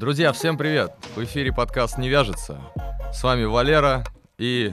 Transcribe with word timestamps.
Друзья, 0.00 0.32
всем 0.32 0.56
привет! 0.56 0.94
В 1.14 1.22
эфире 1.24 1.52
подкаст 1.52 1.98
«Не 1.98 2.08
вяжется». 2.08 2.58
С 3.12 3.22
вами 3.22 3.44
Валера 3.44 4.02
и... 4.38 4.72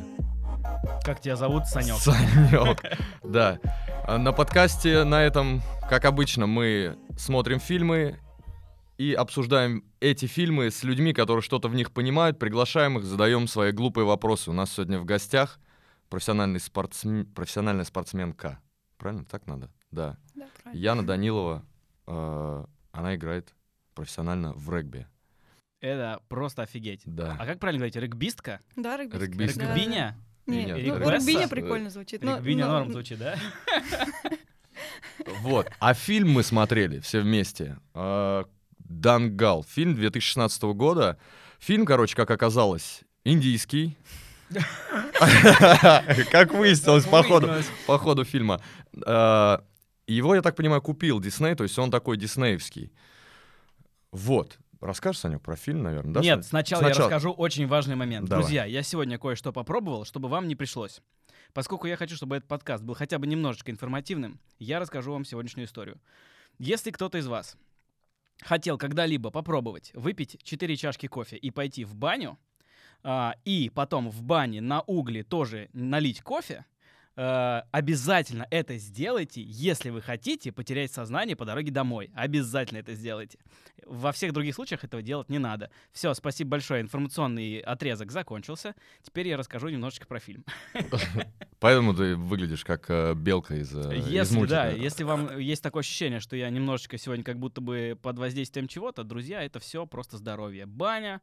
Как 1.04 1.20
тебя 1.20 1.36
зовут, 1.36 1.66
Санек? 1.66 1.98
Санек, 1.98 2.82
да. 3.26 3.60
А 4.06 4.18
На 4.18 4.32
подкасте 4.32 5.04
на 5.04 5.22
этом, 5.22 5.62
как 5.90 6.06
обычно, 6.06 6.48
мы 6.48 6.98
смотрим 7.18 7.60
фильмы 7.60 8.22
и 8.98 9.12
обсуждаем 9.12 9.84
эти 10.00 10.28
фильмы 10.28 10.72
с 10.72 10.86
людьми, 10.86 11.12
которые 11.12 11.42
что-то 11.42 11.68
в 11.68 11.76
них 11.76 11.92
понимают, 11.92 12.40
приглашаем 12.40 12.98
их, 12.98 13.04
задаем 13.04 13.50
свои 13.50 13.74
глупые 13.74 14.06
вопросы. 14.06 14.50
У 14.50 14.54
нас 14.54 14.72
сегодня 14.72 14.98
в 14.98 15.04
гостях 15.04 15.60
профессиональный 16.08 16.62
спортсмен... 16.62 17.26
профессиональная 17.26 17.84
спортсменка. 17.84 18.62
Правильно? 18.98 19.26
Так 19.26 19.46
надо? 19.46 19.70
Да. 19.92 20.16
Да, 20.36 20.46
правильно. 20.64 20.82
Яна 20.82 21.06
Данилова, 21.06 21.66
э, 22.08 22.66
она 22.94 23.16
играет 23.16 23.54
профессионально 23.94 24.54
в 24.54 24.74
регби. 24.74 25.06
Это 25.80 26.20
просто 26.28 26.64
офигеть. 26.64 27.02
Да. 27.06 27.36
А 27.40 27.46
как 27.46 27.60
правильно 27.60 27.80
говорить? 27.80 27.96
Регбистка? 27.96 28.60
Да, 28.76 28.98
регбистка. 28.98 29.26
Регбистка. 29.26 29.60
Да, 29.66 29.76
Регбиня? 29.76 30.18
да. 30.48 30.52
Не, 30.54 30.66
Нет, 30.66 30.68
ну, 30.70 30.76
регбиста. 31.00 31.12
регбиня 31.14 31.48
прикольно 31.48 31.90
звучит. 31.90 32.24
но- 32.24 32.38
Регбиня 32.38 32.66
но- 32.66 32.72
норм 32.80 32.92
звучит, 32.92 33.20
да? 33.20 33.36
Вот. 35.42 35.70
А 35.80 35.94
фильм 35.94 36.30
мы 36.32 36.44
смотрели 36.44 37.00
все 37.00 37.22
вместе. 37.22 37.78
Э, 37.94 38.44
Дангал. 38.80 39.64
Фильм 39.64 39.96
2016 39.96 40.74
года. 40.74 41.18
Фильм, 41.60 41.86
короче, 41.86 42.16
как 42.16 42.32
оказалось, 42.32 43.02
индийский. 43.26 43.98
Как 46.32 46.54
выяснилось 46.54 47.04
по 47.06 47.22
ходу, 47.24 47.52
по 47.86 47.98
ходу 47.98 48.24
фильма. 48.24 48.62
Э, 49.06 49.58
Его, 50.08 50.36
я 50.36 50.42
так 50.42 50.56
понимаю, 50.56 50.82
купил 50.82 51.20
Дисней, 51.20 51.54
то 51.56 51.64
есть 51.64 51.78
он 51.78 51.92
такой 51.92 52.16
диснеевский. 52.16 52.94
Вот. 54.14 54.58
Расскажешь, 54.88 55.20
Санек, 55.20 55.42
про 55.42 55.58
фильм, 55.58 55.84
наверное, 55.84 56.14
да? 56.14 56.22
Нет, 56.22 56.36
Сань? 56.38 56.50
сначала, 56.50 56.84
я 56.84 56.94
расскажу 56.94 57.32
очень 57.32 57.68
важный 57.68 57.96
момент. 57.98 58.30
Давай. 58.30 58.44
Друзья, 58.44 58.64
я 58.64 58.84
сегодня 58.84 59.18
кое-что 59.18 59.52
попробовал, 59.52 60.06
чтобы 60.06 60.30
вам 60.30 60.48
не 60.48 60.56
пришлось. 60.56 61.02
Поскольку 61.52 61.88
я 61.88 61.98
хочу, 61.98 62.16
чтобы 62.16 62.38
этот 62.38 62.48
подкаст 62.48 62.86
был 62.86 62.94
хотя 62.94 63.20
бы 63.20 63.28
немножечко 63.28 63.70
информативным, 63.70 64.40
я 64.60 64.80
расскажу 64.80 65.12
вам 65.12 65.26
сегодняшнюю 65.26 65.68
историю. 65.68 66.00
Если 66.58 66.92
кто-то 66.92 67.18
из 67.18 67.28
вас 67.28 67.58
хотел 68.40 68.78
когда-либо 68.78 69.30
попробовать 69.30 69.92
выпить 69.94 70.38
4 70.42 70.78
чашки 70.78 71.08
кофе 71.08 71.36
и 71.36 71.52
пойти 71.52 71.84
в 71.84 71.94
баню, 71.94 72.40
а, 73.04 73.36
и 73.44 73.70
потом 73.70 74.10
в 74.10 74.24
бане 74.24 74.62
на 74.62 74.80
угле 74.84 75.24
тоже 75.24 75.68
налить 75.74 76.22
кофе, 76.22 76.66
э, 77.18 77.62
обязательно 77.72 78.48
это 78.52 78.78
сделайте, 78.78 79.42
если 79.42 79.90
вы 79.90 80.02
хотите 80.02 80.52
потерять 80.52 80.92
сознание 80.92 81.36
по 81.36 81.44
дороге 81.46 81.72
домой. 81.72 82.12
Обязательно 82.16 82.78
это 82.78 82.94
сделайте. 82.94 83.40
Во 83.86 84.12
всех 84.12 84.34
других 84.34 84.56
случаях 84.56 84.84
этого 84.84 85.02
делать 85.02 85.30
не 85.30 85.40
надо. 85.40 85.70
Все, 85.92 86.14
спасибо 86.14 86.52
большое. 86.52 86.82
Информационный 86.82 87.60
отрезок 87.60 88.12
закончился. 88.12 88.76
Теперь 89.02 89.28
я 89.28 89.38
расскажу 89.38 89.70
немножечко 89.70 90.08
про 90.08 90.20
фильм. 90.20 90.46
Поэтому 91.60 91.94
ты 91.94 92.16
выглядишь 92.16 92.64
как 92.64 92.90
э, 92.90 93.14
белка 93.16 93.56
из, 93.56 93.76
э, 93.76 93.98
из 93.98 94.08
Если, 94.08 94.36
мультика. 94.36 94.56
да, 94.56 94.70
если 94.70 95.04
вам 95.04 95.38
есть 95.40 95.64
такое 95.64 95.82
ощущение, 95.82 96.20
что 96.20 96.36
я 96.36 96.50
немножечко 96.50 96.98
сегодня 96.98 97.24
как 97.24 97.40
будто 97.40 97.62
бы 97.62 97.98
под 98.02 98.20
воздействием 98.20 98.68
чего-то, 98.68 99.04
друзья, 99.04 99.44
это 99.44 99.60
все 99.60 99.86
просто 99.88 100.18
здоровье. 100.18 100.66
Баня, 100.66 101.22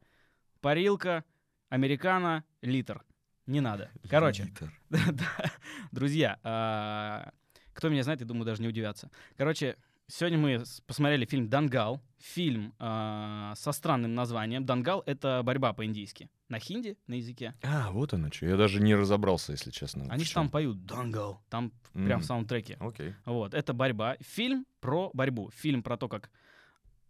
парилка, 0.59 1.23
американо, 1.69 2.43
литр. 2.61 3.03
Не 3.47 3.61
надо. 3.61 3.89
Короче, 4.09 4.51
друзья, 5.91 6.39
а, 6.43 7.31
кто 7.73 7.89
меня 7.89 8.03
знает, 8.03 8.21
я 8.21 8.25
думаю, 8.25 8.45
даже 8.45 8.61
не 8.61 8.67
удивятся. 8.67 9.11
Короче, 9.37 9.77
сегодня 10.07 10.37
мы 10.37 10.63
посмотрели 10.87 11.25
фильм 11.25 11.47
«Дангал». 11.49 12.01
Фильм 12.17 12.73
а, 12.79 13.53
со 13.55 13.71
странным 13.71 14.15
названием. 14.15 14.65
«Дангал»— 14.65 15.03
это 15.05 15.41
борьба 15.43 15.73
по-индийски. 15.73 16.29
На 16.49 16.59
хинди, 16.59 16.97
на 17.07 17.15
языке. 17.15 17.53
А, 17.63 17.91
вот 17.91 18.13
оно 18.13 18.31
что. 18.31 18.47
Я 18.47 18.57
даже 18.57 18.81
не 18.81 18.95
разобрался, 18.95 19.51
если 19.51 19.71
честно. 19.71 20.05
Они 20.09 20.23
же 20.23 20.33
там 20.33 20.49
поют 20.49 20.85
«Дангал». 20.85 21.41
Там 21.49 21.71
прям 21.93 22.21
в 22.21 22.25
саундтреке. 22.25 22.77
Окей. 22.79 23.13
Вот, 23.25 23.53
это 23.53 23.73
борьба. 23.73 24.17
Фильм 24.21 24.65
про 24.79 25.11
борьбу. 25.13 25.51
Фильм 25.55 25.83
про 25.83 25.97
то, 25.97 26.07
как 26.07 26.31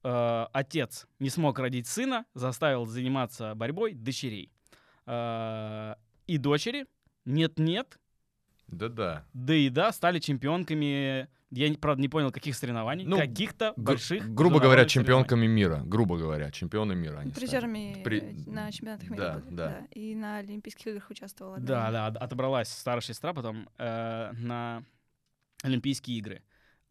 э, 0.03 0.45
отец 0.51 1.07
не 1.19 1.29
смог 1.29 1.59
родить 1.59 1.87
сына, 1.87 2.25
заставил 2.33 2.85
заниматься 2.85 3.55
борьбой 3.55 3.93
дочерей. 3.93 4.51
Э, 5.05 5.95
и 6.27 6.37
дочери, 6.37 6.85
нет-нет, 7.25 7.99
Да-да. 8.67 9.25
да 9.33 9.53
и 9.53 9.69
да, 9.69 9.91
стали 9.91 10.19
чемпионками. 10.19 11.27
Я, 11.51 11.73
правда, 11.75 12.01
не 12.01 12.09
понял, 12.09 12.31
каких 12.31 12.55
соревнований. 12.55 13.05
Ну, 13.05 13.17
каких-то 13.17 13.73
Гру- 13.77 13.83
больших. 13.93 14.33
грубо 14.33 14.59
говоря, 14.59 14.85
чемпионками 14.85 15.45
мира. 15.47 15.81
Грубо 15.85 16.17
говоря, 16.17 16.51
чемпионы 16.51 16.95
мира. 16.95 17.19
они. 17.19 17.31
Призерами 17.31 18.01
При- 18.03 18.19
э, 18.19 18.49
на 18.49 18.71
чемпионатах 18.71 19.09
мира. 19.09 19.21
да, 19.21 19.33
были, 19.39 19.55
да. 19.55 19.87
И 19.91 20.15
на 20.15 20.37
Олимпийских 20.39 20.87
играх 20.87 21.09
участвовала. 21.09 21.57
Да, 21.59 21.91
да, 21.91 22.07
от- 22.07 22.17
отобралась 22.17 22.67
старшая 22.69 23.13
сестра 23.13 23.33
потом 23.33 23.69
э, 23.77 24.31
на 24.33 24.83
Олимпийские 25.63 26.17
игры. 26.17 26.41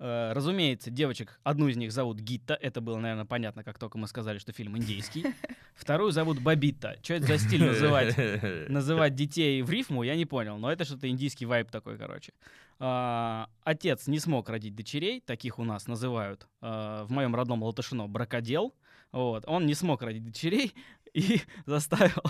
Э, 0.00 0.32
разумеется, 0.32 0.90
девочек, 0.90 1.38
одну 1.44 1.68
из 1.68 1.76
них 1.76 1.92
зовут 1.92 2.18
Гитта, 2.18 2.54
это 2.60 2.80
было, 2.80 2.98
наверное, 2.98 3.24
понятно, 3.26 3.62
как 3.62 3.78
только 3.78 3.96
мы 3.96 4.08
сказали, 4.08 4.38
что 4.38 4.52
фильм 4.52 4.76
индийский. 4.76 5.24
Вторую 5.74 6.10
зовут 6.10 6.40
Бабита. 6.40 6.96
Что 7.02 7.14
это 7.14 7.26
за 7.26 7.38
стиль 7.38 7.64
называть? 7.64 8.16
называть 8.68 9.14
детей 9.14 9.62
в 9.62 9.70
рифму, 9.70 10.02
я 10.02 10.16
не 10.16 10.24
понял, 10.26 10.58
но 10.58 10.70
это 10.70 10.84
что-то 10.84 11.08
индийский 11.08 11.46
вайб 11.46 11.70
такой, 11.70 11.96
короче. 11.96 12.32
А, 12.80 13.48
отец 13.62 14.08
не 14.08 14.18
смог 14.18 14.48
родить 14.48 14.74
дочерей, 14.74 15.20
таких 15.20 15.60
у 15.60 15.64
нас 15.64 15.86
называют 15.86 16.48
а, 16.60 17.04
в 17.04 17.10
моем 17.12 17.34
родном 17.34 17.62
Латышино 17.62 18.08
бракодел. 18.08 18.74
Вот, 19.12 19.44
он 19.46 19.64
не 19.66 19.74
смог 19.74 20.02
родить 20.02 20.24
дочерей 20.24 20.74
и 21.12 21.40
заставил 21.66 22.22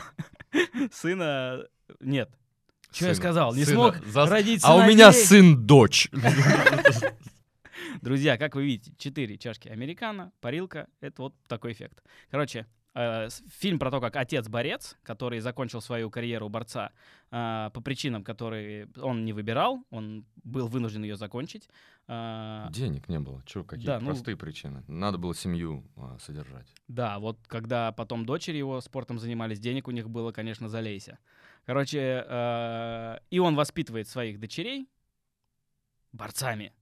сына... 0.92 1.64
Нет, 2.00 2.30
что 2.92 3.06
я 3.06 3.14
Сына- 3.14 3.14
сказал? 3.14 3.54
Не 3.54 3.64
сына 3.64 3.74
смог 3.74 3.96
зас- 4.06 4.28
родить 4.28 4.60
А 4.64 4.76
у 4.76 4.82
меня 4.86 5.12
сыновей. 5.12 5.26
сын-дочь. 5.26 6.10
Друзья, 8.02 8.36
как 8.38 8.54
вы 8.54 8.64
видите, 8.64 8.92
четыре 8.98 9.36
чашки 9.38 9.68
американо, 9.68 10.32
парилка, 10.40 10.88
это 11.00 11.22
вот 11.22 11.34
такой 11.48 11.72
эффект. 11.72 12.02
Короче, 12.30 12.66
э, 12.94 13.28
фильм 13.48 13.78
про 13.78 13.90
то, 13.90 14.00
как 14.00 14.16
отец-борец, 14.16 14.96
который 15.02 15.40
закончил 15.40 15.80
свою 15.80 16.10
карьеру 16.10 16.48
борца 16.48 16.92
э, 17.30 17.70
по 17.72 17.80
причинам, 17.80 18.22
которые 18.24 18.88
он 19.00 19.24
не 19.24 19.32
выбирал, 19.32 19.84
он 19.90 20.24
был 20.42 20.68
вынужден 20.68 21.02
ее 21.02 21.16
закончить. 21.16 21.68
Э, 22.06 22.66
Денег 22.70 23.08
не 23.08 23.18
было. 23.18 23.42
Че, 23.46 23.64
какие 23.64 23.86
Да, 23.86 24.00
ну- 24.00 24.06
простые 24.06 24.36
причины. 24.36 24.84
Надо 24.86 25.18
было 25.18 25.34
семью 25.34 25.84
содержать. 26.20 26.72
Да, 26.88 27.18
вот 27.18 27.38
когда 27.46 27.92
потом 27.92 28.26
дочери 28.26 28.58
его 28.58 28.80
спортом 28.80 29.18
занимались, 29.18 29.58
денег 29.58 29.88
у 29.88 29.90
них 29.90 30.08
было, 30.08 30.32
конечно, 30.32 30.68
залейся. 30.68 31.18
Короче, 31.66 32.24
э, 32.28 33.18
и 33.30 33.38
он 33.38 33.54
воспитывает 33.54 34.06
своих 34.06 34.38
дочерей 34.38 34.86
борцами, 36.12 36.72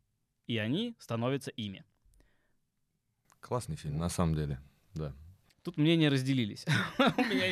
и 0.47 0.59
они 0.59 0.95
становятся 0.99 1.51
ими. 1.51 1.85
Классный 3.41 3.77
фильм, 3.77 3.99
на 3.99 4.09
самом 4.09 4.35
деле. 4.35 4.61
Да. 4.95 5.15
Тут 5.63 5.77
мнения 5.77 6.09
разделились. 6.09 6.65
У 6.99 7.23
меня 7.23 7.47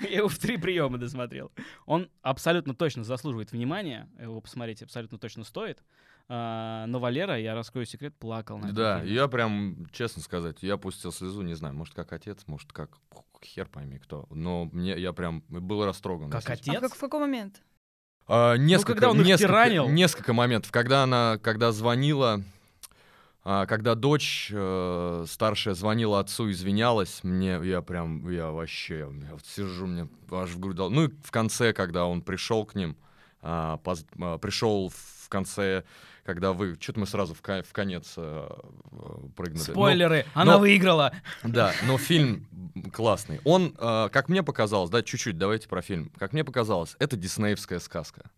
я 0.00 0.18
его 0.18 0.28
в 0.28 0.38
три 0.38 0.56
приема 0.56 0.98
досмотрел. 0.98 1.52
Он 1.86 2.10
абсолютно 2.20 2.74
точно 2.74 3.04
заслуживает 3.04 3.52
внимания. 3.52 4.08
Его 4.20 4.40
посмотреть 4.40 4.82
абсолютно 4.82 5.18
точно 5.18 5.44
стоит. 5.44 5.82
А, 6.28 6.86
Но 6.86 6.98
Валера, 6.98 7.38
я 7.38 7.54
раскрою 7.54 7.86
секрет, 7.86 8.16
плакал 8.16 8.58
на 8.58 8.72
Да, 8.72 9.02
я 9.02 9.28
прям, 9.28 9.86
честно 9.92 10.22
сказать, 10.22 10.62
я 10.62 10.76
пустил 10.76 11.12
слезу, 11.12 11.42
не 11.42 11.54
знаю, 11.54 11.74
может, 11.74 11.94
как 11.94 12.12
отец, 12.12 12.46
может, 12.46 12.72
как 12.72 12.98
хер 13.44 13.68
пойми 13.68 13.98
кто. 13.98 14.26
Но 14.30 14.66
мне, 14.72 14.98
я 14.98 15.12
прям 15.12 15.44
был 15.48 15.84
растроган. 15.84 16.30
Как. 16.30 16.48
А 16.48 16.52
отец? 16.54 16.80
как- 16.80 16.94
в 16.94 17.00
какой 17.00 17.20
момент? 17.20 17.62
А, 18.28 18.56
несколько, 18.56 18.92
когда 18.94 19.10
он 19.10 19.20
их 19.20 19.26
несколько, 19.26 19.48
тиранил. 19.48 19.88
несколько 19.88 20.32
моментов. 20.32 20.70
Когда 20.70 21.02
она, 21.02 21.38
когда 21.42 21.72
звонила, 21.72 22.42
а, 23.44 23.66
когда 23.66 23.94
дочь 23.94 24.50
э, 24.52 25.24
старшая 25.28 25.74
звонила 25.74 26.20
отцу, 26.20 26.50
извинялась, 26.50 27.20
мне, 27.24 27.58
я 27.62 27.82
прям, 27.82 28.28
я 28.30 28.50
вообще, 28.50 28.98
я 29.00 29.32
вот 29.32 29.44
сижу, 29.44 29.86
мне 29.86 30.08
аж 30.30 30.50
в 30.50 30.60
грудь 30.60 30.76
дал. 30.76 30.90
Ну 30.90 31.04
и 31.04 31.08
в 31.24 31.30
конце, 31.30 31.72
когда 31.72 32.06
он 32.06 32.22
пришел 32.22 32.64
к 32.64 32.74
ним, 32.74 32.96
а, 33.40 33.78
поз- 33.78 34.06
а, 34.20 34.38
пришел 34.38 34.90
в 34.94 35.28
конце, 35.28 35.82
когда 36.24 36.52
вы, 36.52 36.76
что-то 36.80 37.00
мы 37.00 37.06
сразу 37.06 37.34
в, 37.34 37.42
ко- 37.42 37.62
в 37.62 37.72
конец 37.72 38.14
э, 38.16 38.48
прыгнули. 39.36 39.64
Ну, 39.66 39.72
Спойлеры, 39.72 40.26
она 40.34 40.52
но- 40.54 40.58
выиграла. 40.60 41.12
да, 41.42 41.72
но 41.86 41.98
фильм 41.98 42.46
классный. 42.92 43.40
Он, 43.44 43.74
э, 43.78 44.08
как 44.12 44.28
мне 44.28 44.42
показалось, 44.42 44.90
да, 44.90 45.02
чуть-чуть, 45.02 45.36
давайте 45.38 45.68
про 45.68 45.82
фильм. 45.82 46.10
Как 46.18 46.32
мне 46.32 46.44
показалось, 46.44 46.96
это 46.98 47.16
диснеевская 47.16 47.78
сказка. 47.80 48.30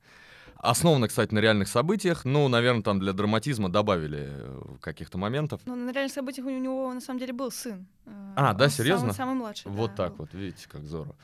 Основана, 0.56 1.08
кстати, 1.08 1.34
на 1.34 1.40
реальных 1.40 1.68
событиях. 1.68 2.24
Ну, 2.24 2.48
наверное, 2.48 2.82
там 2.82 2.98
для 2.98 3.12
драматизма 3.12 3.68
добавили 3.68 4.28
э, 4.30 4.62
каких-то 4.80 5.18
моментов. 5.18 5.60
Ну, 5.66 5.76
на 5.76 5.90
реальных 5.92 6.12
событиях 6.12 6.46
у 6.46 6.50
него 6.50 6.90
на 6.92 7.02
самом 7.02 7.20
деле 7.20 7.34
был 7.34 7.50
сын. 7.50 7.86
Э, 8.06 8.32
А, 8.36 8.54
да, 8.54 8.70
серьезно? 8.70 9.12
Самый, 9.12 9.14
самый 9.14 9.34
младший. 9.34 9.70
Вот 9.70 9.90
да. 9.94 10.04
так 10.08 10.18
вот, 10.18 10.32
видите, 10.32 10.66
как 10.70 10.84
здорово. 10.84 11.14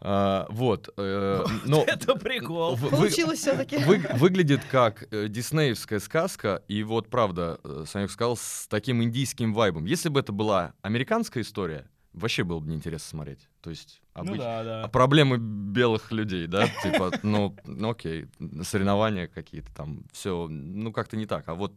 А, 0.00 0.46
вот. 0.50 0.88
э, 0.96 1.44
но 1.64 1.82
Это 1.86 2.14
прикол. 2.16 2.74
вы- 2.76 2.90
Получилось 2.90 3.38
все-таки. 3.40 3.78
вы- 3.78 4.04
выглядит 4.14 4.62
как 4.70 5.06
э, 5.12 5.28
диснеевская 5.28 5.98
сказка, 6.00 6.62
и 6.68 6.82
вот 6.82 7.08
правда, 7.08 7.58
э, 7.64 7.84
Санек 7.86 8.10
сказал, 8.10 8.36
с 8.36 8.66
таким 8.68 9.02
индийским 9.02 9.54
вайбом. 9.54 9.84
Если 9.86 10.08
бы 10.08 10.20
это 10.20 10.32
была 10.32 10.74
американская 10.82 11.42
история, 11.42 11.88
вообще 12.12 12.44
было 12.44 12.60
бы 12.60 12.68
неинтересно 12.68 13.08
смотреть. 13.08 13.48
То 13.62 13.70
есть 13.70 14.02
Ну 14.14 14.34
обыч- 14.34 14.38
да, 14.38 14.62
да. 14.64 14.84
а 14.84 14.88
проблемы 14.88 15.38
белых 15.38 16.12
людей, 16.12 16.46
да, 16.46 16.68
типа, 16.82 17.10
ну, 17.22 17.56
ну 17.64 17.90
окей, 17.90 18.26
соревнования 18.62 19.26
какие-то 19.26 19.72
там, 19.74 20.04
все, 20.12 20.46
ну 20.48 20.92
как-то 20.92 21.16
не 21.16 21.26
так. 21.26 21.48
А 21.48 21.54
вот, 21.54 21.72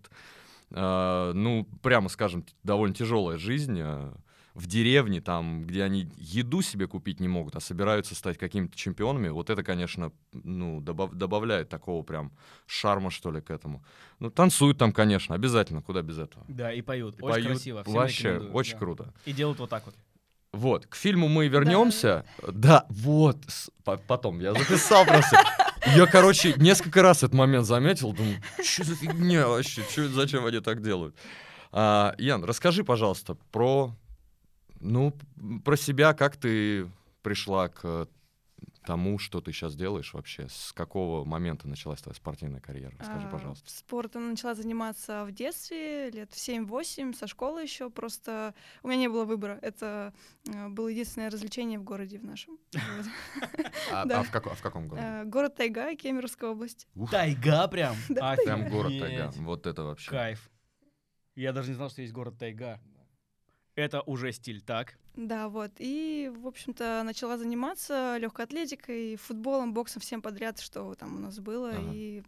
э, 0.72 1.31
ну, 1.34 1.66
прямо 1.81 2.10
скажем, 2.10 2.46
довольно 2.64 2.94
тяжелая 2.94 3.38
жизнь 3.38 3.80
э, 3.81 4.12
в 4.57 4.65
деревне, 4.65 5.21
там, 5.21 5.65
где 5.68 5.83
они 5.83 6.09
еду 6.18 6.62
себе 6.63 6.88
купить 6.88 7.19
не 7.19 7.27
могут, 7.27 7.56
а 7.56 7.59
собираются 7.59 8.15
стать 8.15 8.38
какими-то 8.39 8.75
чемпионами, 8.75 9.30
вот 9.30 9.50
это, 9.51 9.62
конечно, 9.63 10.12
ну, 10.33 10.81
добав- 10.81 11.13
добавляет 11.13 11.69
такого 11.69 12.01
прям 12.04 12.31
шарма, 12.65 13.12
что 13.12 13.31
ли, 13.31 13.39
к 13.39 13.51
этому. 13.51 13.83
Ну, 14.19 14.31
танцуют 14.31 14.77
там, 14.80 14.92
конечно, 14.92 15.36
обязательно, 15.36 15.81
куда 15.83 16.01
без 16.01 16.18
этого. 16.18 16.44
Да, 16.48 16.74
и 16.74 16.81
поют. 16.81 17.19
И 17.19 17.21
Очень 17.21 17.33
поют. 17.33 17.48
красиво. 17.48 17.83
всем 17.83 17.94
Вообще, 17.94 18.38
очень 18.39 18.74
да. 18.74 18.77
круто. 18.80 19.13
И 19.25 19.31
делают 19.33 19.59
вот 19.59 19.69
так 19.69 19.86
вот. 19.86 19.95
Вот, 20.54 20.88
к 20.88 20.95
фильму 20.95 21.27
мы 21.27 21.48
вернемся. 21.50 22.25
Да, 22.51 22.86
вот, 22.89 23.38
с- 23.48 23.69
по- 23.83 23.98
потом, 23.98 24.39
я 24.39 24.54
записал 24.54 25.06
просто. 25.06 25.38
Я, 25.95 26.07
короче, 26.07 26.54
несколько 26.57 27.01
раз 27.04 27.18
этот 27.19 27.33
момент 27.36 27.65
заметил, 27.68 28.12
думаю, 28.12 28.42
что 28.63 28.83
за 28.83 28.95
фигня 28.95 29.48
вообще, 29.48 29.83
чё, 29.94 30.07
зачем 30.07 30.45
они 30.45 30.59
так 30.62 30.81
делают? 30.81 31.15
А, 31.71 32.15
Ян, 32.18 32.44
расскажи, 32.44 32.83
пожалуйста, 32.83 33.36
про, 33.51 33.94
ну, 34.80 35.14
про 35.64 35.76
себя, 35.78 36.14
как 36.14 36.38
ты 36.38 36.90
пришла 37.22 37.70
к 37.70 38.08
тому, 38.86 39.20
что 39.20 39.42
ты 39.42 39.52
сейчас 39.52 39.76
делаешь 39.76 40.14
вообще, 40.14 40.48
с 40.50 40.72
какого 40.72 41.26
момента 41.26 41.68
началась 41.68 42.02
твоя 42.02 42.16
спортивная 42.16 42.62
карьера? 42.62 42.94
Расскажи, 42.98 43.28
А, 43.28 43.30
пожалуйста. 43.30 43.70
Спортом 43.70 44.30
начала 44.30 44.56
заниматься 44.56 45.26
в 45.26 45.34
детстве, 45.34 46.10
лет 46.10 46.32
в 46.32 46.38
7-8, 46.38 47.14
со 47.14 47.28
школы 47.28 47.62
еще. 47.62 47.90
Просто 47.90 48.56
у 48.84 48.88
меня 48.88 48.98
не 49.02 49.08
было 49.10 49.26
выбора. 49.26 49.60
Это 49.62 50.14
э, 50.48 50.70
было 50.70 50.88
единственное 50.88 51.30
развлечение 51.30 51.80
в 51.80 51.84
городе 51.84 52.18
в 52.18 52.24
нашем. 52.24 52.58
А, 53.92 54.04
а 54.10 54.24
в, 54.24 54.32
како- 54.32 54.56
в 54.56 54.62
каком 54.62 54.88
городе? 54.88 55.06
Э, 55.06 55.24
Город 55.26 55.56
Тайга, 55.56 55.94
Кемеровская 55.96 56.50
область. 56.50 56.88
Тайга 57.12 57.68
прям? 57.68 57.96
Прям 58.08 58.70
город 58.70 58.94
Тайга, 59.00 59.32
вот 59.38 59.68
это 59.68 59.84
вообще. 59.84 60.10
Кайф. 60.10 60.50
Я 61.36 61.52
даже 61.52 61.70
не 61.70 61.76
знал, 61.76 61.90
что 61.90 62.02
есть 62.02 62.14
город 62.14 62.38
Тайга. 62.40 62.80
Это 63.78 64.02
уже 64.02 64.32
стиль, 64.32 64.62
так? 64.62 64.98
Да, 65.16 65.50
вот. 65.50 65.72
И, 65.78 66.32
в 66.36 66.48
общем-то, 66.48 67.04
начала 67.06 67.38
заниматься 67.38 68.18
легкой 68.18 68.46
атлетикой, 68.46 69.18
футболом, 69.18 69.72
боксом, 69.72 70.02
всем 70.02 70.20
подряд, 70.24 70.60
что 70.60 70.96
там 70.96 71.16
у 71.16 71.20
нас 71.20 71.38
было. 71.38 71.70
Ага. 71.70 71.92
И 71.94 72.24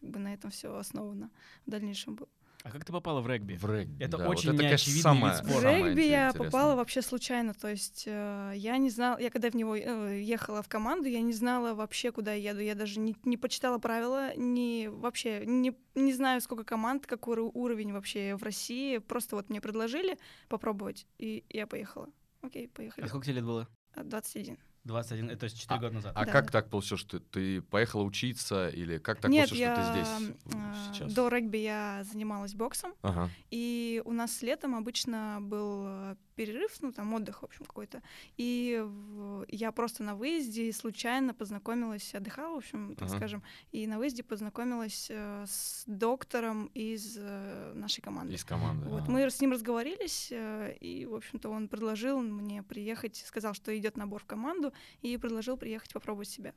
как 0.00 0.08
бы 0.08 0.18
на 0.18 0.32
этом 0.32 0.50
все 0.50 0.74
основано 0.74 1.30
в 1.66 1.70
дальнейшем 1.70 2.14
было. 2.14 2.28
А 2.64 2.70
как 2.70 2.84
ты 2.84 2.92
попала 2.92 3.20
в 3.20 3.26
регби? 3.26 3.56
В 3.56 3.64
регби, 3.64 4.04
Это 4.04 4.18
да, 4.18 4.28
очень 4.28 4.50
вот 4.50 4.54
это, 4.54 4.62
конечно, 4.64 4.90
неочевидный 4.90 5.02
самое- 5.02 5.32
вид 5.34 5.42
В 5.42 5.44
спорта. 5.48 5.62
самое 5.62 5.84
регби 5.86 6.00
я 6.02 6.32
попала 6.32 6.76
вообще 6.76 7.02
случайно, 7.02 7.54
то 7.54 7.68
есть 7.68 8.04
э, 8.06 8.52
я 8.54 8.78
не 8.78 8.88
знала, 8.88 9.18
я 9.18 9.30
когда 9.30 9.50
в 9.50 9.54
него 9.56 9.74
э, 9.76 10.20
ехала 10.22 10.62
в 10.62 10.68
команду, 10.68 11.08
я 11.08 11.20
не 11.22 11.32
знала 11.32 11.74
вообще, 11.74 12.12
куда 12.12 12.32
я 12.34 12.50
еду, 12.50 12.60
я 12.60 12.74
даже 12.76 13.00
не, 13.00 13.16
не 13.24 13.36
почитала 13.36 13.78
правила, 13.78 14.34
не 14.36 14.88
вообще 14.88 15.44
не, 15.44 15.76
не 15.96 16.12
знаю, 16.12 16.40
сколько 16.40 16.62
команд, 16.64 17.06
какой 17.06 17.38
уровень 17.38 17.92
вообще 17.92 18.36
в 18.36 18.42
России, 18.44 18.98
просто 18.98 19.34
вот 19.36 19.50
мне 19.50 19.60
предложили 19.60 20.16
попробовать, 20.48 21.06
и 21.18 21.44
я 21.48 21.66
поехала. 21.66 22.08
Окей, 22.42 22.68
поехали. 22.68 23.04
А 23.04 23.08
сколько 23.08 23.24
тебе 23.26 23.36
лет 23.36 23.44
было? 23.44 23.68
А, 23.94 24.04
21. 24.04 24.56
21, 24.84 25.30
это 25.30 25.40
то 25.40 25.44
есть 25.44 25.60
4 25.60 25.76
А- 25.76 25.80
года 25.80 25.94
назад. 25.94 26.12
А 26.16 26.24
Да. 26.24 26.32
как 26.32 26.50
так 26.50 26.68
получилось, 26.68 27.00
что 27.00 27.20
ты, 27.20 27.24
ты 27.30 27.62
поехала 27.62 28.02
учиться 28.02 28.68
или 28.68 28.98
как 28.98 29.20
так 29.20 29.30
Нет, 29.30 29.48
получилось, 29.48 29.60
я 29.60 29.74
что 29.74 29.84
ты 29.84 30.04
здесь 30.04 30.28
э, 30.54 30.56
э, 30.56 30.92
сейчас? 30.92 31.12
до 31.14 31.28
регби 31.28 31.58
я 31.58 32.02
занималась 32.10 32.54
боксом, 32.54 32.92
Ага. 33.02 33.30
И 33.50 34.02
у 34.04 34.12
нас 34.12 34.42
летом 34.42 34.74
обычно 34.74 35.38
был 35.40 35.84
э, 35.86 36.16
перерыв, 36.34 36.76
ну 36.80 36.92
там 36.92 37.12
отдых, 37.14 37.42
в 37.42 37.44
общем, 37.44 37.64
какой-то. 37.64 38.02
И 38.36 38.82
в- 38.84 39.44
я 39.48 39.72
просто 39.72 40.02
на 40.02 40.14
выезде 40.14 40.72
случайно 40.72 41.34
познакомилась, 41.34 42.14
отдыхала, 42.14 42.54
в 42.54 42.58
общем, 42.58 42.94
так 42.96 43.08
Ага. 43.08 43.16
скажем, 43.16 43.42
и 43.72 43.86
на 43.86 43.98
выезде 43.98 44.22
познакомилась 44.22 45.08
э, 45.10 45.44
с 45.46 45.84
доктором 45.86 46.66
из 46.74 47.16
э, 47.18 47.72
нашей 47.74 48.00
команды. 48.00 48.34
Из 48.34 48.44
команды. 48.44 48.88
Вот, 48.88 49.02
ага. 49.02 49.12
мы 49.12 49.30
с 49.30 49.40
ним 49.40 49.52
разговорились, 49.52 50.28
э, 50.30 50.76
и, 50.80 51.06
в 51.06 51.14
общем-то, 51.14 51.48
он 51.50 51.68
предложил 51.68 52.20
мне 52.20 52.62
приехать, 52.62 53.16
сказал, 53.26 53.54
что 53.54 53.76
идет 53.76 53.96
набор 53.96 54.22
в 54.22 54.26
команду, 54.26 54.72
и 55.00 55.16
предложил 55.16 55.56
приехать 55.56 55.92
попробовать 55.92 56.28
себя. 56.28 56.54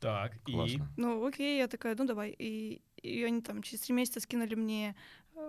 Так, 0.00 0.36
и... 0.46 0.52
Классно. 0.52 0.92
Ну, 0.96 1.24
окей, 1.26 1.58
я 1.58 1.66
такая, 1.66 1.96
ну 1.96 2.04
давай. 2.04 2.34
И, 2.38 2.82
и 3.02 3.22
они 3.22 3.40
там 3.40 3.62
через 3.62 3.80
три 3.82 3.94
месяца 3.94 4.20
скинули 4.20 4.54
мне 4.54 4.90
э, 4.90 4.94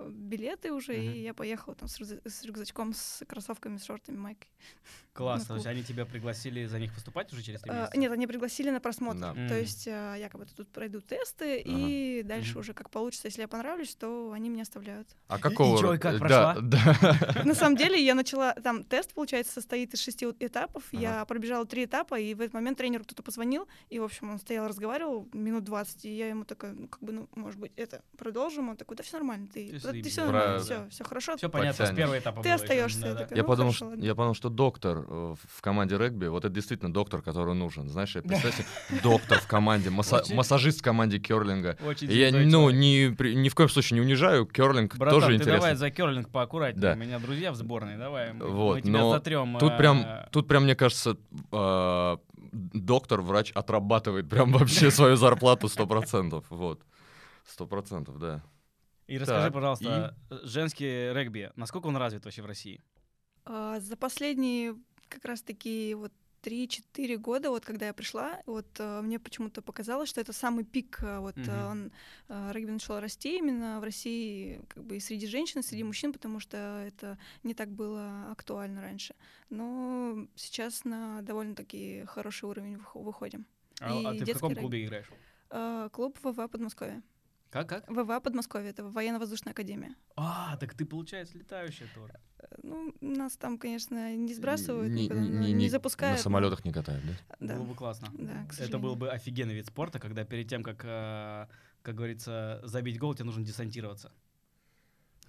билеты 0.09 0.71
уже, 0.71 0.93
Мгм. 0.93 1.11
и 1.13 1.19
я 1.21 1.33
поехала 1.33 1.75
там 1.75 1.87
с, 1.87 1.99
рюкза- 1.99 2.21
с 2.27 2.43
рюкзачком, 2.43 2.93
с 2.93 3.23
кроссовками, 3.27 3.77
с 3.77 3.85
шортами, 3.85 4.17
майкой. 4.17 4.47
Классно, 5.13 5.47
то 5.47 5.53
есть 5.55 5.67
они 5.67 5.81
тебя 5.83 6.05
пригласили 6.05 6.65
за 6.65 6.77
них 6.77 6.93
выступать 6.93 7.31
уже 7.31 7.41
через 7.41 7.61
3 7.61 7.71
Э, 7.71 7.75
месяца? 7.81 7.97
нет, 7.97 8.11
они 8.11 8.27
пригласили 8.27 8.69
на 8.69 8.81
просмотр. 8.81 9.19
Да. 9.19 9.33
То 9.47 9.57
есть 9.57 9.87
э, 9.87 10.15
якобы 10.19 10.45
тут 10.57 10.67
пройду 10.69 10.99
тесты, 10.99 11.61
и 11.65 12.21
дальше 12.23 12.51
Мгм. 12.51 12.59
уже 12.59 12.73
как 12.73 12.89
получится. 12.89 13.27
Если 13.27 13.41
я 13.41 13.47
понравлюсь, 13.47 13.95
то 13.95 14.33
они 14.33 14.49
меня 14.49 14.63
оставляют. 14.63 15.07
А 15.27 15.39
какого... 15.39 15.79
чё, 15.79 15.93
и 15.93 15.97
ро- 15.97 15.99
как 15.99 16.15
э, 16.15 16.19
прошла? 16.19 16.55
Да, 16.61 16.97
да. 17.01 17.43
На 17.45 17.53
самом 17.55 17.77
деле 17.77 18.03
я 18.03 18.13
начала, 18.13 18.53
там 18.55 18.83
тест, 18.83 19.13
получается, 19.13 19.53
состоит 19.53 19.93
из 19.93 20.01
шести 20.01 20.25
вот 20.25 20.35
этапов. 20.39 20.83
Я 20.91 21.23
пробежала 21.25 21.65
три 21.65 21.85
этапа, 21.85 22.19
и 22.19 22.33
в 22.33 22.41
этот 22.41 22.53
момент 22.53 22.77
тренеру 22.77 23.05
кто-то 23.05 23.23
позвонил, 23.23 23.67
и, 23.89 23.99
в 23.99 24.03
общем, 24.03 24.29
он 24.31 24.39
стоял, 24.39 24.67
разговаривал 24.67 25.29
минут 25.31 25.63
20, 25.63 26.03
и 26.05 26.09
я 26.15 26.27
ему 26.27 26.43
такая, 26.43 26.73
ну, 26.73 26.87
как 26.89 27.01
бы, 27.01 27.13
ну, 27.13 27.29
может 27.35 27.59
быть, 27.59 27.71
это, 27.77 28.03
продолжим? 28.17 28.67
Он 28.69 28.75
такой, 28.75 28.97
да 28.97 29.03
все 29.03 29.15
нормально, 29.17 29.47
ты, 29.47 29.74
Ты 29.79 30.01
да, 30.01 30.09
все 30.09 30.27
Правда. 30.27 30.63
все, 30.63 30.87
все 30.89 31.03
хорошо. 31.03 31.37
Все 31.37 31.49
понятно, 31.49 31.73
с 31.73 31.77
Подтянешь. 31.77 31.97
первого 31.97 32.19
этапа 32.19 32.43
Ты 32.43 32.51
остаешься, 32.51 33.01
да-да. 33.01 33.19
такая, 33.19 33.37
Я 33.37 33.43
ну, 33.43 33.47
подумал, 33.47 33.71
хорошо, 33.73 33.95
что, 33.95 34.05
я 34.05 34.15
подумал, 34.15 34.33
что 34.33 34.49
доктор 34.49 35.05
э, 35.07 35.35
в 35.55 35.61
команде 35.61 35.97
регби, 35.97 36.27
вот 36.27 36.45
это 36.45 36.53
действительно 36.53 36.93
доктор, 36.93 37.21
который 37.21 37.55
нужен. 37.55 37.89
Знаешь, 37.89 38.15
я 38.15 38.21
представь 38.21 38.55
себе, 38.55 38.67
доктор 39.03 39.39
в 39.39 39.47
команде, 39.47 39.89
массажист 39.89 40.79
в 40.79 40.83
команде 40.83 41.19
керлинга. 41.19 41.77
Я, 42.01 42.31
ну, 42.31 42.69
ни, 42.69 43.47
в 43.49 43.55
коем 43.55 43.69
случае 43.69 43.99
не 43.99 44.05
унижаю, 44.05 44.45
керлинг 44.45 44.97
тоже 44.97 45.35
интересно. 45.35 45.53
давай 45.53 45.75
за 45.75 45.89
керлинг 45.91 46.29
поаккуратнее. 46.29 46.81
Да. 46.81 46.93
У 46.93 46.97
меня 46.97 47.19
друзья 47.19 47.51
в 47.51 47.55
сборной, 47.55 47.97
давай. 47.97 48.33
Мы, 48.33 48.45
Вот, 48.47 48.85
но 48.85 49.11
затрем. 49.11 49.57
Тут 49.59 49.73
э, 49.73 49.77
прям, 49.77 50.05
тут 50.31 50.47
прям, 50.47 50.63
мне 50.63 50.75
кажется, 50.75 51.17
э, 51.51 52.17
доктор, 52.51 53.21
врач 53.21 53.51
отрабатывает 53.51 54.29
прям 54.29 54.51
вообще 54.51 54.91
свою 54.91 55.15
зарплату 55.15 55.67
100%. 55.67 56.43
Вот. 56.49 56.81
Сто 57.45 57.67
процентов, 57.67 58.19
да. 58.19 58.43
И 59.07 59.17
расскажи, 59.17 59.45
Так, 59.45 59.53
пожалуйста, 59.53 60.15
э, 60.31 60.37
женский 60.43 61.13
регби, 61.13 61.51
насколько 61.55 61.87
он 61.87 61.97
развит 61.97 62.25
вообще 62.25 62.41
в 62.41 62.45
России? 62.45 62.81
А, 63.45 63.79
За 63.79 63.95
последние 63.95 64.75
как 65.09 65.23
раз-таки 65.25 65.93
вот 65.93 66.11
3-4 66.41 67.17
года, 67.17 67.49
вот 67.49 67.65
когда 67.65 67.87
я 67.87 67.93
пришла, 67.93 68.39
вот 68.45 68.67
э, 68.79 69.01
мне 69.01 69.19
почему-то 69.19 69.61
показалось, 69.61 70.09
что 70.09 70.21
это 70.21 70.31
самый 70.33 70.63
пик, 70.63 70.99
э, 71.01 71.19
вот 71.19 71.35
э, 71.37 71.67
он, 71.71 71.91
регби 72.51 72.71
начал 72.71 72.99
расти 72.99 73.37
именно 73.37 73.79
в 73.79 73.83
России, 73.83 74.61
как 74.67 74.83
бы 74.83 74.97
и 74.97 74.99
среди 74.99 75.25
женщин, 75.27 75.61
и 75.61 75.63
среди 75.63 75.83
мужчин, 75.83 76.13
потому 76.13 76.39
что 76.39 76.57
это 76.87 77.17
не 77.43 77.53
так 77.55 77.69
было 77.69 78.31
актуально 78.31 78.81
раньше. 78.81 79.15
Но 79.49 80.27
сейчас 80.35 80.83
на 80.85 81.21
довольно-таки 81.23 82.03
хороший 82.07 82.45
уровень 82.45 82.75
вых- 82.75 83.01
выходим. 83.03 83.45
А, 83.81 83.93
И 83.93 84.05
а 84.05 84.13
ты 84.25 84.31
в 84.31 84.33
каком 84.33 84.49
регби. 84.51 84.61
клубе 84.61 84.85
играешь? 84.85 85.91
Клуб 85.91 86.17
ВВА 86.23 86.47
Подмосковье. 86.47 87.01
Как, 87.55 87.69
как? 87.69 87.89
ВВА 87.89 88.19
Подмосковье, 88.19 88.71
это 88.71 88.83
военно-воздушная 88.83 89.53
академия. 89.53 89.95
А, 90.17 90.57
так 90.57 90.73
ты, 90.73 90.83
получается, 90.85 91.37
летающая 91.37 91.87
тоже. 91.95 92.11
Э, 92.39 92.47
Ну, 92.63 92.93
нас 92.99 93.37
там, 93.37 93.57
конечно, 93.57 94.13
не 94.17 94.33
сбрасывают, 94.33 94.91
Не- 94.91 95.03
никуда, 95.05 95.21
не- 95.21 95.29
ну, 95.29 95.39
не- 95.39 95.47
не 95.47 95.53
не- 95.53 95.69
запускают. 95.69 96.17
На 96.17 96.21
самолетах 96.23 96.65
не 96.65 96.73
катают, 96.73 97.01
да? 97.05 97.13
Да. 97.39 97.55
Было 97.55 97.63
бы 97.63 97.75
классно. 97.75 98.09
Да, 98.11 98.45
к 98.49 98.59
Это 98.59 98.77
был 98.77 98.97
бы 98.97 99.09
офигенный 99.09 99.53
вид 99.53 99.67
спорта, 99.67 99.99
когда 99.99 100.25
перед 100.25 100.49
тем, 100.49 100.63
как, 100.63 100.81
э, 100.83 101.47
как 101.81 101.95
говорится, 101.95 102.59
забить 102.65 102.99
гол, 102.99 103.13
тебе 103.15 103.23
нужно 103.23 103.45
десантироваться. 103.45 104.11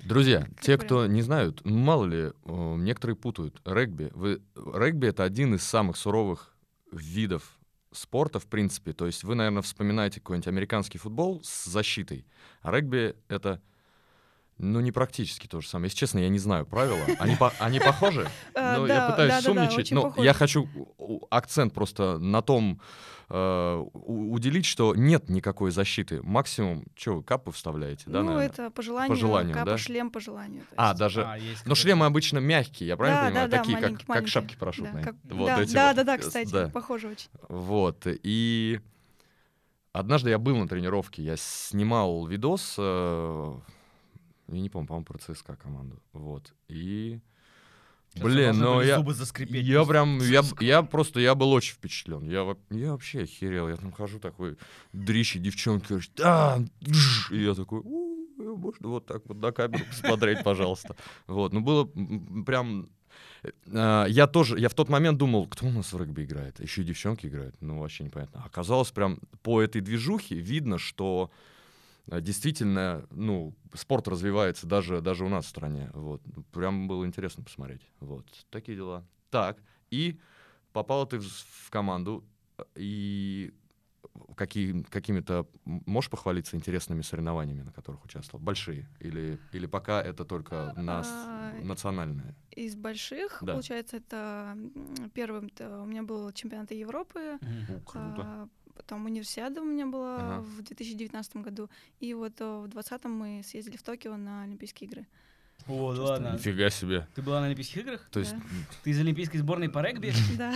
Друзья, 0.04 0.40
Как 0.47 0.61
те, 0.62 0.78
кто 0.78 1.06
не 1.06 1.23
знают, 1.23 1.61
ну, 1.64 1.78
мало 1.78 2.06
ли, 2.06 2.33
некоторые 2.45 3.14
путают 3.14 3.62
регби. 3.64 4.11
Вы, 4.14 4.42
регби 4.56 5.06
это 5.06 5.23
один 5.23 5.54
из 5.54 5.62
самых 5.62 5.97
суровых 5.97 6.56
видов 6.90 7.56
спорта, 7.96 8.38
в 8.38 8.46
принципе. 8.46 8.92
То 8.92 9.06
есть 9.06 9.24
вы, 9.24 9.34
наверное, 9.34 9.62
вспоминаете 9.62 10.20
какой-нибудь 10.20 10.48
американский 10.48 10.98
футбол 10.98 11.40
с 11.42 11.64
защитой. 11.64 12.26
А 12.62 12.70
регби 12.70 13.16
это, 13.28 13.60
ну, 14.58 14.80
не 14.80 14.90
практически 14.92 15.46
то 15.46 15.60
же 15.60 15.68
самое. 15.68 15.86
Если 15.86 15.98
честно, 15.98 16.18
я 16.18 16.28
не 16.28 16.38
знаю 16.38 16.64
правила. 16.66 17.04
Они, 17.18 17.36
по- 17.36 17.52
они 17.58 17.78
похожи? 17.80 18.28
А, 18.54 18.76
Ну, 18.78 18.86
да, 18.86 18.94
я 18.94 19.10
пытаюсь 19.10 19.30
да, 19.32 19.40
да, 19.42 19.54
да, 19.54 19.68
сумничать. 19.70 19.92
но 19.92 20.14
я 20.16 20.32
хочу 20.32 20.68
акцент 21.30 21.75
просто 21.75 22.18
на 22.18 22.40
том 22.42 22.80
э, 23.28 23.84
уделить, 23.92 24.64
что 24.64 24.94
нет 24.94 25.28
никакой 25.28 25.70
защиты. 25.72 26.22
Максимум, 26.22 26.84
что 26.94 27.16
вы 27.16 27.22
капы 27.22 27.50
вставляете, 27.52 28.04
да, 28.06 28.20
ну, 28.20 28.28
наверное? 28.34 28.46
это 28.46 28.70
по 28.70 28.82
желанию, 28.82 29.16
желанию, 29.16 29.54
капа, 29.54 29.70
да? 29.72 29.78
шлем 29.78 30.10
по 30.10 30.20
желанию. 30.20 30.64
А, 30.76 30.94
даже 30.94 31.25
А, 31.25 31.36
есть 31.36 31.66
Но 31.66 31.75
шлемы 31.75 32.06
обычно 32.06 32.38
мягкие, 32.38 32.86
я 32.88 32.96
правильно 32.96 33.20
да, 33.20 33.26
понимаю? 33.28 33.48
да, 33.50 33.56
да, 33.56 33.62
Такие, 33.62 33.78
маленькие, 33.78 34.06
как, 34.06 34.16
как 34.16 34.28
шапки 34.28 34.52
Да, 34.54 34.58
парашютные. 34.60 35.04
как- 35.04 35.16
Вот 35.25 35.46
да, 35.46 35.62
эти 35.62 35.72
да, 35.75 35.86
вот. 35.88 35.96
да, 35.96 36.04
да, 36.04 36.14
Э, 36.14 36.18
кстати, 36.18 36.50
да. 36.52 36.68
похоже 36.68 37.08
очень. 37.08 37.28
Вот. 37.48 38.02
И 38.06 38.80
однажды 39.92 40.30
я 40.30 40.38
был 40.38 40.56
на 40.56 40.68
тренировке, 40.68 41.22
я 41.22 41.36
снимал 41.36 42.26
видос, 42.26 42.76
э, 42.78 43.54
я 44.48 44.60
не 44.60 44.68
помню, 44.70 44.86
по-моему, 44.86 45.04
про 45.04 45.18
ЦСКА 45.18 45.56
команду. 45.56 46.02
Вот. 46.12 46.54
И 46.68 47.20
Сейчас 48.10 48.24
Блин, 48.24 48.58
должны 48.58 48.64
ну 48.64 48.80
я... 48.82 48.96
зубы 48.96 49.14
заскрипеть. 49.14 49.66
Я 49.66 49.84
прям, 49.84 50.18
я, 50.20 50.42
я 50.60 50.82
просто, 50.82 51.20
я 51.20 51.34
был 51.34 51.52
очень 51.52 51.74
впечатлен. 51.74 52.24
Я, 52.24 52.56
я 52.70 52.92
вообще 52.92 53.22
охерел. 53.22 53.68
Я 53.68 53.76
там 53.76 53.92
хожу 53.92 54.18
такой, 54.18 54.56
дрищи, 54.92 55.38
девчонки, 55.38 55.88
говорят, 55.88 56.10
да, 56.16 56.58
джж». 56.82 57.30
и 57.32 57.42
я 57.42 57.54
такой, 57.54 57.80
«У, 57.84 58.16
можно 58.38 58.88
вот 58.88 59.06
так 59.06 59.22
вот 59.26 59.38
на 59.38 59.52
камеру 59.52 59.84
посмотреть, 59.86 60.42
пожалуйста. 60.44 60.96
Вот, 61.26 61.52
ну 61.52 61.60
было 61.60 61.84
прям... 62.44 62.88
э, 63.66 64.06
Я 64.08 64.26
тоже, 64.26 64.58
я 64.58 64.68
в 64.68 64.74
тот 64.74 64.88
момент 64.88 65.18
думал, 65.18 65.46
кто 65.48 65.66
у 65.66 65.70
нас 65.70 65.92
в 65.92 65.98
регби 65.98 66.24
играет? 66.24 66.60
Еще 66.60 66.82
и 66.82 66.84
девчонки 66.84 67.26
играют. 67.26 67.56
Ну, 67.60 67.80
вообще 67.80 68.04
непонятно. 68.04 68.42
Оказалось, 68.44 68.90
прям 68.92 69.18
по 69.42 69.60
этой 69.60 69.80
движухе 69.80 70.36
видно, 70.36 70.78
что 70.78 71.30
действительно, 72.08 73.06
ну, 73.10 73.54
спорт 73.75 74.08
развивается 74.08 74.66
даже, 74.66 75.00
даже 75.00 75.25
у 75.25 75.28
нас 75.28 75.46
в 75.46 75.48
стране. 75.48 75.90
Вот. 75.92 76.22
Прям 76.52 76.88
было 76.88 77.04
интересно 77.04 77.42
посмотреть. 77.42 77.82
Вот. 78.00 78.26
Такие 78.50 78.76
дела. 78.76 79.04
Так, 79.30 79.58
и 79.90 80.18
попала 80.72 81.06
ты 81.06 81.18
в, 81.18 81.25
в 81.26 81.70
команду, 81.70 82.25
и 82.75 83.52
какие, 84.36 84.82
какими-то, 84.82 85.46
можешь 85.64 86.10
похвалиться 86.10 86.56
интересными 86.56 87.02
соревнованиями, 87.02 87.62
на 87.62 87.72
которых 87.72 88.04
участвовал? 88.04 88.44
Большие? 88.44 88.88
Или, 89.00 89.38
или 89.52 89.66
пока 89.66 90.00
это 90.02 90.25
только 90.25 90.72
нас, 90.76 91.06
А, 91.28 91.60
национальные? 91.62 92.34
Из 92.52 92.75
больших, 92.76 93.42
Да. 93.42 93.54
получается, 93.54 93.96
это 93.98 94.56
первым 95.12 95.50
у 95.58 95.84
меня 95.84 96.02
был 96.02 96.32
чемпионат 96.32 96.70
Европы, 96.70 97.38
Мгм. 97.40 97.76
У, 97.76 97.84
круто. 97.84 98.22
а, 98.22 98.48
потом 98.76 99.04
универсиада 99.06 99.61
у 99.62 99.64
меня 99.64 99.87
была 99.87 100.16
Ага. 100.16 100.40
в 100.42 100.62
2019 100.62 101.37
году, 101.37 101.68
и 102.00 102.14
вот 102.14 102.33
э, 102.40 102.45
в 102.45 102.68
2020 102.68 103.04
мы 103.06 103.42
съездили 103.45 103.76
в 103.76 103.83
Токио 103.83 104.16
на 104.16 104.42
Олимпийские 104.42 104.88
игры. 104.88 105.06
О, 105.66 105.95
да 105.95 106.02
ладно. 106.02 106.33
Нифига 106.35 106.71
себе. 106.71 107.09
Ты 107.14 107.23
была 107.23 107.40
на 107.40 107.47
Олимпийских 107.47 107.78
играх? 107.78 108.06
То 108.12 108.21
есть, 108.21 108.33
Да. 108.33 108.40
Ты 108.85 108.90
из 108.90 109.00
Олимпийской 109.00 109.38
сборной 109.38 109.68
по 109.68 109.80
регби? 109.80 110.12
Да. 110.38 110.54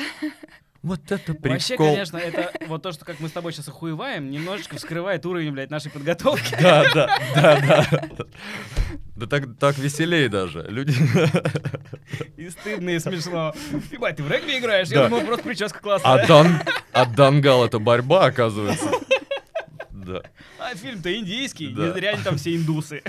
вот 0.82 1.00
это 1.10 1.34
прикол. 1.34 1.50
Вообще, 1.52 1.76
конечно, 1.76 2.16
это 2.18 2.52
вот 2.68 2.82
то, 2.82 2.92
что 2.92 3.04
как 3.04 3.18
мы 3.20 3.28
с 3.28 3.32
тобой 3.32 3.52
сейчас 3.52 3.68
охуеваем, 3.68 4.30
немножечко 4.30 4.76
вскрывает 4.76 5.24
уровень, 5.26 5.52
блядь, 5.52 5.70
нашей 5.70 5.90
подготовки. 5.90 6.54
Да, 6.60 6.84
да, 6.94 7.18
да, 7.34 7.86
да. 7.90 8.24
Да 9.20 9.26
так, 9.26 9.58
так 9.58 9.76
веселее 9.76 10.30
даже. 10.30 10.64
Люди... 10.66 10.94
И 12.38 12.48
стыдно, 12.48 12.88
и 12.88 12.98
смешно. 12.98 13.54
Ебать, 13.90 14.16
ты 14.16 14.22
в 14.22 14.30
регби 14.30 14.58
играешь? 14.58 14.88
Да. 14.88 15.02
Я 15.02 15.08
думал, 15.10 15.26
просто 15.26 15.44
прическа 15.44 15.78
классная. 15.78 16.24
А, 16.24 16.26
дан... 16.26 16.62
а 16.92 17.04
дангал— 17.04 17.62
это 17.66 17.78
борьба, 17.78 18.24
оказывается. 18.24 18.90
Да. 19.90 20.22
А 20.58 20.74
фильм-то 20.74 21.14
индийский, 21.14 21.68
Да. 21.74 21.92
они 21.92 22.22
там 22.24 22.38
все 22.38 22.56
индусы. 22.56 23.02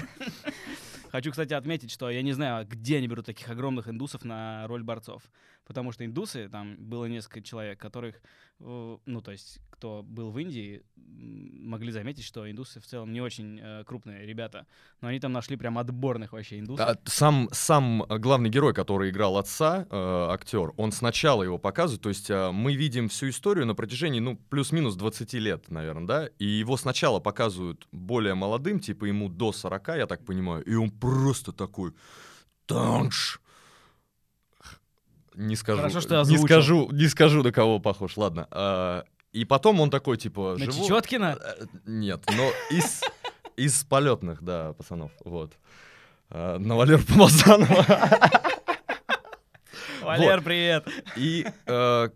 Хочу, 1.12 1.32
кстати, 1.32 1.54
отметить, 1.54 1.92
что 1.92 2.10
я 2.10 2.22
не 2.22 2.34
знаю, 2.34 2.68
где 2.68 2.98
они 2.98 3.08
берут 3.08 3.26
таких 3.26 3.50
огромных 3.50 3.88
индусов 3.88 4.26
на 4.26 4.68
роль 4.68 4.84
борцов. 4.84 5.24
Потому 5.66 5.94
что 5.94 6.04
индусы, 6.04 6.50
там 6.50 6.76
было 6.78 7.06
несколько 7.06 7.42
человек, 7.42 7.80
которых, 7.80 8.16
э, 8.60 8.98
ну, 9.06 9.22
то 9.22 9.32
есть, 9.32 9.60
кто 9.70 10.04
был 10.04 10.32
в 10.32 10.40
Индии, 10.40 10.84
могли 11.62 11.92
заметить, 11.92 12.24
что 12.24 12.50
индусы 12.50 12.80
в 12.80 12.86
целом 12.86 13.14
не 13.14 13.22
очень 13.22 13.60
э, 13.62 13.84
крупные 13.86 14.26
ребята. 14.26 14.66
Но 15.02 15.08
они 15.08 15.20
там 15.20 15.32
нашли 15.32 15.56
прям 15.56 15.78
отборных 15.78 16.34
вообще 16.34 16.60
индусов. 16.60 16.88
А 16.88 16.98
сам, 17.06 17.50
сам 17.52 18.04
э, 18.04 18.18
главный 18.18 18.50
герой, 18.50 18.74
который 18.74 19.10
играл 19.10 19.38
отца, 19.38 19.88
э, 19.90 20.28
актер, 20.30 20.74
он 20.78 20.92
сначала 20.92 21.44
его 21.44 21.58
показывает, 21.58 22.02
то 22.02 22.10
есть 22.10 22.30
э, 22.30 22.52
мы 22.52 22.76
видим 22.76 23.10
всю 23.10 23.30
историю 23.30 23.66
на 23.66 23.76
протяжении, 23.76 24.20
ну, 24.20 24.38
плюс-минус 24.50 24.96
20 24.96 25.34
лет, 25.34 25.70
наверное, 25.70 26.08
да, 26.08 26.28
и 26.40 26.46
его 26.46 26.78
сначала 26.78 27.20
показывают 27.20 27.88
более 27.92 28.34
молодым, 28.34 28.80
типа 28.80 29.06
ему 29.06 29.30
до 29.30 29.52
40, 29.52 29.88
я 29.90 30.08
так 30.08 30.26
понимаю, 30.26 30.64
и 30.64 30.74
он 30.76 30.92
просто 30.92 31.52
такой, 31.52 31.94
танш, 32.66 33.42
не 35.36 35.56
скажу, 35.56 35.80
Хорошо, 35.80 36.02
что 36.02 36.16
не 36.16 36.22
озвучил. 36.22 36.46
скажу, 36.46 36.90
не 36.92 37.08
скажу, 37.08 37.44
на 37.44 37.52
кого 37.52 37.80
похож, 37.80 38.18
ладно. 38.18 38.48
А, 38.52 39.06
и 39.34 39.46
потом 39.46 39.80
он 39.80 39.90
такой, 39.90 40.18
типа, 40.18 40.56
На 40.58 40.66
живу- 40.66 40.84
Чечеткина? 40.84 41.38
Э, 41.42 41.66
Нет, 41.86 42.24
но 42.36 42.52
из, 42.70 43.02
из 43.56 43.84
полетных, 43.86 44.42
да, 44.44 44.74
пацанов, 44.74 45.12
вот. 45.26 45.54
А, 46.30 46.58
На 46.60 46.76
Валеру 46.76 47.04
Помазанова. 47.04 47.86
Валер, 50.02 50.42
привет. 50.42 50.88
И, 51.16 51.46
э, 51.66 52.10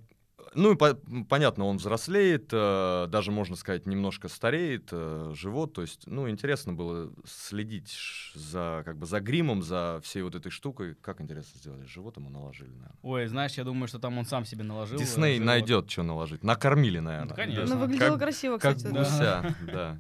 ну, 0.55 0.71
и 0.73 0.75
по- 0.75 0.97
понятно, 1.29 1.65
он 1.65 1.77
взрослеет, 1.77 2.49
э, 2.51 3.07
даже, 3.09 3.31
можно 3.31 3.55
сказать, 3.55 3.85
немножко 3.85 4.27
стареет, 4.29 4.89
э, 4.91 5.33
живот, 5.35 5.73
то 5.73 5.81
есть, 5.81 6.07
ну, 6.07 6.29
интересно 6.29 6.73
было 6.73 7.11
следить 7.25 7.95
за, 8.33 8.81
как 8.85 8.97
бы, 8.97 9.05
за 9.05 9.19
гримом, 9.19 9.61
за 9.61 9.99
всей 10.03 10.23
вот 10.23 10.33
этой 10.35 10.49
штукой. 10.51 10.95
Как 10.95 11.21
интересно 11.21 11.59
сделали, 11.59 11.85
живот 11.85 12.17
ему 12.17 12.29
наложили, 12.29 12.69
наверное. 12.69 12.97
Ой, 13.03 13.27
знаешь, 13.27 13.53
я 13.53 13.63
думаю, 13.63 13.87
что 13.87 13.99
там 13.99 14.17
он 14.17 14.25
сам 14.25 14.45
себе 14.45 14.63
наложил. 14.63 14.97
э, 14.97 15.01
Дисней 15.01 15.33
живот. 15.35 15.45
найдет, 15.47 15.91
что 15.91 16.03
наложить. 16.03 16.43
Накормили, 16.43 16.99
наверное. 16.99 17.29
Ну, 17.29 17.35
конечно. 17.35 17.65
Ну, 17.65 17.75
Ну, 17.75 17.81
выглядело 17.81 18.11
Как- 18.11 18.19
красиво, 18.19 18.57
Как 18.57 18.77
кстати. 18.77 18.93
Да. 18.93 18.99
гуся, 18.99 19.55
да. 19.73 19.99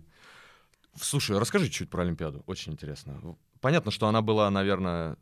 Слушай, 0.99 1.37
расскажи 1.37 1.69
чуть 1.69 1.89
про 1.89 2.03
Олимпиаду, 2.03 2.43
очень 2.47 2.71
интересно. 2.71 3.35
Понятно, 3.59 3.91
что 3.91 4.07
она 4.07 4.21
была, 4.21 4.49
наверное, 4.49 5.17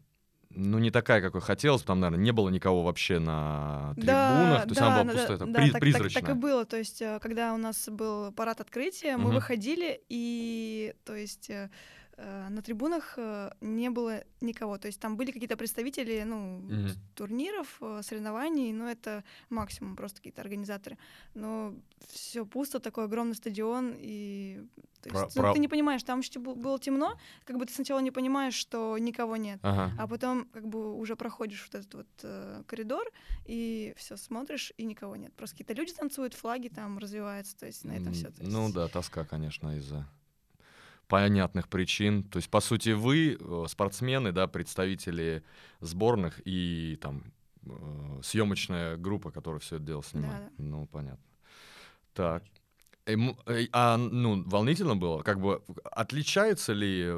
ну 0.55 0.79
не 0.79 0.91
такая, 0.91 1.21
какой 1.21 1.41
хотелось, 1.41 1.83
там, 1.83 1.99
наверное, 1.99 2.23
не 2.23 2.31
было 2.31 2.49
никого 2.49 2.83
вообще 2.83 3.19
на 3.19 3.93
трибунах, 3.95 4.63
то 4.63 4.69
есть 4.69 4.81
она 4.81 4.91
была 4.91 5.03
да, 5.03 5.13
пустая, 5.13 5.37
да, 5.37 5.37
там, 5.37 5.53
да, 5.53 5.59
при- 5.59 5.65
так, 5.65 5.73
так- 5.73 5.81
призрачная. 5.81 6.21
Так, 6.23 6.31
и 6.31 6.39
было, 6.39 6.65
то 6.65 6.77
есть, 6.77 7.01
э, 7.01 7.19
когда 7.21 7.53
у 7.53 7.57
нас 7.57 7.89
был 7.89 8.31
парад 8.31 8.61
открытия, 8.61 9.17
мы 9.17 9.25
Мгм. 9.25 9.35
выходили, 9.35 10.01
и, 10.09 10.93
то 11.05 11.15
есть, 11.15 11.49
э, 11.49 11.69
на 12.17 12.61
трибунах 12.61 13.13
э, 13.17 13.51
не 13.61 13.89
было 13.89 14.23
никого, 14.41 14.77
то 14.77 14.87
есть 14.87 14.99
там 14.99 15.17
были 15.17 15.31
какие-то 15.31 15.57
представители, 15.57 16.23
ну, 16.23 16.61
с 16.69 16.97
турниров, 17.15 17.77
э, 17.81 18.01
соревнований, 18.03 18.71
но 18.71 18.89
это 18.89 19.23
максимум 19.49 19.95
просто 19.95 20.17
какие-то 20.17 20.41
организаторы. 20.41 20.97
Но 21.33 21.73
все 22.07 22.45
пусто, 22.45 22.79
такой 22.79 23.05
огромный 23.05 23.35
стадион, 23.35 23.93
и 23.97 24.63
то 25.01 25.09
Про- 25.09 25.23
есть, 25.23 25.35
ну, 25.35 25.41
про- 25.41 25.53
ты 25.53 25.59
не 25.59 25.67
понимаешь, 25.67 26.03
там 26.03 26.19
еще 26.19 26.39
было 26.39 26.79
темно, 26.79 27.17
как 27.45 27.57
бы 27.57 27.65
ты 27.65 27.73
сначала 27.73 27.99
не 27.99 28.11
понимаешь, 28.11 28.53
что 28.53 28.97
никого 28.97 29.35
нет. 29.35 29.59
Ага. 29.63 29.91
А 29.97 30.07
потом 30.07 30.45
как 30.53 30.67
бы 30.67 30.93
уже 30.95 31.15
проходишь 31.15 31.67
вот 31.71 31.75
этот 31.81 31.93
вот 31.93 32.07
э, 32.23 32.63
коридор 32.67 33.09
и 33.45 33.93
все 33.97 34.17
смотришь 34.17 34.71
и 34.77 34.85
никого 34.85 35.15
нет. 35.15 35.33
Просто 35.33 35.57
какие-то 35.57 35.73
люди 35.73 35.93
танцуют, 35.93 36.33
флаги 36.33 36.69
там 36.69 36.99
развиваются, 36.99 37.57
то 37.57 37.65
есть 37.65 37.83
на 37.85 37.93
этом 37.93 38.13
все. 38.13 38.31
Ну 38.37 38.71
да, 38.71 38.87
тоска, 38.87 39.25
конечно, 39.25 39.77
из-за 39.77 40.07
понятных 41.07 41.67
причин. 41.67 42.23
То 42.23 42.37
есть, 42.37 42.49
по 42.49 42.61
сути, 42.61 42.89
вы, 42.89 43.37
э, 43.39 43.65
спортсмены, 43.67 44.31
да, 44.31 44.47
представители 44.47 45.43
сборных 45.79 46.41
и 46.45 46.97
там 47.01 47.23
э, 47.65 48.19
съемочная 48.23 48.97
группа, 48.97 49.31
которая 49.31 49.59
все 49.59 49.77
это 49.77 49.85
дело 49.85 50.03
снимает. 50.03 50.43
Да, 50.57 50.63
Ну, 50.63 50.87
понятно. 50.87 51.23
Так. 52.13 52.43
Эм, 53.05 53.37
э, 53.45 53.67
а, 53.71 53.97
ну, 53.97 54.43
волнительно 54.43 54.95
было? 54.95 55.21
Как 55.23 55.39
бы 55.39 55.61
отличается 55.91 56.73
ли 56.73 57.09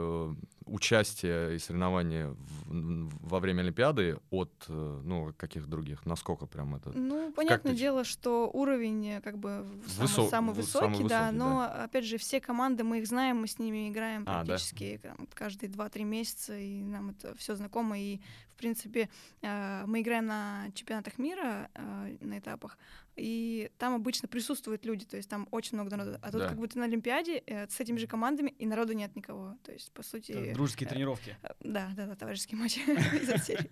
участие 0.66 1.56
и 1.56 1.60
соревнования 1.60 2.36
в- 2.66 3.10
во 3.30 3.40
время 3.40 3.62
Олимпиады 3.62 4.18
от, 4.32 4.52
э, 4.68 5.02
ну, 5.04 5.34
каких 5.38 5.68
других? 5.68 6.06
Насколько 6.06 6.46
прям 6.46 6.76
это? 6.76 6.92
Ну, 6.98 7.32
понятное 7.34 7.74
ты 7.74 7.78
дело, 7.80 8.04
что 8.04 8.50
уровень 8.52 9.08
э, 9.08 9.22
как 9.22 9.38
бы 9.38 9.66
самый, 9.88 10.08
Высо- 10.08 10.30
самый 10.30 10.54
высокий, 10.56 10.96
самый 10.96 11.10
да, 11.10 11.22
высокий, 11.32 11.38
но 11.38 11.62
опять 11.84 12.06
же 12.06 12.18
все 12.18 12.40
команды 12.42 12.84
мы 12.84 13.00
их 13.00 13.08
знаем, 13.08 13.38
мы 13.38 13.48
с 13.48 13.60
ними 13.60 13.90
играем 13.90 14.24
А, 14.28 14.40
да. 14.44 14.46
практически 14.46 15.00
там, 15.02 15.28
каждые 15.34 15.70
2-3 15.70 16.04
месяца, 16.04 16.58
и 16.58 16.82
нам 16.82 17.12
это 17.12 17.36
все 17.36 17.56
знакомо, 17.56 18.00
и 18.00 18.20
в 18.54 18.58
принципе 18.58 19.10
э, 19.42 19.84
мы 19.86 20.02
играем 20.02 20.26
на 20.28 20.68
чемпионатах 20.74 21.18
мира 21.18 21.70
на 22.22 22.40
этапах, 22.40 22.78
и 23.16 23.72
там 23.78 23.94
обычно 23.96 24.28
присутствуют 24.28 24.86
люди, 24.86 25.06
то 25.06 25.18
есть 25.18 25.30
там 25.30 25.48
очень 25.52 25.78
много 25.78 25.96
народу, 25.96 26.18
а 26.22 26.32
тут 26.32 26.42
Да. 26.42 26.50
как 26.50 26.58
будто 26.58 26.78
на 26.80 26.86
Олимпиаде 26.86 27.44
э, 27.46 27.68
с 27.70 27.80
этими 27.80 27.98
же 27.98 28.08
командами 28.08 28.50
и 28.60 28.66
народу 28.66 28.94
нет 28.94 29.16
никого, 29.16 29.58
то 29.64 29.72
есть 29.72 29.92
по 29.94 30.04
сути 30.04 30.34
Так, 30.34 30.54
Дружеские 30.54 30.88
э, 30.88 30.90
тренировки. 30.90 31.38
э, 31.42 31.48
да, 31.62 31.92
да, 31.96 32.06
да, 32.08 32.16
товарищеский 32.16 32.58
матч 32.58 32.78
из 32.78 33.30
этой 33.30 33.40
серии. 33.46 33.70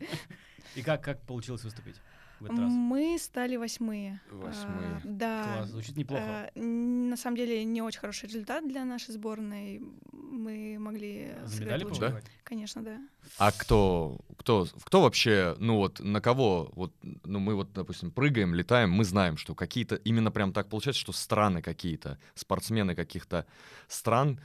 И 0.75 0.81
как, 0.81 1.03
как 1.03 1.21
получилось 1.25 1.63
выступить 1.63 1.95
в 2.43 2.45
этот 2.45 2.59
раз? 2.59 2.71
Мы 2.71 3.17
стали 3.19 3.55
восьмые. 3.55 4.21
Восьмые. 4.31 4.95
А, 4.97 5.01
да. 5.03 5.43
Класс, 5.57 5.69
звучит 5.69 5.97
неплохо. 5.97 6.51
Н- 6.55 7.09
На 7.09 7.17
самом 7.17 7.37
деле 7.37 7.63
не 7.63 7.81
очень 7.81 7.99
хороший 7.99 8.27
результат 8.27 8.67
для 8.67 8.85
нашей 8.85 9.11
сборной. 9.13 9.81
Мы 10.11 10.77
могли 10.79 11.33
За 11.43 11.49
сыграть 11.49 11.67
медали 11.67 11.83
лучше. 11.83 11.99
Да? 12.01 12.21
Конечно, 12.43 12.81
да. 12.83 12.97
А 13.37 13.51
кто, 13.51 14.19
кто, 14.37 14.67
кто 14.83 15.01
вообще, 15.01 15.55
ну 15.59 15.77
вот 15.77 15.99
на 15.99 16.21
кого, 16.21 16.71
вот, 16.75 16.93
ну 17.23 17.39
мы 17.39 17.55
вот, 17.55 17.71
допустим, 17.73 18.11
прыгаем, 18.11 18.53
летаем, 18.53 18.91
мы 18.91 19.03
знаем, 19.05 19.37
что 19.37 19.55
какие-то, 19.55 19.95
именно 19.95 20.31
прям 20.31 20.53
так 20.53 20.67
получается, 20.69 20.99
что 21.01 21.11
страны 21.13 21.61
какие-то, 21.61 22.19
спортсмены 22.35 22.95
каких-то 22.95 23.45
стран, 23.87 24.39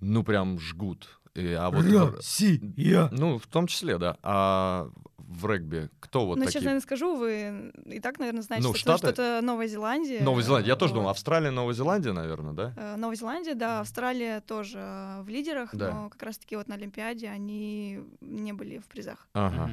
ну 0.00 0.22
прям 0.24 0.58
жгут. 0.58 1.08
И, 1.34 1.52
а 1.52 1.70
вот, 1.70 1.84
Россия! 2.16 3.08
ну 3.12 3.38
в 3.38 3.46
том 3.46 3.66
числе, 3.66 3.98
да. 3.98 4.16
А 4.22 4.88
в 5.18 5.46
регби 5.50 5.88
кто 6.00 6.26
вот 6.26 6.36
Но 6.36 6.44
такие? 6.44 6.52
сейчас, 6.52 6.62
наверное, 6.64 6.82
скажу, 6.82 7.16
вы 7.16 7.72
и 7.86 7.98
так, 7.98 8.18
наверное, 8.20 8.42
знаете, 8.42 8.68
Ну, 8.68 8.74
что, 8.74 8.92
это- 8.92 8.98
Штаты? 9.12 9.40
Новая 9.40 9.66
Зеландия. 9.66 10.22
Новая 10.22 10.42
Зеландия. 10.44 10.68
Я 10.68 10.76
тоже 10.76 10.92
Вот. 10.92 10.98
думал, 11.00 11.10
Австралия, 11.10 11.50
Новая 11.50 11.74
Зеландия, 11.74 12.12
наверное, 12.12 12.52
да? 12.52 12.72
Э, 12.76 12.96
Новая 12.96 13.16
Зеландия, 13.16 13.54
да, 13.54 13.80
Австралия 13.80 14.40
тоже 14.42 14.78
э, 14.78 15.22
в 15.22 15.28
лидерах, 15.28 15.70
Да. 15.74 15.92
но 15.92 16.08
как 16.10 16.22
раз-таки 16.22 16.54
вот 16.56 16.68
на 16.68 16.76
Олимпиаде 16.76 17.28
они 17.28 18.00
не 18.20 18.52
были 18.52 18.78
в 18.78 18.86
призах. 18.86 19.26
Ага. 19.32 19.70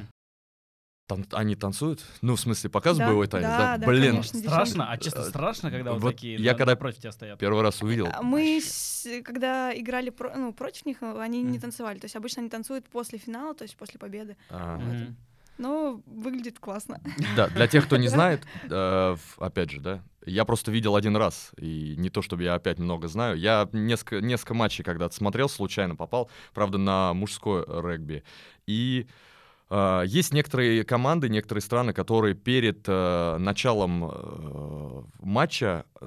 Тан- 1.16 1.26
они 1.32 1.54
танцуют? 1.56 2.00
Ну, 2.20 2.36
в 2.36 2.40
смысле, 2.40 2.70
показ 2.70 2.96
Да, 2.98 3.06
боевой 3.06 3.26
танец, 3.28 3.46
да, 3.46 3.58
да? 3.58 3.78
да, 3.78 3.86
Блин, 3.86 4.12
конечно. 4.12 4.38
Страшно? 4.40 4.90
А 4.90 4.96
честно, 4.98 5.22
страшно, 5.24 5.70
когда 5.70 5.92
вот, 5.92 6.02
вот 6.02 6.14
такие 6.14 6.36
я 6.36 6.52
на- 6.52 6.58
когда 6.58 6.72
напротив 6.72 7.00
тебя 7.00 7.12
стоят? 7.12 7.38
первый 7.38 7.62
раз 7.62 7.82
увидел. 7.82 8.08
А 8.12 8.22
Мы, 8.22 8.60
с- 8.60 9.06
когда 9.24 9.72
играли 9.78 10.10
про- 10.10 10.36
ну, 10.36 10.52
против 10.52 10.86
них, 10.86 10.98
они 11.02 11.42
не 11.42 11.52
Мгм. 11.52 11.60
танцевали. 11.60 11.98
То 11.98 12.06
есть 12.06 12.16
обычно 12.16 12.40
они 12.40 12.50
танцуют 12.50 12.88
после 12.88 13.18
финала, 13.18 13.54
то 13.54 13.62
есть 13.62 13.76
после 13.76 13.98
победы. 13.98 14.36
А, 14.50 14.78
Мгм. 14.78 15.16
Но 15.58 16.00
выглядит 16.06 16.58
классно. 16.58 17.00
Да, 17.36 17.46
для 17.48 17.66
тех, 17.68 17.84
кто 17.84 17.96
не 17.98 18.08
знает, 18.08 18.42
э, 18.68 19.16
опять 19.38 19.70
же, 19.70 19.80
да, 19.80 20.02
я 20.24 20.44
просто 20.46 20.72
видел 20.72 20.96
один 20.96 21.14
раз, 21.14 21.52
и 21.58 21.94
не 21.98 22.08
то, 22.08 22.22
чтобы 22.22 22.42
я 22.42 22.54
опять 22.54 22.78
много 22.78 23.06
знаю. 23.06 23.36
Я 23.36 23.68
несколько, 23.72 24.20
несколько 24.22 24.54
матчей 24.54 24.82
когда-то 24.82 25.14
смотрел, 25.14 25.48
случайно 25.50 25.94
попал, 25.94 26.30
правда, 26.54 26.78
на 26.78 27.12
мужской 27.12 27.64
регби. 27.68 28.24
И 28.66 29.06
есть 30.06 30.32
некоторые 30.34 30.84
команды, 30.84 31.28
некоторые 31.28 31.62
страны, 31.62 31.92
которые 31.92 32.34
перед 32.34 32.84
э, 32.86 33.36
началом 33.38 34.04
э, 34.10 35.02
матча, 35.22 35.84
э, 36.00 36.06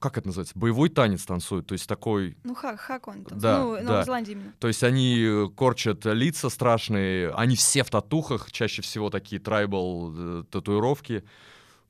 как 0.00 0.18
это 0.18 0.26
называется, 0.28 0.58
боевой 0.58 0.88
танец 0.90 1.24
танцуют, 1.24 1.66
то 1.66 1.72
есть 1.72 1.88
такой 1.88 2.36
Ну, 2.44 2.54
ха 2.54 2.76
хакон. 2.76 3.24
танцует. 3.24 3.40
Да, 3.42 3.58
ну, 3.60 3.76
да. 3.76 3.82
Новая 3.82 4.04
Зеландия 4.04 4.32
именно. 4.32 4.52
То 4.58 4.68
есть 4.68 4.82
они 4.84 5.48
корчат 5.56 6.04
лица 6.04 6.50
страшные, 6.50 7.30
они 7.30 7.56
все 7.56 7.84
в 7.84 7.90
татухах, 7.90 8.50
чаще 8.52 8.82
всего 8.82 9.08
такие 9.10 9.40
трайбал 9.40 10.12
э, 10.14 10.42
татуировки. 10.50 11.24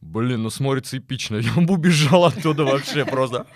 Блин, 0.00 0.42
ну 0.42 0.50
смотрится 0.50 0.98
эпично. 0.98 1.36
Я 1.38 1.52
бы 1.54 1.74
убежал 1.74 2.24
оттуда 2.26 2.64
вообще 2.64 3.04
просто. 3.04 3.46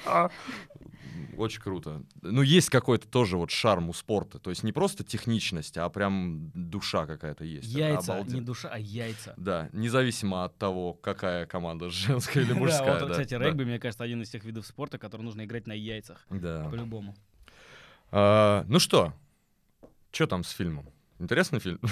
Очень 1.39 1.61
круто. 1.63 2.03
Ну, 2.21 2.43
есть 2.43 2.69
какой-то 2.69 3.07
тоже 3.09 3.37
вот 3.37 3.51
шарм 3.51 3.89
у 3.89 3.93
спорта. 3.93 4.39
То 4.39 4.51
есть 4.51 4.65
не 4.65 4.73
просто 4.73 5.05
техничность, 5.05 5.77
а 5.79 5.89
прям 5.89 6.51
душа 6.55 7.07
какая-то 7.07 7.45
есть. 7.45 7.69
Яйца, 7.69 8.15
обалденно. 8.15 8.35
не 8.35 8.41
душа, 8.41 8.69
а 8.73 8.79
яйца. 8.79 9.35
Да, 9.37 9.69
независимо 9.73 10.45
от 10.45 10.59
того, 10.59 10.95
какая 10.95 11.47
команда, 11.47 11.91
женская 11.91 12.41
или 12.43 12.53
Да, 12.53 12.59
мужская. 12.59 12.99
вот, 13.01 13.09
да, 13.09 13.11
кстати, 13.11 13.35
да. 13.35 13.45
регби, 13.45 13.65
мне 13.65 13.79
кажется, 13.79 14.03
один 14.05 14.23
из 14.23 14.31
тех 14.31 14.45
видов 14.45 14.67
спорта, 14.67 14.99
который 14.99 15.23
нужно 15.23 15.45
играть 15.45 15.67
на 15.67 15.73
яйцах. 15.73 16.27
Да. 16.29 16.69
По-любому. 16.71 17.15
А, 18.11 18.65
ну 18.69 18.79
что, 18.79 19.13
что 20.11 20.27
там 20.27 20.43
с 20.43 20.51
фильмом? 20.51 20.89
Интересный 21.19 21.61
фильм? 21.61 21.81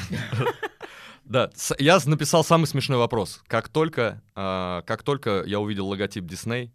Да, 1.25 1.51
я 1.81 1.99
написал 2.07 2.45
самый 2.45 2.67
смешной 2.67 2.99
вопрос. 2.99 3.43
Как 3.49 3.69
только, 3.69 4.23
а, 4.37 4.83
как 4.83 5.03
только 5.03 5.43
я 5.45 5.59
увидел 5.59 5.89
логотип 5.89 6.25
Дисней, 6.25 6.73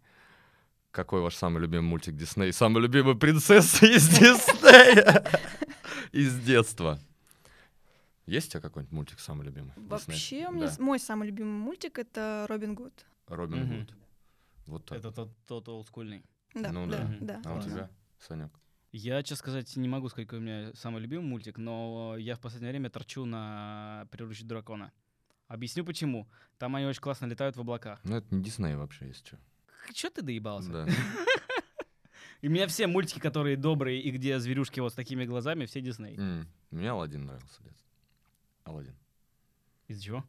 какой 0.92 1.20
ваш 1.22 1.34
самый 1.34 1.60
любимый 1.60 1.86
мультик 1.88 2.14
Дисней? 2.16 2.52
Самая 2.52 2.82
любимая 2.84 3.14
принцесса 3.14 3.84
из 3.96 4.08
Диснея 4.08 5.24
из 6.12 6.38
детства. 6.40 6.98
Есть 8.26 8.48
у 8.48 8.50
тебя 8.52 8.60
какой-нибудь 8.60 8.92
мультик 8.92 9.18
самый 9.18 9.44
любимый? 9.44 9.72
Вообще, 9.76 10.46
у 10.48 10.52
меня 10.52 10.68
Да. 10.68 10.76
мой 10.78 11.00
самый 11.00 11.26
любимый 11.28 11.50
мультик— 11.58 11.98
это 12.00 12.46
Робин 12.48 12.74
Гуд. 12.74 12.92
Робин 13.26 13.64
Мгм. 13.64 13.78
Гуд. 13.80 13.94
Вот 14.66 14.84
так. 14.84 14.98
Это 14.98 15.10
тот, 15.10 15.30
тот 15.46 15.68
олдскульный. 15.68 16.22
Да, 16.54 16.70
Ну 16.70 16.86
да, 16.86 16.98
да. 17.20 17.40
да. 17.40 17.42
А 17.50 17.54
у 17.54 17.58
да. 17.58 17.62
тебя, 17.64 17.90
Санек? 18.20 18.52
Я, 18.92 19.22
честно 19.22 19.36
сказать, 19.36 19.74
не 19.76 19.88
могу 19.88 20.08
сказать, 20.10 20.28
какой 20.28 20.38
у 20.38 20.42
меня 20.42 20.72
самый 20.74 21.00
любимый 21.00 21.24
мультик, 21.24 21.56
но 21.56 22.14
я 22.18 22.36
в 22.36 22.40
последнее 22.40 22.70
время 22.72 22.90
торчу 22.90 23.24
на 23.24 24.06
«Приручить 24.10 24.46
дракона». 24.46 24.92
Объясню 25.48 25.84
почему. 25.84 26.28
Там 26.58 26.76
они 26.76 26.84
очень 26.86 27.00
классно 27.00 27.26
летают 27.26 27.56
в 27.56 27.60
облаках. 27.60 28.00
Ну, 28.04 28.16
это 28.16 28.34
не 28.34 28.42
Дисней 28.42 28.76
вообще, 28.76 29.06
если 29.08 29.26
что. 29.26 29.38
Че 29.92 30.10
ты 30.10 30.22
доебался? 30.22 30.70
Да. 30.70 30.86
И 32.40 32.48
у 32.48 32.50
меня 32.50 32.66
все 32.66 32.86
мультики, 32.86 33.20
которые 33.20 33.56
добрые 33.56 34.00
и 34.00 34.10
где 34.10 34.38
зверюшки 34.40 34.80
вот 34.80 34.92
с 34.92 34.94
такими 34.96 35.24
глазами, 35.24 35.64
все 35.66 35.80
Дисней. 35.80 36.16
М, 36.16 36.48
Мне 36.70 36.90
Алладин 36.90 37.26
нравился 37.26 37.60
в 37.60 37.64
детстве. 37.64 37.86
Алладин. 38.64 38.96
Из-за 39.88 40.02
чего? 40.02 40.24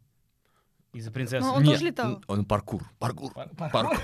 Из-за 0.93 1.11
принцессы. 1.11 1.47
Ну, 1.47 1.53
он 1.53 1.63
Нет, 1.63 1.71
тоже 1.73 1.85
летал. 1.85 2.11
н- 2.17 2.23
Он 2.27 2.45
паркур. 2.45 2.83
Паркур. 2.99 3.33
Пар- 3.33 3.49
паркур. 3.57 3.71
Паркур. 3.81 3.99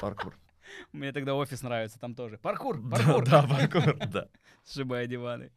Паркур. 0.00 0.38
Мне 0.92 1.12
тогда 1.12 1.34
офис 1.34 1.62
нравится, 1.62 1.98
там 1.98 2.14
тоже. 2.14 2.36
Паркур, 2.38 2.78
Да, 2.82 2.96
паркур. 2.96 3.24
Да, 3.24 3.42
паркур, 3.42 3.96
да. 4.08 4.28
Сшибая 4.66 5.06
диваны. 5.06 5.50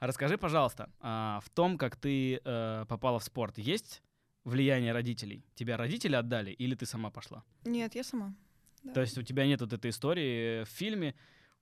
А 0.00 0.06
расскажи, 0.08 0.38
пожалуйста, 0.38 0.90
а, 1.00 1.40
в 1.44 1.50
том, 1.50 1.78
как 1.78 1.94
ты 1.96 2.40
э, 2.44 2.84
попала 2.88 3.18
в 3.18 3.24
спорт, 3.24 3.58
есть 3.58 4.02
влияние 4.44 4.92
родителей? 4.92 5.44
Тебя 5.54 5.76
родители 5.76 6.14
отдали 6.16 6.50
или 6.50 6.74
ты 6.74 6.84
сама 6.86 7.10
пошла? 7.10 7.44
Нет, 7.64 7.94
я 7.94 8.02
сама. 8.04 8.34
Да. 8.82 8.92
То 8.94 9.00
есть 9.00 9.18
у 9.18 9.22
тебя 9.22 9.46
нет 9.46 9.60
вот 9.60 9.72
этой 9.72 9.90
истории 9.90 10.64
в 10.64 10.68
фильме. 10.68 11.14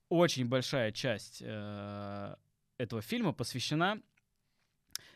Очень 0.09 0.47
большая 0.47 0.91
часть 0.91 1.41
э, 1.45 2.35
этого 2.77 3.01
фильма 3.01 3.33
посвящена 3.33 3.99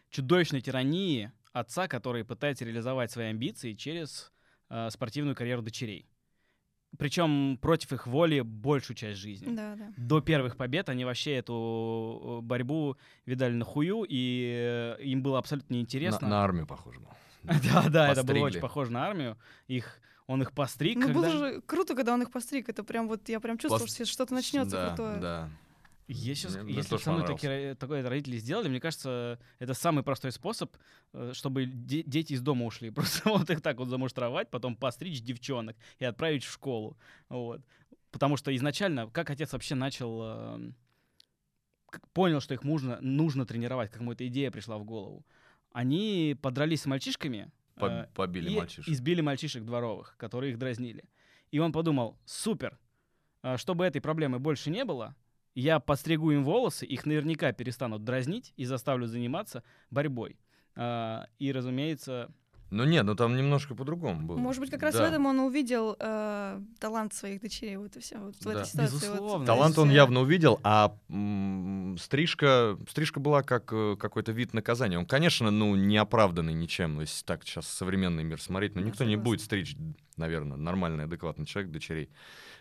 чудовищной 0.10 0.62
тирании 0.62 1.32
отца, 1.54 1.88
который 1.88 2.26
пытается 2.26 2.66
реализовать 2.66 3.12
свои 3.12 3.28
амбиции 3.28 3.74
через 3.74 4.32
э, 4.70 4.90
спортивную 4.90 5.36
карьеру 5.36 5.62
дочерей. 5.62 6.08
Причем 6.98 7.58
против 7.62 7.94
их 7.94 8.06
воли 8.06 8.42
большую 8.42 8.98
часть 8.98 9.20
жизни. 9.20 9.56
Да, 9.56 9.76
да. 9.76 9.94
До 9.96 10.20
первых 10.20 10.58
побед 10.58 10.90
они 10.90 11.06
вообще 11.06 11.36
эту 11.36 12.40
э, 12.42 12.46
борьбу 12.46 12.98
видали 13.26 13.54
на 13.54 13.64
хую, 13.64 14.06
и 14.08 14.98
э, 15.00 15.04
им 15.04 15.24
было 15.24 15.40
абсолютно 15.40 15.74
На, 15.74 15.78
неинтересно. 15.78 16.28
на 16.28 16.44
армию 16.44 16.68
похоже 16.68 17.00
было. 17.00 17.16
Да, 17.74 17.90
да, 17.90 18.12
это 18.12 18.24
было 18.24 18.46
очень 18.46 18.60
похоже 18.60 18.92
на 18.92 19.06
армию. 19.08 19.38
Их, 19.68 20.02
он 20.32 20.42
их 20.42 20.52
постриг. 20.54 20.98
Ну, 20.98 21.10
было 21.14 21.24
когда- 21.24 21.38
же 21.38 21.62
круто, 21.62 21.96
когда 21.96 22.14
он 22.14 22.22
их 22.22 22.32
постриг. 22.32 22.70
Это 22.70 22.84
прям 22.84 23.08
вот, 23.08 23.28
я 23.30 23.40
прям 23.40 23.58
чувствовала, 23.58 23.86
Пос- 23.86 23.94
что 23.96 24.06
что-то 24.06 24.34
начнется 24.34 24.76
да, 24.76 24.88
крутое. 24.88 25.20
Да. 25.20 25.50
Я 26.08 26.36
сейчас, 26.36 26.56
Мне- 26.58 26.74
если 26.74 26.98
со 26.98 27.12
мной 27.14 27.26
такие, 27.26 27.76
такое 27.76 28.08
родители 28.08 28.38
сделали, 28.38 28.68
мне 28.68 28.82
кажется, 28.82 29.40
это 29.60 29.74
самый 29.74 30.04
простой 30.04 30.32
способ, 30.34 30.76
э, 31.14 31.32
чтобы 31.34 31.66
де- 31.66 32.04
дети 32.04 32.34
из 32.34 32.42
дома 32.42 32.66
ушли. 32.66 32.90
Просто 33.26 33.30
вот 33.30 33.50
их 33.50 33.62
так 33.62 33.78
вот 33.78 33.88
замуштровать, 33.88 34.50
потом 34.50 34.76
постричь 34.76 35.22
девчонок 35.22 35.78
и 36.00 36.06
отправить 36.06 36.44
в 36.44 36.52
школу. 36.52 36.98
Вот. 37.30 37.62
Потому 38.12 38.36
что 38.36 38.54
изначально, 38.56 39.10
как 39.10 39.30
отец 39.30 39.54
вообще 39.54 39.76
начал, 39.76 40.22
э, 40.24 40.72
как 41.90 42.06
понял, 42.10 42.42
что 42.42 42.54
их 42.54 42.64
нужно, 42.64 43.00
нужно 43.02 43.46
тренировать, 43.46 43.90
как 43.92 44.02
ему 44.02 44.12
эта 44.12 44.28
идея 44.28 44.52
пришла 44.52 44.78
в 44.78 44.84
голову. 44.84 45.26
Они 45.72 46.36
подрались 46.42 46.82
с 46.82 46.86
мальчишками, 46.88 47.50
По- 47.76 47.86
э, 47.86 48.08
Побили 48.14 48.50
и 48.52 48.58
мальчишек. 48.58 48.88
избили 48.88 49.22
мальчишек 49.22 49.64
дворовых, 49.64 50.16
которые 50.18 50.52
их 50.52 50.60
дразнили. 50.60 51.04
И 51.52 51.60
он 51.60 51.72
подумал, 51.72 52.18
супер, 52.26 52.78
а, 53.42 53.58
чтобы 53.58 53.86
этой 53.86 54.02
проблемы 54.02 54.40
больше 54.40 54.70
не 54.70 54.86
было, 54.86 55.16
я 55.56 55.80
подстригу 55.80 56.32
им 56.32 56.44
волосы, 56.44 56.86
их 56.86 57.06
наверняка 57.06 57.52
перестанут 57.52 58.04
дразнить 58.04 58.54
и 58.56 58.66
заставлю 58.66 59.06
заниматься 59.08 59.64
борьбой. 59.90 60.38
А, 60.76 61.26
И, 61.40 61.52
разумеется, 61.52 62.30
Ну 62.74 62.86
нет, 62.86 63.04
ну 63.04 63.16
там 63.16 63.36
немножко 63.36 63.76
по-другому 63.76 64.26
было. 64.26 64.38
Может 64.38 64.62
быть, 64.62 64.70
как 64.72 64.82
раз 64.84 64.94
Да. 64.96 65.04
в 65.04 65.08
этом 65.10 65.26
он 65.26 65.40
увидел 65.42 65.98
э, 66.00 66.62
талант 66.80 67.14
своих 67.14 67.42
дочерей. 67.42 67.76
Вот 67.76 67.98
и 67.98 68.00
все. 68.00 68.18
Вот 68.18 68.36
в 68.38 68.44
Да. 68.46 68.52
этой 68.54 68.66
ситуации. 68.66 68.94
вот. 69.10 69.14
Безусловно. 69.18 69.46
Талант 69.46 69.76
То 69.76 69.82
он 69.82 69.90
явно 69.92 70.22
увидел, 70.22 70.58
а 70.64 70.96
м, 71.10 71.51
стрижка, 71.98 72.78
стрижка 72.90 73.20
была 73.20 73.44
как 73.44 73.72
э, 73.74 73.96
какой-то 74.00 74.32
вид 74.32 74.54
наказания. 74.54 74.98
Он, 74.98 75.06
конечно, 75.06 75.52
ну, 75.52 75.76
не 75.76 75.98
оправданный 75.98 76.54
ничем. 76.54 76.96
То 76.96 77.02
есть 77.02 77.26
так 77.26 77.44
сейчас 77.44 77.68
современный 77.68 78.24
мир 78.24 78.42
смотреть, 78.42 78.76
но 78.76 78.82
никто 78.82 79.04
не 79.04 79.16
будет 79.16 79.42
стричь, 79.42 79.76
наверное, 80.18 80.58
нормальный, 80.58 81.06
адекватный 81.06 81.46
человек 81.46 81.72
дочерей. 81.72 82.10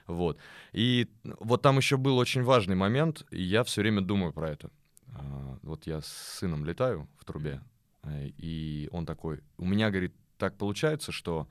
Вот. 0.06 0.38
И 0.72 1.08
вот 1.38 1.62
там 1.62 1.76
еще 1.76 1.96
был 1.96 2.18
очень 2.18 2.42
важный 2.42 2.76
момент, 2.76 3.24
и 3.30 3.42
я 3.42 3.64
все 3.64 3.80
время 3.80 4.00
думаю 4.00 4.32
про 4.32 4.50
это. 4.50 4.70
А, 5.14 5.58
Вот 5.62 5.86
я 5.86 6.00
с 6.00 6.38
сыном 6.38 6.64
летаю 6.64 7.08
в 7.18 7.24
трубе, 7.24 7.60
э, 8.02 8.28
и 8.36 8.88
он 8.92 9.06
такой, 9.06 9.40
у 9.56 9.64
меня, 9.64 9.90
говорит, 9.90 10.14
так 10.36 10.56
получается, 10.56 11.12
что 11.12 11.48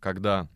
когда 0.00 0.48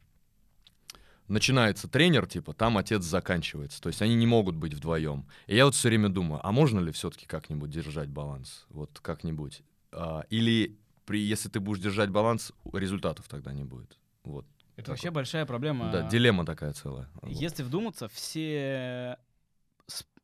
начинается 1.28 1.88
тренер, 1.88 2.26
типа, 2.26 2.52
там 2.54 2.78
отец 2.78 3.02
заканчивается. 3.04 3.80
То 3.80 3.88
есть 3.88 4.00
они 4.02 4.14
не 4.14 4.26
могут 4.26 4.56
быть 4.56 4.74
вдвоем. 4.74 5.26
И 5.46 5.56
я 5.56 5.64
вот 5.64 5.74
все 5.74 5.88
время 5.88 6.08
думаю, 6.08 6.40
а 6.46 6.52
можно 6.52 6.80
ли 6.80 6.92
все-таки 6.92 7.26
как-нибудь 7.26 7.70
держать 7.70 8.08
баланс? 8.08 8.66
Вот 8.70 8.98
как-нибудь. 9.00 9.62
А, 9.92 10.24
или 10.30 10.76
при, 11.04 11.20
если 11.20 11.48
ты 11.48 11.60
будешь 11.60 11.82
держать 11.82 12.10
баланс, 12.10 12.52
результатов 12.72 13.28
тогда 13.28 13.52
не 13.52 13.64
будет. 13.64 13.98
Вот. 14.24 14.44
это 14.76 14.86
Так 14.86 14.88
вообще 14.88 15.08
вот. 15.10 15.14
большая 15.14 15.46
проблема. 15.46 15.90
Да, 15.92 16.02
дилемма 16.08 16.44
такая 16.44 16.72
целая. 16.72 17.08
Вот. 17.22 17.30
Если 17.30 17.62
вдуматься, 17.62 18.08
все 18.08 19.16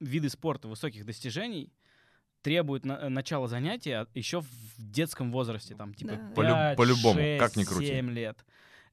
виды 0.00 0.28
спорта 0.28 0.66
высоких 0.68 1.06
достижений 1.06 1.72
требуют 2.42 2.84
на- 2.84 3.08
начала 3.08 3.46
занятия 3.46 4.08
еще 4.14 4.40
в 4.40 4.48
детском 4.78 5.30
возрасте, 5.30 5.76
там 5.76 5.94
типа 5.94 6.12
Да. 6.16 6.32
Полю- 6.34 6.54
5, 6.54 6.76
по-любому, 6.76 7.20
6, 7.20 7.38
как 7.38 7.56
ни 7.56 7.62
крути. 7.64 7.86
7 7.86 8.10
лет. 8.10 8.44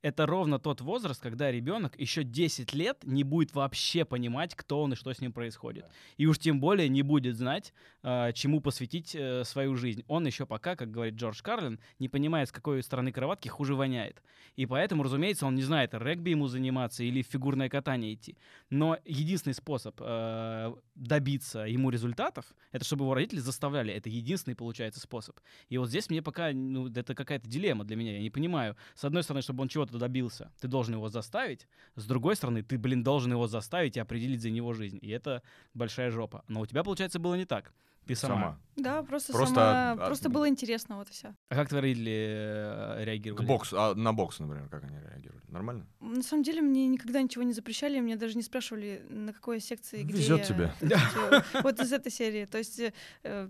Это 0.02 0.26
ровно 0.26 0.60
тот 0.60 0.82
возраст, 0.82 1.22
когда 1.22 1.52
ребенок 1.52 2.00
еще 2.00 2.24
10 2.24 2.74
лет 2.74 3.00
не 3.04 3.24
будет 3.24 3.54
вообще 3.54 4.06
понимать, 4.06 4.56
кто 4.56 4.82
он 4.82 4.94
и 4.94 4.96
что 4.96 5.14
с 5.14 5.20
ним 5.20 5.34
происходит. 5.34 5.86
И 6.18 6.26
уж 6.26 6.40
тем 6.40 6.60
более 6.60 6.88
не 6.88 7.02
будет 7.02 7.36
знать, 7.36 7.74
э, 8.04 8.32
чему 8.34 8.62
посвятить 8.62 9.16
э, 9.16 9.44
свою 9.44 9.76
жизнь. 9.76 10.04
Он 10.08 10.26
еще 10.26 10.46
пока, 10.46 10.76
как 10.76 10.92
говорит 10.92 11.16
Джордж 11.16 11.42
Карлин, 11.42 11.80
не 12.00 12.08
понимает, 12.08 12.50
с 12.50 12.52
какой 12.52 12.82
стороны 12.82 13.12
кроватки 13.12 13.50
хуже 13.50 13.76
воняет. 13.76 14.22
И 14.56 14.66
поэтому, 14.66 15.04
разумеется, 15.04 15.46
он 15.46 15.56
не 15.56 15.64
знает, 15.64 15.94
регби 15.94 16.32
ему 16.32 16.48
заниматься 16.48 17.04
или 17.04 17.22
в 17.22 17.28
фигурное 17.28 17.70
катание 17.70 18.14
идти. 18.14 18.38
Но 18.70 18.98
единственный 19.06 19.54
способ 19.54 19.96
э, 20.00 20.74
добиться 20.96 21.60
ему 21.60 21.90
результатов, 21.90 22.46
это 22.72 22.86
чтобы 22.86 23.04
его 23.04 23.14
родители 23.14 23.40
заставляли. 23.40 23.94
Это 23.94 24.10
единственный, 24.10 24.56
получается, 24.56 25.00
способ. 25.00 25.38
И 25.70 25.78
вот 25.78 25.90
здесь 25.90 26.10
мне 26.10 26.22
пока, 26.22 26.52
ну, 26.54 26.88
это 26.88 27.16
какая-то 27.16 27.48
дилемма 27.50 27.84
для 27.84 27.96
меня. 27.96 28.14
Я 28.14 28.22
не 28.22 28.30
понимаю. 28.30 28.76
С 28.96 29.04
одной 29.04 29.24
стороны, 29.24 29.42
чтобы 29.42 29.62
он 29.62 29.68
чего-то 29.68 29.89
добился, 29.98 30.52
ты 30.60 30.68
должен 30.68 30.94
его 30.96 31.10
заставить. 31.10 31.68
С 31.96 32.06
другой 32.06 32.36
стороны, 32.36 32.62
ты, 32.64 32.78
блин, 32.78 33.04
должен 33.04 33.32
его 33.32 33.48
заставить 33.48 33.98
и 33.98 34.00
определить 34.00 34.42
за 34.42 34.50
него 34.50 34.74
жизнь. 34.74 35.00
И 35.02 35.10
это 35.10 35.42
большая 35.74 36.12
жопа. 36.12 36.44
Но 36.48 36.62
у 36.62 36.66
тебя, 36.66 36.84
получается, 36.84 37.20
было 37.20 37.36
не 37.36 37.46
так. 37.46 37.74
Ты 38.06 38.16
сама. 38.16 38.34
Сама. 38.36 38.60
Да, 38.76 39.04
просто, 39.04 39.34
Просто 39.34 39.54
сама, 39.56 39.92
от- 39.92 40.06
просто 40.08 40.30
было 40.30 40.50
интересно, 40.50 40.96
вот 40.98 41.10
и 41.10 41.12
все. 41.12 41.36
А 41.50 41.56
как 41.56 41.70
твои 41.70 41.82
родители 41.82 42.12
э, 42.12 43.04
реагировали? 43.04 43.46
К 43.46 43.48
боксу, 43.48 43.80
а 43.80 43.94
на 43.94 44.14
бокс, 44.14 44.40
например, 44.40 44.68
как 44.68 44.84
они 44.84 44.98
реагировали? 44.98 45.44
Нормально? 45.48 45.86
На 46.00 46.24
самом 46.24 46.42
деле 46.42 46.62
мне 46.62 46.88
никогда 46.88 47.22
ничего 47.22 47.44
не 47.44 47.54
запрещали, 47.54 48.00
мне 48.00 48.16
даже 48.16 48.36
не 48.36 48.42
спрашивали, 48.42 49.06
на 49.10 49.32
какой 49.32 49.60
секции, 49.60 50.02
где 50.02 50.18
Везет 50.18 50.40
я. 50.40 50.46
тебе. 50.46 50.72
Вот 51.62 51.80
из 51.80 51.94
этой 51.94 52.12
серии. 52.12 52.46
То 52.46 52.58
есть 52.58 52.82
э, 53.24 53.50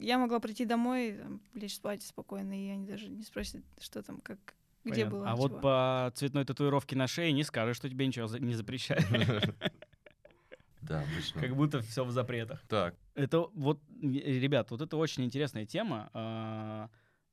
я 0.00 0.18
могла 0.18 0.38
прийти 0.40 0.64
домой, 0.64 1.18
там, 1.22 1.42
лечь 1.54 1.74
спать 1.74 2.02
спокойно, 2.02 2.52
и 2.58 2.70
они 2.70 2.86
даже 2.86 3.08
не 3.10 3.24
спросят, 3.24 3.62
что 3.78 4.02
там, 4.02 4.20
как, 4.22 4.38
где 4.84 5.04
Понятно. 5.04 5.18
было. 5.18 5.30
А 5.30 5.36
вот 5.36 5.60
по 5.60 6.12
цветной 6.14 6.44
татуировке 6.44 6.96
на 6.96 7.06
шее 7.06 7.32
не 7.32 7.42
скажешь, 7.44 7.76
что 7.76 7.88
тебе 7.88 8.06
ничего 8.06 8.26
не 8.38 8.54
запрещают. 8.54 9.04
Да, 10.80 11.02
обычно. 11.02 11.40
Как 11.40 11.54
будто 11.54 11.80
все 11.82 12.02
в 12.04 12.10
запретах. 12.10 12.62
Так, 12.68 12.94
Это 13.14 13.40
вот, 13.52 13.80
ребят, 14.00 14.70
вот 14.70 14.80
это 14.80 14.96
очень 14.96 15.24
интересная 15.24 15.66
тема 15.66 16.08
а, 16.14 16.88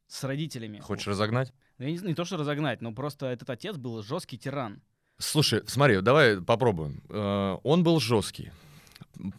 с 0.07 0.23
родителями. 0.25 0.79
хочешь 0.79 1.07
разогнать? 1.07 1.53
Я 1.77 1.89
не, 1.89 1.97
знаю, 1.97 2.09
не 2.09 2.15
то, 2.15 2.25
что 2.25 2.35
разогнать, 2.37 2.81
но 2.81 2.91
просто 2.93 3.27
этот 3.27 3.49
отец 3.49 3.77
был 3.77 4.01
жесткий 4.03 4.37
тиран. 4.37 4.81
Слушай, 5.19 5.63
смотри, 5.67 6.01
давай 6.01 6.41
попробуем. 6.41 7.01
Э, 7.09 7.57
Он 7.63 7.83
был 7.83 8.01
жесткий. 8.01 8.51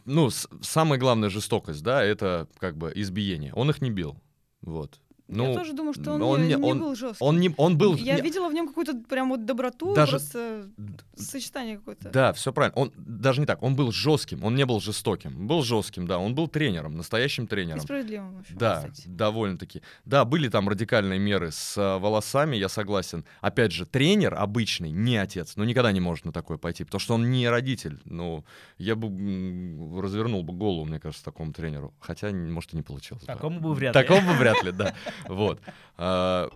Ну, 0.07 0.31
самая 0.31 0.99
главная 0.99 1.29
жестокость, 1.29 1.83
да, 1.83 2.03
это 2.03 2.49
как 2.59 2.79
бы 2.79 2.93
избиение. 2.95 3.53
Он 3.53 3.69
их 3.69 3.83
не 3.83 3.91
бил. 3.91 4.17
Вот. 4.63 4.99
Ну, 5.29 5.49
я 5.51 5.55
тоже 5.59 5.73
думаю, 5.73 5.93
что 5.95 6.13
он, 6.13 6.23
он 6.23 6.43
не, 6.43 6.55
не- 6.55 6.57
он- 6.57 6.79
был 6.79 6.95
жесткий. 6.95 7.25
он 7.25 7.41
не, 7.41 7.53
он 7.57 7.77
был. 7.77 7.97
Я 7.97 8.15
не- 8.17 8.21
видела 8.23 8.49
в 8.49 8.53
нем 8.53 8.69
какую-то 8.69 8.95
прям 9.09 9.31
вот 9.31 9.45
доброту, 9.45 9.95
Даже- 9.95 10.13
просто 10.13 10.69
сочетание 11.17 11.79
какое-то. 11.79 12.11
Да, 12.11 12.33
все 12.33 12.53
правильно. 12.53 12.77
Он 12.81 12.93
даже 12.97 13.41
не 13.41 13.47
так. 13.47 13.63
Он 13.63 13.75
был 13.75 13.91
жестким, 13.93 14.45
он 14.45 14.55
не 14.55 14.65
был 14.67 14.81
жестоким. 14.81 15.47
Был 15.47 15.63
жестким, 15.63 16.07
да. 16.07 16.19
Он 16.19 16.35
был 16.35 16.47
тренером, 16.49 16.97
настоящим 16.97 17.45
И 17.45 17.47
тренером. 17.49 17.81
справедливым 17.81 18.41
еще, 18.41 18.55
Да, 18.55 18.77
кстати. 18.89 19.09
довольно-таки. 19.09 19.83
Да, 20.05 20.25
были 20.25 20.49
там 20.49 20.69
радикальные 20.69 21.19
меры 21.19 21.51
с 21.51 21.75
а, 21.77 21.99
волосами, 21.99 22.57
я 22.57 22.69
согласен. 22.69 23.25
Опять 23.41 23.73
же, 23.73 23.85
тренер 23.87 24.35
обычный, 24.35 24.91
не 24.91 25.17
отец, 25.17 25.55
ну 25.57 25.65
никогда 25.65 25.91
не 25.93 26.01
может 26.01 26.25
на 26.25 26.33
такое 26.33 26.57
пойти, 26.59 26.85
потому 26.85 27.01
что 27.01 27.15
он 27.15 27.31
не 27.31 27.49
родитель. 27.49 28.01
Ну, 28.05 28.45
я 28.79 28.95
бы 28.95 29.09
м, 29.09 29.99
развернул 30.01 30.43
бы 30.43 30.53
голову, 30.53 30.85
мне 30.85 31.01
кажется, 31.01 31.25
такому 31.25 31.53
тренеру. 31.53 31.95
Хотя, 32.01 32.31
может, 32.31 32.73
и 32.75 32.77
не 32.77 32.83
получилось. 32.83 33.23
бы. 33.25 33.27
Такому 33.27 33.61
бы 33.61 33.75
вряд 33.75 33.95
ли. 33.97 34.03
Такому 34.03 34.29
бы 34.33 34.39
вряд 34.39 34.63
ли, 34.63 34.73
да. 34.73 34.95
Вот. 35.29 35.61
А, 35.97 36.51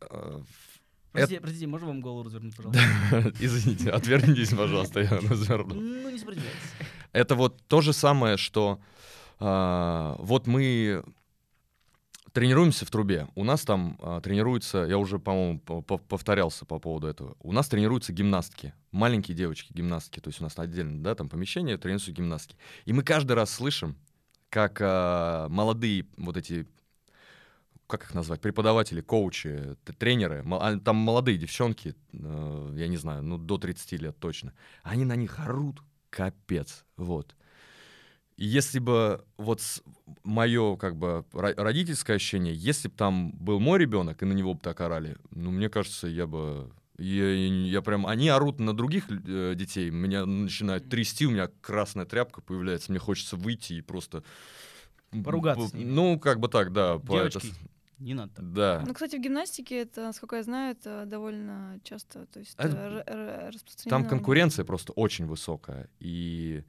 а, 0.00 0.42
Простите, 1.12 1.40
простите, 1.40 1.66
можно 1.66 1.88
вам 1.88 2.00
голову 2.00 2.24
развернуть, 2.24 2.54
пожалуйста? 2.56 3.32
Извините, 3.40 3.90
отвернитесь, 3.90 4.50
пожалуйста, 4.50 5.00
я 5.00 5.10
разверну. 5.10 5.74
Ну, 5.74 6.10
не 6.10 6.18
сопротивляйтесь. 6.18 6.58
Это 7.12 7.34
вот 7.34 7.60
то 7.66 7.80
же 7.80 7.92
самое, 7.92 8.36
что 8.36 8.78
а, 9.40 10.16
вот 10.18 10.46
мы 10.46 11.02
тренируемся 12.32 12.84
в 12.86 12.90
трубе. 12.90 13.26
У 13.34 13.42
нас 13.42 13.64
там 13.64 13.98
а, 14.00 14.20
тренируются, 14.20 14.78
я 14.84 14.98
уже, 14.98 15.18
по-моему, 15.18 15.58
по- 15.60 15.80
по- 15.80 15.98
повторялся 15.98 16.64
по 16.66 16.78
поводу 16.78 17.06
этого. 17.08 17.36
У 17.40 17.52
нас 17.52 17.68
тренируются 17.68 18.12
гимнастки, 18.12 18.74
маленькие 18.92 19.36
девочки 19.36 19.72
гимнастки. 19.72 20.20
То 20.20 20.28
есть 20.28 20.40
у 20.40 20.44
нас 20.44 20.56
отдельно, 20.58 21.02
да, 21.02 21.14
там 21.14 21.28
помещение 21.28 21.78
тренируются 21.78 22.12
гимнастки. 22.12 22.56
И 22.84 22.92
мы 22.92 23.02
каждый 23.02 23.32
раз 23.32 23.50
слышим, 23.50 23.96
как 24.50 24.78
а, 24.80 25.48
молодые 25.48 26.06
вот 26.16 26.36
эти 26.36 26.66
как 27.88 28.04
их 28.04 28.14
назвать, 28.14 28.40
преподаватели, 28.40 29.00
коучи, 29.00 29.76
тренеры, 29.98 30.44
а, 30.52 30.78
там 30.78 30.96
молодые 30.96 31.38
девчонки, 31.38 31.96
э, 32.12 32.74
я 32.76 32.86
не 32.86 32.98
знаю, 32.98 33.22
ну 33.22 33.38
до 33.38 33.56
30 33.56 33.92
лет 33.96 34.16
точно, 34.20 34.52
они 34.82 35.04
на 35.04 35.16
них 35.16 35.40
орут, 35.40 35.82
капец, 36.10 36.84
вот. 36.96 37.34
И 38.36 38.44
если 38.44 38.78
бы 38.78 39.24
вот 39.38 39.62
мое 40.22 40.76
как 40.76 40.96
бы 40.96 41.24
ро- 41.32 41.54
родительское 41.56 42.16
ощущение, 42.16 42.54
если 42.54 42.88
бы 42.88 42.94
там 42.94 43.32
был 43.32 43.58
мой 43.58 43.78
ребенок 43.78 44.22
и 44.22 44.26
на 44.26 44.32
него 44.34 44.54
бы 44.54 44.60
так 44.60 44.80
орали, 44.80 45.16
ну 45.30 45.50
мне 45.50 45.70
кажется, 45.70 46.06
я 46.06 46.26
бы 46.26 46.70
я, 46.98 47.32
я 47.32 47.80
прям, 47.80 48.06
они 48.06 48.28
орут 48.28 48.60
на 48.60 48.76
других 48.76 49.06
э, 49.08 49.54
детей, 49.56 49.90
меня 49.90 50.26
начинает 50.26 50.90
трясти, 50.90 51.26
у 51.26 51.30
меня 51.30 51.48
красная 51.62 52.04
тряпка 52.04 52.42
появляется, 52.42 52.92
мне 52.92 52.98
хочется 52.98 53.36
выйти 53.36 53.74
и 53.74 53.80
просто... 53.80 54.24
Поругаться 55.24 55.68
с 55.68 55.72
ними. 55.72 55.90
Ну, 55.90 56.18
как 56.18 56.38
бы 56.38 56.48
так, 56.48 56.72
да. 56.72 56.98
по- 56.98 57.18
это 57.20 57.40
Девочки, 57.40 57.54
не 57.98 58.14
надо 58.14 58.32
так. 58.34 58.52
Да. 58.52 58.84
Ну, 58.86 58.94
кстати, 58.94 59.16
в 59.16 59.20
гимнастике 59.20 59.82
это, 59.82 60.02
насколько 60.02 60.36
я 60.36 60.42
знаю, 60.42 60.72
это 60.76 61.04
довольно 61.06 61.80
часто, 61.84 62.26
то 62.26 62.38
есть 62.40 62.54
э, 62.58 62.62
это- 62.68 62.76
р- 62.76 63.04
р- 63.06 63.50
распространено. 63.54 63.90
Там 64.00 64.08
конкуренция 64.08 64.64
просто 64.64 64.92
очень 64.92 65.26
высокая. 65.26 65.88
И, 66.00 66.64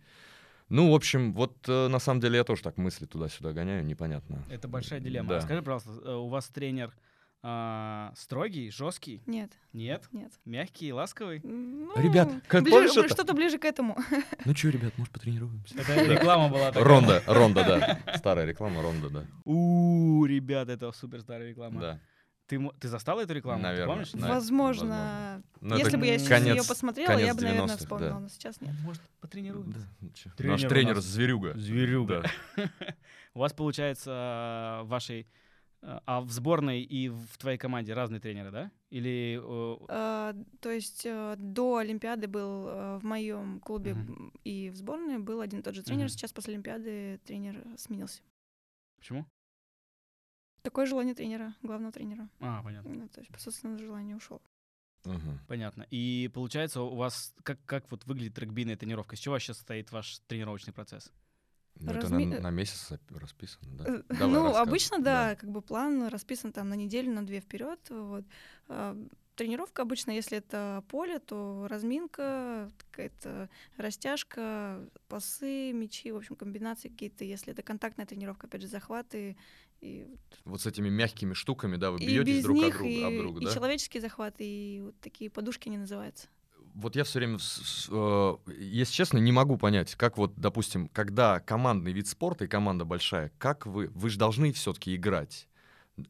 ну, 0.69 0.91
в 0.91 0.95
общем, 0.95 1.33
вот 1.33 1.57
э, 1.67 1.87
на 1.87 1.99
самом 1.99 2.19
деле 2.21 2.37
я 2.37 2.43
тоже 2.43 2.61
так 2.63 2.77
мысли 2.77 3.05
туда-сюда 3.05 3.53
гоняю, 3.53 3.85
непонятно. 3.85 4.43
Это 4.49 4.67
большая 4.67 4.99
дилемма. 4.99 5.29
Да. 5.29 5.41
Скажи, 5.41 5.61
пожалуйста, 5.61 5.89
э, 6.03 6.13
у 6.15 6.27
вас 6.27 6.47
тренер 6.49 6.93
а, 7.41 8.11
строгий, 8.17 8.69
жесткий? 8.69 9.21
Нет, 9.25 9.51
Нет? 9.71 10.07
нет. 10.11 10.33
Мягкий, 10.45 10.91
ласковый? 10.91 11.39
Ну, 11.43 11.91
Ребят, 11.95 12.29
как 12.47 12.63
ближе- 12.63 13.07
что-то 13.07 13.33
ближе 13.33 13.57
к 13.57 13.65
этому. 13.65 13.97
Ну 14.45 14.55
что, 14.55 14.69
ребят, 14.69 14.97
может, 14.97 15.13
потренируемся? 15.13 15.79
Это 15.79 16.03
реклама 16.03 16.49
была 16.49 16.67
такая. 16.71 16.83
Ронда, 16.83 17.23
Ронда, 17.27 17.63
да. 18.05 18.17
Старая 18.17 18.45
реклама 18.45 18.81
Ронда, 18.81 19.09
да. 19.09 19.25
У, 19.45 20.25
ребят, 20.25 20.67
это 20.69 20.91
супер 20.91 21.21
старая 21.21 21.49
реклама. 21.49 21.79
Да. 21.79 21.99
Ты, 22.47 22.59
ты 22.79 22.87
застал 22.87 23.19
эту 23.19 23.33
рекламу? 23.33 23.59
Ты 23.59 23.63
Наверное, 23.67 23.87
помнишь? 23.87 24.11
да. 24.13 24.27
Возможно. 24.27 25.43
Ну, 25.61 25.77
Если 25.77 25.97
бы 25.97 26.07
я 26.07 26.17
сейчас 26.17 26.29
конец- 26.41 26.55
ее 26.57 26.67
посмотрела, 26.67 27.17
я 27.19 27.35
бы, 27.35 27.41
наверное, 27.41 27.67
90-х, 27.67 27.77
вспомнила, 27.77 28.09
да. 28.13 28.19
но 28.19 28.27
сейчас 28.29 28.59
нет. 28.59 28.73
Может, 28.83 29.01
потренируемся? 29.21 29.79
Да, 29.79 29.85
ну. 30.01 30.09
Тренер 30.35 30.51
Наш 30.53 30.61
тренер 30.63 30.95
нас- 30.95 31.03
зверюга. 31.05 31.53
Зверюга. 31.53 32.23
Да. 32.57 32.69
У 33.35 33.39
вас, 33.39 33.53
получается, 33.53 34.79
в 34.83 34.87
вашей... 34.87 35.27
э, 35.81 35.99
А 36.05 36.21
в 36.21 36.31
сборной 36.31 36.81
и 36.81 37.09
в 37.09 37.37
твоей 37.37 37.57
команде 37.57 37.93
разные 37.93 38.19
тренеры, 38.19 38.51
да? 38.51 38.71
Или... 38.89 39.39
А, 39.89 40.35
То 40.61 40.71
есть 40.71 41.05
э, 41.05 41.35
до 41.37 41.77
Олимпиады 41.77 42.27
был 42.27 42.99
в 42.99 43.01
моем 43.03 43.59
клубе 43.59 43.91
м, 43.91 44.33
и 44.43 44.69
в 44.69 44.75
сборной 44.75 45.19
был 45.19 45.41
один 45.41 45.59
и 45.59 45.63
тот 45.63 45.75
же 45.75 45.83
тренер. 45.83 46.05
Мгм. 46.05 46.09
Сейчас 46.09 46.33
после 46.33 46.53
Олимпиады 46.53 47.19
тренер 47.25 47.63
сменился. 47.77 48.21
Почему? 48.97 49.25
Такое 50.61 50.85
желание 50.85 51.15
тренера, 51.15 51.55
главного 51.61 51.91
тренера. 51.93 52.29
А, 52.41 52.61
понятно. 52.61 52.93
Ну, 52.93 53.07
то 53.07 53.21
есть 53.21 53.31
по 53.31 53.39
собственному 53.39 53.79
желанию 53.79 54.17
ушел. 54.17 54.41
Мгм. 55.05 55.39
Понятно. 55.47 55.87
И 55.89 56.29
получается, 56.33 56.81
у 56.81 56.95
вас 56.95 57.33
как, 57.43 57.63
как 57.65 57.89
вот 57.89 58.05
выглядит 58.05 58.37
регбийная 58.37 58.75
тренировка? 58.75 59.15
С 59.15 59.19
чего 59.19 59.39
сейчас 59.39 59.57
состоит 59.57 59.91
ваш 59.91 60.19
тренировочный 60.27 60.73
процесс? 60.73 61.13
Ну, 61.79 61.91
это 61.91 62.07
Разми- 62.07 62.25
на, 62.25 62.41
на 62.41 62.51
месяц 62.51 62.91
расписано, 63.09 63.77
да? 63.77 63.83
Э, 63.87 64.03
Давай, 64.09 64.27
ну, 64.27 64.55
обычно, 64.55 64.99
да, 64.99 65.35
как 65.35 65.49
бы 65.49 65.61
план 65.61 66.07
расписан 66.07 66.51
там 66.51 66.69
на 66.69 66.73
неделю, 66.73 67.11
на 67.11 67.25
две 67.25 67.39
вперед. 67.39 67.79
Вот. 67.89 68.25
А, 68.67 68.97
Тренировка 69.39 69.83
обычно, 69.83 70.11
если 70.11 70.39
это 70.39 70.83
поле, 70.89 71.19
то 71.19 71.65
разминка, 71.69 72.69
какая-то 72.77 73.49
растяжка, 73.77 74.85
пасы, 75.07 75.71
мячи, 75.71 76.11
в 76.11 76.17
общем, 76.17 76.35
комбинации 76.35 76.89
какие-то. 76.89 77.23
Если 77.23 77.53
это 77.53 77.61
контактная 77.61 78.05
тренировка, 78.05 78.47
опять 78.47 78.63
же, 78.63 78.67
захваты. 78.67 79.37
И, 79.79 80.05
Вот 80.43 80.59
с 80.59 80.65
этими 80.65 80.89
мягкими 80.89 81.33
штуками, 81.33 81.77
да, 81.77 81.91
вы 81.91 81.99
и 81.99 82.07
бьетесь 82.07 82.43
друг 82.43 82.57
них, 82.57 82.65
от 82.75 82.79
друга, 82.79 82.89
и, 82.89 83.03
об 83.03 83.17
друга, 83.17 83.39
и 83.39 83.45
да? 83.45 83.53
человеческие 83.53 84.01
захваты, 84.01 84.43
и 84.43 84.81
вот 84.81 84.99
такие 84.99 85.29
подушки 85.29 85.69
они 85.69 85.77
называются. 85.77 86.27
Вот 86.79 86.95
я 86.95 87.03
все 87.03 87.19
время, 87.19 87.37
э, 87.89 88.35
если 88.57 88.93
честно, 88.93 89.17
не 89.17 89.33
могу 89.33 89.57
понять, 89.57 89.95
как 89.95 90.17
вот, 90.17 90.33
допустим, 90.37 90.87
когда 90.87 91.41
командный 91.41 91.91
вид 91.91 92.07
спорта 92.07 92.45
и 92.45 92.47
команда 92.47 92.85
большая, 92.85 93.31
как 93.37 93.65
вы, 93.65 93.87
вы 93.93 94.09
же 94.09 94.17
должны 94.17 94.53
все-таки 94.53 94.95
играть. 94.95 95.49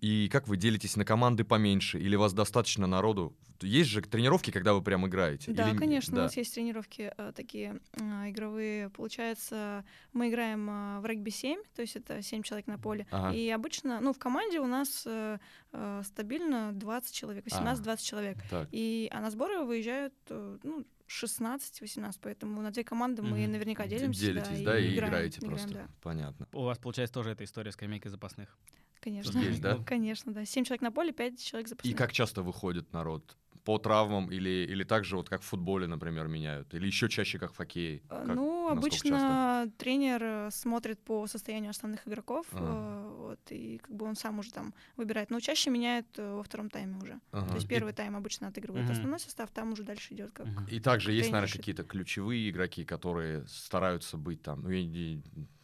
И 0.01 0.29
как 0.29 0.47
вы 0.47 0.57
делитесь 0.57 0.95
на 0.95 1.05
команды 1.05 1.43
поменьше? 1.43 1.99
Или 1.99 2.15
у 2.15 2.19
вас 2.19 2.33
достаточно 2.33 2.87
народу? 2.87 3.35
Есть 3.61 3.89
же 3.89 4.01
тренировки, 4.01 4.51
когда 4.51 4.73
вы 4.73 4.81
прям 4.81 5.05
играете? 5.05 5.51
Да, 5.51 5.69
Или- 5.69 5.77
конечно, 5.77 6.15
да. 6.15 6.21
у 6.21 6.23
нас 6.25 6.37
есть 6.37 6.53
тренировки 6.53 7.11
э, 7.17 7.31
такие 7.35 7.81
э, 7.93 8.29
игровые. 8.29 8.89
Получается, 8.89 9.83
мы 10.13 10.29
играем 10.29 10.69
э, 10.69 10.99
в 11.01 11.05
регби 11.05 11.29
7, 11.29 11.61
то 11.75 11.81
есть 11.81 11.97
это 11.97 12.21
7 12.21 12.41
человек 12.43 12.67
на 12.67 12.77
поле. 12.77 13.05
Ага. 13.11 13.35
И 13.35 13.49
обычно, 13.49 13.99
ну, 13.99 14.13
в 14.13 14.17
команде 14.17 14.59
у 14.61 14.67
нас 14.67 15.03
э, 15.05 15.39
э, 15.73 16.01
стабильно 16.05 16.71
20 16.73 17.13
человек, 17.13 17.43
А. 17.51 17.75
18-20 17.75 17.97
человек. 18.01 18.37
Так. 18.49 18.69
И, 18.71 19.09
а 19.11 19.19
на 19.19 19.29
сборы 19.29 19.59
выезжают, 19.65 20.13
э, 20.29 20.57
ну, 20.63 20.85
16-18, 21.09 22.19
поэтому 22.21 22.61
на 22.61 22.71
две 22.71 22.83
команды 22.83 23.21
мы 23.23 23.41
Мгм. 23.41 23.51
наверняка 23.51 23.87
делимся. 23.87 24.21
Делитесь, 24.21 24.61
да, 24.63 24.79
и 24.79 24.93
играем, 24.93 25.09
играете 25.09 25.39
играем, 25.39 25.57
просто. 25.57 25.73
да. 25.73 25.87
Понятно. 26.01 26.47
У 26.53 26.61
вас, 26.63 26.77
получается, 26.77 27.13
тоже 27.13 27.31
эта 27.31 27.43
история 27.43 27.71
скамейки 27.71 28.07
запасных. 28.07 28.57
Конечно. 29.01 29.39
Есть, 29.39 29.61
да? 29.61 29.77
Конечно, 29.85 30.33
да. 30.33 30.45
7 30.45 30.63
человек 30.65 30.81
на 30.81 30.91
поле, 30.91 31.11
5 31.11 31.39
человек 31.41 31.67
И 31.67 31.69
запасных. 31.69 31.97
как 31.97 32.11
часто 32.11 32.41
выходит 32.43 32.91
народ? 32.93 33.35
По 33.65 33.77
травмам 33.77 34.31
или, 34.31 34.65
или 34.71 34.83
так 34.83 35.03
же, 35.03 35.17
вот 35.17 35.29
как 35.29 35.41
в 35.41 35.45
футболе, 35.45 35.85
например, 35.85 36.27
меняют? 36.27 36.73
Или 36.73 36.87
еще 36.87 37.07
чаще, 37.09 37.37
как 37.37 37.53
в 37.53 37.57
хоккее? 37.57 37.97
Э, 38.09 38.25
Как- 38.25 38.35
ну, 38.35 38.69
обычно 38.69 39.69
тренер 39.77 40.23
э, 40.23 40.49
смотрит 40.51 40.99
по 41.03 41.27
состоянию 41.27 41.69
основных 41.69 42.07
игроков, 42.07 42.47
Ага. 42.53 42.65
э, 42.65 43.15
вот, 43.17 43.39
и 43.51 43.77
как 43.79 43.91
бы 43.95 44.05
он 44.05 44.15
сам 44.15 44.39
уже 44.39 44.51
там 44.53 44.73
выбирает. 44.95 45.29
Но 45.29 45.39
чаще 45.39 45.69
меняет 45.69 46.07
во 46.17 46.41
втором 46.41 46.69
тайме 46.69 46.97
уже. 46.97 47.19
Ага. 47.31 47.47
То 47.49 47.55
есть 47.55 47.65
И- 47.65 47.69
первый 47.69 47.93
тайм 47.93 48.15
обычно 48.15 48.47
отыгрывает 48.47 48.85
Мгм. 48.85 48.93
основной 48.93 49.19
состав, 49.19 49.51
там 49.51 49.73
уже 49.73 49.83
дальше 49.83 50.13
идет 50.13 50.31
как. 50.31 50.47
И 50.71 50.79
также 50.79 51.11
есть, 51.11 51.29
наверное, 51.29 51.47
решит. 51.47 51.57
какие-то 51.61 51.83
ключевые 51.83 52.49
игроки, 52.49 52.85
которые 52.85 53.45
стараются 53.47 54.17
быть 54.17 54.41
там. 54.41 54.61
Ну, 54.61 54.69
я 54.69 54.83
не, 54.83 55.21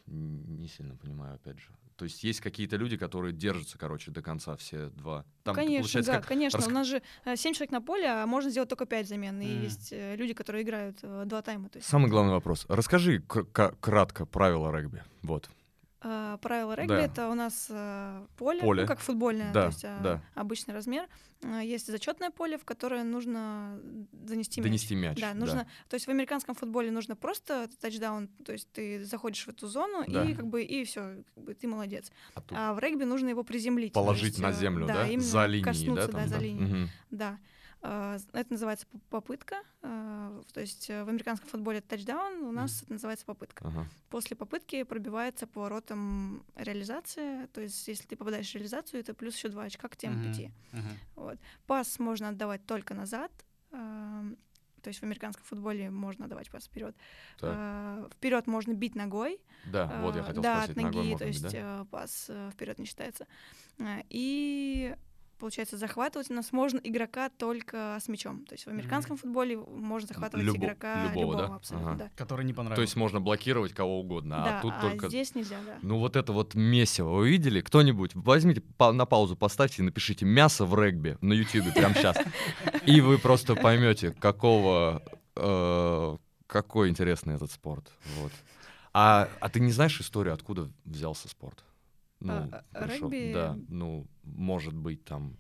не 0.08 0.68
сильно 0.68 0.96
понимаю, 0.96 1.36
опять 1.36 1.58
же. 1.60 1.70
То 1.96 2.06
есть 2.06 2.24
есть 2.24 2.42
какие-то 2.42 2.76
люди, 2.76 2.98
которые 2.98 3.32
держатся, 3.34 3.78
короче, 3.78 4.12
до 4.12 4.22
конца 4.22 4.58
все 4.58 4.90
два. 4.90 5.26
Там, 5.44 5.56
конечно, 5.56 5.80
получается, 5.80 6.12
да, 6.12 6.18
как 6.20 6.28
конечно. 6.28 6.58
раска- 6.58 6.68
У 6.68 6.72
нас 6.72 6.88
же 6.88 7.02
7 7.24 7.54
человек 7.54 7.72
на 7.72 7.82
поле, 7.82 8.06
а 8.08 8.26
можно 8.26 8.50
сделать 8.50 8.68
только 8.70 8.86
5 8.86 9.08
замен. 9.08 9.40
И 9.42 9.46
есть 9.48 9.94
э, 9.94 10.16
люди, 10.18 10.34
которые 10.34 10.64
играют 10.64 10.98
э, 11.04 11.24
два 11.26 11.42
тайма. 11.42 11.70
Есть, 11.74 11.88
Самый 11.88 12.10
главный 12.10 12.34
вопрос. 12.34 12.66
Расскажи 12.68 13.22
кратко 13.22 14.26
правила 14.26 14.72
регби. 14.72 15.04
Вот. 15.22 15.50
Э, 16.06 16.38
правило 16.42 16.74
регби 16.74 16.90
Да. 16.90 17.02
это 17.02 17.30
у 17.30 17.34
нас 17.34 17.68
э, 17.70 18.26
поле, 18.38 18.62
Поле. 18.62 18.82
ну 18.84 18.88
как 18.88 19.00
футбольное, 19.00 19.52
Да, 19.52 19.62
то 19.64 19.68
есть 19.68 19.84
э, 19.84 19.98
да. 20.04 20.22
обычный 20.36 20.74
размер. 20.74 21.08
Э, 21.42 21.62
есть 21.64 21.88
зачетное 21.88 22.30
поле, 22.30 22.58
в 22.58 22.64
которое 22.66 23.04
нужно 23.04 23.80
занести 24.26 24.62
мяч. 24.62 24.66
Донести 24.70 24.96
мяч. 24.96 25.20
Да, 25.20 25.34
нужно. 25.34 25.68
То 25.90 25.96
есть 25.96 26.06
в 26.08 26.10
американском 26.10 26.54
футболе 26.56 26.92
нужно 26.92 27.16
просто 27.16 27.68
тачдаун, 27.82 28.28
то 28.46 28.54
есть 28.54 28.70
ты 28.72 29.04
заходишь 29.04 29.46
в 29.46 29.50
эту 29.50 29.68
зону 29.68 30.04
Да. 30.08 30.24
и 30.24 30.34
как 30.34 30.48
бы 30.48 30.64
и 30.64 30.84
все, 30.86 31.24
как 31.34 31.44
бы 31.44 31.54
ты 31.54 31.68
молодец. 31.68 32.12
А 32.36 32.42
тут 32.42 32.58
А 32.58 32.74
в 32.74 32.80
регби 32.80 33.04
нужно 33.04 33.30
его 33.30 33.44
приземлить. 33.44 33.94
положить 33.94 34.30
есть, 34.38 34.40
на 34.40 34.50
э, 34.50 34.54
землю, 34.54 34.86
да? 34.88 35.08
именно 35.08 35.22
За 35.28 35.46
линией, 35.46 35.64
коснуться, 35.64 36.08
да? 36.08 36.12
да, 36.14 36.20
там, 36.20 36.28
за 36.30 36.36
да? 36.36 36.42
линией. 36.42 36.66
Мгм. 36.66 36.90
Да. 37.12 37.38
А, 37.88 38.18
Это 38.34 38.52
называется 38.52 38.88
попытка. 39.10 39.58
а, 39.84 40.42
То 40.54 40.62
есть 40.62 40.90
э, 40.90 41.04
в 41.04 41.10
американском 41.10 41.48
футболе 41.50 41.78
это 41.80 41.90
тачдаун, 41.90 42.44
у 42.44 42.52
нас 42.52 42.82
это 42.82 42.94
называется 42.94 43.26
попытка. 43.26 43.68
Ага. 43.68 43.86
После 44.10 44.36
попытки 44.36 44.82
пробивается 44.84 45.46
поворотом 45.46 46.44
реализация. 46.56 47.48
То 47.48 47.62
есть 47.62 47.88
если 47.88 48.08
ты 48.08 48.16
попадаешь 48.16 48.50
в 48.50 48.56
реализацию, 48.56 49.02
это 49.02 49.14
плюс 49.14 49.36
еще 49.36 49.50
два 49.50 49.64
очка 49.64 49.88
к 49.88 49.98
тем 49.98 50.14
Мгм. 50.14 50.24
пяти. 50.32 50.52
Мгм. 50.72 50.98
Вот. 51.16 51.38
Пас 51.68 52.00
можно 52.00 52.30
отдавать 52.30 52.66
только 52.66 52.94
назад. 52.96 53.32
ам, 53.72 54.36
То 54.82 54.88
есть 54.90 55.00
в 55.02 55.04
американском 55.04 55.44
футболе 55.46 55.90
можно 55.92 56.26
отдавать 56.26 56.50
пас 56.50 56.66
вперед. 56.66 56.96
Так. 57.40 58.12
Вперед 58.14 58.48
можно 58.48 58.74
бить 58.74 58.96
ногой. 58.96 59.40
Да, 59.66 60.00
вот 60.02 60.16
я 60.16 60.22
а, 60.22 60.24
хотел 60.24 60.42
да, 60.42 60.62
спросить, 60.64 60.78
от 60.78 60.84
ногой 60.84 60.96
ноги, 61.04 61.12
можно 61.12 61.20
то 61.20 61.26
бить, 61.26 61.42
есть 61.44 61.56
да? 61.56 61.82
э, 61.82 61.86
пас 61.92 62.32
вперед 62.54 62.80
не 62.80 62.86
считается. 62.86 63.28
А, 63.80 64.02
И 64.10 64.96
получается, 65.40 65.78
захватывать 65.78 66.30
у 66.32 66.34
нас 66.34 66.52
можно 66.52 66.80
игрока 66.84 67.30
только 67.30 67.98
с 68.02 68.08
мячом. 68.08 68.46
То 68.46 68.54
есть 68.54 68.66
в 68.66 68.70
американском 68.70 69.18
футболе 69.18 69.58
можно 69.58 70.08
захватывать 70.08 70.46
Любо- 70.46 70.58
игрока 70.58 71.04
любого, 71.10 71.22
любого, 71.34 71.48
да? 71.48 71.56
абсолютно, 71.56 71.92
Ага. 71.92 72.00
да. 72.06 72.12
Который 72.16 72.46
не 72.46 72.54
понравился. 72.54 72.76
То 72.78 72.82
есть 72.82 72.96
можно 72.96 73.20
блокировать 73.22 73.74
кого 73.74 74.00
угодно, 74.00 74.36
да, 74.38 74.60
а 74.60 74.62
тут 74.62 74.74
только... 74.82 75.10
здесь 75.10 75.36
нельзя, 75.36 75.58
да. 75.66 75.78
Ну 75.82 76.00
вот 76.00 76.16
это 76.16 76.34
вот 76.34 76.56
месиво, 76.56 77.10
вы 77.16 77.30
видели? 77.30 77.62
Кто-нибудь, 77.62 78.12
возьмите 78.16 78.62
па- 78.78 78.94
на 78.94 79.06
паузу, 79.06 79.36
поставьте 79.36 79.82
и 79.82 79.86
напишите 79.86 80.26
«мясо 80.26 80.66
в 80.66 80.80
регби» 80.80 81.18
на 81.22 81.34
ютубе 81.34 81.72
прямо 81.72 81.94
сейчас. 81.96 82.18
И 82.86 83.02
вы 83.02 83.18
просто 83.18 83.56
поймете, 83.56 84.12
какого... 84.12 85.04
э, 85.36 86.18
какой 86.48 86.90
интересный 86.90 87.36
этот 87.36 87.52
спорт. 87.52 87.92
Вот. 88.20 88.32
А, 88.94 89.28
а 89.42 89.50
ты 89.50 89.60
не 89.60 89.72
знаешь 89.72 90.00
историю, 90.00 90.34
откуда 90.34 90.70
взялся 90.86 91.28
спорт? 91.28 91.64
Ну, 92.20 92.34
А, 92.34 92.64
а, 92.74 92.80
хорошо, 92.80 93.10
регби? 93.10 93.34
Да, 93.34 93.58
ну, 93.68 94.08
может 94.24 94.74
быть, 94.74 95.04
там... 95.06 95.38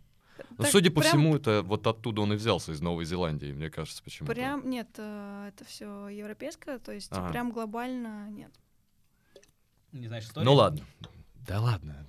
Ну, 0.51 0.57
Так 0.63 0.67
судя 0.67 0.91
по 0.91 0.99
прям- 1.01 1.11
всему, 1.11 1.35
это 1.35 1.61
вот 1.63 1.87
оттуда 1.87 2.21
он 2.21 2.33
и 2.33 2.35
взялся, 2.35 2.71
из 2.73 2.81
Новой 2.81 3.05
Зеландии, 3.05 3.51
мне 3.53 3.69
кажется, 3.69 4.03
почему-то. 4.03 4.33
Прям 4.33 4.69
нет, 4.69 4.89
э, 4.97 5.49
это 5.53 5.63
все 5.65 6.07
европейское, 6.09 6.77
то 6.79 6.91
есть 6.91 7.11
Ага. 7.11 7.29
прям 7.29 7.51
глобально 7.51 8.29
нет. 8.29 8.51
Не 9.93 10.07
знаешь 10.07 10.25
историю? 10.25 10.45
Ну 10.45 10.55
ладно. 10.55 10.85
Да 11.47 11.61
ладно. 11.61 12.05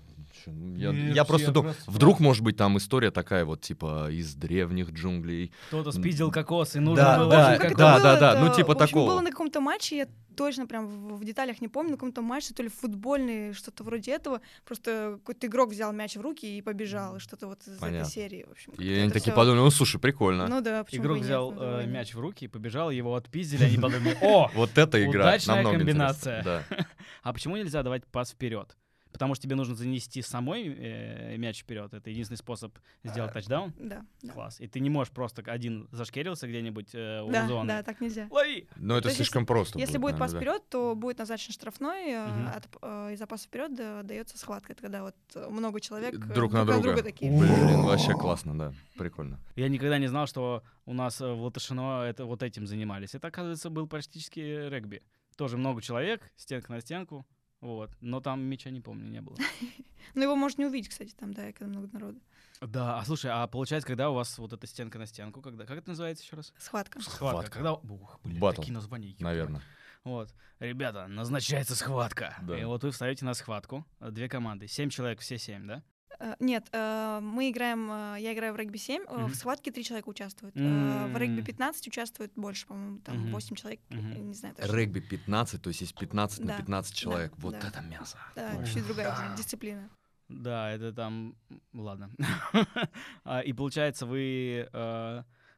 Ну, 0.46 0.77
Я, 0.77 0.92
Нет, 0.92 1.14
я 1.14 1.25
просто 1.25 1.49
я 1.49 1.53
думаю, 1.53 1.75
просто 1.75 1.90
вдруг, 1.90 2.20
может 2.20 2.42
быть, 2.42 2.57
там 2.57 2.77
история 2.79 3.11
такая 3.11 3.44
вот, 3.44 3.61
типа, 3.61 4.11
из 4.11 4.35
древних 4.35 4.90
джунглей. 4.90 5.53
Кто-то 5.68 5.92
спиздил 5.92 6.31
кокос 6.31 6.77
и 6.77 6.81
нужно 6.81 7.05
Да, 7.05 7.18
было 7.18 7.31
да, 7.31 7.59
как- 7.59 7.77
да, 7.77 7.94
это 7.94 8.03
да, 8.03 8.18
да, 8.20 8.33
это, 8.33 8.40
ну, 8.44 8.55
типа 8.55 8.68
в 8.68 8.77
общем, 8.77 8.87
такого. 8.87 9.07
было 9.11 9.20
на 9.20 9.31
каком-то 9.31 9.61
матче, 9.61 9.96
я 9.96 10.09
точно 10.37 10.66
прям 10.66 10.87
в, 10.87 11.18
в 11.18 11.25
деталях 11.25 11.61
не 11.61 11.68
помню, 11.68 11.92
на 11.92 11.96
каком-то 11.96 12.20
матче, 12.22 12.53
то 12.55 12.62
ли 12.62 12.68
футбольный, 12.68 13.53
что-то 13.55 13.83
вроде 13.85 14.12
этого, 14.12 14.40
просто 14.64 15.18
какой-то 15.20 15.46
игрок 15.46 15.70
взял 15.70 15.92
мяч 15.92 16.16
в 16.16 16.20
руки 16.20 16.59
и 16.59 16.62
побежал, 16.62 17.16
и 17.16 17.18
что-то 17.20 17.46
вот 17.46 17.66
из 17.66 17.79
Понятно. 17.79 18.03
этой 18.07 18.11
серии, 18.12 18.44
в 18.46 18.53
общем. 18.53 18.72
И 18.72 18.87
они 18.87 19.05
это 19.05 19.14
такие 19.14 19.33
всё- 19.33 19.37
подумали, 19.37 19.61
ну, 19.61 19.70
слушай, 19.70 19.99
прикольно. 19.99 20.46
Ну 20.46 20.61
да, 20.61 20.85
почему 20.85 21.03
Игрок 21.03 21.16
и 21.16 21.20
нет, 21.20 21.27
взял 21.27 21.53
ну, 21.53 21.62
э, 21.62 21.87
мяч 21.87 22.14
в 22.14 22.20
руки 22.20 22.44
и 22.44 22.49
побежал, 22.49 22.90
его 22.90 23.14
отпиздили, 23.14 23.64
они 23.64 23.79
подумали, 23.79 24.16
о, 24.20 24.51
вот 24.55 24.77
эта 24.77 25.03
игра 25.03 25.22
удачная 25.25 25.64
комбинация. 25.64 26.42
Да. 26.42 26.62
а 27.22 27.33
почему 27.33 27.57
нельзя 27.57 27.83
давать 27.83 28.05
пас 28.07 28.31
вперед? 28.33 28.77
Потому 29.16 29.35
что 29.35 29.44
тебе 29.44 29.55
нужно 29.57 29.74
занести 29.74 30.20
самой 30.20 30.68
э, 30.68 31.38
мяч 31.38 31.62
вперед. 31.62 31.94
Это 31.94 32.11
единственный 32.11 32.37
способ 32.37 32.76
сделать 33.02 33.31
А, 33.31 33.33
тачдаун. 33.33 33.72
Да, 33.79 34.05
да. 34.22 34.33
Класс. 34.35 34.61
И 34.61 34.68
ты 34.68 34.79
не 34.81 34.90
можешь 34.90 35.11
просто 35.11 35.40
один 35.50 35.88
зашкерился 35.90 36.46
где-нибудь 36.46 36.94
э, 36.94 37.22
у 37.22 37.31
Да, 37.31 37.46
зоны. 37.48 37.66
да, 37.68 37.83
так 37.83 38.02
нельзя. 38.02 38.26
Лови! 38.31 38.68
Но 38.76 38.98
это 38.98 39.09
То 39.09 39.14
слишком 39.14 39.46
просто 39.46 39.79
Если 39.79 39.96
будет 39.96 40.18
пас 40.18 40.35
наверное, 40.35 40.59
вперед, 40.59 40.68
то 40.68 40.94
будет 40.94 41.16
назначен 41.18 41.50
штрафной, 41.55 42.14
Мгм. 42.14 42.48
от, 42.48 42.68
э, 42.83 43.12
из-за 43.14 43.26
паса 43.26 43.46
вперед 43.46 43.74
дается 44.07 44.37
схватка. 44.37 44.74
Это 44.74 44.83
когда 44.83 45.02
вот 45.02 45.16
э, 45.35 45.48
много 45.48 45.81
человек 45.81 46.14
э, 46.14 46.18
Друг 46.35 46.52
на 46.52 46.66
друга. 46.66 47.02
такие. 47.02 47.33
да. 47.33 47.38
Блин, 47.38 47.83
вообще 47.85 48.12
классно, 48.12 48.59
да. 48.59 48.74
Прикольно. 48.98 49.40
Я 49.55 49.70
никогда 49.70 49.96
не 49.96 50.09
знал, 50.09 50.26
что 50.26 50.62
у 50.85 50.92
нас 50.92 51.20
в 51.20 51.40
Латышино 51.42 52.02
это, 52.02 52.26
вот 52.26 52.42
этим 52.42 52.66
занимались. 52.66 53.14
Это, 53.14 53.29
оказывается, 53.29 53.70
был 53.70 53.87
практически 53.87 54.40
регби. 54.68 55.00
Тоже 55.38 55.57
много 55.57 55.81
человек, 55.81 56.20
стенка 56.37 56.70
на 56.72 56.83
стенку. 56.83 57.26
Вот. 57.61 57.90
Но 58.01 58.21
там 58.21 58.40
мяча 58.42 58.71
не 58.71 58.81
помню, 58.81 59.09
не 59.09 59.21
было. 59.21 59.37
Но 60.14 60.23
его 60.23 60.37
можно 60.37 60.62
не 60.62 60.66
увидеть, 60.66 60.90
кстати, 60.90 61.14
там, 61.14 61.33
да, 61.33 61.53
когда 61.53 61.66
много 61.66 61.88
народу. 61.92 62.21
Да, 62.61 62.99
а 62.99 63.05
слушай, 63.05 63.31
а 63.31 63.47
получается, 63.47 63.87
когда 63.87 64.11
у 64.11 64.14
вас 64.14 64.38
вот 64.38 64.53
эта 64.53 64.66
стенка 64.66 64.99
на 64.99 65.07
стенку, 65.07 65.42
когда, 65.42 65.66
как 65.66 65.79
это 65.79 65.90
называется 65.90 66.25
еще 66.25 66.37
раз? 66.37 66.55
Схватка. 66.57 67.01
Схватка. 67.01 67.51
Когда, 67.51 67.75
ух, 67.75 68.21
блин, 68.23 68.40
Баттл, 68.40 68.61
такие 68.61 68.73
названия. 68.75 69.09
ёпта. 69.09 69.25
Наверное. 69.25 69.62
Вот, 70.05 70.33
ребята, 70.61 71.09
назначается 71.09 71.75
схватка. 71.75 72.37
Да. 72.42 72.59
И 72.59 72.64
вот 72.64 72.85
вы 72.85 72.92
встаете 72.92 73.25
на 73.25 73.35
схватку, 73.35 73.85
две 74.01 74.29
команды, 74.29 74.69
семь 74.69 74.88
человек, 74.88 75.21
все 75.21 75.37
семь, 75.37 75.66
да? 75.66 75.83
Э, 76.18 76.35
Нет, 76.40 76.66
э, 76.72 77.20
мы 77.22 77.50
играем, 77.50 77.90
э, 77.90 78.16
я 78.20 78.33
играю 78.33 78.52
в 78.55 78.57
регби 78.57 78.79
7, 78.79 79.02
э, 79.09 79.14
Мгм. 79.14 79.26
в 79.29 79.35
схватке 79.35 79.70
три 79.70 79.85
человека 79.85 80.09
участвуют. 80.09 80.57
М. 80.57 81.12
В 81.12 81.16
регби 81.16 81.42
15 81.42 81.87
участвует 81.88 82.33
больше, 82.37 82.66
по-моему, 82.66 82.98
там 83.00 83.18
Мгм. 83.18 83.33
8 83.33 83.57
человек, 83.57 83.81
э, 83.90 83.94
не 83.96 84.35
знаю 84.35 84.55
точно. 84.55 84.72
Регби 84.72 85.00
15, 85.00 85.61
то 85.62 85.68
есть 85.68 85.81
есть 85.83 85.94
15 85.98 86.40
на 86.40 86.46
Да, 86.46 86.57
15 86.59 86.94
человек. 86.94 87.33
да, 87.33 87.42
Вот 87.42 87.59
да. 87.59 87.68
это 87.68 87.81
мясо. 87.83 88.18
Да, 88.35 88.55
Ой. 88.59 88.66
чуть 88.66 88.87
другая 88.87 89.14
ди- 89.31 89.37
дисциплина. 89.42 89.88
Да, 90.29 90.70
это 90.72 90.92
там, 90.92 91.37
ладно. 91.72 92.11
А, 93.24 93.40
И 93.40 93.52
получается, 93.52 94.07
вы, 94.07 94.68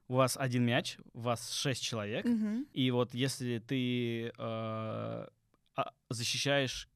у 0.08 0.14
вас 0.14 0.36
один 0.36 0.64
мяч, 0.66 0.98
у 1.12 1.20
вас 1.20 1.50
шесть 1.52 1.82
человек, 1.82 2.26
и 2.72 2.90
вот 2.90 3.14
если 3.14 3.58
ты 3.60 4.28
э, 4.28 4.30
а, 4.38 5.28
защищаешь... 6.10 6.88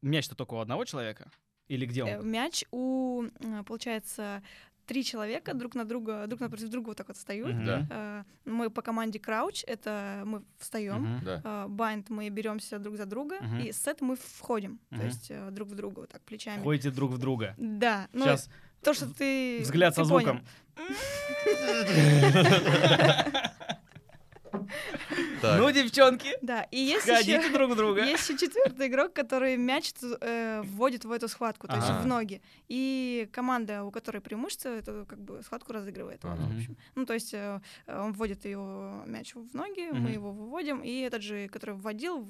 Мяч-то 0.00 0.34
только 0.34 0.54
у 0.54 0.58
одного 0.60 0.84
человека? 0.86 1.30
Или 1.68 1.86
где 1.86 2.02
Э, 2.02 2.18
он? 2.20 2.30
Мяч 2.30 2.64
у, 2.70 3.24
э, 3.24 3.62
получается, 3.64 4.42
три 4.86 5.02
человека 5.02 5.52
друг 5.54 5.74
на 5.74 5.84
друга, 5.84 6.26
друг 6.28 6.40
напротив 6.40 6.68
друга 6.68 6.88
вот 6.88 6.96
так 6.96 7.08
вот 7.08 7.16
встают. 7.16 7.54
Мгм. 7.54 7.64
Да. 7.64 7.86
Э, 7.90 8.24
Мы 8.44 8.70
по 8.70 8.82
команде 8.82 9.18
крауч, 9.18 9.64
это 9.66 10.22
мы 10.24 10.42
встаем. 10.58 11.20
Байнд 11.68 12.08
мы 12.10 12.28
беремся 12.30 12.78
друг 12.78 12.96
за 12.96 13.06
друга, 13.06 13.36
Мгм. 13.40 13.58
и 13.60 13.72
сет 13.72 14.00
мы 14.00 14.14
входим, 14.16 14.78
Мгм. 14.90 15.00
то 15.00 15.06
есть 15.06 15.30
э, 15.30 15.50
друг 15.50 15.68
в 15.68 15.74
друга 15.74 16.00
вот 16.00 16.10
так 16.10 16.22
плечами. 16.22 16.62
Ходите 16.62 16.90
друг 16.90 17.10
в 17.10 17.18
друга. 17.18 17.54
Да, 17.58 18.06
ну 18.12 18.24
Сейчас 18.26 18.48
то, 18.82 18.94
что 18.94 19.06
ты 19.12 19.60
взгляд 19.62 19.94
ты 19.96 20.04
со 20.04 20.10
понял. 20.10 20.26
звуком. 20.26 20.46
Так. 25.40 25.60
Ну, 25.60 25.70
девчонки, 25.70 26.28
Да, 26.42 26.62
и 26.70 26.78
есть 26.78 27.06
ходите 27.06 27.36
еще... 27.36 27.52
друг 27.52 27.76
друга. 27.76 28.04
Есть 28.04 28.28
еще 28.28 28.38
четвертый 28.38 28.88
игрок, 28.88 29.12
который 29.12 29.56
мяч 29.56 29.92
э, 30.20 30.62
вводит 30.64 31.04
в 31.04 31.12
эту 31.12 31.28
схватку, 31.28 31.68
то 31.68 31.76
есть 31.76 31.88
в 31.88 32.06
ноги. 32.06 32.40
И 32.68 33.28
команда, 33.32 33.84
у 33.84 33.90
которой 33.90 34.20
преимущество, 34.20 34.70
эту 34.70 35.04
как 35.08 35.20
бы 35.20 35.42
схватку 35.42 35.72
разыгрывает. 35.72 36.24
Ага. 36.24 36.42
в 36.42 36.56
общем. 36.56 36.76
Ну, 36.94 37.06
то 37.06 37.14
есть 37.14 37.34
э, 37.34 37.60
он 37.86 38.12
вводит 38.12 38.44
его 38.44 39.02
мяч 39.06 39.34
в 39.34 39.54
ноги, 39.54 39.90
Мгм. 39.90 40.02
мы 40.02 40.10
его 40.10 40.32
выводим, 40.32 40.80
и 40.80 41.00
этот 41.00 41.22
же, 41.22 41.48
который 41.48 41.74
вводил, 41.74 42.28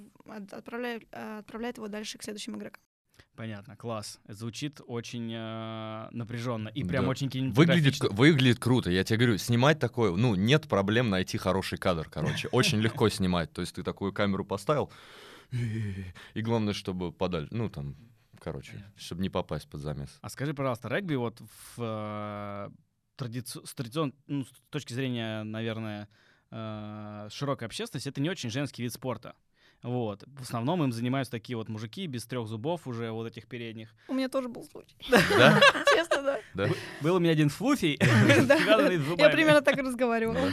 отправляет, 0.51 1.05
э, 1.13 1.39
отправляет 1.39 1.77
его 1.79 1.89
дальше 1.89 2.19
к 2.19 2.23
следующим 2.23 2.57
игрокам. 2.57 2.81
Понятно, 3.35 3.77
класс. 3.77 4.19
Звучит 4.29 4.81
очень 4.87 5.31
э, 5.35 6.09
напряженно 6.11 6.69
и 6.69 6.83
прям 6.85 7.05
Да. 7.05 7.11
очень 7.11 7.27
Выглядит, 7.29 7.53
кинематографично. 7.95 8.09
выглядит 8.11 8.59
круто, 8.59 8.91
я 8.91 9.05
тебе 9.05 9.19
говорю, 9.19 9.39
снимать 9.39 9.79
такое, 9.79 10.15
ну, 10.17 10.35
нет 10.35 10.69
проблем 10.69 11.11
найти 11.11 11.37
хороший 11.39 11.79
кадр, 11.79 12.09
короче, 12.11 12.49
очень 12.49 12.81
легко 12.81 13.09
снимать, 13.11 13.53
то 13.53 13.61
есть 13.61 13.75
ты 13.75 13.83
такую 13.83 14.13
камеру 14.13 14.45
поставил, 14.45 14.91
и, 15.53 16.05
и 16.35 16.41
главное, 16.43 16.73
чтобы 16.73 17.13
подаль, 17.13 17.47
ну, 17.51 17.69
там, 17.69 17.95
короче, 18.41 18.85
чтобы 18.97 19.21
не 19.23 19.29
попасть 19.31 19.69
под 19.69 19.81
замес. 19.81 20.19
А 20.23 20.29
скажи, 20.31 20.55
пожалуйста, 20.55 20.89
регби 20.89 21.15
вот 21.15 21.41
в, 21.41 21.79
э, 21.79 22.71
традици- 23.19 23.67
с 23.67 23.75
традицион- 23.75 24.15
ну, 24.27 24.45
с 24.45 24.51
точки 24.71 24.93
зрения, 24.95 25.43
наверное, 25.43 26.09
э, 26.51 27.29
широкой 27.31 27.67
общественности, 27.67 28.09
это 28.09 28.21
не 28.21 28.31
очень 28.31 28.51
женский 28.51 28.83
вид 28.83 28.93
спорта. 28.93 29.35
Вот. 29.87 30.25
В 30.27 30.43
основном 30.43 30.83
им 30.83 30.91
занимаются 30.91 31.31
такие 31.31 31.57
вот 31.57 31.69
мужики 31.69 32.09
без 32.09 32.27
трех 32.27 32.49
зубов 32.49 32.89
уже 32.89 33.13
вот 33.13 33.29
этих 33.29 33.47
передних. 33.47 33.95
У 34.09 34.15
меня 34.15 34.29
тоже 34.29 34.49
был 34.49 34.65
случай. 34.65 34.97
Да? 35.09 35.61
Честно, 35.95 36.23
да. 36.23 36.41
Да? 36.55 36.69
Был 37.03 37.15
у 37.15 37.19
меня 37.21 37.31
один 37.31 37.49
флуфий, 37.51 37.97
Да. 38.47 38.59
связанный 38.59 38.99
с 38.99 39.19
Я 39.19 39.31
примерно 39.31 39.63
так 39.63 39.79
и 39.79 39.83
разговаривала. 39.83 40.51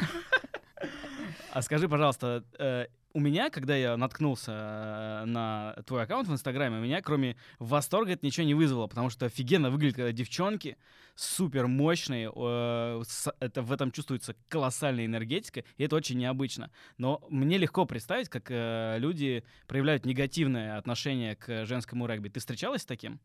А 1.52 1.62
скажи, 1.64 1.90
пожалуйста, 1.90 2.44
э, 2.60 2.86
у 3.14 3.20
меня, 3.20 3.50
когда 3.50 3.76
я 3.76 3.96
наткнулся 3.96 4.52
э, 4.52 5.26
на 5.26 5.76
твой 5.86 6.04
аккаунт 6.04 6.28
в 6.28 6.34
Инстаграме, 6.34 6.80
меня, 6.80 7.02
кроме 7.02 7.38
восторга, 7.60 8.14
это 8.14 8.26
ничего 8.26 8.46
не 8.46 8.56
вызвало, 8.56 8.88
потому 8.88 9.10
что 9.10 9.28
офигенно 9.28 9.70
выглядят 9.70 9.98
когда 9.98 10.12
девчонки, 10.12 10.78
супер 11.16 11.68
мощные, 11.68 12.32
э, 12.36 13.04
это, 13.40 13.62
в 13.62 13.72
этом 13.72 13.92
чувствуется 13.92 14.36
колоссальная 14.50 15.06
энергетика, 15.06 15.64
и 15.78 15.84
это 15.84 15.96
очень 15.96 16.18
необычно. 16.18 16.72
Но 16.98 17.24
мне 17.30 17.58
легко 17.58 17.86
представить, 17.86 18.30
как 18.30 18.50
э, 18.50 18.96
люди 18.98 19.44
проявляют 19.68 20.06
негативное 20.06 20.78
отношение 20.78 21.36
к 21.36 21.66
женскому 21.66 22.08
регби. 22.08 22.30
Ты 22.30 22.40
встречалась 22.40 22.82
с 22.82 22.86
таким? 22.86 23.20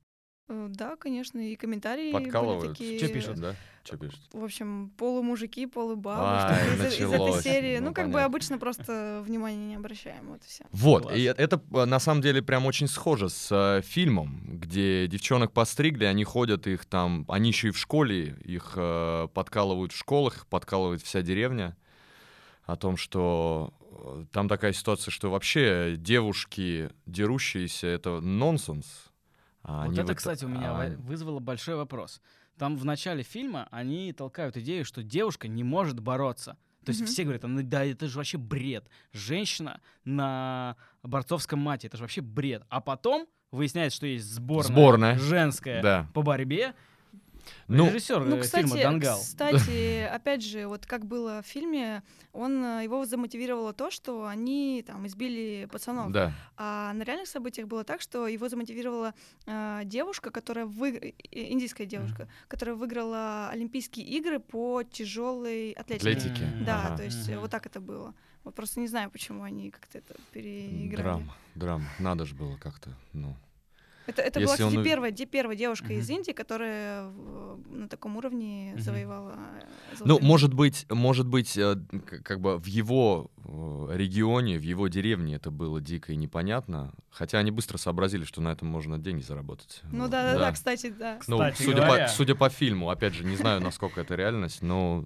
Э, 0.49 0.67
Да, 0.71 0.97
конечно, 0.97 1.39
и 1.39 1.57
комментарии 1.57 2.13
были 2.13 2.25
Подкалывают. 2.25 2.73
такие. 2.79 2.99
Чё 2.99 3.09
пишут? 3.13 3.37
Да? 3.41 3.55
Что 3.85 3.97
пишут? 3.97 4.21
В 4.33 4.45
общем, 4.45 4.91
полумужики, 4.99 5.67
полубабы, 5.67 6.23
Ай, 6.23 6.55
что-то 6.67 6.87
из, 6.89 6.93
из 6.95 7.01
этой 7.01 7.11
началось. 7.11 7.43
серии. 7.43 7.79
Ну, 7.79 7.87
Ну, 7.89 7.95
как 7.95 8.07
бы 8.07 8.13
понятно. 8.15 8.25
обычно 8.27 8.59
просто 8.59 9.23
внимания 9.25 9.67
не 9.67 9.77
обращаем, 9.77 10.27
вот 10.29 10.43
и 10.45 10.47
все. 10.47 10.65
Вот, 10.73 11.03
Класс. 11.05 11.17
и 11.17 11.25
э- 11.25 11.33
это 11.37 11.63
э, 11.75 11.85
на 11.87 11.99
самом 11.99 12.21
деле 12.21 12.43
прям 12.43 12.67
очень 12.67 12.87
схоже 12.89 13.29
с 13.31 13.49
э, 13.51 13.81
фильмом, 13.83 14.43
где 14.47 15.07
девчонок 15.07 15.53
постригли, 15.53 16.05
они 16.05 16.25
ходят, 16.25 16.67
их 16.67 16.85
там, 16.85 17.25
они 17.29 17.49
еще 17.49 17.69
и 17.69 17.71
в 17.71 17.79
школе, 17.79 18.37
их 18.45 18.73
э, 18.77 19.29
подкалывают 19.33 19.93
в 19.93 19.97
школах, 19.97 20.37
их 20.39 20.47
подкалывает 20.49 21.01
вся 21.03 21.23
деревня 21.23 21.75
о 22.65 22.77
том, 22.77 22.99
что 22.99 23.73
э, 23.91 24.25
там 24.33 24.49
такая 24.49 24.75
ситуация, 24.75 25.11
что 25.13 25.31
вообще 25.31 25.95
девушки 25.97 26.91
дерущиеся— 27.07 27.87
это 27.89 28.21
нонсенс. 28.21 29.08
А 29.63 29.87
Вот 29.87 29.95
это, 29.99 30.09
вот- 30.09 30.17
кстати, 30.17 30.45
у 30.45 30.49
меня 30.49 30.71
а, 30.73 30.91
вызвало 30.99 31.41
большой 31.41 31.77
вопрос. 31.77 32.21
Там 32.59 32.77
в 32.77 32.85
начале 32.85 33.23
фильма 33.23 33.69
они 33.71 34.13
толкают 34.13 34.57
идею, 34.57 34.85
что 34.85 35.03
девушка 35.03 35.47
не 35.49 35.63
может 35.65 36.01
бороться. 36.01 36.57
То 36.85 36.91
есть 36.91 37.01
Мгм. 37.03 37.09
все 37.09 37.25
говорят, 37.25 37.43
«Ну 37.43 37.63
да, 37.63 37.85
это 37.85 38.07
же 38.09 38.17
вообще 38.17 38.39
бред. 38.39 38.89
Женщина 39.13 39.81
на 40.05 40.77
борцовском 41.03 41.59
мате, 41.59 41.89
это 41.89 41.97
же 41.97 42.05
вообще 42.05 42.21
бред. 42.23 42.65
А 42.69 42.81
потом 42.81 43.27
выясняется, 43.51 43.97
что 43.97 44.07
есть 44.07 44.33
сборная, 44.33 44.73
Сборная. 44.73 45.19
женская 45.19 45.83
Да. 45.83 46.07
по 46.15 46.23
борьбе. 46.23 46.75
Ну, 47.69 47.87
Режиссер 47.87 48.25
Ну, 48.25 48.37
э, 48.37 48.41
кстати, 48.41 48.67
фильма 48.67 48.83
Дангал. 48.83 49.19
кстати, 49.21 50.03
опять 50.13 50.43
же, 50.45 50.67
вот 50.67 50.87
как 50.87 51.05
было 51.07 51.43
в 51.43 51.47
фильме, 51.47 52.03
он 52.33 52.63
э, 52.65 52.85
его 52.85 53.05
замотивировало 53.05 53.73
то, 53.73 53.91
что 53.91 54.27
они 54.27 54.83
там 54.87 55.07
избили 55.07 55.69
пацанов. 55.71 56.13
да. 56.13 56.33
А 56.57 56.93
на 56.93 57.03
реальных 57.03 57.29
событиях 57.29 57.69
было 57.69 57.85
так, 57.85 58.01
что 58.01 58.27
его 58.27 58.49
замотивировала 58.49 59.15
э, 59.47 59.83
девушка, 59.85 60.31
которая 60.31 60.67
вы... 60.67 61.15
индийская 61.31 61.87
девушка, 61.87 62.29
которая 62.49 62.75
выиграла 62.77 63.49
Олимпийские 63.51 64.07
игры 64.07 64.41
по 64.41 64.83
тяжелой 64.83 65.73
атлетике. 65.73 66.11
Атлетики. 66.11 66.43
М, 66.43 66.65
Да, 66.65 66.87
Ага. 66.87 66.97
то 66.99 67.05
есть 67.05 67.29
э, 67.29 67.33
Мгм. 67.33 67.41
вот 67.43 67.51
так 67.51 67.67
это 67.67 67.81
было. 67.81 68.15
Вот 68.45 68.55
просто 68.55 68.81
не 68.81 68.87
знаю, 68.87 69.11
почему 69.11 69.43
они 69.43 69.71
как-то 69.71 69.99
это 69.99 70.15
переиграли. 70.33 71.03
Драма, 71.03 71.35
драма. 71.55 71.85
Надо 71.99 72.25
же 72.25 72.35
было 72.35 72.57
как-то, 72.57 72.91
ну... 73.13 73.35
Это, 74.09 74.23
это 74.23 74.41
была, 74.41 74.55
кстати, 74.55 74.75
он- 74.77 74.83
первая, 74.85 75.11
де- 75.11 75.27
первая 75.27 75.55
девушка 75.57 75.85
Мгм. 75.87 75.99
из 75.99 76.09
Индии, 76.11 76.33
которая 76.33 77.09
в- 77.09 77.61
на 77.71 77.89
таком 77.89 78.17
уровне 78.17 78.71
Мгм. 78.73 78.81
завоевала. 78.83 79.37
Ну, 80.05 80.19
может 80.21 80.55
быть, 80.55 80.87
может 80.91 81.27
быть, 81.29 81.57
э, 81.59 81.77
как 82.25 82.41
бы 82.41 82.59
в 82.59 82.65
его 82.67 83.31
э, 83.51 83.89
регионе, 83.95 84.59
в 84.59 84.63
его 84.63 84.89
деревне 84.89 85.37
это 85.37 85.51
было 85.51 85.81
дико 85.81 86.13
и 86.13 86.17
непонятно. 86.17 86.93
Хотя 87.11 87.39
они 87.39 87.51
быстро 87.51 87.77
сообразили, 87.79 88.25
что 88.25 88.41
на 88.41 88.49
этом 88.51 88.69
можно 88.69 88.99
деньги 88.99 89.23
заработать. 89.23 89.81
Ну 89.93 90.03
Вот, 90.03 90.11
да, 90.11 90.33
да, 90.35 90.39
да, 90.39 90.53
кстати, 90.53 90.89
да. 90.91 91.19
Ну, 91.27 91.37
Кстати 91.39 91.63
судя 91.63 91.83
говоря. 91.83 92.07
по, 92.07 92.11
судя 92.13 92.35
по 92.35 92.49
фильму, 92.51 92.91
опять 92.91 93.15
же, 93.15 93.25
не 93.25 93.37
знаю, 93.37 93.61
насколько 93.61 94.01
это 94.01 94.15
реальность, 94.15 94.63
но... 94.63 95.05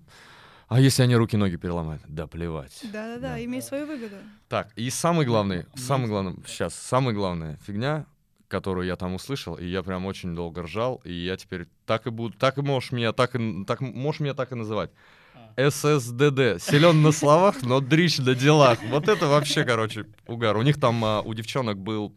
А 0.68 0.80
если 0.80 1.02
они 1.02 1.14
руки-ноги 1.16 1.56
переломают? 1.56 2.02
Да 2.08 2.26
плевать. 2.26 2.80
Да, 2.92 3.18
да, 3.18 3.44
имеет 3.44 3.64
свою 3.64 3.86
выгоду. 3.86 4.16
Так, 4.48 4.72
и 4.74 4.88
самый 4.90 5.26
главный, 5.26 5.66
самый 5.74 6.08
главный, 6.08 6.34
сейчас, 6.46 6.74
самая 6.74 7.14
главная 7.14 7.58
фигня, 7.66 8.06
которую 8.52 8.86
я 8.86 8.96
там 8.96 9.14
услышал, 9.14 9.54
и 9.54 9.64
я 9.64 9.82
прям 9.82 10.04
очень 10.04 10.34
долго 10.36 10.64
ржал, 10.64 11.00
и 11.04 11.12
я 11.12 11.38
теперь 11.38 11.68
так 11.86 12.06
и 12.06 12.10
буду, 12.10 12.36
так 12.36 12.58
и 12.58 12.60
можешь 12.60 12.92
меня 12.92 13.12
так 13.14 13.34
и, 13.34 13.64
так, 13.64 13.80
можешь 13.80 14.20
меня 14.20 14.34
так 14.34 14.52
и 14.52 14.54
называть. 14.54 14.90
А. 15.34 15.70
ССДД. 15.70 16.60
Силен 16.62 17.00
на 17.00 17.12
словах, 17.12 17.62
но 17.62 17.80
дрищ 17.80 18.18
на 18.18 18.34
делах. 18.34 18.78
Вот 18.90 19.08
это 19.08 19.26
вообще, 19.26 19.64
короче, 19.64 20.04
угар. 20.26 20.54
У 20.58 20.62
них 20.62 20.78
там, 20.78 21.02
а, 21.02 21.22
у 21.22 21.32
девчонок 21.32 21.78
был, 21.78 22.14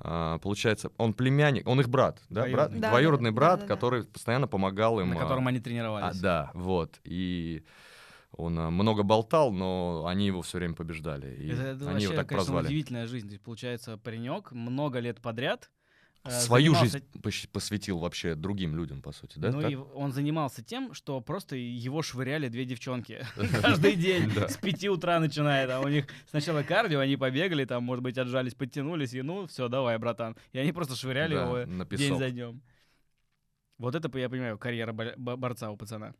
а, 0.00 0.38
получается, 0.38 0.90
он 0.96 1.14
племянник, 1.14 1.68
он 1.68 1.80
их 1.80 1.88
брат, 1.88 2.20
да? 2.28 2.40
Двоюродный. 2.40 2.56
Брат? 2.56 2.72
Да, 2.72 2.80
да, 2.80 2.90
Двоюродный 2.90 3.30
да, 3.30 3.36
брат, 3.36 3.60
да, 3.60 3.66
да. 3.66 3.74
который 3.74 4.02
постоянно 4.02 4.48
помогал 4.48 4.98
им. 4.98 5.10
на 5.10 5.16
а, 5.16 5.20
котором 5.20 5.46
они 5.46 5.58
а, 5.58 5.62
тренировались. 5.62 6.18
да, 6.18 6.50
вот. 6.54 6.98
И 7.04 7.62
он 8.32 8.58
а, 8.58 8.70
много 8.70 9.02
болтал, 9.02 9.52
но 9.52 10.04
они 10.06 10.26
его 10.26 10.42
все 10.42 10.58
время 10.58 10.74
побеждали. 10.74 11.34
И 11.34 11.48
Это, 11.50 11.62
это 11.62 11.90
они 11.90 12.02
его 12.04 12.12
вообще, 12.12 12.16
так 12.16 12.28
конечно, 12.28 12.36
прозвали. 12.36 12.66
удивительная 12.66 13.06
жизнь. 13.06 13.26
То 13.28 13.32
есть, 13.32 13.42
получается, 13.44 13.96
паренек 13.96 14.52
много 14.52 14.98
лет 15.00 15.20
подряд 15.20 15.70
э, 16.24 16.30
Свою 16.30 16.74
занимался- 16.74 16.98
жизнь 16.98 17.04
пос- 17.20 17.48
посвятил 17.50 17.98
вообще 17.98 18.34
другим 18.34 18.76
людям, 18.76 19.00
по 19.02 19.12
сути, 19.12 19.38
да? 19.38 19.50
ну 19.50 19.62
так? 19.62 19.70
и 19.70 19.76
он 19.76 20.12
занимался 20.12 20.62
тем, 20.62 20.92
что 20.94 21.20
просто 21.20 21.56
его 21.56 22.02
швыряли 22.02 22.48
две 22.48 22.64
девчонки 22.64 23.24
каждый 23.62 23.96
день 23.96 24.30
с 24.30 24.56
пяти 24.58 24.88
утра 24.90 25.18
начиная. 25.20 25.66
Там 25.66 25.84
у 25.84 25.88
них 25.88 26.06
сначала 26.28 26.62
кардио, 26.62 27.00
они 27.00 27.16
побегали, 27.16 27.64
там, 27.64 27.82
может 27.84 28.02
быть, 28.04 28.18
отжались, 28.18 28.54
подтянулись, 28.54 29.14
и 29.14 29.22
ну, 29.22 29.46
все, 29.46 29.68
давай, 29.68 29.96
братан. 29.98 30.36
И 30.52 30.58
они 30.58 30.72
просто 30.72 30.96
швыряли 30.96 31.34
его 31.34 31.86
день 31.96 32.18
за 32.18 32.30
днем. 32.30 32.62
Вот 33.78 33.94
это, 33.94 34.16
я 34.18 34.28
понимаю, 34.28 34.58
карьера 34.58 34.92
бо- 34.92 35.14
бо- 35.16 35.36
борца 35.36 35.70
у 35.70 35.76
пацана. 35.76 36.12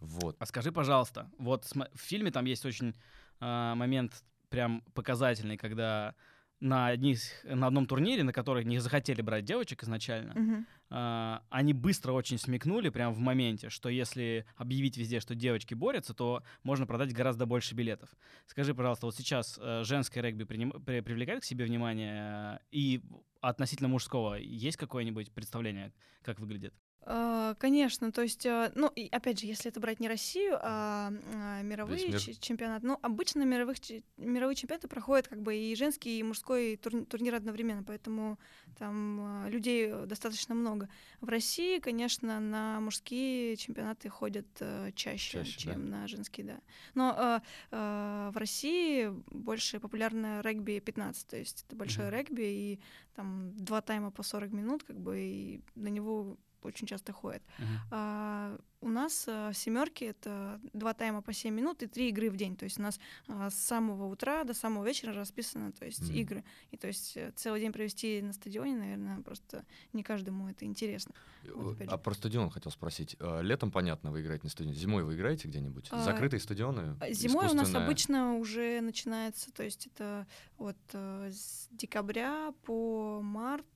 Вот. 0.00 0.36
А 0.38 0.46
скажи, 0.46 0.72
пожалуйста, 0.72 1.30
вот 1.38 1.64
в 1.64 2.00
фильме 2.00 2.30
там 2.30 2.44
есть 2.46 2.64
очень 2.64 2.94
а, 3.38 3.74
момент 3.74 4.24
прям 4.48 4.82
показательный, 4.94 5.56
когда 5.56 6.14
на, 6.60 6.88
одних, 6.88 7.20
на 7.44 7.66
одном 7.68 7.86
турнире, 7.86 8.22
на 8.22 8.32
который 8.32 8.64
не 8.64 8.78
захотели 8.78 9.22
брать 9.22 9.44
девочек 9.44 9.82
изначально, 9.82 10.34
Мгм. 10.34 10.66
а, 10.90 11.42
они 11.48 11.72
быстро 11.72 12.12
очень 12.12 12.38
смекнули 12.38 12.90
прям 12.90 13.14
в 13.14 13.18
моменте, 13.18 13.70
что 13.70 13.88
если 13.88 14.44
объявить 14.56 14.96
везде, 14.96 15.20
что 15.20 15.34
девочки 15.34 15.74
борются, 15.74 16.12
то 16.14 16.42
можно 16.62 16.86
продать 16.86 17.12
гораздо 17.14 17.46
больше 17.46 17.74
билетов. 17.74 18.10
Скажи, 18.46 18.74
пожалуйста, 18.74 19.06
вот 19.06 19.14
сейчас 19.14 19.58
э, 19.62 19.84
женское 19.84 20.20
регби 20.20 20.44
приним- 20.44 20.82
при- 20.84 21.00
привлекает 21.00 21.42
к 21.42 21.44
себе 21.44 21.64
внимание, 21.64 22.56
э, 22.56 22.58
и 22.70 23.02
относительно 23.40 23.88
мужского 23.88 24.34
есть 24.34 24.76
какое-нибудь 24.76 25.32
представление, 25.32 25.92
как 26.22 26.40
выглядит? 26.40 26.74
А, 27.02 27.54
Конечно, 27.54 28.12
то 28.12 28.22
есть, 28.22 28.44
э, 28.46 28.72
ну, 28.74 28.88
и 28.88 29.08
опять 29.08 29.40
же, 29.40 29.46
если 29.46 29.70
это 29.70 29.80
брать 29.80 30.00
не 30.00 30.08
Россию, 30.08 30.58
а 30.60 31.12
а, 31.34 31.62
мировые 31.62 32.08
мир. 32.08 32.20
чемпионаты, 32.20 32.86
ну, 32.86 32.98
обычно 33.02 33.42
мировых, 33.44 33.78
мировые 34.18 34.54
чемпионаты 34.54 34.86
проходят 34.86 35.26
как 35.26 35.40
бы 35.42 35.56
и 35.56 35.74
женский, 35.74 36.18
и 36.18 36.22
мужской 36.22 36.76
тур- 36.76 37.04
турнир 37.06 37.34
одновременно, 37.34 37.82
поэтому 37.82 38.38
там 38.78 39.20
а, 39.20 39.48
людей 39.48 39.88
э, 39.90 40.06
достаточно 40.06 40.54
много. 40.54 40.88
В 41.20 41.28
России, 41.28 41.78
конечно, 41.78 42.38
на 42.38 42.80
мужские 42.80 43.56
чемпионаты 43.56 44.08
ходят 44.08 44.46
э, 44.60 44.92
чаще, 44.94 45.38
Чаще, 45.38 45.66
да. 45.66 45.72
чем 45.72 45.86
на 45.86 46.06
женские, 46.06 46.46
да. 46.46 46.60
Но 46.94 47.14
э, 47.18 47.40
э, 47.72 48.30
в 48.32 48.36
России 48.36 49.08
больше 49.30 49.80
популярно 49.80 50.40
регби 50.42 50.78
15, 50.80 51.26
то 51.26 51.36
есть 51.36 51.64
это 51.66 51.76
большое 51.76 52.08
Мгм. 52.08 52.16
регби, 52.16 52.42
и 52.42 52.80
там 53.14 53.52
два 53.56 53.80
тайма 53.80 54.10
по 54.10 54.22
40 54.22 54.52
минут, 54.52 54.82
как 54.84 54.98
бы, 55.00 55.18
и 55.20 55.60
на 55.74 55.88
него 55.88 56.36
очень 56.68 56.86
часто 56.86 57.12
ходят. 57.12 57.42
Мгм. 57.58 57.68
А, 57.90 58.58
у 58.82 58.88
нас 58.88 59.26
в 59.26 59.52
семерке 59.52 60.06
это 60.06 60.60
два 60.72 60.94
тайма 60.94 61.20
по 61.22 61.32
7 61.32 61.54
минут 61.54 61.82
и 61.82 61.86
три 61.86 62.08
игры 62.08 62.30
в 62.30 62.36
день. 62.36 62.56
То 62.56 62.64
есть 62.64 62.78
у 62.78 62.82
нас 62.82 62.98
а, 63.28 63.50
с 63.50 63.54
самого 63.54 64.06
утра 64.06 64.44
до 64.44 64.54
самого 64.54 64.84
вечера 64.84 65.12
расписано, 65.12 65.72
то 65.72 65.84
есть 65.84 66.02
Мгм. 66.02 66.14
игры. 66.14 66.44
И 66.70 66.76
то 66.76 66.86
есть 66.86 67.16
э, 67.16 67.32
целый 67.36 67.60
день 67.60 67.72
провести 67.72 68.22
на 68.22 68.32
стадионе, 68.32 68.76
наверное, 68.76 69.20
просто 69.22 69.64
не 69.92 70.02
каждому 70.02 70.48
это 70.48 70.64
интересно. 70.64 71.14
Вот, 71.54 71.76
опять 71.76 71.88
А 71.88 71.98
про 71.98 72.14
стадион 72.14 72.50
хотел 72.50 72.72
спросить. 72.72 73.16
А, 73.20 73.40
Летом, 73.40 73.70
понятно, 73.70 74.10
вы 74.10 74.22
играете 74.22 74.44
на 74.44 74.50
стадионе. 74.50 74.74
Зимой 74.76 75.04
вы 75.04 75.14
играете 75.14 75.48
где-нибудь? 75.48 75.88
А, 75.90 76.02
Закрытые 76.02 76.40
стадионы? 76.40 76.96
А 77.00 77.12
Зимой 77.12 77.48
у 77.48 77.54
нас 77.54 77.74
обычно 77.74 78.36
уже 78.36 78.80
начинается, 78.80 79.52
то 79.52 79.62
есть 79.62 79.86
это 79.86 80.26
вот 80.58 80.76
э, 80.92 81.30
с 81.32 81.68
декабря 81.70 82.52
по 82.64 83.20
март, 83.22 83.66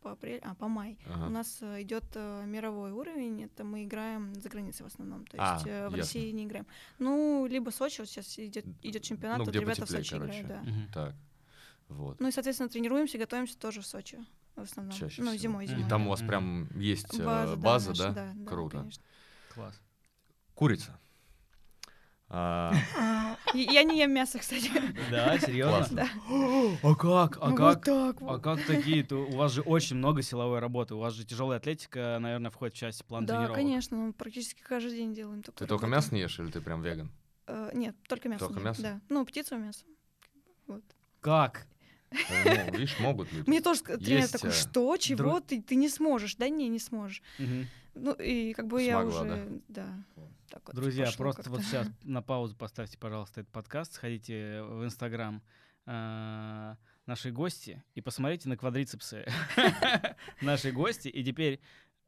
по 0.00 0.12
апрель, 0.12 0.40
а 0.42 0.54
по 0.54 0.68
май. 0.68 0.98
Ага. 1.06 1.26
У 1.26 1.30
нас 1.30 1.62
идет 1.62 2.04
мировой 2.14 2.92
уровень, 2.92 3.44
это 3.44 3.64
мы 3.64 3.84
играем 3.84 4.34
за 4.34 4.48
границей 4.48 4.84
в 4.84 4.86
основном, 4.88 5.26
то 5.26 5.36
А, 5.38 5.54
есть 5.54 5.66
э, 5.66 5.88
в 5.88 5.96
ясно. 5.96 5.96
России 5.98 6.30
не 6.30 6.44
играем. 6.44 6.66
Ну, 6.98 7.46
либо 7.48 7.70
Сочи, 7.70 8.00
вот 8.00 8.08
сейчас 8.08 8.38
идет, 8.38 8.64
идет 8.82 9.02
чемпионат, 9.02 9.38
Ну, 9.38 9.44
вот 9.44 9.50
где 9.50 9.60
ребята 9.60 9.82
потеплее, 9.82 10.02
в 10.02 10.06
Сочи 10.06 10.18
короче. 10.18 10.40
играют, 10.40 10.64
да. 10.64 10.70
Мгм. 10.70 10.92
Так, 10.92 11.14
вот. 11.88 12.20
Ну 12.20 12.28
и, 12.28 12.30
соответственно, 12.32 12.68
тренируемся, 12.68 13.18
готовимся 13.18 13.58
тоже 13.58 13.80
в 13.82 13.86
Сочи 13.86 14.18
в 14.56 14.62
основном. 14.62 14.92
Чаще 14.96 15.22
ну, 15.22 15.28
всего. 15.30 15.38
зимой, 15.42 15.64
И 15.64 15.68
зимой. 15.68 15.84
И 15.84 15.88
там 15.88 16.06
у 16.06 16.10
вас 16.10 16.20
прям 16.20 16.68
есть 16.78 17.18
э, 17.18 17.24
база, 17.24 17.56
база, 17.56 17.88
наша, 17.90 18.02
да? 18.02 18.12
да, 18.12 18.32
да, 18.34 18.50
Круто. 18.50 18.78
конечно. 18.78 19.02
Класс. 19.54 19.80
Курица. 20.54 20.98
А, 22.32 22.72
И- 23.54 23.66
Я 23.72 23.82
не 23.82 23.98
ем 23.98 24.12
мясо, 24.12 24.38
кстати. 24.38 24.70
Да, 25.10 25.36
серьезно? 25.40 26.08
А 26.82 26.94
как? 26.94 27.38
А 27.40 27.50
Ну, 27.50 27.56
как? 27.56 27.88
А 27.88 28.38
как 28.38 28.64
такие? 28.64 29.04
У 29.10 29.36
вас 29.36 29.52
же 29.52 29.62
очень 29.62 29.96
много 29.96 30.22
силовой 30.22 30.60
работы. 30.60 30.94
У 30.94 30.98
вас 30.98 31.14
же 31.14 31.24
тяжелая 31.24 31.58
атлетика, 31.58 32.18
наверное, 32.20 32.50
входит 32.52 32.74
в 32.76 32.78
часть 32.78 33.04
плана 33.04 33.26
Да, 33.26 33.34
тренировок. 33.34 33.56
конечно, 33.56 33.96
мы 33.96 34.12
практически 34.12 34.62
каждый 34.62 34.92
день 34.92 35.12
делаем 35.12 35.42
такую 35.42 35.58
Ты 35.58 35.66
только 35.66 35.86
мясо 35.88 36.14
не 36.14 36.20
ешь 36.20 36.38
или 36.38 36.50
ты 36.50 36.60
прям 36.60 36.82
веган? 36.82 37.10
Э, 37.48 37.70
Нет, 37.74 37.96
только 38.08 38.28
мясо. 38.28 38.46
Только 38.46 38.60
мясо? 38.60 38.80
Да. 38.82 39.00
Ну, 39.08 39.24
птицу 39.26 39.56
мясо. 39.56 39.84
Вот. 40.68 40.84
Как? 41.20 41.66
Э, 42.12 42.66
Ну, 42.70 42.72
видишь, 42.78 42.96
могут 43.00 43.32
люди. 43.32 43.48
Мне 43.50 43.60
тоже 43.60 43.80
тренер 43.82 44.02
Есть, 44.20 44.32
такой, 44.32 44.50
э, 44.50 44.52
что, 44.52 44.96
чего, 44.98 45.40
ты, 45.40 45.60
ты 45.60 45.74
не 45.74 45.88
сможешь. 45.88 46.36
Да 46.36 46.48
не, 46.48 46.68
не 46.68 46.78
сможешь. 46.78 47.22
Ну, 47.96 48.12
и 48.12 48.52
как 48.52 48.68
бы 48.68 48.80
я 48.84 49.00
Смогла, 49.00 49.20
уже, 49.22 49.60
да, 49.66 49.86
так 50.50 50.66
вот 50.66 50.74
Друзья, 50.74 51.06
пошло 51.06 51.24
просто 51.24 51.50
вот 51.50 51.62
сейчас 51.62 51.88
на 52.02 52.22
паузу 52.22 52.56
поставьте, 52.56 52.98
пожалуйста, 52.98 53.40
этот 53.40 53.52
подкаст, 53.52 53.94
сходите 53.94 54.62
в 54.62 54.84
Инстаграм 54.84 55.42
э, 55.86 56.76
нашей 57.06 57.32
гости 57.32 57.82
и 57.94 58.00
посмотрите 58.00 58.48
на 58.48 58.56
квадрицепсы 58.56 59.24
нашей 60.40 60.72
гости. 60.72 61.08
И 61.08 61.24
теперь 61.24 61.60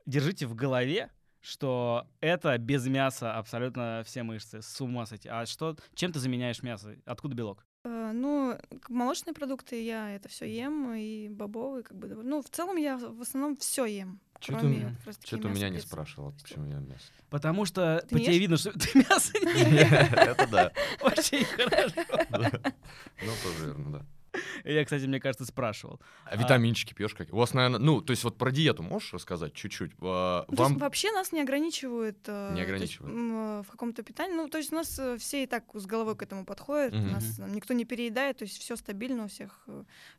держите 0.06 0.46
в 0.46 0.54
голове, 0.54 1.10
что 1.40 2.08
это 2.20 2.58
без 2.58 2.86
мяса 2.86 3.36
абсолютно 3.36 4.02
все 4.04 4.22
мышцы. 4.22 4.60
С 4.60 4.80
ума 4.80 5.06
сойти. 5.06 5.28
А 5.28 5.46
что, 5.46 5.76
чем 5.94 6.12
ты 6.12 6.18
заменяешь 6.18 6.62
мясо? 6.62 6.96
Откуда 7.04 7.34
белок? 7.34 7.66
Э, 7.84 8.12
Ну, 8.14 8.56
молочные 8.88 9.34
продукты 9.34 9.82
я 9.82 10.14
это 10.14 10.28
все 10.28 10.44
ем, 10.46 10.92
и 10.94 11.28
бобовые, 11.28 11.82
как 11.82 11.96
бы, 11.96 12.08
ну, 12.08 12.40
в 12.42 12.48
целом 12.48 12.76
я 12.76 12.96
в 12.96 13.20
основном 13.20 13.56
все 13.56 13.84
ем. 13.86 14.20
Чё 14.40 14.58
ты 14.58 14.66
меня- 14.66 14.96
Что-то 15.24 15.48
у 15.48 15.50
меня 15.50 15.68
не 15.68 15.78
спрашивал, 15.80 16.32
почему 16.32 16.66
я 16.66 16.78
мясо. 16.78 17.04
Потому 17.30 17.64
что 17.64 18.04
Ты 18.08 18.16
по 18.16 18.20
тебе 18.20 18.32
ешь? 18.34 18.40
видно, 18.40 18.56
что 18.56 18.72
ты 18.72 18.98
мясо 18.98 19.32
не 19.40 19.52
ешь. 19.80 20.12
Это 20.12 20.46
да. 20.48 20.72
Очень 21.00 21.44
хорошо. 21.44 22.02
Ну, 22.30 23.30
тоже 23.42 23.66
верно, 23.66 23.92
да. 24.00 24.06
Я, 24.64 24.84
кстати, 24.84 25.04
мне 25.06 25.20
кажется, 25.20 25.44
спрашивал. 25.44 26.00
А 26.24 26.36
витаминчики 26.36 26.94
пьешь 26.94 27.14
какие? 27.14 27.32
У 27.34 27.38
вас, 27.38 27.54
наверное, 27.54 27.78
ну, 27.80 28.00
то 28.00 28.12
есть 28.12 28.24
вот 28.24 28.38
про 28.38 28.50
диету 28.50 28.82
можешь 28.82 29.12
рассказать 29.12 29.52
чуть-чуть? 29.54 29.92
А, 30.00 30.44
Ну, 30.48 30.56
то 30.56 30.62
есть 30.62 30.70
Вам 30.72 30.78
вообще 30.78 31.12
нас 31.12 31.32
не 31.32 31.40
ограничивают, 31.42 32.18
э, 32.26 32.54
Не 32.54 32.64
то 32.64 32.72
есть, 32.72 32.98
ограничивают. 32.98 33.14
м, 33.14 33.32
э, 33.60 33.62
в 33.62 33.70
каком-то 33.70 34.02
питании. 34.02 34.34
Ну, 34.34 34.48
то 34.48 34.58
есть 34.58 34.72
у 34.72 34.76
нас 34.76 34.98
э, 34.98 35.16
все 35.18 35.42
и 35.42 35.46
так 35.46 35.64
с 35.74 35.86
головой 35.86 36.16
к 36.16 36.22
этому 36.22 36.44
подходят, 36.44 36.94
Мгм. 36.94 37.08
у 37.08 37.12
нас 37.12 37.38
э, 37.38 37.48
никто 37.50 37.74
не 37.74 37.84
переедает, 37.84 38.38
то 38.38 38.44
есть 38.44 38.58
все 38.58 38.76
стабильно 38.76 39.24
у 39.24 39.28
всех, 39.28 39.66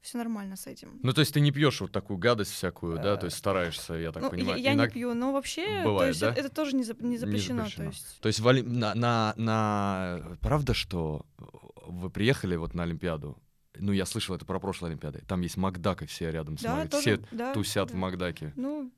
все 0.02 0.18
нормально 0.18 0.56
с 0.56 0.68
этим. 0.68 1.00
Ну, 1.04 1.14
то 1.14 1.22
есть 1.22 1.34
ты 1.34 1.40
не 1.40 1.52
пьешь 1.52 1.82
вот 1.82 1.92
такую 1.92 2.18
гадость 2.18 2.52
всякую, 2.52 2.98
да? 2.98 3.16
То 3.18 3.26
Э, 3.26 3.28
есть 3.28 3.38
стараешься, 3.38 3.94
я 3.96 4.12
так 4.12 4.24
Ну, 4.24 4.30
понимаю. 4.30 4.62
я, 4.62 4.74
иног- 4.74 4.88
не 4.88 4.90
пью, 4.94 5.14
но 5.14 5.32
вообще, 5.34 5.66
то 5.66 5.84
Бывает, 5.90 6.10
есть 6.10 6.22
да? 6.22 6.34
это, 6.34 6.50
тоже 6.50 6.76
не, 6.76 6.84
зап- 6.84 7.04
не 7.04 7.18
запрещено, 7.18 7.64
запрещено. 7.64 7.86
то 7.86 7.92
есть. 7.92 8.20
То 8.22 8.28
есть 8.28 8.40
в 8.40 8.48
Оли- 8.48 8.62
на, 8.64 8.94
на, 8.96 9.34
на- 9.38 10.38
Правда, 10.42 10.74
что 10.74 11.26
вы 11.86 12.10
приехали 12.10 12.56
вот 12.56 12.74
на 12.74 12.84
Олимпиаду? 12.84 13.38
Ну, 13.80 13.92
я 13.92 14.06
слышал 14.06 14.36
это 14.36 14.46
про 14.46 14.60
прошлые 14.60 14.90
Олимпиады. 14.92 15.24
Там 15.28 15.42
есть 15.42 15.58
Макдак, 15.58 16.04
и 16.04 16.06
все 16.06 16.30
рядом 16.32 16.56
Да, 16.56 16.62
смотрят. 16.62 16.92
тоже, 16.92 17.02
Все 17.18 17.28
да, 17.36 17.54
тусят 17.54 17.90
в 17.90 17.94
да. 17.94 18.00
Макдаке. 18.00 18.54
Ну, 18.56 18.92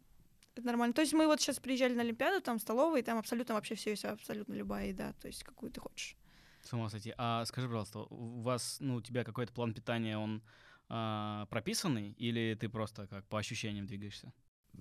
это 0.55 0.65
нормально. 0.67 0.93
То 0.93 1.01
есть 1.01 1.13
мы 1.13 1.27
вот 1.27 1.39
сейчас 1.41 1.59
приезжали 1.59 1.93
на 1.93 2.01
Олимпиаду, 2.01 2.41
там 2.41 2.59
столовые, 2.59 3.03
там 3.03 3.17
абсолютно 3.17 3.55
вообще 3.55 3.75
все 3.75 3.91
есть, 3.91 4.05
абсолютно 4.05 4.53
любая 4.53 4.87
еда, 4.87 5.13
то 5.21 5.27
есть 5.27 5.43
какую 5.43 5.71
ты 5.71 5.79
хочешь. 5.79 6.15
С 6.61 6.73
ума 6.73 6.89
сойти. 6.89 7.13
А 7.17 7.45
скажи, 7.45 7.67
пожалуйста, 7.67 7.99
у 8.09 8.41
вас, 8.41 8.77
ну, 8.79 8.95
у 8.95 9.01
тебя 9.01 9.23
какой-то 9.23 9.53
план 9.53 9.73
питания, 9.73 10.17
он 10.17 10.41
а, 10.89 11.45
прописанный, 11.47 12.11
или 12.17 12.55
ты 12.59 12.69
просто 12.69 13.07
как 13.07 13.25
по 13.27 13.39
ощущениям 13.39 13.87
двигаешься? 13.87 14.31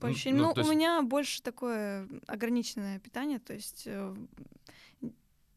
По 0.00 0.06
Ну, 0.08 0.12
ощущениям, 0.12 0.42
ну, 0.42 0.48
ну, 0.48 0.54
то 0.54 0.60
у 0.60 0.64
есть- 0.64 0.74
меня 0.74 1.02
больше 1.02 1.40
такое 1.42 2.08
ограниченное 2.26 2.98
питание, 2.98 3.38
то 3.38 3.52
есть, 3.54 3.84
э, 3.86 4.14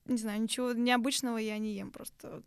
не 0.05 0.17
знаю, 0.17 0.41
ничего 0.41 0.71
необычного 0.73 1.37
я 1.37 1.57
не 1.57 1.73
ем, 1.75 1.91
просто 1.91 2.35
вот 2.35 2.45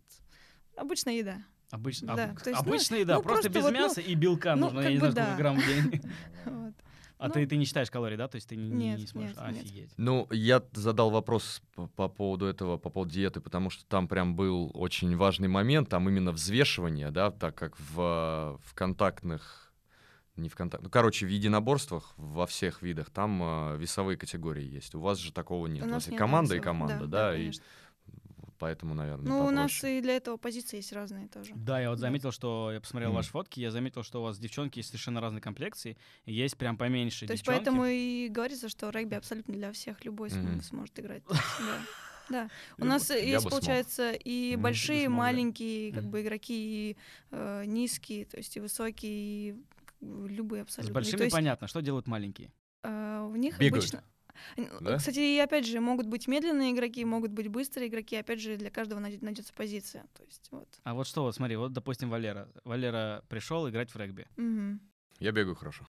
обычная 0.76 1.14
еда. 1.14 1.42
Обычно, 1.70 2.16
Да, 2.16 2.24
об- 2.24 2.30
есть, 2.32 2.46
ну, 2.46 2.58
обычная 2.58 2.98
еда, 3.00 3.14
ну, 3.16 3.22
просто, 3.22 3.50
просто 3.50 3.58
без 3.58 3.62
вот, 3.64 3.72
ну, 3.72 3.78
мяса 3.78 4.00
и 4.00 4.14
белка 4.14 4.56
ну, 4.56 4.62
нужно, 4.66 4.80
как 4.82 4.90
я 4.90 4.94
не 4.96 5.00
бы 5.00 5.10
знаю, 5.10 5.26
сколько 5.26 5.30
да. 5.30 5.36
грамм 5.36 5.60
в 5.60 5.66
день. 5.66 6.02
Вот. 6.46 6.74
А 7.18 7.28
Ну. 7.28 7.34
ты, 7.34 7.46
ты 7.46 7.56
не 7.58 7.66
считаешь 7.66 7.90
калорий, 7.90 8.16
да? 8.16 8.28
То 8.28 8.36
есть 8.36 8.48
ты 8.48 8.56
не, 8.56 8.70
не- 8.70 8.88
Нет, 8.92 8.98
не 9.00 9.06
сможешь? 9.06 9.36
нет, 9.36 9.52
нет. 9.52 9.62
Офигеть. 9.62 9.92
Ну, 9.98 10.26
я 10.30 10.62
задал 10.72 11.10
вопрос 11.10 11.60
по, 11.74 11.86
по 11.86 12.08
поводу 12.08 12.46
этого, 12.46 12.78
по 12.78 12.88
поводу 12.88 13.12
диеты, 13.12 13.40
потому 13.42 13.68
что 13.68 13.84
там 13.84 14.08
прям 14.08 14.34
был 14.34 14.70
очень 14.72 15.14
важный 15.16 15.46
момент, 15.48 15.90
там 15.90 16.08
именно 16.08 16.32
взвешивание, 16.32 17.10
да, 17.10 17.30
так 17.30 17.54
как 17.54 17.78
в, 17.78 18.58
в 18.64 18.74
контактных, 18.74 19.70
не 20.36 20.48
в 20.48 20.56
контактных, 20.56 20.88
ну, 20.88 20.90
короче, 20.90 21.26
в 21.26 21.28
единоборствах 21.28 22.14
во 22.16 22.46
всех 22.46 22.80
видах 22.80 23.10
там 23.10 23.42
э, 23.42 23.76
весовые 23.76 24.16
категории 24.16 24.64
есть. 24.64 24.94
У 24.94 25.00
вас 25.00 25.18
же 25.18 25.30
такого 25.32 25.66
нет. 25.66 25.84
У 25.84 25.88
У 25.88 25.90
нас 25.90 26.04
вас 26.04 26.08
и 26.08 26.12
нет 26.12 26.18
команда, 26.18 26.56
и 26.56 26.60
команда, 26.60 27.06
да, 27.06 27.34
и 27.34 27.38
конечно. 27.38 27.64
Поэтому, 28.60 28.94
наверное, 28.94 29.32
Ну, 29.32 29.46
у 29.46 29.50
нас 29.50 29.82
и 29.82 30.00
для 30.00 30.14
этого 30.16 30.36
позиции 30.36 30.76
есть 30.76 30.92
разные 30.92 31.26
тоже. 31.28 31.52
Да, 31.56 31.80
я 31.80 31.90
вот 31.90 31.98
заметил, 31.98 32.30
что 32.30 32.70
я 32.72 32.80
посмотрел 32.80 33.10
Мгм. 33.10 33.16
ваши 33.16 33.30
фотки, 33.30 33.58
я 33.58 33.70
заметил, 33.72 34.04
что 34.04 34.20
у 34.20 34.22
вас 34.24 34.38
девчонки 34.38 34.78
есть 34.78 34.90
совершенно 34.90 35.20
разной 35.20 35.40
комплекции, 35.40 35.96
есть 36.26 36.56
прям 36.56 36.76
поменьше 36.76 37.26
То 37.26 37.32
есть 37.32 37.44
девчонки. 37.44 37.64
поэтому 37.64 37.86
и 37.86 38.28
говорится, 38.28 38.68
что 38.68 38.90
регби 38.90 39.14
абсолютно 39.16 39.54
для 39.54 39.72
всех, 39.72 40.04
любой 40.04 40.28
Мгм. 40.30 40.60
сможет 40.62 41.00
играть. 41.00 41.22
Есть, 41.28 41.40
Да. 41.58 41.78
Да. 42.30 42.48
У 42.78 42.82
Я 42.82 42.86
нас 42.88 43.08
бы- 43.08 43.14
я 43.14 43.20
есть, 43.22 43.44
бы 43.44 43.50
смог. 43.50 43.60
получается, 43.60 44.12
и 44.12 44.52
Мгм. 44.54 44.62
большие, 44.62 45.04
и 45.06 45.08
маленькие, 45.08 45.92
как 45.92 46.04
бы 46.04 46.22
игроки, 46.22 46.54
и 46.92 46.96
э, 47.32 47.64
низкие, 47.66 48.24
то 48.26 48.36
есть 48.36 48.56
и 48.56 48.60
высокие, 48.60 49.10
и 49.50 49.54
любые 50.00 50.62
С 50.62 50.66
абсолютно. 50.66 50.92
И 50.92 50.94
большими 50.94 51.22
есть, 51.22 51.32
понятно, 51.34 51.66
что 51.66 51.80
делают 51.80 52.06
маленькие. 52.06 52.52
э, 52.84 53.26
в 53.28 53.36
них 53.36 53.58
Бегают. 53.58 53.84
обычно. 53.84 54.04
Да? 54.80 54.96
Кстати, 54.98 55.18
и 55.20 55.38
опять 55.38 55.66
же, 55.66 55.80
могут 55.80 56.06
быть 56.06 56.28
медленные 56.28 56.72
игроки, 56.72 57.04
могут 57.04 57.30
быть 57.32 57.48
быстрые 57.48 57.88
игроки. 57.88 58.16
Опять 58.16 58.40
же, 58.40 58.56
для 58.56 58.70
каждого 58.70 58.98
найдется 59.00 59.52
позиция. 59.54 60.04
То 60.16 60.22
есть, 60.24 60.48
вот. 60.50 60.68
А 60.84 60.94
вот 60.94 61.06
что, 61.06 61.22
вот 61.22 61.34
смотри, 61.34 61.56
вот, 61.56 61.72
допустим, 61.72 62.10
Валера. 62.10 62.48
Валера 62.64 63.22
пришел 63.28 63.68
играть 63.68 63.90
в 63.92 63.96
регби. 63.96 64.26
Мгм. 64.36 64.80
Я 65.18 65.32
бегаю 65.32 65.54
хорошо, 65.54 65.86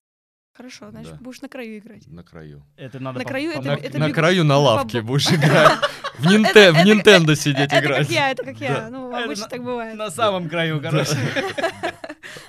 Хорошо, 0.54 0.90
значит, 0.90 1.12
Да. 1.12 1.18
будешь 1.18 1.40
на 1.40 1.48
краю 1.48 1.78
играть. 1.78 2.06
на 2.06 2.22
краю. 2.22 2.62
Это 2.76 3.00
надо 3.00 3.20
На 3.20 3.24
краю 3.24 3.52
это- 3.52 3.62
помог- 3.62 3.80
это 3.82 3.98
на 3.98 4.08
бег- 4.08 4.14
краю 4.14 4.44
на 4.44 4.58
лавке 4.58 4.98
бабу- 5.00 5.06
будешь 5.06 5.26
играть. 5.32 5.78
В 6.18 6.26
Нинте- 6.26 6.50
Это- 6.50 6.72
в 6.74 6.76
это- 6.76 6.88
Nintendo 6.90 7.34
сидеть 7.34 7.72
Это 7.72 7.80
играть. 7.80 8.06
как 8.06 8.10
я, 8.14 8.30
это 8.30 8.44
как 8.44 8.60
я. 8.60 8.90
Ну, 8.90 9.08
Это 9.10 9.24
обычно 9.24 9.44
на- 9.44 9.50
так 9.50 9.62
бывает. 9.64 9.96
На 9.96 10.10
самом 10.10 10.50
краю, 10.50 10.80
короче. 10.82 11.16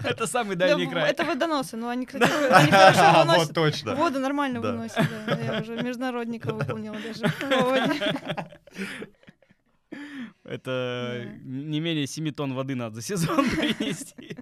Это 0.12 0.28
самый 0.28 0.56
Да, 0.56 0.68
дальний 0.68 0.88
край. 0.88 1.10
Это 1.12 1.24
водоносы, 1.24 1.78
но 1.78 1.89
они, 1.89 2.06
кстати, 2.06 2.24
они 2.51 2.72
хорошо 2.72 3.01
Вот 3.14 3.28
выносят. 3.28 3.54
точно. 3.54 3.95
Воду 3.95 4.20
нормально 4.20 4.62
выносят. 4.62 5.06
Я 5.28 5.60
уже 5.62 5.76
международника 5.82 6.54
выполнила 6.54 6.97
даже. 6.97 7.26
Это 10.43 11.26
не 11.43 11.80
менее 11.80 12.08
7 12.08 12.32
тонн 12.34 12.54
воды 12.54 12.76
надо 12.76 12.95
за 12.95 13.01
сезон 13.01 13.49
принести. 13.49 14.38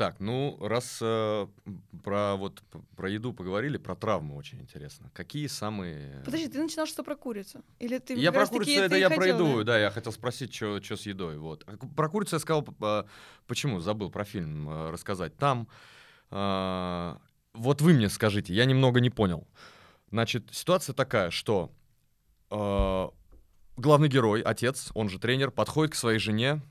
Так, 0.00 0.18
ну 0.18 0.56
раз 0.62 0.98
э, 1.02 1.46
про 2.02 2.36
вот 2.36 2.62
про 2.96 3.10
еду 3.10 3.34
поговорили, 3.34 3.76
про 3.76 3.94
травмы 3.94 4.34
очень 4.34 4.58
интересно. 4.58 5.10
Какие 5.12 5.46
самые? 5.46 6.22
Подожди, 6.24 6.48
ты 6.48 6.62
начинал 6.62 6.86
что 6.86 7.04
про 7.04 7.16
курицу? 7.16 7.62
Или 7.78 7.98
ты 7.98 8.14
я 8.14 8.32
про 8.32 8.46
курицу 8.46 8.80
это 8.80 8.96
я 8.96 9.10
про 9.10 9.26
еду, 9.26 9.62
да? 9.62 9.78
я 9.78 9.90
хотел 9.90 10.10
спросить, 10.10 10.54
что 10.54 10.80
с 10.80 11.02
едой, 11.02 11.36
вот. 11.36 11.64
А 11.66 11.76
Про 11.76 12.08
курицу 12.08 12.36
я 12.36 12.40
сказал, 12.40 12.66
а, 12.80 13.04
почему 13.46 13.80
забыл 13.80 14.10
про 14.10 14.24
фильм 14.24 14.70
э, 14.70 14.90
рассказать. 14.90 15.36
Там, 15.36 15.68
а, 16.30 17.20
вот 17.52 17.82
вы 17.82 17.92
мне 17.92 18.08
скажите, 18.08 18.54
я 18.54 18.64
немного 18.64 19.00
не 19.00 19.10
понял. 19.10 19.46
Значит, 20.10 20.48
ситуация 20.50 20.94
такая, 20.94 21.28
что 21.28 21.70
а, 22.48 23.10
главный 23.76 24.08
герой, 24.08 24.40
отец, 24.40 24.92
он 24.94 25.10
же 25.10 25.18
тренер, 25.18 25.50
подходит 25.50 25.92
к 25.92 25.96
своей 25.96 26.18
жене 26.18 26.62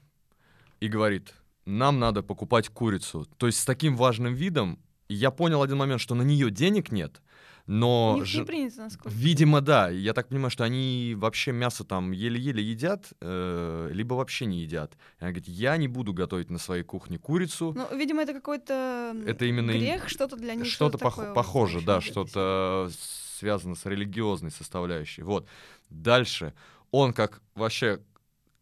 и 0.80 0.88
говорит, 0.88 1.36
нам 1.78 2.00
надо 2.00 2.24
покупать 2.24 2.70
курицу. 2.70 3.26
То 3.38 3.48
есть 3.48 3.60
с 3.60 3.66
таким 3.66 3.96
важным 3.96 4.34
видом 4.34 4.80
я 5.08 5.32
понял 5.32 5.62
один 5.62 5.78
момент, 5.78 6.02
что 6.02 6.16
на 6.16 6.24
нее 6.24 6.52
денег 6.52 6.92
нет, 6.92 7.22
но... 7.66 8.14
У 8.14 8.18
них 8.18 8.26
же- 8.26 8.40
не 8.40 8.46
принято, 8.46 8.78
насколько. 8.82 9.10
Видимо, 9.10 9.62
да. 9.62 9.90
Я 9.90 10.14
так 10.14 10.28
понимаю, 10.30 10.50
что 10.50 10.64
они 10.64 11.14
вообще 11.18 11.52
мясо 11.52 11.84
там 11.84 12.12
еле-еле 12.12 12.64
едят, 12.64 13.14
э, 13.22 13.90
либо 13.94 14.16
вообще 14.16 14.46
не 14.46 14.62
едят. 14.62 14.94
И 15.20 15.24
она 15.24 15.32
говорит, 15.32 15.48
я 15.48 15.78
не 15.78 15.88
буду 15.88 16.14
готовить 16.14 16.50
на 16.50 16.58
своей 16.58 16.84
кухне 16.84 17.18
курицу. 17.20 17.74
Ну, 17.76 17.98
видимо, 17.98 18.24
это 18.24 18.34
какой-то 18.34 19.16
Это 19.28 19.46
именно 19.46 19.72
грех, 19.72 20.10
что-то 20.10 20.36
для 20.36 20.56
них. 20.56 20.66
что-то 20.66 20.98
пох- 20.98 21.12
такое 21.12 21.26
вот 21.28 21.36
похоже, 21.36 21.82
да, 21.82 22.02
что-то 22.02 22.90
связано 23.38 23.76
с 23.76 23.86
религиозной 23.86 24.52
составляющей. 24.52 25.22
Вот. 25.24 25.48
Дальше. 25.90 26.54
Он 26.92 27.14
как 27.14 27.42
вообще 27.56 28.00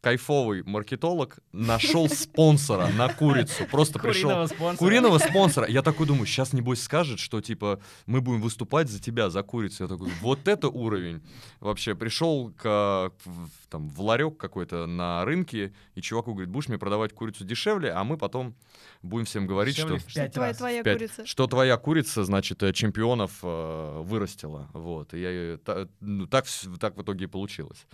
кайфовый 0.01 0.63
маркетолог 0.63 1.39
нашел 1.51 2.07
спонсора 2.07 2.87
на 2.89 3.11
курицу. 3.13 3.65
Просто 3.69 3.99
пришел 3.99 4.29
Куриного 4.29 4.47
спонсора. 4.47 4.77
Куриного 4.77 5.17
спонсора. 5.17 5.67
Я 5.67 5.81
такой 5.81 6.05
думаю, 6.07 6.25
сейчас 6.27 6.53
небось 6.53 6.81
скажет, 6.83 7.19
что 7.19 7.41
типа 7.41 7.79
мы 8.05 8.21
будем 8.21 8.41
выступать 8.41 8.89
за 8.89 9.01
тебя, 9.01 9.29
за 9.29 9.43
курицу. 9.43 9.83
Я 9.83 9.89
такой, 9.89 10.09
вот 10.21 10.47
это 10.47 10.69
уровень. 10.69 11.21
Вообще 11.59 11.95
пришел 11.95 12.51
к, 12.55 13.11
в- 13.25 13.49
там, 13.69 13.89
в 13.89 14.01
ларек 14.01 14.37
какой-то 14.37 14.85
на 14.85 15.25
рынке, 15.25 15.73
и 15.95 16.01
чуваку 16.01 16.31
говорит, 16.33 16.49
будешь 16.49 16.69
мне 16.69 16.77
продавать 16.77 17.13
курицу 17.13 17.43
дешевле, 17.43 17.91
а 17.91 18.03
мы 18.03 18.17
потом 18.17 18.55
будем 19.01 19.25
всем 19.25 19.47
говорить, 19.47 19.75
Дешевле 19.75 19.99
что... 19.99 20.09
Что 20.09 20.29
твоя, 20.29 20.53
твоя 20.53 20.83
курица. 20.83 21.25
Что 21.25 21.47
твоя 21.47 21.77
курица, 21.77 22.23
значит, 22.23 22.61
э, 22.63 22.71
чемпионов 22.71 23.39
э, 23.43 24.01
вырастила. 24.03 24.69
Вот. 24.73 25.13
И 25.13 25.19
я, 25.21 25.57
та- 25.57 25.87
ну, 25.99 26.27
так, 26.27 26.45
так 26.79 26.95
в 26.97 27.01
итоге 27.01 27.25
и 27.25 27.27
получилось. 27.27 27.85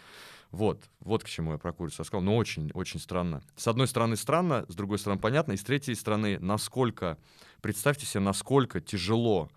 Вот, 0.53 0.87
вот 0.99 1.23
к 1.23 1.27
чему 1.27 1.53
я 1.53 1.57
про 1.57 1.73
курицу 1.73 2.03
рассказал. 2.03 2.21
Но 2.21 2.37
очень, 2.37 2.69
очень 2.75 2.99
странно. 2.99 3.41
С 3.55 3.67
одной 3.67 3.87
стороны 3.87 4.15
странно, 4.15 4.65
с 4.69 4.75
другой 4.75 4.99
стороны 4.99 5.19
понятно, 5.19 5.53
и 5.53 5.57
с 5.57 5.63
третьей 5.63 5.95
стороны, 5.95 6.37
насколько, 6.39 7.17
представьте 7.61 8.05
себе, 8.05 8.19
насколько 8.19 8.79
тяжело 8.79 9.49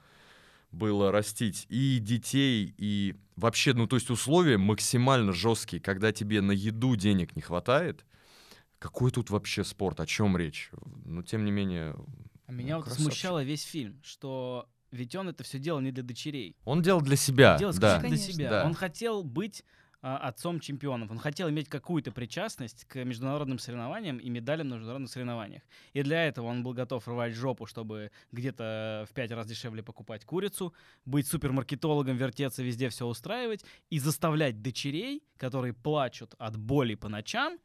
было 0.72 1.12
растить 1.12 1.66
и 1.68 1.99
детей, 1.99 2.74
и 2.78 3.14
вообще, 3.36 3.74
ну, 3.74 3.86
то 3.86 3.97
есть 3.97 4.09
условия 4.09 4.57
максимально 4.57 5.34
жесткие, 5.34 5.82
когда 5.82 6.12
тебе 6.12 6.40
на 6.40 6.53
еду 6.53 6.97
денег 6.97 7.36
не 7.36 7.42
хватает. 7.42 8.07
Какой 8.78 9.11
тут 9.11 9.28
вообще 9.28 9.64
спорт, 9.64 10.01
о 10.01 10.07
чем 10.07 10.34
речь? 10.34 10.70
Но 11.05 11.22
тем 11.22 11.44
не 11.44 11.51
менее, 11.51 11.94
А 12.47 12.53
меня 12.53 12.78
Ну, 12.78 12.84
вот 12.84 12.94
смущало 12.94 13.44
весь 13.44 13.64
фильм, 13.64 14.01
что 14.03 14.66
ведь 14.92 15.14
он 15.14 15.28
это 15.28 15.44
все 15.44 15.59
делал 15.59 15.80
не 15.80 15.92
для 15.92 16.03
дочерей. 16.03 16.57
он 16.64 16.80
делал 16.80 17.03
для 17.03 17.16
себя. 17.16 17.59
делал 17.59 17.74
да. 17.74 17.99
для 17.99 18.16
себя. 18.16 18.49
Да. 18.49 18.66
Он 18.66 18.72
хотел 18.72 19.24
быть 19.24 19.62
отцом 20.14 20.61
чемпионов. 20.61 21.11
Он 21.11 21.18
хотел 21.18 21.50
иметь 21.50 21.68
какую-то 21.68 22.12
причастность 22.12 22.84
к 22.84 23.02
международным 23.04 23.59
соревнованиям 23.59 24.18
и 24.18 24.28
медалям 24.28 24.68
на 24.68 24.74
международных 24.74 25.11
соревнованиях. 25.11 25.62
И 25.92 26.02
для 26.02 26.24
этого 26.24 26.46
он 26.46 26.62
был 26.62 26.74
готов 26.74 27.07
рвать 27.09 27.34
жопу, 27.34 27.66
чтобы 27.66 28.11
где-то 28.30 29.07
в 29.11 29.14
пять 29.14 29.32
раз 29.32 29.46
дешевле 29.46 29.82
покупать 29.82 30.24
курицу, 30.24 30.74
быть 31.04 31.26
супермаркетологом, 31.26 32.16
вертеться 32.16 32.62
везде, 32.62 32.88
все 32.88 33.07
устраивать 33.07 33.64
и 33.90 33.98
заставлять 33.98 34.62
дочерей, 34.62 35.22
которые 35.36 35.72
плачут 35.72 36.34
от 36.38 36.57
боли 36.57 36.94
по 36.94 37.09
ночам, 37.09 37.59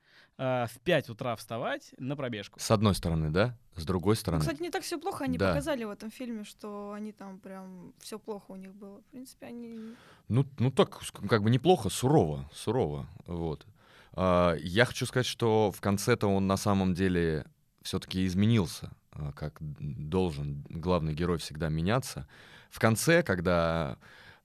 а, 0.43 0.65
в 0.65 0.79
5 0.79 1.09
утра 1.09 1.35
вставать 1.35 1.93
на 1.99 2.15
пробежку. 2.15 2.59
С 2.59 2.71
одной 2.71 2.95
стороны, 2.95 3.29
да? 3.29 3.55
С 3.75 3.85
другой 3.85 4.13
Ну, 4.15 4.19
стороны. 4.19 4.41
кстати, 4.41 4.59
не 4.59 4.71
так 4.71 4.81
все 4.81 4.97
плохо. 4.99 5.25
Они 5.25 5.37
Да. 5.37 5.49
показали 5.49 5.83
в 5.83 5.91
этом 5.91 6.09
фильме, 6.09 6.43
что 6.43 6.93
они 6.93 7.11
там 7.11 7.37
прям 7.37 7.93
все 7.99 8.17
плохо 8.17 8.45
у 8.49 8.55
них 8.55 8.73
было. 8.73 8.97
В 9.01 9.03
принципе, 9.11 9.45
они. 9.45 9.93
Ну, 10.29 10.45
ну 10.57 10.71
так, 10.71 10.99
как 11.29 11.43
бы 11.43 11.51
неплохо, 11.51 11.89
сурово, 11.89 12.49
сурово, 12.53 13.05
вот. 13.27 13.67
А, 14.13 14.55
я 14.55 14.85
хочу 14.85 15.05
сказать, 15.05 15.27
что 15.27 15.71
в 15.71 15.79
конце-то 15.79 16.27
он 16.27 16.47
на 16.47 16.57
самом 16.57 16.95
деле 16.95 17.45
все-таки 17.83 18.25
изменился, 18.25 18.91
а, 19.11 19.31
как 19.33 19.57
должен 19.59 20.65
главный 20.69 21.13
герой 21.13 21.37
всегда 21.37 21.69
меняться. 21.69 22.27
В 22.71 22.79
конце, 22.79 23.21
когда 23.21 23.99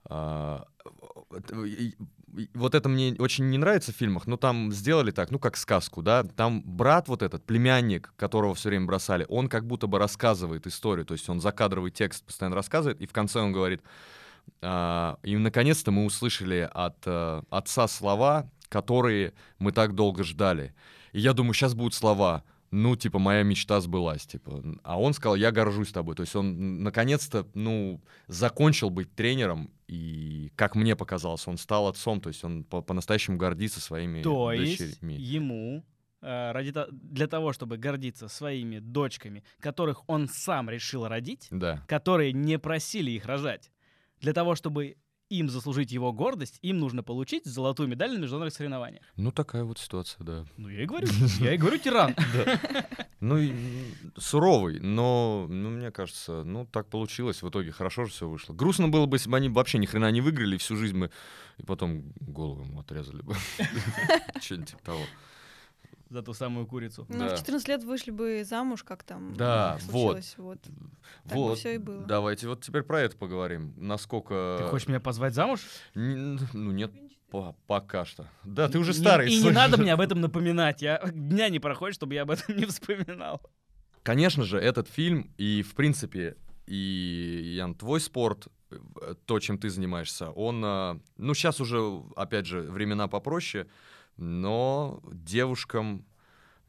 а, 0.05 0.66
вот, 2.55 2.74
это 2.74 2.89
мне 2.89 3.14
очень 3.18 3.49
не 3.51 3.59
нравится 3.59 3.93
в 3.93 3.97
фильмах, 3.97 4.26
но 4.26 4.37
там 4.37 4.72
сделали 4.72 5.11
так, 5.11 5.30
ну 5.30 5.39
как 5.39 5.57
сказку, 5.57 6.03
да, 6.03 6.24
там 6.24 6.62
брат 6.62 7.09
вот 7.09 7.22
этот, 7.22 7.45
племянник, 7.45 8.12
которого 8.16 8.55
все 8.55 8.68
время 8.68 8.87
бросали, 8.87 9.26
он 9.28 9.49
как 9.49 9.66
будто 9.66 9.87
бы 9.87 9.99
рассказывает 9.99 10.66
историю, 10.66 11.07
то 11.07 11.12
есть 11.14 11.28
он 11.28 11.41
закадровый 11.41 11.91
текст 11.91 12.24
постоянно 12.24 12.57
рассказывает, 12.57 13.01
и 13.01 13.07
в 13.07 13.12
конце 13.12 13.41
он 13.41 13.53
говорит, 13.53 13.82
а, 14.62 15.18
и 15.22 15.37
наконец-то 15.37 15.91
мы 15.91 16.05
услышали 16.05 16.68
от 16.72 16.97
э, 17.07 17.43
отца 17.51 17.89
слова, 17.89 18.51
которые 18.68 19.32
мы 19.59 19.72
так 19.72 19.95
долго 19.95 20.24
ждали. 20.24 20.74
И 21.12 21.20
я 21.20 21.32
думаю, 21.32 21.55
сейчас 21.55 21.74
будут 21.74 21.95
слова, 21.95 22.45
ну, 22.71 22.97
типа, 22.97 23.19
моя 23.19 23.43
мечта 23.43 23.81
сбылась, 23.81 24.27
типа. 24.27 24.62
А 24.83 24.99
он 25.01 25.14
сказал, 25.14 25.37
я 25.37 25.51
горжусь 25.53 25.93
тобой. 25.93 26.14
То 26.17 26.23
есть 26.23 26.35
он 26.37 26.83
наконец-то, 26.83 27.47
ну, 27.55 28.01
закончил 28.27 28.91
быть 28.91 29.14
тренером, 29.14 29.71
и, 29.89 30.51
как 30.57 30.75
мне 30.75 30.97
показалось, 30.97 31.47
он 31.49 31.59
стал 31.59 31.87
отцом, 31.89 32.21
то 32.21 32.29
есть 32.29 32.43
он 32.45 32.64
по- 32.64 32.83
по-настоящему 32.83 33.37
гордится 33.39 33.81
своими 33.81 34.23
То 34.23 34.53
есть 34.53 34.79
дочерьми. 34.79 35.17
ему 35.17 35.85
э, 36.23 36.51
ради 36.53 36.73
для 36.91 37.29
того, 37.29 37.53
чтобы 37.53 37.77
гордиться 37.77 38.27
своими 38.29 38.81
дочками, 38.81 39.45
которых 39.61 40.03
он 40.09 40.29
сам 40.29 40.69
решил 40.71 41.07
родить, 41.07 41.47
Да. 41.51 41.85
которые 41.87 42.33
не 42.33 42.59
просили 42.59 43.12
их 43.12 43.27
рожать, 43.27 43.71
для 44.21 44.33
того, 44.33 44.55
чтобы 44.57 44.97
им 45.29 45.49
заслужить 45.49 45.93
его 45.93 46.12
гордость, 46.12 46.59
им 46.62 46.79
нужно 46.79 47.03
получить 47.03 47.45
золотую 47.47 47.89
медаль 47.89 48.12
на 48.12 48.18
международных 48.18 48.55
соревнованиях. 48.55 49.03
Ну, 49.16 49.33
такая 49.33 49.64
вот 49.64 49.79
ситуация, 49.79 50.24
да. 50.24 50.45
Ну, 50.57 50.68
я 50.68 50.83
и 50.83 50.87
говорю, 50.87 51.09
я 51.41 51.55
и 51.55 51.57
говорю, 51.57 51.79
тиран. 51.79 52.14
Ну, 53.18 53.41
суровый, 54.18 54.79
но, 54.79 55.47
ну, 55.49 55.70
мне 55.70 55.91
кажется, 55.91 56.45
ну, 56.45 56.66
так 56.66 56.87
получилось. 56.89 57.43
В 57.43 57.49
итоге 57.49 57.72
хорошо 57.72 58.05
же 58.05 58.12
все 58.12 58.29
вышло. 58.29 58.53
Грустно 58.53 58.89
было 58.89 59.07
бы, 59.07 59.16
если 59.16 59.31
бы 59.31 59.39
они 59.39 59.49
вообще 59.49 59.79
ни 59.79 59.87
хрена 59.87 60.11
не 60.11 60.20
выиграли, 60.20 60.59
всю 60.59 60.77
жизнь 60.77 60.97
мы... 60.97 61.11
И 61.57 61.62
потом 61.62 62.12
голову 62.20 62.62
ему 62.62 62.81
отрезали 62.81 63.22
бы. 63.22 63.35
Что-нибудь 64.41 64.68
типа 64.68 64.83
того. 64.85 65.01
За 66.09 66.22
ту 66.22 66.34
самую 66.34 66.66
курицу. 66.66 67.04
Ну, 67.09 67.18
Да. 67.18 67.34
в 67.34 67.38
14 67.38 67.66
лет 67.68 67.82
вышли 67.84 68.12
бы 68.12 68.44
замуж, 68.44 68.84
как 68.84 69.02
там 69.02 69.34
Да, 69.34 69.76
вот. 69.88 70.12
случилось, 70.24 70.34
вот. 70.38 70.59
бы 70.68 71.34
Вот, 71.34 71.59
всё 71.59 71.70
и 71.70 71.78
было. 71.78 72.04
давайте 72.04 72.46
вот 72.48 72.62
теперь 72.62 72.82
про 72.84 73.00
это 73.00 73.16
поговорим. 73.16 73.74
Насколько... 73.76 74.57
Ты 74.61 74.68
хочешь 74.68 74.86
меня 74.88 75.00
позвать 75.00 75.34
замуж? 75.34 75.61
Н- 75.96 76.38
Ну, 76.52 76.70
нет, 76.70 76.92
по- 77.30 77.57
пока 77.66 78.04
что. 78.04 78.28
Да, 78.44 78.68
ты 78.68 78.78
уже 78.78 78.92
Не- 78.92 78.98
старый. 78.98 79.26
И 79.28 79.34
не 79.34 79.40
слышишь? 79.40 79.57
надо 79.57 79.78
мне 79.78 79.92
об 79.92 80.00
этом 80.09 80.20
напоминать. 80.20 80.80
Я 80.80 81.00
дня 81.12 81.48
не 81.48 81.59
проходит, 81.59 81.96
чтобы 81.96 82.14
я 82.14 82.22
об 82.22 82.30
этом 82.30 82.57
не 82.57 82.66
вспоминал. 82.66 83.40
Конечно 84.04 84.44
же, 84.44 84.59
этот 84.59 84.88
фильм 84.88 85.32
и, 85.38 85.62
в 85.62 85.74
принципе, 85.74 86.36
и, 86.68 87.54
Ян, 87.57 87.74
твой 87.74 88.00
спорт, 88.00 88.46
э, 88.70 89.14
то, 89.24 89.40
чем 89.40 89.59
ты 89.59 89.68
занимаешься, 89.70 90.30
он, 90.30 90.64
э, 90.64 91.00
ну, 91.16 91.34
сейчас 91.34 91.61
уже, 91.61 92.02
опять 92.14 92.46
же, 92.46 92.61
времена 92.61 93.09
попроще, 93.09 93.66
но 94.17 95.03
девушкам, 95.12 96.05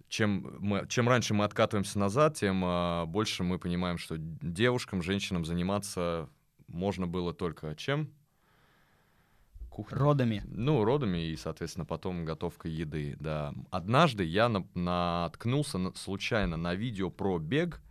чем, 0.09 0.57
мы, 0.59 0.85
чем 0.87 1.07
раньше 1.09 1.33
мы 1.33 1.43
откатываемся 1.45 1.99
назад, 1.99 2.35
тем 2.35 2.63
э, 2.63 3.05
больше 3.05 3.43
мы 3.43 3.59
понимаем, 3.59 3.97
что 3.97 4.15
девушкам, 4.17 5.01
женщинам 5.01 5.45
заниматься 5.45 6.29
можно 6.67 7.07
было 7.07 7.33
только 7.33 7.75
чем? 7.75 8.09
Кухней. 9.69 9.97
Родами. 9.97 10.43
Ну, 10.47 10.83
родами 10.83 11.27
и, 11.29 11.35
соответственно, 11.35 11.85
потом 11.85 12.25
готовкой 12.25 12.71
еды, 12.71 13.15
да. 13.19 13.53
Однажды 13.69 14.23
я 14.23 14.49
на- 14.49 14.65
наткнулся 14.73 15.77
на- 15.77 15.93
случайно 15.93 16.57
на 16.57 16.73
видео 16.73 17.09
про 17.11 17.37
бег. 17.37 17.81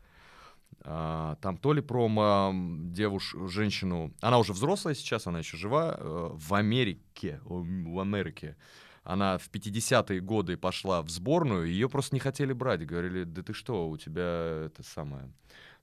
А, 0.81 1.37
там 1.41 1.57
то 1.59 1.73
ли 1.73 1.81
про 1.81 2.07
м, 2.07 2.93
девушку, 2.93 3.49
женщину, 3.49 4.13
она 4.21 4.39
уже 4.39 4.53
взрослая 4.53 4.95
сейчас, 4.95 5.27
она 5.27 5.39
еще 5.39 5.57
жива, 5.57 5.97
э, 5.99 6.31
в 6.33 6.55
Америке, 6.55 7.41
в 7.45 8.01
Америке. 8.01 8.57
Она 9.07 9.39
в 9.39 9.49
50-е 9.51 10.21
годы 10.21 10.57
пошла 10.57 11.01
в 11.01 11.09
сборную, 11.11 11.69
ее 11.69 11.89
просто 11.89 12.17
не 12.17 12.21
хотели 12.21 12.53
брать. 12.53 12.85
Говорили, 12.85 13.23
да 13.23 13.43
ты 13.43 13.53
что, 13.55 13.89
у 13.89 13.97
тебя 13.97 14.65
это 14.67 14.83
самое... 14.83 15.31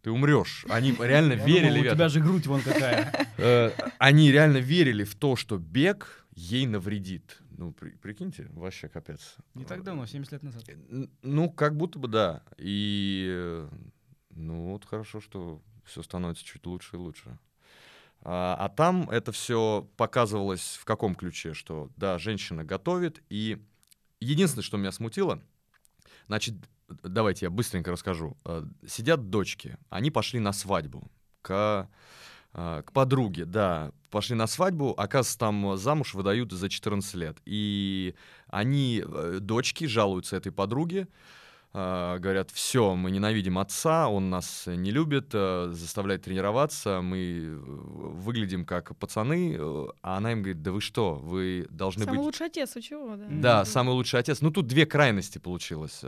Ты 0.02 0.12
умрешь. 0.12 0.66
Они 0.70 0.92
реально 1.00 1.34
верили 1.34 1.88
у 1.88 1.94
тебя 1.94 2.10
же 2.10 2.20
грудь 2.20 2.46
вон 2.48 2.62
какая. 2.62 3.28
Э, 3.38 3.72
они 3.98 4.30
реально 4.32 4.58
верили 4.58 5.06
в 5.06 5.16
то, 5.16 5.36
что 5.38 5.58
бег 5.58 6.26
ей 6.36 6.66
навредит. 6.68 7.40
Ну, 7.58 7.72
при- 7.72 7.92
прикиньте, 7.92 8.48
вообще 8.52 8.90
капец. 8.90 9.38
Не 9.54 9.64
так 9.64 9.84
давно, 9.84 10.06
70 10.06 10.32
лет 10.34 10.44
назад. 10.44 10.64
Э, 10.68 11.08
Ну, 11.22 11.50
как 11.50 11.78
будто 11.78 12.00
бы 12.00 12.10
да. 12.10 12.44
И, 12.58 13.26
э, 13.32 13.70
ну, 14.32 14.72
вот 14.72 14.84
хорошо, 14.86 15.22
что 15.22 15.62
все 15.86 16.04
становится 16.04 16.44
чуть 16.44 16.66
лучше 16.66 16.98
и 16.98 17.00
лучше. 17.00 17.38
А, 18.26 18.56
а 18.58 18.70
там 18.70 19.10
это 19.10 19.32
все 19.32 19.88
показывалось 19.98 20.78
в 20.80 20.86
каком 20.86 21.14
ключе, 21.14 21.54
что, 21.54 21.90
да, 21.98 22.18
женщина 22.18 22.64
готовит, 22.64 23.22
и 23.30 23.62
единственное, 24.22 24.64
что 24.64 24.78
меня 24.78 24.94
смутило, 24.94 25.42
значит, 26.28 26.56
давайте 26.88 27.48
я 27.48 27.50
быстренько 27.50 27.92
расскажу. 27.92 28.38
Э, 28.46 28.64
Сидят 28.88 29.30
дочки, 29.30 29.78
они 29.90 30.10
пошли 30.10 30.40
на 30.40 30.54
свадьбу 30.54 31.12
к, 31.42 31.90
э, 32.54 32.84
к 32.86 32.92
подруге, 32.94 33.44
да, 33.44 33.92
пошли 34.10 34.36
на 34.36 34.48
свадьбу, 34.48 34.92
оказывается, 34.92 35.40
там 35.40 35.78
замуж 35.78 36.14
выдают 36.14 36.54
за 36.54 36.70
14 36.70 37.14
лет. 37.16 37.38
И 37.46 38.16
они, 38.48 39.04
э, 39.06 39.40
дочки, 39.42 39.86
жалуются 39.86 40.38
этой 40.38 40.54
подруге, 40.54 41.10
говорят, 41.74 42.52
все, 42.52 42.96
мы 42.96 43.10
ненавидим 43.10 43.58
отца, 43.58 44.08
он 44.08 44.30
нас 44.30 44.66
не 44.68 44.92
любит, 44.92 45.30
э, 45.34 45.70
заставляет 45.72 46.22
тренироваться, 46.22 47.02
мы 47.02 47.18
э, 47.18 47.56
выглядим 47.56 48.64
как 48.64 48.96
пацаны, 48.96 49.58
э, 49.58 49.86
а 50.04 50.18
она 50.18 50.34
им 50.34 50.44
говорит, 50.44 50.62
да 50.62 50.72
вы 50.72 50.82
что, 50.82 51.16
вы 51.16 51.66
должны 51.72 52.06
Самый 52.06 52.18
быть... 52.18 52.26
лучший 52.26 52.48
отец, 52.48 52.76
у 52.76 52.82
чего, 52.82 53.16
да. 53.16 53.26
Да, 53.30 53.66
самый 53.66 53.94
лучший 53.94 54.20
отец. 54.20 54.42
Ну, 54.42 54.52
тут 54.52 54.68
две 54.68 54.86
крайности 54.86 55.40
получилось. 55.40 56.02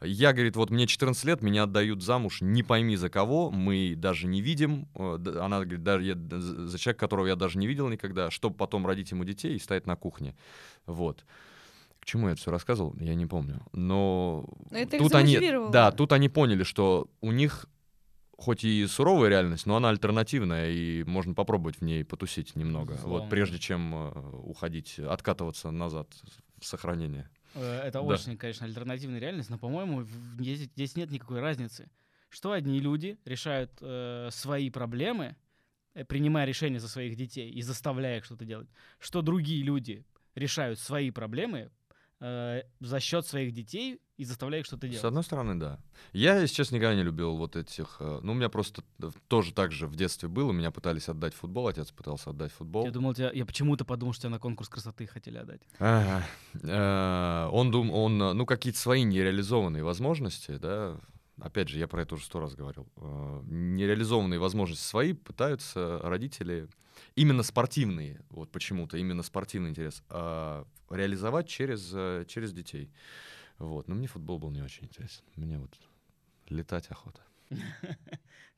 Я, 0.00 0.32
говорит, 0.32 0.56
вот 0.56 0.70
мне 0.70 0.86
14 0.86 1.24
лет, 1.24 1.42
меня 1.42 1.64
отдают 1.64 2.02
замуж, 2.02 2.40
не 2.40 2.62
пойми 2.62 2.96
за 2.96 3.10
кого, 3.10 3.50
мы 3.50 3.94
даже 3.94 4.26
не 4.26 4.40
видим. 4.40 4.88
Она 4.94 5.60
говорит, 5.60 5.82
даже 5.82 6.04
я, 6.06 6.14
за 6.14 6.78
человека, 6.78 7.00
которого 7.00 7.26
я 7.26 7.36
даже 7.36 7.58
не 7.58 7.66
видел 7.66 7.88
никогда, 7.88 8.30
чтобы 8.30 8.56
потом 8.56 8.86
родить 8.86 9.10
ему 9.10 9.24
детей 9.24 9.56
и 9.56 9.58
стоять 9.58 9.86
на 9.86 9.94
кухне. 9.94 10.34
Вот. 10.86 11.22
К 12.02 12.04
чему 12.04 12.26
я 12.26 12.32
это 12.32 12.40
все 12.40 12.50
рассказывал, 12.50 12.96
я 12.98 13.14
не 13.14 13.26
помню. 13.26 13.64
Но 13.72 14.44
Но 14.72 14.76
это 14.78 14.96
их 14.96 15.02
тут 15.02 15.14
они, 15.14 15.38
да, 15.70 15.92
тут 15.92 16.10
они 16.12 16.28
поняли, 16.28 16.64
что 16.64 17.08
у 17.20 17.30
них 17.30 17.66
хоть 18.36 18.64
и 18.64 18.84
суровая 18.88 19.28
реальность, 19.28 19.66
но 19.66 19.76
она 19.76 19.90
альтернативная, 19.90 20.68
и 20.72 21.04
можно 21.04 21.32
попробовать 21.32 21.76
в 21.76 21.82
ней 21.82 22.04
потусить 22.04 22.56
немного, 22.56 22.94
Безусловно. 22.94 23.20
вот 23.20 23.30
прежде 23.30 23.60
чем 23.60 23.94
э, 23.94 24.30
уходить, 24.42 24.98
откатываться 24.98 25.70
назад 25.70 26.08
в 26.60 26.64
сохранение. 26.66 27.30
Э, 27.54 27.82
Это 27.84 28.00
Да. 28.00 28.04
очень, 28.04 28.36
конечно, 28.36 28.66
альтернативная 28.66 29.20
реальность, 29.20 29.48
но, 29.48 29.58
по-моему, 29.58 30.02
здесь, 30.40 30.62
здесь 30.62 30.96
нет 30.96 31.12
никакой 31.12 31.38
разницы. 31.38 31.88
Что 32.30 32.50
одни 32.50 32.80
люди 32.80 33.16
решают 33.24 33.70
э, 33.80 34.28
свои 34.32 34.70
проблемы, 34.70 35.36
э, 35.94 36.04
принимая 36.04 36.44
решения 36.44 36.80
за 36.80 36.88
своих 36.88 37.14
детей 37.14 37.48
и 37.48 37.62
заставляя 37.62 38.18
их 38.18 38.24
что-то 38.24 38.44
делать, 38.44 38.68
что 38.98 39.22
другие 39.22 39.62
люди 39.62 40.04
решают 40.34 40.80
свои 40.80 41.12
проблемы 41.12 41.70
э, 42.22 42.62
за 42.80 43.00
счет 43.00 43.26
своих 43.26 43.52
детей 43.52 44.00
и 44.16 44.24
заставляя 44.24 44.60
их 44.60 44.66
что-то 44.66 44.86
С 44.86 44.90
делать. 44.90 45.04
одной 45.04 45.24
стороны, 45.24 45.56
да. 45.58 45.80
Я, 46.12 46.38
если 46.40 46.54
честно, 46.54 46.76
никогда 46.76 46.94
не 46.94 47.02
любил 47.02 47.36
вот 47.36 47.56
этих... 47.56 47.96
э, 47.98 48.20
Ну, 48.22 48.32
у 48.32 48.34
меня 48.34 48.48
просто 48.48 48.82
тоже 49.28 49.52
так 49.52 49.72
же 49.72 49.86
в 49.88 49.96
детстве 49.96 50.28
было. 50.28 50.52
Меня 50.52 50.70
пытались 50.70 51.08
отдать 51.08 51.34
футбол, 51.34 51.66
отец 51.66 51.90
пытался 51.90 52.30
отдать 52.30 52.52
футбол. 52.52 52.84
Я 52.84 52.92
думал, 52.92 53.14
тебя, 53.14 53.30
я 53.32 53.44
почему-то 53.44 53.84
подумал, 53.84 54.12
что 54.12 54.22
тебя 54.22 54.30
на 54.30 54.38
конкурс 54.38 54.68
красоты 54.68 55.06
хотели 55.06 55.38
отдать. 55.38 55.62
Ага. 55.78 56.24
Э, 56.62 57.48
Он 57.50 57.70
дум, 57.70 57.90
он, 57.90 58.22
э, 58.22 58.32
ну, 58.32 58.46
какие-то 58.46 58.78
свои 58.78 59.02
нереализованные 59.02 59.82
возможности, 59.82 60.52
да, 60.58 60.98
опять 61.40 61.68
же, 61.68 61.78
я 61.78 61.88
про 61.88 62.02
это 62.02 62.14
уже 62.14 62.24
сто 62.24 62.38
раз 62.40 62.54
говорил, 62.54 62.86
э, 62.98 63.40
нереализованные 63.46 64.38
возможности 64.38 64.84
свои 64.84 65.12
пытаются 65.14 65.98
родители, 66.02 66.68
именно 67.16 67.42
спортивные, 67.42 68.20
вот 68.30 68.50
почему-то, 68.50 68.96
именно 68.96 69.22
спортивный 69.22 69.70
интерес, 69.70 70.02
а, 70.08 70.64
реализовать 70.90 71.48
через, 71.48 71.90
э, 71.92 72.24
через 72.28 72.52
детей. 72.52 72.90
Вот, 73.58 73.88
но 73.88 73.94
мне 73.94 74.06
футбол 74.06 74.38
был 74.38 74.50
не 74.50 74.62
очень 74.62 74.84
интересен, 74.84 75.22
мне 75.36 75.58
вот 75.58 75.74
летать 76.48 76.90
охота. 76.90 77.20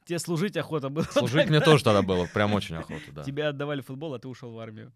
Тебе 0.05 0.19
служить 0.19 0.57
охота 0.57 0.89
была. 0.91 1.07
Служить 1.07 1.49
мне 1.49 1.61
тоже 1.61 1.83
тогда 1.83 2.03
было 2.03 2.27
прям 2.27 2.53
очень 2.53 2.77
охота, 2.77 3.13
да. 3.13 3.23
Тебя 3.25 3.49
отдавали 3.49 3.81
футбол, 3.81 4.15
а 4.15 4.19
ты 4.19 4.29
ушел 4.29 4.53
в 4.53 4.59
армию. 4.59 4.93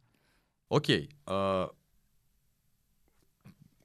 Окей. 0.68 1.10
а, 1.26 1.70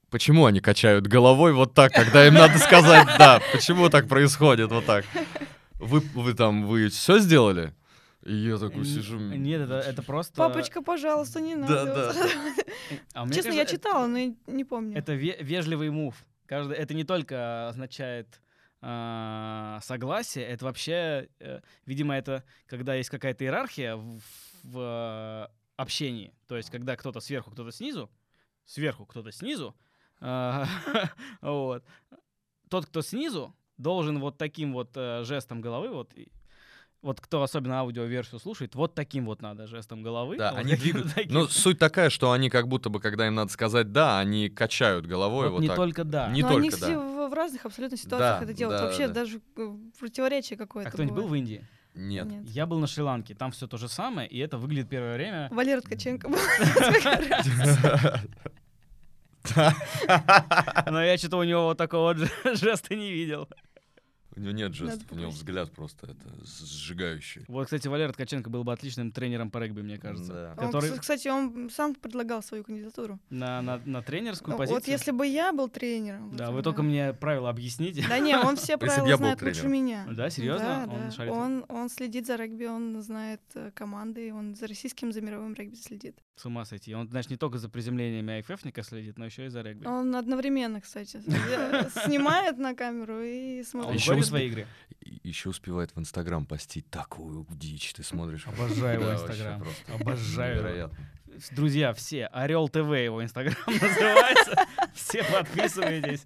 Почему 0.09 0.45
они 0.45 0.59
качают 0.59 1.07
головой 1.07 1.53
вот 1.53 1.73
так, 1.73 1.91
когда 1.91 2.27
им 2.27 2.35
надо 2.35 2.59
сказать 2.59 3.07
«да»? 3.17 3.41
Почему 3.51 3.89
так 3.89 4.07
происходит 4.07 4.69
вот 4.69 4.85
так? 4.85 5.05
Вы, 5.79 6.01
вы 6.13 6.35
там, 6.35 6.67
вы 6.67 6.89
все 6.89 7.17
сделали? 7.17 7.73
И 8.25 8.33
я 8.33 8.57
такой 8.57 8.85
сижу... 8.85 9.19
Нет, 9.19 9.61
это, 9.61 9.75
это 9.79 10.01
просто... 10.01 10.35
Папочка, 10.35 10.81
пожалуйста, 10.81 11.41
не 11.41 11.55
надо. 11.55 11.85
Да, 11.85 12.13
А 13.13 13.25
мне 13.25 13.35
Честно, 13.35 13.51
я 13.51 13.65
читала, 13.65 14.07
но 14.07 14.17
я 14.17 14.33
не 14.47 14.63
помню. 14.63 14.97
Это 14.97 15.13
ве- 15.13 15.41
вежливый 15.43 15.89
мув. 15.89 16.15
Каждый, 16.45 16.77
это 16.77 16.93
не 16.93 17.03
только 17.03 17.67
означает 17.67 18.39
а, 18.81 19.79
согласие, 19.81 20.45
это 20.45 20.65
вообще, 20.65 21.29
э, 21.39 21.61
видимо, 21.85 22.15
это 22.15 22.43
когда 22.67 22.95
есть 22.95 23.09
какая-то 23.09 23.43
иерархия 23.43 23.95
в, 23.95 24.19
в, 24.63 24.79
э, 24.79 25.47
общении. 25.77 26.33
То 26.47 26.57
есть, 26.57 26.69
когда 26.69 26.95
кто-то 26.95 27.19
сверху, 27.19 27.51
кто-то 27.51 27.71
снизу, 27.71 28.09
сверху, 28.65 29.05
кто-то 29.05 29.31
снизу, 29.31 29.75
а, 30.19 30.65
вот. 31.41 31.83
Тот, 32.69 32.85
кто 32.85 33.01
снизу, 33.01 33.55
должен 33.77 34.19
вот 34.19 34.37
таким 34.37 34.73
вот 34.73 34.91
э, 34.95 35.23
жестом 35.23 35.61
головы, 35.61 35.89
вот, 35.89 36.13
вот 37.03 37.21
кто 37.21 37.43
особенно 37.43 37.79
аудиоверсию 37.81 38.39
слушает, 38.39 38.73
вот 38.75 38.95
таким 38.95 39.25
вот 39.25 39.41
надо 39.41 39.67
жестом 39.67 40.01
головы. 40.01 40.37
Да, 40.37 40.51
вот 40.51 40.59
они 40.61 40.75
двигают. 40.77 41.13
таким. 41.13 41.33
Ну, 41.33 41.47
суть 41.47 41.77
такая, 41.77 42.09
что 42.09 42.31
они 42.31 42.49
как 42.49 42.67
будто 42.67 42.89
бы, 42.89 42.99
когда 42.99 43.27
им 43.27 43.35
надо 43.35 43.51
сказать 43.51 43.91
«да», 43.91 44.17
они 44.19 44.49
качают 44.49 45.05
головой 45.05 45.47
Вот 45.49 45.53
вот 45.55 45.61
не 45.61 45.67
так. 45.67 45.75
только 45.77 46.03
да. 46.03 46.29
Не 46.29 46.41
но 46.41 46.47
только, 46.47 46.61
они 46.61 46.69
да. 46.71 46.77
все 46.77 46.97
в, 46.97 47.29
в 47.29 47.33
разных 47.33 47.65
абсолютно 47.65 47.97
ситуациях 47.97 48.39
Да, 48.39 48.43
это 48.45 48.53
делают. 48.53 48.79
да, 48.81 48.85
Вообще 48.87 49.07
да. 49.07 49.13
даже 49.13 49.41
э, 49.57 49.75
противоречие 49.99 50.57
какое-то. 50.57 50.89
А 50.89 50.91
кто-нибудь 50.93 51.15
был 51.15 51.27
в. 51.27 51.35
Индии? 51.35 51.63
Нет. 51.95 52.25
Нет. 52.25 52.43
Я 52.47 52.65
был 52.65 52.79
на 52.79 52.87
Шри-Ланке, 52.87 53.35
там 53.35 53.51
все 53.51 53.67
то 53.67 53.77
же 53.77 53.87
самое, 53.87 54.27
и 54.27 54.39
это 54.39 54.57
выглядит 54.57 54.89
первое 54.89 55.13
время. 55.15 55.47
Валера 55.51 55.79
Ткаченко 55.81 56.27
был. 56.29 56.39
Но 60.87 61.03
я 61.03 61.17
что-то 61.17 61.37
у 61.37 61.43
него 61.43 61.63
вот 61.65 61.77
такого 61.77 62.15
же- 62.15 62.29
жеста 62.55 62.95
не 62.95 63.11
видел. 63.11 63.47
У 64.35 64.39
него 64.39 64.51
нет 64.51 64.73
жестов, 64.73 65.11
у 65.11 65.15
него 65.15 65.29
взгляд 65.29 65.71
просто 65.71 66.07
это 66.07 66.29
сжигающий. 66.45 67.43
Вот, 67.47 67.65
кстати, 67.65 67.87
Валера 67.87 68.11
Ткаченко 68.13 68.49
был 68.49 68.63
бы 68.63 68.73
отличным 68.73 69.11
тренером 69.11 69.51
по 69.51 69.59
регби, 69.59 69.81
мне 69.81 69.97
кажется. 69.97 70.33
Да. 70.33 70.49
Он, 70.57 70.67
Который 70.71 70.91
кс- 70.91 70.99
Кстати, 70.99 71.27
он 71.27 71.69
сам 71.69 71.93
предлагал 71.95 72.41
свою 72.41 72.63
кандидатуру. 72.63 73.19
на, 73.29 73.61
на, 73.61 73.79
на 73.85 74.01
тренерскую 74.01 74.53
Ну, 74.53 74.57
позицию. 74.57 74.79
Вот 74.79 74.87
если 74.87 75.11
бы 75.11 75.27
я 75.27 75.53
был 75.53 75.69
тренером. 75.69 76.35
Да, 76.35 76.47
вот 76.47 76.55
вы 76.57 76.63
только 76.63 76.81
мне 76.83 77.13
правила 77.13 77.49
объясните. 77.49 78.05
Да 78.09 78.19
не, 78.19 78.35
он 78.37 78.55
все 78.55 78.77
правила 78.79 79.17
знает 79.17 79.41
лучше 79.41 79.67
меня. 79.67 80.05
Да, 80.11 80.29
серьезно? 80.29 80.85
Да, 80.87 80.93
Он 80.93 80.99
да. 81.01 81.11
шарит 81.11 81.33
в- 81.33 81.37
Он, 81.37 81.65
он 81.69 81.89
следит 81.89 82.25
за 82.25 82.35
регби, 82.35 82.65
он 82.65 83.01
знает 83.01 83.41
э, 83.53 83.71
команды, 83.73 84.33
он 84.33 84.55
за 84.55 84.67
российским, 84.67 85.11
за 85.11 85.21
мировым 85.21 85.53
регби 85.53 85.75
следит. 85.75 86.17
С 86.35 86.45
ума 86.45 86.65
сойти. 86.65 86.95
Он, 86.95 87.07
знаешь, 87.07 87.29
не 87.29 87.37
только 87.37 87.59
за 87.59 87.69
приземлениями 87.69 88.33
айфэфника 88.33 88.81
следит, 88.81 89.17
но 89.19 89.25
еще 89.25 89.45
и 89.45 89.49
за 89.49 89.61
регби. 89.61 89.85
Он 89.85 90.15
одновременно, 90.15 90.81
кстати, 90.81 91.21
снимает 92.05 92.57
на 92.57 92.73
камеру 92.73 93.21
и 93.21 93.61
А 93.61 93.63
смотрит. 93.63 93.89
он 93.91 93.95
еще 93.95 94.15
в 94.15 94.23
свои 94.25 94.47
игры? 94.47 94.67
Еще 95.23 95.49
успевает 95.49 95.95
в 95.95 95.99
Инстаграм 95.99 96.45
постить 96.45 96.89
такую 96.89 97.45
дичь, 97.51 97.93
ты 97.93 98.03
смотришь. 98.03 98.47
Обожаю 98.47 98.99
его 99.01 99.13
Инстаграм. 99.13 99.63
Обожаю 99.93 100.55
невероятно. 100.57 100.97
Друзья, 101.51 101.93
все, 101.93 102.27
Орел 102.27 102.67
ТВ 102.69 102.77
его 102.77 103.23
Инстаграм 103.23 103.55
называется. 103.67 104.55
Все 104.93 105.23
подписывайтесь. 105.23 106.25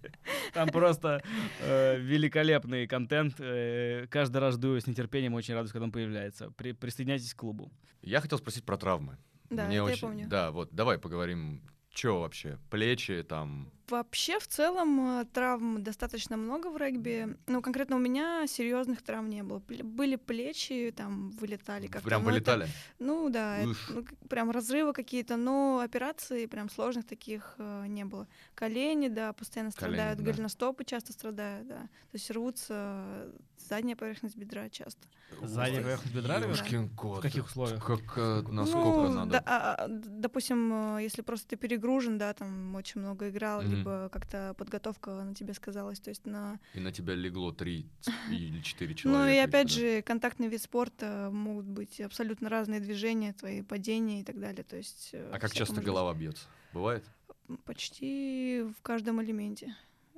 Там 0.54 0.68
просто 0.70 1.22
э, 1.62 1.98
великолепный 2.00 2.88
контент. 2.88 3.36
Э, 3.40 4.06
каждый 4.10 4.38
раз 4.38 4.56
жду 4.56 4.78
с 4.80 4.86
нетерпением, 4.86 5.34
очень 5.34 5.54
радуюсь, 5.54 5.72
когда 5.72 5.86
он 5.86 5.92
появляется. 5.94 6.52
При- 6.52 6.74
присоединяйтесь 6.74 7.34
к 7.34 7.38
клубу. 7.38 7.72
Я 8.02 8.20
хотел 8.20 8.38
спросить 8.38 8.66
про 8.66 8.76
травмы. 8.78 9.18
Да, 9.50 9.66
Мне 9.66 9.78
это 9.78 9.86
я 9.88 9.94
очень... 9.94 10.02
помню. 10.02 10.28
Да, 10.28 10.52
вот 10.52 10.70
давай 10.72 10.98
поговорим. 10.98 11.62
Че 11.90 12.20
вообще? 12.20 12.60
Плечи 12.70 13.24
там. 13.24 13.72
Вообще, 13.90 14.38
в 14.40 14.48
целом, 14.48 15.22
э, 15.22 15.26
травм 15.26 15.82
достаточно 15.82 16.36
много 16.36 16.68
в 16.70 16.78
регби. 16.78 17.38
Ну, 17.48 17.62
конкретно 17.62 17.96
у 17.96 18.00
меня 18.00 18.46
серьезных 18.46 19.02
травм 19.02 19.30
не 19.30 19.44
было. 19.44 19.60
Были 19.60 20.18
плечи, 20.18 20.94
там 20.96 21.30
вылетали 21.32 21.88
как-то. 21.88 22.06
Прям 22.08 22.22
это- 22.24 22.32
вылетали. 22.32 22.68
ну 23.00 23.30
да, 23.30 23.60
это, 23.60 23.74
ну, 23.90 24.06
прям 24.28 24.52
разрывы 24.52 24.92
какие-то, 24.92 25.38
но 25.38 25.80
операций 25.80 26.48
прям 26.48 26.70
сложных 26.70 27.06
таких 27.06 27.56
э, 27.60 27.86
не 27.88 28.04
было. 28.04 28.28
Колени, 28.56 29.08
да, 29.08 29.32
постоянно 29.32 29.72
Колени, 29.72 29.96
страдают, 29.96 30.20
да. 30.20 30.26
голеностопы 30.26 30.84
часто 30.84 31.14
страдают, 31.14 31.68
да. 31.68 31.80
То 31.80 32.16
есть 32.16 32.30
рвутся 32.32 32.74
э, 32.74 33.32
задняя 33.58 33.96
поверхность 33.96 34.36
бедра 34.36 34.70
часто. 34.70 35.08
Задняя 35.42 35.82
поверхность 35.82 36.16
бедра? 36.16 36.38
Ёшкин 36.38 36.90
кот. 36.90 37.20
В 37.20 37.22
каких 37.22 37.46
условиях? 37.46 37.86
Как, 37.86 38.18
э, 38.18 38.42
насколько 38.50 38.88
ну, 38.88 39.14
надо? 39.14 39.32
да, 39.32 39.44
а, 39.46 39.76
а, 39.76 39.88
допустим, 39.88 40.98
э, 40.98 41.04
если 41.04 41.22
просто 41.22 41.48
ты 41.50 41.56
перегружен, 41.58 42.18
да, 42.18 42.34
там 42.34 42.76
очень 42.76 43.02
много 43.02 43.30
играл, 43.30 43.62
Мгм. 43.62 43.77
Либо 43.78 44.10
как-то 44.10 44.54
подготовка 44.58 45.12
на 45.24 45.34
тебе 45.36 45.54
сказалась, 45.54 46.00
то 46.00 46.10
есть 46.10 46.26
на... 46.26 46.60
И 46.74 46.80
на 46.80 46.92
тебя 46.92 47.16
легло 47.16 47.52
три 47.52 47.86
или 48.32 48.62
четыре 48.62 48.96
человека. 48.96 49.26
Ну 49.26 49.32
и 49.34 49.38
опять 49.38 49.70
же, 49.70 50.02
контактный 50.02 50.48
вид 50.48 50.62
спорта 50.62 51.30
могут 51.32 51.66
быть 51.66 52.00
абсолютно 52.02 52.50
разные 52.50 52.80
движения, 52.80 53.34
твои 53.34 53.62
падения 53.62 54.22
и 54.22 54.24
так 54.24 54.40
далее, 54.40 54.64
то 54.64 54.78
есть... 54.78 55.10
э, 55.14 55.32
А 55.34 55.40
как 55.40 55.54
часто 55.54 55.82
голова 55.82 56.14
бьется? 56.14 56.46
Бывает? 56.74 57.04
Почти 57.66 58.64
в 58.78 58.82
каждом 58.82 59.22
элементе 59.24 59.76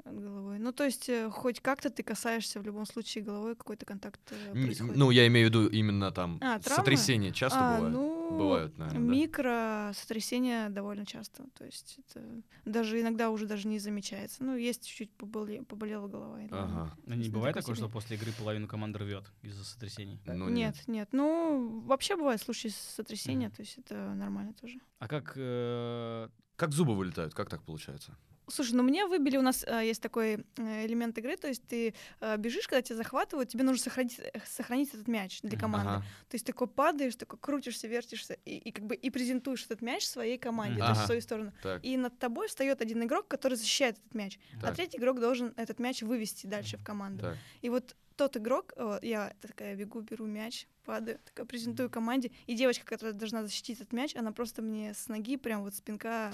от 0.10 0.20
головой. 0.20 0.60
Ну, 0.60 0.72
то 0.72 0.84
есть, 0.84 1.10
э, 1.10 1.30
хоть 1.30 1.60
как-то 1.62 1.90
ты 1.90 2.04
касаешься 2.04 2.60
в 2.60 2.64
любом 2.66 2.86
случае 2.86 3.24
головой, 3.24 3.56
какой-то 3.56 3.86
контакт 3.86 4.20
э, 4.32 4.52
Н- 4.54 4.64
происходит. 4.66 4.96
Ну, 4.98 5.12
я 5.12 5.28
имею 5.28 5.48
в 5.48 5.50
виду 5.50 5.68
именно 5.68 6.12
там 6.12 6.38
А, 6.42 6.60
травмы? 6.60 6.76
сотрясения 6.76 7.32
часто 7.32 7.60
А, 7.60 7.76
бывают? 7.76 7.94
ну, 7.96 8.16
Бывают, 8.38 8.78
наверное? 8.78 9.00
Микро 9.02 9.92
сотрясения 9.96 10.70
довольно 10.70 11.04
часто. 11.06 11.46
То 11.58 11.66
есть 11.66 11.98
это 12.00 12.24
даже 12.64 13.02
иногда 13.02 13.32
уже 13.32 13.48
даже 13.48 13.68
не 13.68 13.80
замечается. 13.80 14.44
Ну, 14.44 14.56
есть 14.56 14.86
чуть-чуть 14.88 15.10
поболе- 15.18 15.66
поболела 15.66 16.08
голова. 16.08 16.40
Ага. 16.52 16.96
А 17.08 17.16
не 17.16 17.30
бывает 17.30 17.56
такое, 17.56 17.76
что 17.76 17.90
после 17.90 18.18
игры 18.18 18.32
половину 18.38 18.68
команды 18.68 19.00
рвет 19.00 19.24
из-за 19.42 19.64
сотрясений? 19.66 20.20
Ну, 20.26 20.48
нет, 20.50 20.76
нет, 20.88 21.10
Ну, 21.12 21.80
вообще 21.88 22.16
бывают 22.16 22.42
случаи 22.42 22.68
сотрясения, 22.70 23.48
Мгм. 23.48 23.56
то 23.56 23.62
есть 23.64 23.78
это 23.80 24.14
нормально 24.14 24.54
тоже. 24.54 24.80
А 25.00 25.08
как... 25.08 25.34
э, 25.36 26.30
Как 26.56 26.72
зубы 26.74 26.96
вылетают? 26.96 27.34
Как 27.34 27.50
так 27.50 27.64
получается? 27.64 28.16
Слушай, 28.52 28.74
ну 28.74 28.84
мне 28.84 29.06
выбили, 29.06 29.38
у 29.38 29.42
нас 29.42 29.64
э, 29.68 29.86
есть 29.86 30.02
такой 30.02 30.46
э, 30.58 30.86
элемент 30.86 31.18
игры, 31.18 31.38
то 31.38 31.48
есть 31.48 31.64
ты 31.68 31.94
э, 32.20 32.38
бежишь, 32.38 32.68
когда 32.68 32.82
тебя 32.82 32.96
захватывают, 32.96 33.50
тебе 33.50 33.64
нужно 33.64 33.84
сохранить, 33.84 34.20
э, 34.20 34.32
сохранить 34.46 34.90
этот 34.94 35.08
мяч 35.08 35.42
для 35.42 35.58
команды. 35.58 35.90
Ага. 35.90 36.06
То 36.30 36.36
есть 36.36 36.46
такой 36.46 36.68
падаешь, 36.68 37.16
такой 37.16 37.38
крутишься, 37.40 37.88
вертишься 37.88 38.38
и, 38.46 38.58
и 38.58 38.72
как 38.72 38.86
бы 38.86 38.96
и 38.96 39.10
презентуешь 39.10 39.66
этот 39.66 39.82
мяч 39.82 40.06
своей 40.06 40.38
команде, 40.38 40.76
Мгм. 40.78 40.86
то 40.86 40.90
есть 40.90 40.98
Ага. 41.00 41.04
в 41.04 41.06
свою 41.08 41.22
сторону. 41.22 41.54
Так, 41.64 41.84
И 41.86 41.98
над 41.98 42.18
тобой 42.20 42.48
встает 42.48 42.82
один 42.82 43.04
игрок, 43.04 43.28
который 43.28 43.56
защищает 43.56 43.98
этот 44.00 44.14
мяч, 44.16 44.40
а 44.58 44.68
так, 44.68 44.76
третий 44.76 44.98
игрок 44.98 45.20
должен 45.20 45.54
этот 45.56 45.80
мяч 45.80 46.02
вывести 46.02 46.48
дальше 46.48 46.78
в 46.78 46.84
команду. 46.84 47.22
так. 47.24 47.38
И 47.62 47.70
вот 47.70 47.96
тот 48.20 48.36
игрок, 48.36 48.74
э, 48.76 49.00
я 49.02 49.34
такая 49.40 49.78
бегу, 49.78 50.02
беру 50.02 50.26
мяч, 50.26 50.68
падаю, 50.84 51.20
такая 51.24 51.46
презентую 51.46 51.90
команде, 51.90 52.32
и 52.48 52.54
девочка, 52.54 52.86
которая 52.86 53.14
должна 53.14 53.44
защитить 53.44 53.80
этот 53.80 53.94
мяч, 53.94 54.14
она 54.14 54.34
просто 54.34 54.62
мне 54.62 54.94
с 54.94 55.08
ноги 55.08 55.38
прям 55.38 55.64
вот 55.64 55.74
спинка 55.74 56.30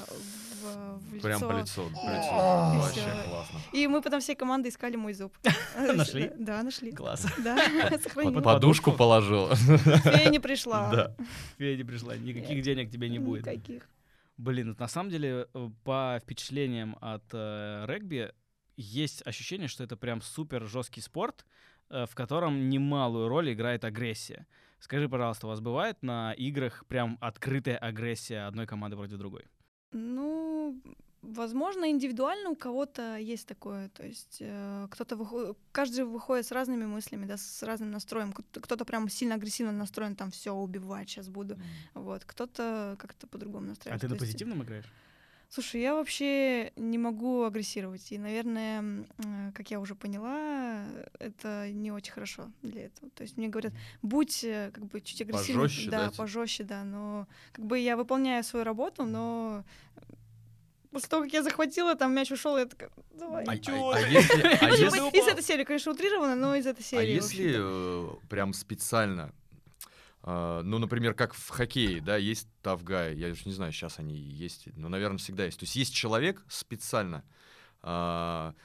в, 0.64 0.98
в 0.98 1.14
лицо. 1.14 1.28
Прям 1.28 1.42
по 1.42 1.60
лицу. 1.60 1.84
по 1.94 2.10
лицу. 2.10 2.32
Вообще 2.32 3.30
классно. 3.30 3.60
И 3.72 3.86
мы 3.86 4.02
потом 4.02 4.20
всей 4.20 4.36
командой 4.36 4.70
искали 4.70 4.96
мой 4.96 5.14
зуб. 5.14 5.38
Нашли? 5.78 6.32
Да, 6.40 6.64
нашли. 6.64 6.92
Класс. 6.92 7.28
Да, 7.44 7.56
сохранили. 8.04 8.34
Под- 8.34 8.44
Подушку 8.44 8.92
положил. 8.92 9.54
Фея 9.56 10.30
не 10.32 10.40
пришла. 10.40 10.92
Да. 10.92 11.16
Федя 11.60 11.86
пришла, 11.86 12.18
никаких 12.18 12.64
денег 12.64 12.90
тебе 12.90 13.10
не 13.10 13.20
будет. 13.20 13.46
Никаких. 13.46 13.88
Блин, 14.38 14.70
вот 14.70 14.80
на 14.80 14.88
самом 14.88 15.12
деле, 15.12 15.48
э, 15.54 15.70
по 15.84 16.20
впечатлениям 16.24 16.98
от 17.00 17.24
э, 17.32 17.86
регби, 17.88 18.34
есть 18.78 19.26
ощущение, 19.26 19.68
что 19.68 19.84
это 19.84 19.96
прям 19.96 20.22
супер 20.22 20.66
жесткий 20.66 21.02
спорт, 21.02 21.46
э, 21.46 21.46
в 21.90 22.16
котором 22.16 22.70
немалую 22.70 23.28
роль 23.28 23.52
играет 23.54 23.84
агрессия. 23.84 24.48
Скажи, 24.80 25.08
пожалуйста, 25.10 25.48
у 25.48 25.50
вас 25.50 25.60
бывает 25.62 25.98
на 26.04 26.34
играх 26.34 26.86
прям 26.88 27.18
открытая 27.22 27.78
агрессия 27.78 28.48
одной 28.48 28.66
команды 28.68 28.96
против 28.98 29.18
другой? 29.18 29.46
Ну, 29.92 30.80
возможно, 31.22 31.90
индивидуально 31.90 32.50
у 32.50 32.56
кого-то 32.56 33.18
есть 33.18 33.48
такое. 33.48 33.90
То 33.90 34.06
есть 34.06 34.38
э, 34.42 34.88
кто-то 34.92 35.16
выходит, 35.16 35.58
каждый 35.72 36.06
выходит 36.06 36.46
с 36.46 36.52
разными 36.52 36.86
мыслями, 36.86 37.26
да, 37.26 37.38
с 37.38 37.64
разным 37.64 37.92
настроем. 37.92 38.34
Кто- 38.34 38.60
Кто-то 38.62 38.86
прям 38.86 39.10
сильно 39.10 39.36
агрессивно 39.36 39.72
настроен, 39.72 40.16
там 40.16 40.30
все 40.32 40.52
убивать 40.54 41.10
сейчас 41.10 41.30
буду. 41.30 41.58
Вот, 41.94 42.26
кто-то 42.26 42.96
как-то 43.00 43.28
по-другому 43.28 43.66
А 43.66 43.70
настроен. 43.70 44.00
ты 44.00 44.08
на 44.08 44.16
То 44.16 44.24
есть, 44.26 44.34
позитивном 44.34 44.64
играешь? 44.64 44.86
Слушай, 45.50 45.82
я 45.82 45.94
вообще 45.96 46.72
не 46.76 46.98
могу 46.98 47.44
агрессировать. 47.44 48.12
И, 48.12 48.18
наверное, 48.18 49.06
э, 49.18 49.52
как 49.54 49.72
я 49.72 49.80
уже 49.80 49.96
поняла, 49.96 50.84
это 51.20 51.70
не 51.72 51.92
очень 51.92 52.12
хорошо 52.12 52.52
для 52.62 52.86
этого. 52.86 53.10
То 53.12 53.24
есть 53.24 53.38
мне 53.38 53.48
говорят, 53.48 53.74
будь 54.02 54.44
э, 54.44 54.72
как 54.74 54.86
бы 54.86 55.00
чуть 55.02 55.22
агрессивнее. 55.22 55.62
Пожёстче, 55.64 55.90
да, 55.90 55.98
да, 56.00 56.06
типа? 56.10 56.18
пожестче, 56.24 56.64
да. 56.64 56.84
Но 56.84 57.28
как 57.54 57.66
бы 57.66 57.80
я 57.80 57.96
выполняю 57.96 58.44
свою 58.44 58.66
работу, 58.66 59.06
но 59.06 59.64
после 60.92 61.10
того, 61.10 61.24
как 61.24 61.34
я 61.34 61.44
захватила, 61.44 61.96
там 61.96 62.14
мяч 62.14 62.32
ушел, 62.32 62.58
я 62.58 62.66
такая, 62.66 62.90
давай. 63.14 63.44
А, 63.46 63.52
а- 63.52 63.96
а 63.96 64.00
если, 64.00 64.42
а 64.42 64.70
если- 64.70 64.90
типа, 64.98 65.16
из 65.18 65.28
этой 65.28 65.44
серии, 65.44 65.64
конечно, 65.64 65.92
утрированно, 65.92 66.36
но 66.36 66.56
из 66.56 66.66
этой 66.66 66.82
а 66.82 66.84
серии. 66.84 67.12
если 67.16 67.44
вообще-то. 67.58 68.20
э, 68.24 68.28
прям 68.30 68.54
специально, 68.54 69.22
э, 69.22 69.45
ну, 70.26 70.80
например, 70.80 71.14
как 71.14 71.36
в 71.36 71.50
хоккее, 71.50 72.02
да, 72.02 72.18
есть 72.18 72.48
тавгай, 72.64 73.16
я 73.16 73.30
уж 73.30 73.46
не 73.46 73.54
знаю, 73.54 73.72
сейчас 73.72 74.00
они 74.00 74.16
есть, 74.16 74.68
но, 74.76 74.90
наверное, 74.90 75.20
всегда 75.20 75.46
есть. 75.46 75.60
То 75.60 75.66
есть 75.66 75.76
есть 75.76 75.94
человек 75.94 76.44
специально, 76.48 77.24
а, 77.84 78.56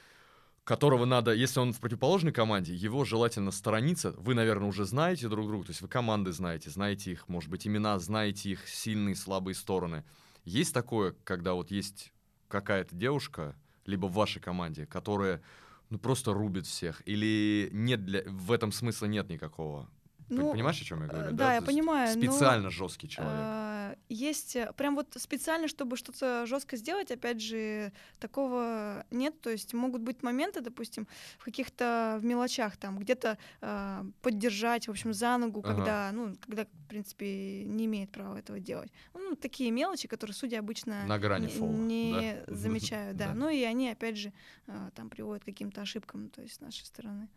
которого 0.64 1.04
надо, 1.04 1.34
если 1.34 1.60
он 1.60 1.74
в 1.74 1.80
противоположной 1.80 2.32
команде, 2.32 2.74
его 2.74 3.04
желательно 3.04 3.50
сторониться. 3.50 4.12
Вы, 4.12 4.34
наверное, 4.34 4.68
уже 4.68 4.86
знаете 4.86 5.28
друг 5.28 5.48
друга, 5.48 5.66
то 5.66 5.70
есть 5.70 5.82
вы 5.82 5.88
команды 5.88 6.32
знаете, 6.32 6.70
знаете 6.70 7.12
их, 7.12 7.28
может 7.28 7.50
быть, 7.50 7.66
имена, 7.66 7.98
знаете 7.98 8.50
их 8.50 8.66
сильные, 8.66 9.14
слабые 9.14 9.54
стороны. 9.54 10.04
Есть 10.44 10.72
такое, 10.72 11.14
когда 11.24 11.52
вот 11.52 11.70
есть 11.70 12.12
какая-то 12.48 12.94
девушка, 12.94 13.54
либо 13.84 14.06
в 14.06 14.14
вашей 14.14 14.40
команде, 14.40 14.86
которая 14.86 15.42
ну 15.90 15.98
просто 15.98 16.32
рубит 16.32 16.66
всех, 16.66 17.02
или 17.06 17.68
нет 17.72 18.04
для 18.06 18.22
в 18.26 18.50
этом 18.52 18.72
смысла 18.72 19.06
нет 19.06 19.28
никакого. 19.28 19.90
Ну, 20.30 20.52
Понимаешь, 20.52 20.80
о 20.80 20.84
чем 20.84 21.00
я 21.00 21.06
э, 21.06 21.08
говорю? 21.08 21.32
да, 21.36 21.54
я 21.54 21.60
То 21.60 21.66
понимаю, 21.66 22.16
но- 22.16 22.22
Специально 22.22 22.70
жесткий 22.70 23.08
человек. 23.08 23.34
А, 23.36 23.96
Есть 24.08 24.54
э, 24.56 24.72
прям 24.76 24.94
вот 24.94 25.08
специально, 25.18 25.66
чтобы 25.68 25.96
что-то 25.96 26.46
жестко 26.46 26.76
сделать, 26.76 27.10
опять 27.10 27.40
же, 27.40 27.92
такого 28.20 29.04
нет. 29.10 29.40
То 29.40 29.50
есть 29.50 29.74
могут 29.74 30.02
быть 30.02 30.22
моменты, 30.22 30.60
допустим, 30.60 31.06
в 31.38 31.44
каких-то 31.44 32.18
в 32.20 32.24
мелочах 32.24 32.76
там 32.76 32.98
где-то 32.98 33.38
а, 33.60 34.06
поддержать, 34.22 34.86
в 34.86 34.90
общем, 34.90 35.12
за 35.12 35.36
ногу, 35.36 35.60
Ага. 35.64 35.74
когда, 35.74 36.10
ну, 36.12 36.34
когда, 36.46 36.64
в 36.64 36.88
принципе, 36.88 37.64
не 37.64 37.86
имеет 37.86 38.10
права 38.10 38.36
этого 38.38 38.60
делать. 38.60 38.92
Ну, 39.14 39.34
такие 39.34 39.70
мелочи, 39.72 40.06
которые 40.08 40.34
судьи 40.34 40.56
обычно 40.58 41.04
На 41.06 41.18
грани 41.18 41.46
не, 41.46 41.52
фола, 41.52 41.70
не 41.72 42.42
да? 42.46 42.54
замечают, 42.54 43.16
да. 43.16 43.28
Да. 43.28 43.34
Ну 43.34 43.48
и 43.48 43.62
они, 43.64 43.90
опять 43.90 44.16
же, 44.16 44.32
а, 44.68 44.90
там 44.94 45.10
приводят 45.10 45.42
к 45.42 45.46
каким-то 45.46 45.80
ошибкам, 45.82 46.30
то 46.30 46.40
есть 46.42 46.54
с 46.54 46.60
нашей 46.60 46.84
стороны. 46.84 47.28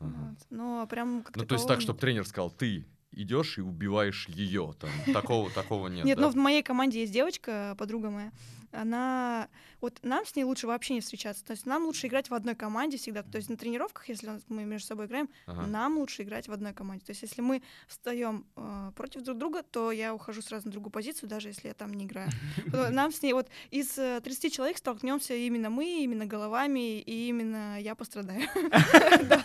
Ага. 0.00 0.10
Вот. 0.30 0.46
Но 0.50 0.86
прям 0.86 1.22
как 1.22 1.36
Ну, 1.36 1.44
то 1.44 1.54
есть 1.54 1.66
так, 1.66 1.80
чтобы 1.80 1.98
тренер 1.98 2.26
сказал, 2.26 2.50
ты 2.50 2.86
идешь 3.12 3.58
и 3.58 3.60
убиваешь 3.60 4.28
ее. 4.28 4.74
Там, 4.80 4.90
такого, 5.12 5.50
такого 5.50 5.88
нет. 5.88 6.04
Нет, 6.04 6.16
да? 6.16 6.24
но 6.24 6.30
в 6.30 6.36
моей 6.36 6.62
команде 6.62 7.00
есть 7.00 7.12
девочка, 7.12 7.74
подруга 7.78 8.10
моя. 8.10 8.32
Она... 8.72 9.48
Вот 9.80 9.98
нам 10.02 10.24
с 10.24 10.34
ней 10.36 10.44
лучше 10.44 10.66
вообще 10.66 10.94
не 10.94 11.00
встречаться. 11.00 11.44
То 11.44 11.52
есть 11.52 11.66
нам 11.66 11.84
лучше 11.84 12.06
играть 12.06 12.30
в 12.30 12.34
одной 12.34 12.54
команде 12.54 12.96
всегда. 12.98 13.22
То 13.22 13.36
есть 13.38 13.48
на 13.50 13.56
тренировках, 13.56 14.08
если 14.08 14.30
мы 14.48 14.64
между 14.64 14.86
собой 14.88 15.06
играем, 15.06 15.28
Ага. 15.46 15.66
нам 15.66 15.98
лучше 15.98 16.22
играть 16.22 16.48
в 16.48 16.52
одной 16.52 16.72
команде. 16.72 17.04
То 17.04 17.10
есть 17.10 17.22
если 17.22 17.40
мы 17.42 17.62
встаем 17.88 18.46
э, 18.56 18.92
против 18.96 19.22
друг 19.22 19.38
друга, 19.38 19.62
то 19.62 19.90
я 19.92 20.14
ухожу 20.14 20.42
сразу 20.42 20.66
на 20.66 20.72
другую 20.72 20.90
позицию, 20.92 21.28
даже 21.28 21.48
если 21.48 21.68
я 21.68 21.74
там 21.74 21.92
не 21.94 22.04
играю. 22.06 22.30
Нам 22.90 23.12
с 23.12 23.22
ней 23.22 23.32
вот 23.32 23.48
из 23.70 23.98
э, 23.98 24.20
30 24.22 24.52
человек 24.52 24.78
столкнемся 24.78 25.34
именно 25.34 25.70
мы, 25.70 26.02
именно 26.04 26.26
головами, 26.26 27.00
и 27.00 27.28
именно 27.28 27.80
я 27.80 27.94
пострадаю. 27.94 28.42
Да, 29.28 29.44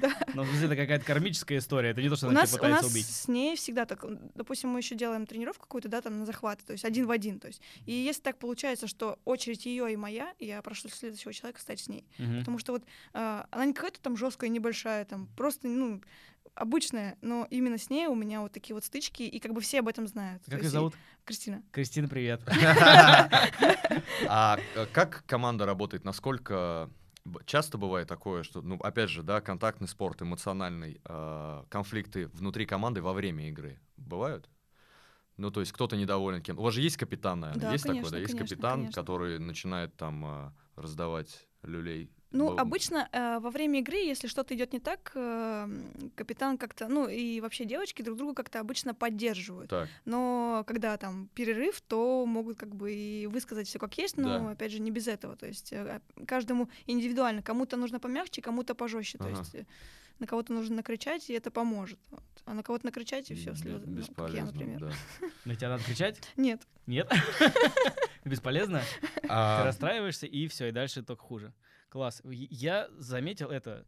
да. 0.00 0.14
Ну, 0.34 0.44
это 0.44 0.76
какая-то 0.76 1.04
кармическая 1.04 1.58
история, 1.58 1.90
это 1.90 2.02
не 2.02 2.08
то, 2.08 2.16
что 2.16 2.26
У 2.26 2.30
она 2.30 2.40
нас, 2.40 2.50
тебя 2.50 2.58
у 2.58 2.62
пытается 2.62 2.84
нас 2.84 2.92
убить. 2.92 3.06
с 3.06 3.28
ней 3.28 3.56
всегда 3.56 3.86
так, 3.86 4.04
допустим, 4.34 4.68
мы 4.70 4.80
еще 4.80 4.94
делаем 4.94 5.26
тренировку 5.26 5.62
какую-то, 5.62 5.88
да, 5.88 6.00
там 6.00 6.18
на 6.18 6.26
захват, 6.26 6.60
то 6.64 6.72
есть 6.72 6.84
один 6.84 7.06
в 7.06 7.10
один, 7.10 7.40
то 7.40 7.48
есть. 7.48 7.60
И 7.86 7.92
если 7.92 8.20
так 8.20 8.36
получается, 8.38 8.59
что 8.86 9.18
очередь 9.24 9.66
ее 9.66 9.92
и 9.92 9.96
моя, 9.96 10.34
я 10.38 10.60
прошу 10.62 10.88
следующего 10.88 11.32
человека 11.32 11.60
стать 11.60 11.80
с 11.80 11.88
ней, 11.88 12.06
Мгм. 12.18 12.38
потому 12.40 12.58
что 12.58 12.72
вот 12.72 12.84
а, 13.12 13.46
она 13.50 13.64
не 13.66 13.72
какая-то 13.72 14.00
там 14.00 14.16
жесткая, 14.16 14.50
небольшая, 14.50 15.04
там 15.04 15.26
просто, 15.36 15.66
ну, 15.68 16.02
обычная, 16.54 17.16
но 17.22 17.46
именно 17.50 17.78
с 17.78 17.90
ней 17.90 18.06
у 18.06 18.14
меня 18.14 18.40
вот 18.42 18.52
такие 18.52 18.74
вот 18.74 18.84
стычки, 18.84 19.22
и 19.22 19.38
как 19.40 19.52
бы 19.52 19.60
все 19.60 19.80
об 19.80 19.88
этом 19.88 20.06
знают. 20.06 20.42
Как 20.46 20.60
ее 20.60 20.66
и- 20.66 20.70
зовут? 20.70 20.94
Кристина. 21.24 21.62
Кристина, 21.72 22.08
привет. 22.08 22.40
А 24.28 24.58
э, 24.74 24.86
как 24.92 25.24
команда 25.26 25.66
работает? 25.66 26.04
Насколько 26.04 26.90
часто 27.46 27.78
бывает 27.78 28.08
такое, 28.08 28.42
что, 28.42 28.62
ну, 28.62 28.76
опять 28.76 29.10
же, 29.10 29.22
да, 29.22 29.40
контактный 29.40 29.88
спорт, 29.88 30.22
эмоциональный, 30.22 31.00
э, 31.04 31.64
конфликты 31.68 32.26
внутри 32.28 32.66
команды 32.66 33.02
во 33.02 33.12
время 33.12 33.48
игры 33.48 33.78
бывают? 33.96 34.48
Ну, 35.40 35.50
то 35.50 35.60
есть 35.60 35.72
кто-то 35.72 35.96
недоволен 35.96 36.42
кем 36.42 36.58
У 36.58 36.62
вас 36.62 36.74
же 36.74 36.82
есть 36.82 36.96
капитан, 36.98 37.40
наверное? 37.40 37.62
Да, 37.62 37.72
есть 37.72 37.84
такой, 37.84 37.96
конечно, 37.96 38.10
да? 38.12 38.18
Есть 38.18 38.34
конечно, 38.34 38.56
капитан, 38.56 38.72
конечно. 38.80 39.02
который 39.02 39.38
начинает 39.38 39.96
там 39.96 40.24
э, 40.26 40.50
раздавать 40.76 41.48
люлей. 41.62 42.10
Ну, 42.32 42.54
Б- 42.54 42.60
обычно 42.60 43.08
э, 43.10 43.38
во 43.40 43.50
время 43.50 43.80
игры, 43.80 43.96
если 43.96 44.28
что-то 44.28 44.54
идет 44.54 44.72
не 44.74 44.78
так, 44.80 45.12
э, 45.14 45.68
капитан 46.14 46.58
как-то, 46.58 46.88
ну 46.88 47.08
и 47.08 47.40
вообще 47.40 47.64
девочки 47.64 48.02
друг 48.02 48.18
друга 48.18 48.34
как-то 48.34 48.60
обычно 48.60 48.94
поддерживают. 48.94 49.70
Так, 49.70 49.88
Но 50.04 50.62
когда 50.66 50.96
там 50.98 51.28
перерыв, 51.34 51.80
то 51.80 52.24
могут 52.26 52.58
как 52.58 52.76
бы 52.76 52.92
и 52.92 53.26
высказать 53.26 53.66
все 53.66 53.78
как 53.78 53.96
есть, 53.98 54.16
но 54.18 54.38
Да. 54.38 54.50
опять 54.50 54.72
же 54.72 54.78
не 54.80 54.90
без 54.90 55.08
этого. 55.08 55.36
То 55.36 55.46
есть 55.46 55.72
э, 55.72 56.00
а- 56.16 56.24
каждому 56.26 56.68
индивидуально. 56.86 57.42
Кому-то 57.42 57.76
нужно 57.76 57.98
помягче, 57.98 58.42
кому-то 58.42 58.74
пожестче. 58.74 59.18
То 59.18 59.24
Ага. 59.24 59.38
есть 59.38 59.54
э, 59.54 59.66
на 60.20 60.26
кого-то 60.26 60.52
нужно 60.52 60.76
накричать, 60.76 61.28
и 61.30 61.32
это 61.32 61.50
поможет. 61.50 61.98
Вот. 62.10 62.22
А 62.44 62.54
на 62.54 62.62
кого-то 62.62 62.86
накричать, 62.86 63.30
и 63.30 63.34
все, 63.34 63.54
слезы. 63.54 63.86
Ну, 63.86 64.02
как 64.14 64.30
я, 64.32 64.44
например. 64.44 64.80
да. 64.80 64.92
На 65.44 65.54
тебя 65.54 65.68
надо 65.70 65.84
кричать? 65.84 66.20
Нет. 66.36 66.62
Нет? 66.86 67.10
Бесполезно? 68.24 68.82
Ты 69.22 69.28
А, 69.28 69.64
расстраиваешься, 69.64 70.26
и 70.26 70.46
все, 70.48 70.68
и 70.68 70.72
дальше 70.72 71.02
только 71.02 71.22
хуже. 71.22 71.54
Класс. 71.88 72.22
Я 72.24 72.88
заметил 72.98 73.50
это 73.50 73.86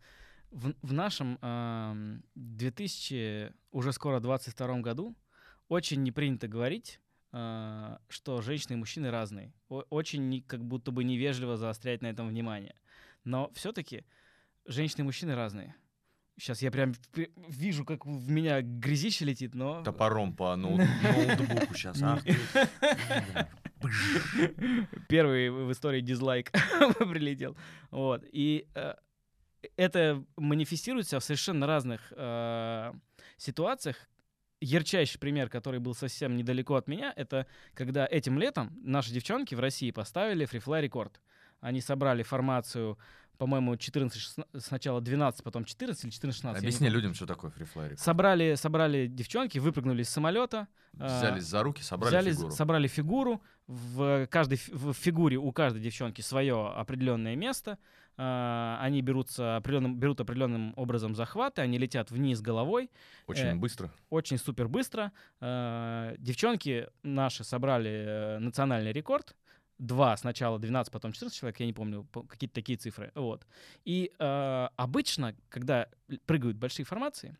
в, 0.50 0.72
в 0.82 0.92
нашем 0.92 1.38
ам, 1.40 2.22
2000, 2.34 3.52
уже 3.70 3.92
скоро 3.92 4.20
22 4.20 4.80
году, 4.80 5.14
очень 5.68 6.02
не 6.02 6.12
принято 6.12 6.48
говорить, 6.48 7.00
а, 7.32 8.00
что 8.08 8.40
женщины 8.42 8.74
и 8.74 8.76
мужчины 8.76 9.10
разные. 9.10 9.52
О- 9.68 9.84
очень 9.90 10.28
не- 10.28 10.42
как 10.42 10.64
будто 10.64 10.90
бы 10.90 11.04
невежливо 11.04 11.56
заострять 11.56 12.02
на 12.02 12.06
этом 12.06 12.28
внимание. 12.28 12.74
Но 13.24 13.50
все-таки 13.54 14.04
женщины 14.66 15.02
и 15.02 15.04
мужчины 15.04 15.34
разные. 15.34 15.74
Сейчас 16.38 16.62
я 16.62 16.70
прям 16.70 16.94
пр- 17.12 17.30
вижу, 17.48 17.84
как 17.84 18.06
в 18.06 18.30
меня 18.30 18.62
грязище 18.62 19.24
летит, 19.24 19.54
но... 19.54 19.82
Топором 19.82 20.34
по 20.34 20.56
ноут- 20.56 20.80
ноутбуку 21.02 21.74
сейчас. 21.74 22.00
Первый 25.08 25.50
в 25.50 25.70
истории 25.72 26.00
дизлайк 26.00 26.50
прилетел. 26.98 27.56
Вот. 27.90 28.24
И 28.32 28.66
э, 28.74 28.94
это 29.76 30.24
манифестируется 30.36 31.20
в 31.20 31.24
совершенно 31.24 31.66
разных 31.66 32.12
э, 32.16 32.92
ситуациях. 33.36 33.96
Ярчайший 34.60 35.18
пример, 35.18 35.48
который 35.48 35.80
был 35.80 35.94
совсем 35.94 36.36
недалеко 36.36 36.76
от 36.76 36.86
меня, 36.86 37.12
это 37.16 37.48
когда 37.74 38.06
этим 38.08 38.38
летом 38.38 38.70
наши 38.84 39.12
девчонки 39.12 39.56
в 39.56 39.60
России 39.60 39.90
поставили 39.90 40.44
фрифлай 40.44 40.82
рекорд. 40.82 41.20
Они 41.62 41.80
собрали 41.80 42.22
формацию, 42.24 42.98
по-моему, 43.38 43.76
14, 43.76 44.20
16, 44.20 44.64
сначала 44.64 45.00
12, 45.00 45.42
потом 45.42 45.64
14 45.64 46.04
или 46.04 46.12
14-16. 46.12 46.42
я 46.44 46.50
не 46.52 46.58
Объясни 46.58 46.88
людям, 46.90 47.14
что 47.14 47.24
такое 47.26 47.50
фрифлайрик. 47.50 47.98
Собрали, 47.98 48.54
собрали 48.56 49.06
девчонки, 49.06 49.58
выпрыгнули 49.58 50.02
из 50.02 50.08
самолета. 50.08 50.66
а, 50.98 51.18
Взялись 51.18 51.44
за 51.44 51.62
руки, 51.62 51.82
собрали 51.82 52.10
взяли, 52.10 52.32
фигуру. 52.32 52.50
собрали 52.50 52.88
фигуру. 52.88 53.42
В 53.68 54.26
каждой 54.26 54.60
в 54.68 54.92
фигуре 54.92 55.36
у 55.38 55.50
каждой 55.52 55.80
девчонки 55.80 56.20
свое 56.20 56.68
определенное 56.68 57.36
место. 57.36 57.78
А, 58.18 58.78
Они 58.80 59.00
берутся 59.02 59.56
определенным, 59.56 59.98
берут 59.98 60.20
определенным 60.20 60.74
образом 60.76 61.14
захваты, 61.14 61.62
они 61.62 61.78
летят 61.78 62.10
вниз 62.10 62.40
головой, 62.42 62.90
Очень 63.26 63.44
э, 63.46 63.54
быстро. 63.54 63.90
очень 64.10 64.36
супер 64.36 64.68
быстро. 64.68 65.12
А, 65.40 66.14
Девчонки 66.18 66.88
наши 67.02 67.44
собрали 67.44 67.90
э, 67.90 68.38
национальный 68.40 68.92
рекорд. 68.92 69.34
Два 69.82 70.16
сначала 70.16 70.60
12, 70.60 70.92
потом 70.92 71.12
14 71.12 71.36
человек, 71.36 71.58
я 71.58 71.66
не 71.66 71.72
помню, 71.72 72.04
по- 72.04 72.22
какие-то 72.22 72.54
такие 72.54 72.78
цифры. 72.78 73.10
Вот. 73.16 73.44
И 73.84 74.12
э, 74.16 74.68
обычно, 74.76 75.34
когда 75.48 75.88
прыгают 76.24 76.56
большие 76.56 76.86
формации, 76.86 77.36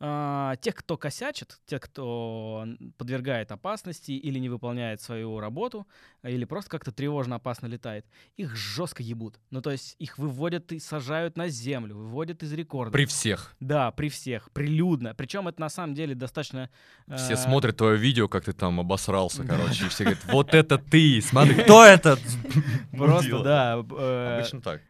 а, 0.00 0.56
тех, 0.56 0.74
кто 0.74 0.96
косячит, 0.96 1.60
тех, 1.66 1.80
кто 1.80 2.66
подвергает 2.98 3.52
опасности 3.52 4.12
или 4.12 4.38
не 4.38 4.48
выполняет 4.48 5.00
свою 5.00 5.38
работу, 5.38 5.86
а, 6.22 6.30
или 6.30 6.44
просто 6.44 6.70
как-то 6.70 6.90
тревожно 6.90 7.36
опасно 7.36 7.66
летает, 7.66 8.04
их 8.36 8.56
жестко 8.56 9.02
ебут. 9.02 9.38
Ну, 9.50 9.62
то 9.62 9.70
есть 9.70 9.94
их 9.98 10.18
выводят 10.18 10.72
и 10.72 10.80
сажают 10.80 11.36
на 11.36 11.48
землю, 11.48 11.96
выводят 11.96 12.42
из 12.42 12.52
рекорда. 12.52 12.92
При 12.92 13.06
всех. 13.06 13.54
Да, 13.60 13.90
при 13.92 14.08
всех, 14.08 14.50
прилюдно. 14.50 15.14
Причем 15.14 15.48
это 15.48 15.60
на 15.60 15.68
самом 15.68 15.94
деле 15.94 16.14
достаточно... 16.14 16.70
Все 17.06 17.34
э, 17.34 17.36
смотрят 17.36 17.76
твое 17.76 17.96
видео, 17.96 18.28
как 18.28 18.44
ты 18.44 18.52
там 18.52 18.80
обосрался, 18.80 19.44
короче, 19.44 19.86
и 19.86 19.88
все 19.88 20.04
говорят, 20.04 20.24
вот 20.26 20.54
это 20.54 20.78
ты, 20.78 21.20
смотри, 21.22 21.54
кто 21.62 21.84
это? 21.84 22.18
Просто, 22.90 23.42
да, 23.42 23.76
э, 23.76 24.38
Обычно 24.38 24.60
так. 24.60 24.82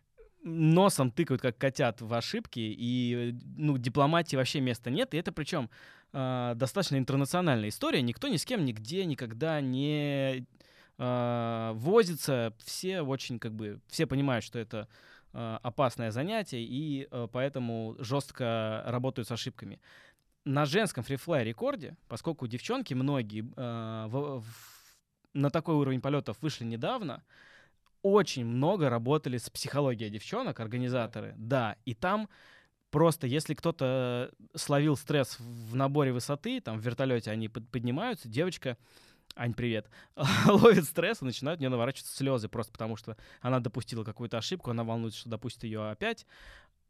Носом 0.44 1.10
тыкают, 1.10 1.42
как 1.42 1.58
котят, 1.58 2.00
в 2.00 2.12
ошибки, 2.14 2.60
и, 2.60 3.32
э, 3.32 3.44
ну, 3.56 3.78
дипломатии 3.78 4.36
вообще 4.36 4.60
места 4.60 4.90
нет, 4.90 5.14
и 5.14 5.16
это 5.16 5.32
причем 5.32 5.70
э, 6.12 6.52
достаточно 6.54 6.96
интернациональная 6.96 7.70
история, 7.70 8.02
никто 8.02 8.28
ни 8.28 8.36
с 8.36 8.44
кем 8.44 8.64
нигде 8.64 9.04
никогда 9.06 9.60
не 9.60 10.46
э, 10.98 11.72
возится, 11.74 12.54
все 12.64 13.00
очень, 13.00 13.38
как 13.38 13.54
бы, 13.54 13.80
все 13.88 14.06
понимают, 14.06 14.44
что 14.44 14.58
это 14.58 14.86
э, 15.32 15.58
опасное 15.62 16.10
занятие, 16.10 16.62
и 16.62 17.08
э, 17.10 17.26
поэтому 17.32 17.96
жестко 17.98 18.82
работают 18.86 19.26
с 19.26 19.32
ошибками. 19.32 19.80
На 20.44 20.66
женском 20.66 21.02
фрифлай 21.02 21.42
рекорде, 21.42 21.96
поскольку 22.06 22.46
девчонки 22.46 22.92
многие 22.92 23.50
э, 23.56 24.06
в- 24.08 24.40
в- 24.42 24.74
на 25.32 25.48
такой 25.50 25.74
уровень 25.74 26.02
полетов 26.02 26.36
вышли 26.42 26.64
недавно, 26.64 27.22
очень 28.04 28.44
много 28.44 28.90
работали 28.90 29.38
с 29.38 29.48
психологией 29.48 30.10
девчонок, 30.10 30.60
организаторы, 30.60 31.34
да, 31.38 31.76
и 31.86 31.94
там 31.94 32.28
просто, 32.90 33.26
если 33.26 33.54
кто-то 33.54 34.30
словил 34.54 34.94
стресс 34.96 35.40
в 35.40 35.74
наборе 35.74 36.12
высоты, 36.12 36.60
там 36.60 36.78
в 36.78 36.84
вертолете 36.84 37.30
они 37.30 37.48
под- 37.48 37.68
поднимаются, 37.70 38.28
девочка, 38.28 38.76
Ань, 39.36 39.54
привет, 39.54 39.88
ловит 40.46 40.84
стресс 40.84 41.22
и 41.22 41.24
начинают 41.24 41.58
у 41.58 41.62
нее 41.62 41.70
наворачиваться 41.70 42.14
слезы, 42.14 42.48
просто 42.48 42.72
потому 42.72 42.96
что 42.96 43.16
она 43.40 43.58
допустила 43.58 44.04
какую-то 44.04 44.36
ошибку, 44.36 44.70
она 44.70 44.84
волнуется, 44.84 45.20
что 45.20 45.30
допустит 45.30 45.64
ее 45.64 45.90
опять. 45.90 46.26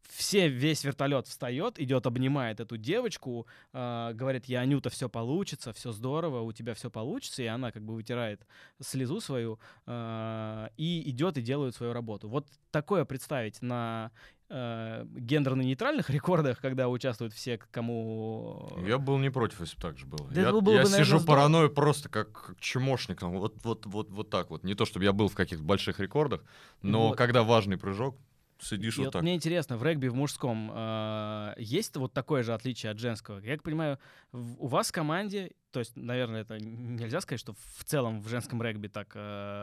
Все, 0.08 0.48
весь 0.48 0.84
вертолет 0.84 1.26
встает, 1.26 1.78
идет, 1.80 2.06
обнимает 2.06 2.60
эту 2.60 2.76
девочку, 2.76 3.46
э, 3.72 4.12
говорит, 4.14 4.44
я 4.46 4.60
Анюта, 4.60 4.90
все 4.90 5.08
получится, 5.08 5.72
все 5.72 5.92
здорово, 5.92 6.40
у 6.40 6.52
тебя 6.52 6.74
все 6.74 6.90
получится, 6.90 7.42
и 7.42 7.46
она 7.46 7.72
как 7.72 7.82
бы 7.82 7.94
вытирает 7.94 8.46
слезу 8.80 9.20
свою 9.20 9.58
э, 9.86 10.68
и 10.76 11.10
идет 11.10 11.38
и 11.38 11.42
делает 11.42 11.74
свою 11.74 11.92
работу. 11.92 12.28
Вот 12.28 12.46
такое 12.70 13.04
представить 13.04 13.62
на 13.62 14.12
э, 14.50 15.04
гендерно-нейтральных 15.16 16.10
рекордах, 16.10 16.60
когда 16.60 16.88
участвуют 16.88 17.32
все, 17.32 17.58
кому... 17.70 18.70
Я 18.86 18.98
был 18.98 19.18
не 19.18 19.30
против, 19.30 19.60
если 19.60 19.76
бы 19.76 19.82
так 19.82 19.98
же 19.98 20.06
было. 20.06 20.28
Да 20.30 20.40
я 20.40 20.52
было 20.52 20.58
я 20.58 20.62
бы, 20.62 20.70
наверное, 20.70 20.98
сижу 20.98 21.18
здорово. 21.18 21.26
паранойю 21.26 21.70
просто 21.70 22.08
как, 22.08 22.30
как 22.32 22.60
чмошник. 22.60 23.22
Вот, 23.22 23.56
вот, 23.64 23.86
вот, 23.86 24.10
вот 24.10 24.30
так 24.30 24.50
вот. 24.50 24.64
Не 24.64 24.74
то, 24.74 24.84
чтобы 24.84 25.04
я 25.04 25.12
был 25.12 25.28
в 25.28 25.34
каких-то 25.34 25.64
больших 25.64 25.98
рекордах, 25.98 26.44
но 26.82 27.08
Вот. 27.08 27.16
когда 27.16 27.42
важный 27.42 27.78
прыжок, 27.78 28.16
сидишь 28.64 28.96
И 28.96 29.00
вот 29.00 29.04
вот 29.06 29.12
так. 29.12 29.22
мне 29.22 29.34
интересно, 29.34 29.76
в 29.76 29.82
регби 29.84 30.08
в 30.08 30.14
мужском 30.14 30.70
э, 30.74 31.54
есть 31.58 31.96
вот 31.96 32.12
такое 32.12 32.42
же 32.42 32.54
отличие 32.54 32.90
от 32.92 32.98
женского? 32.98 33.38
Я 33.40 33.54
как 33.54 33.62
понимаю, 33.62 33.98
в- 34.32 34.62
у 34.64 34.66
вас 34.66 34.88
в 34.88 34.92
команде, 34.92 35.52
то 35.70 35.80
есть, 35.80 35.96
наверное, 35.96 36.40
это 36.42 36.58
нельзя 36.58 37.20
сказать, 37.20 37.40
что 37.40 37.54
в 37.76 37.84
целом 37.84 38.20
в 38.20 38.28
женском 38.28 38.62
регби 38.62 38.88
так 38.88 39.10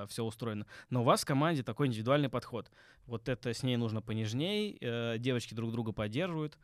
все 0.10 0.24
устроено, 0.24 0.66
но 0.90 1.02
у 1.02 1.04
вас 1.04 1.22
в 1.22 1.26
команде 1.26 1.64
такой 1.64 1.88
индивидуальный 1.88 2.30
подход. 2.30 2.70
Вот 3.06 3.28
это 3.30 3.54
с 3.54 3.64
ней 3.64 3.78
нужно 3.78 4.02
понежней, 4.02 4.78
э, 4.80 5.18
девочки 5.18 5.54
друг 5.54 5.72
друга 5.72 5.92
поддерживают. 5.92 6.58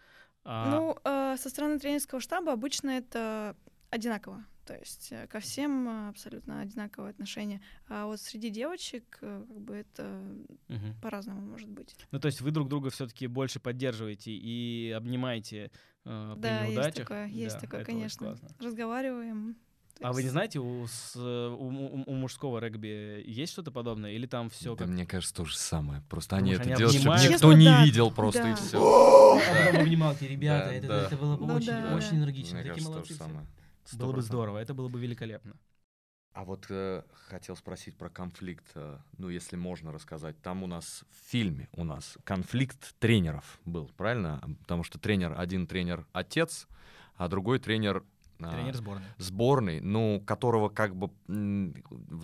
а- 0.44 0.72
Ну, 0.72 0.98
э, 1.04 1.36
со 1.38 1.50
стороны 1.50 1.78
тренерского 1.80 2.22
штаба 2.22 2.54
обычно 2.54 2.92
это 2.92 3.56
одинаково. 3.90 4.46
То 4.68 4.76
есть 4.76 5.08
э, 5.12 5.26
ко 5.28 5.40
всем 5.40 5.88
э, 5.88 6.10
абсолютно 6.10 6.60
одинаковое 6.62 7.12
отношение. 7.12 7.62
А 7.88 8.06
вот 8.06 8.20
среди 8.20 8.50
девочек 8.50 9.18
э, 9.22 9.44
как 9.48 9.60
бы 9.62 9.76
это 9.76 10.22
Мгм. 10.68 10.94
по-разному 11.02 11.40
может 11.42 11.70
быть. 11.70 11.96
Ну, 12.12 12.20
то 12.20 12.26
есть 12.28 12.42
вы 12.42 12.52
друг 12.52 12.68
друга 12.68 12.90
все-таки 12.90 13.28
больше 13.28 13.60
поддерживаете 13.62 14.32
и 14.32 14.92
обнимаете 14.92 15.72
э, 16.06 16.34
при 16.36 16.42
да, 16.42 16.64
есть 16.66 16.76
неудачах. 16.76 17.08
такое, 17.08 17.28
есть 17.28 17.56
Да, 17.56 17.62
такое, 17.62 17.86
конечно. 17.86 18.38
Разговариваем. 18.60 19.56
То 20.00 20.08
А 20.10 20.14
вы 20.14 20.20
не 20.20 20.26
есть- 20.26 20.32
знаете, 20.34 20.60
у, 20.60 20.86
с- 20.86 21.16
у, 21.16 21.66
у- 21.66 22.04
у 22.06 22.14
мужского 22.14 22.60
регби 22.60 23.24
есть 23.26 23.54
что-то 23.54 23.72
подобное? 23.72 24.12
Или 24.12 24.28
там 24.28 24.50
все 24.52 24.76
Да 24.76 24.84
как... 24.84 24.94
мне 24.94 25.06
кажется, 25.08 25.34
то 25.34 25.46
же 25.46 25.58
самое. 25.58 26.04
Просто 26.10 26.36
Потому 26.36 26.46
они 26.46 26.54
это 26.56 26.64
они 26.64 26.76
делают, 26.76 26.96
чтобы 26.98 27.16
обнимают. 27.16 27.32
никто 27.34 27.48
Честно, 27.54 27.60
не 27.60 27.66
да, 27.66 27.84
видел 27.86 28.12
просто 28.12 28.42
и 28.48 28.52
да. 28.52 28.56
все. 28.58 28.78
А 28.78 29.64
потом 29.66 29.82
обнималки, 29.82 30.24
ребята, 30.26 30.72
это, 30.72 31.18
было 31.18 31.38
бы 31.38 31.48
Ну 31.48 31.56
очень, 31.56 31.74
очень 31.94 32.18
энергично, 32.18 32.62
такие 32.62 32.86
молодцы 32.86 33.18
же 33.88 33.96
все. 33.96 33.98
самое. 33.98 34.14
Было 34.14 34.16
бы 34.16 34.22
100%. 34.22 34.24
здорово, 34.24 34.58
это 34.60 34.74
было 34.74 34.88
бы 34.90 35.00
великолепно. 35.00 35.56
А 36.34 36.44
вот 36.44 36.68
э, 36.70 37.02
хотел 37.30 37.56
спросить 37.56 37.98
про 37.98 38.10
конфликт, 38.10 38.66
э, 38.76 39.00
ну, 39.18 39.30
если 39.30 39.56
можно 39.56 39.92
рассказать. 39.92 40.40
Там 40.44 40.62
у 40.62 40.68
нас 40.68 41.04
в 41.10 41.32
фильме 41.32 41.68
у 41.74 41.84
нас 41.84 42.16
конфликт 42.24 42.94
тренеров 43.00 43.60
был, 43.66 43.90
правильно? 43.98 44.40
Потому 44.62 44.84
что 44.84 45.00
тренер, 45.00 45.34
один 45.36 45.66
тренер 45.66 46.06
отец, 46.14 46.68
а 47.16 47.28
другой 47.28 47.58
тренер... 47.58 48.04
а, 48.40 48.52
Тренер 48.52 48.76
сборной. 48.76 49.06
сборной, 49.18 49.82
ну, 49.82 50.22
которого 50.28 50.70
как 50.70 50.96
бы 50.96 51.10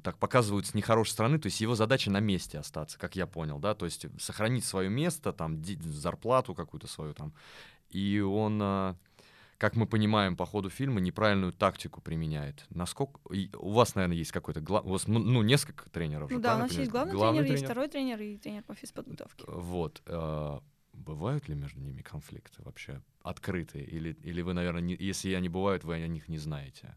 так 0.04 0.20
показывают 0.20 0.68
с 0.68 0.76
нехорошей 0.76 1.14
стороны, 1.14 1.40
то 1.40 1.48
есть 1.48 1.60
его 1.60 1.74
задача 1.74 2.12
на 2.12 2.20
месте 2.20 2.60
остаться, 2.60 3.00
как 3.00 3.16
я 3.16 3.26
понял, 3.26 3.58
да, 3.58 3.74
то 3.74 3.86
есть 3.86 4.06
сохранить 4.22 4.64
свое 4.64 4.92
место, 4.92 5.34
там, 5.34 5.64
зарплату 5.64 6.54
какую-то 6.54 6.86
свою 6.86 7.16
там. 7.16 7.34
И 7.90 8.20
он, 8.20 8.60
а, 8.62 8.96
как 9.58 9.76
мы 9.76 9.86
понимаем 9.86 10.36
по 10.36 10.46
ходу 10.46 10.70
фильма, 10.70 11.00
неправильную 11.00 11.54
тактику 11.54 12.02
применяет. 12.02 12.66
Насколько... 12.70 13.20
и 13.34 13.50
у 13.56 13.72
вас, 13.72 13.96
наверное, 13.96 14.18
есть 14.18 14.32
какой-то... 14.32 14.60
гла- 14.62 14.82
У 14.82 14.90
вас, 14.90 15.08
ну, 15.08 15.20
ну, 15.20 15.42
несколько 15.42 15.90
тренеров 15.90 16.30
же, 16.30 16.36
Ну 16.36 16.42
да, 16.42 16.50
у 16.56 16.58
правильно 16.58 16.64
нас 16.68 16.72
я 16.74 16.80
есть 16.82 16.92
понимаю? 16.92 17.16
главный, 17.16 17.40
тренер, 17.42 17.52
есть 17.54 17.64
второй 17.66 17.88
тренер 17.88 18.22
и 18.22 18.38
тренер 18.38 18.64
по 18.64 18.74
физподготовке. 18.76 19.44
Вот. 19.48 20.02
а, 20.06 20.62
Бывают 20.94 21.50
ли 21.50 21.56
между 21.56 21.80
ними 21.82 22.02
конфликты 22.02 22.62
вообще 22.62 23.02
открытые? 23.24 23.84
Или, 23.86 24.14
или 24.24 24.42
вы, 24.44 24.54
наверное, 24.54 24.82
не- 24.82 24.96
если 25.00 25.34
они 25.34 25.50
бывают, 25.50 25.84
вы 25.84 25.96
о 25.96 26.08
них 26.08 26.28
не 26.30 26.38
знаете? 26.38 26.96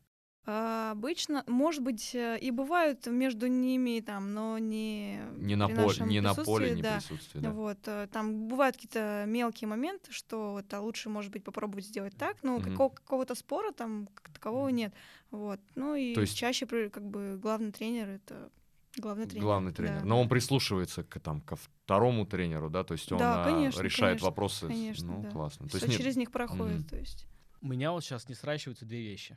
А, 0.49 0.93
обычно, 0.93 1.43
может 1.49 1.83
быть, 1.83 2.15
э, 2.15 2.39
и 2.41 2.53
бывают 2.53 3.05
между 3.09 3.49
ними 3.49 3.99
там, 3.99 4.33
но 4.33 4.59
не 4.59 5.19
Не 5.39 5.57
на, 5.57 5.67
при 5.67 5.75
поле, 5.75 5.87
нашем 5.89 6.09
не 6.09 6.21
на 6.21 6.35
поле, 6.35 6.45
присутствии, 6.45 6.77
не 6.77 6.83
да. 6.83 6.95
присутствии, 6.99 7.41
да. 7.41 7.51
Вот, 7.51 7.79
э, 7.87 8.07
там 8.13 8.47
бывают 8.47 8.77
какие-то 8.77 9.25
мелкие 9.27 9.67
моменты, 9.67 10.13
что 10.13 10.53
вот, 10.53 10.73
а 10.73 10.81
лучше, 10.81 11.09
может 11.09 11.33
быть, 11.33 11.43
попробовать 11.43 11.85
сделать 11.87 12.17
так, 12.17 12.37
но 12.45 12.59
Мгм. 12.59 12.71
какого- 12.71 12.91
какого-то 12.91 13.35
спора 13.35 13.73
там 13.73 14.09
как 14.15 14.31
такового 14.35 14.69
нет. 14.69 14.95
Вот. 15.33 15.59
Ну 15.75 15.97
и 15.97 16.15
То 16.15 16.21
есть- 16.21 16.37
чаще 16.37 16.65
как 16.67 17.05
бы 17.05 17.39
главный 17.43 17.73
тренер 17.73 18.09
это 18.09 18.51
главный 18.97 19.27
тренер. 19.27 19.43
Главный 19.43 19.73
тренер. 19.73 19.99
да. 20.01 20.05
Но 20.07 20.21
он 20.21 20.29
прислушивается 20.29 21.03
к, 21.03 21.19
там, 21.19 21.41
ко 21.41 21.57
второму 21.57 22.25
тренеру, 22.25 22.71
да, 22.71 22.85
то 22.85 22.93
есть 22.93 23.11
он 23.11 23.19
Да, 23.19 23.43
а, 23.43 23.51
конечно, 23.51 23.83
решает 23.83 24.13
конечно, 24.13 24.27
вопросы. 24.29 24.69
конечно, 24.69 25.07
ну, 25.13 25.23
да. 25.25 25.31
классно. 25.31 25.67
То 25.67 25.77
Всё 25.77 25.87
есть 25.87 25.89
нет- 25.89 25.99
через 25.99 26.17
них 26.17 26.31
проходит, 26.31 26.77
Мгм. 26.79 26.85
то 26.89 26.97
есть. 26.97 27.27
У 27.61 27.67
меня 27.67 27.91
вот 27.91 28.05
сейчас 28.05 28.29
не 28.29 28.37
сращиваются 28.37 28.85
две 28.87 29.03
вещи. 29.03 29.37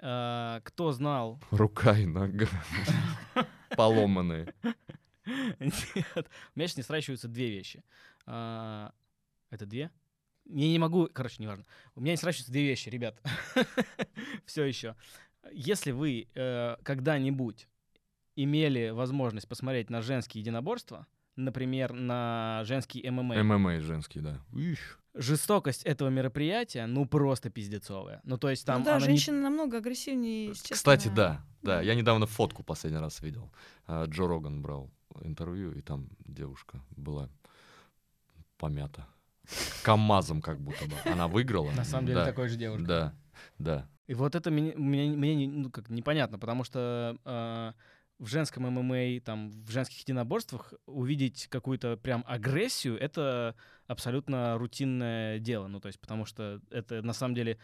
А, 0.00 0.60
Кто 0.60 0.92
знал... 0.92 1.40
рука 1.50 1.96
и 1.98 2.06
нога 2.06 2.46
поломанные. 3.76 4.54
Нет, 5.24 5.74
у 6.54 6.58
меня 6.58 6.68
сейчас 6.68 6.76
не 6.76 6.82
сращиваются 6.82 7.28
две 7.28 7.50
вещи. 7.50 7.82
А, 8.26 8.92
Это 9.50 9.66
две? 9.66 9.90
Я 10.48 10.68
не 10.68 10.78
могу, 10.78 11.08
короче, 11.12 11.42
неважно. 11.42 11.64
У 11.94 12.00
меня 12.00 12.12
не 12.12 12.16
сращиваются 12.16 12.52
две 12.52 12.66
вещи, 12.66 12.88
ребят. 12.88 13.20
Все 14.46 14.64
еще. 14.64 14.94
Если 15.52 15.90
вы 15.90 16.28
э, 16.34 16.76
когда-нибудь 16.82 17.68
имели 18.36 18.90
возможность 18.90 19.48
посмотреть 19.48 19.90
на 19.90 20.02
женские 20.02 20.42
единоборства, 20.42 21.06
например, 21.34 21.92
на 21.92 22.62
женский 22.64 23.08
ММА, 23.08 23.42
ММА 23.42 23.80
женский, 23.80 24.20
да. 24.20 24.40
Ищ. 24.52 24.78
Жестокость 25.16 25.82
этого 25.84 26.08
мероприятия, 26.10 26.86
ну, 26.86 27.06
просто 27.06 27.50
пиздецовая. 27.50 28.20
Ну, 28.24 28.38
то 28.38 28.48
есть 28.50 28.64
там 28.66 28.80
ну 28.80 28.84
да, 28.84 28.90
она 28.96 29.00
не- 29.00 29.06
женщины 29.06 29.40
намного 29.40 29.78
агрессивнее, 29.78 30.48
естественно. 30.48 30.76
Кстати, 30.76 31.08
да, 31.08 31.44
да. 31.62 31.80
Я 31.82 31.94
недавно 31.94 32.26
фотку 32.26 32.62
последний 32.62 32.98
раз 33.00 33.22
видел. 33.22 33.50
а, 33.86 34.04
Джо 34.06 34.26
Роган 34.28 34.62
брал 34.62 34.90
интервью, 35.22 35.72
и 35.72 35.80
там 35.80 36.08
девушка 36.26 36.80
была 36.96 37.28
помята. 38.58 39.06
КамАЗом 39.84 40.42
как 40.42 40.60
будто 40.60 40.84
бы. 40.86 40.94
Она 41.10 41.28
выиграла. 41.28 41.70
На 41.72 41.84
самом 41.84 42.06
деле 42.06 42.18
Да, 42.20 42.24
такой 42.26 42.48
же 42.48 42.56
девушка. 42.56 42.86
Да, 42.86 43.14
да. 43.58 43.88
И 44.08 44.14
вот 44.14 44.34
это 44.34 44.50
мне, 44.50 44.72
мне, 44.76 45.10
мне 45.10 45.34
не- 45.34 45.46
ну, 45.48 45.70
как, 45.70 45.88
непонятно, 45.90 46.38
потому 46.38 46.64
что 46.64 47.16
э, 47.24 47.72
в 48.18 48.26
женском 48.28 48.64
ММА, 48.64 49.20
там, 49.20 49.50
в 49.50 49.70
женских 49.70 50.00
единоборствах 50.00 50.72
увидеть 50.86 51.48
какую-то 51.48 51.96
прям 51.96 52.24
агрессию— 52.26 52.98
это 53.00 53.54
абсолютно 53.86 54.56
рутинное 54.58 55.38
дело. 55.38 55.66
Ну, 55.66 55.80
то 55.80 55.88
есть, 55.88 56.00
потому 56.00 56.24
что 56.24 56.60
это 56.70 57.02
на 57.02 57.12
самом 57.12 57.34
деле, 57.34 57.58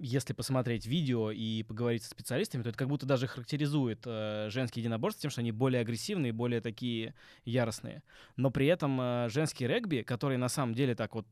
если 0.00 0.32
посмотреть 0.32 0.86
видео 0.86 1.30
и 1.30 1.62
поговорить 1.62 2.02
со 2.02 2.10
специалистами, 2.10 2.62
то 2.62 2.70
это 2.70 2.78
как 2.78 2.88
будто 2.88 3.06
даже 3.06 3.26
характеризует 3.26 4.02
э, 4.04 4.48
женские 4.50 4.82
единоборства 4.82 5.22
тем, 5.22 5.30
что 5.30 5.40
они 5.40 5.52
более 5.52 5.80
агрессивные, 5.80 6.32
более 6.32 6.60
такие 6.60 7.14
яростные. 7.44 8.02
Но 8.36 8.50
при 8.50 8.66
этом 8.66 9.00
э, 9.00 9.28
женский 9.30 9.66
регби, 9.66 10.02
который 10.02 10.38
на 10.38 10.48
самом 10.48 10.74
деле 10.74 10.94
так 10.94 11.14
вот 11.14 11.26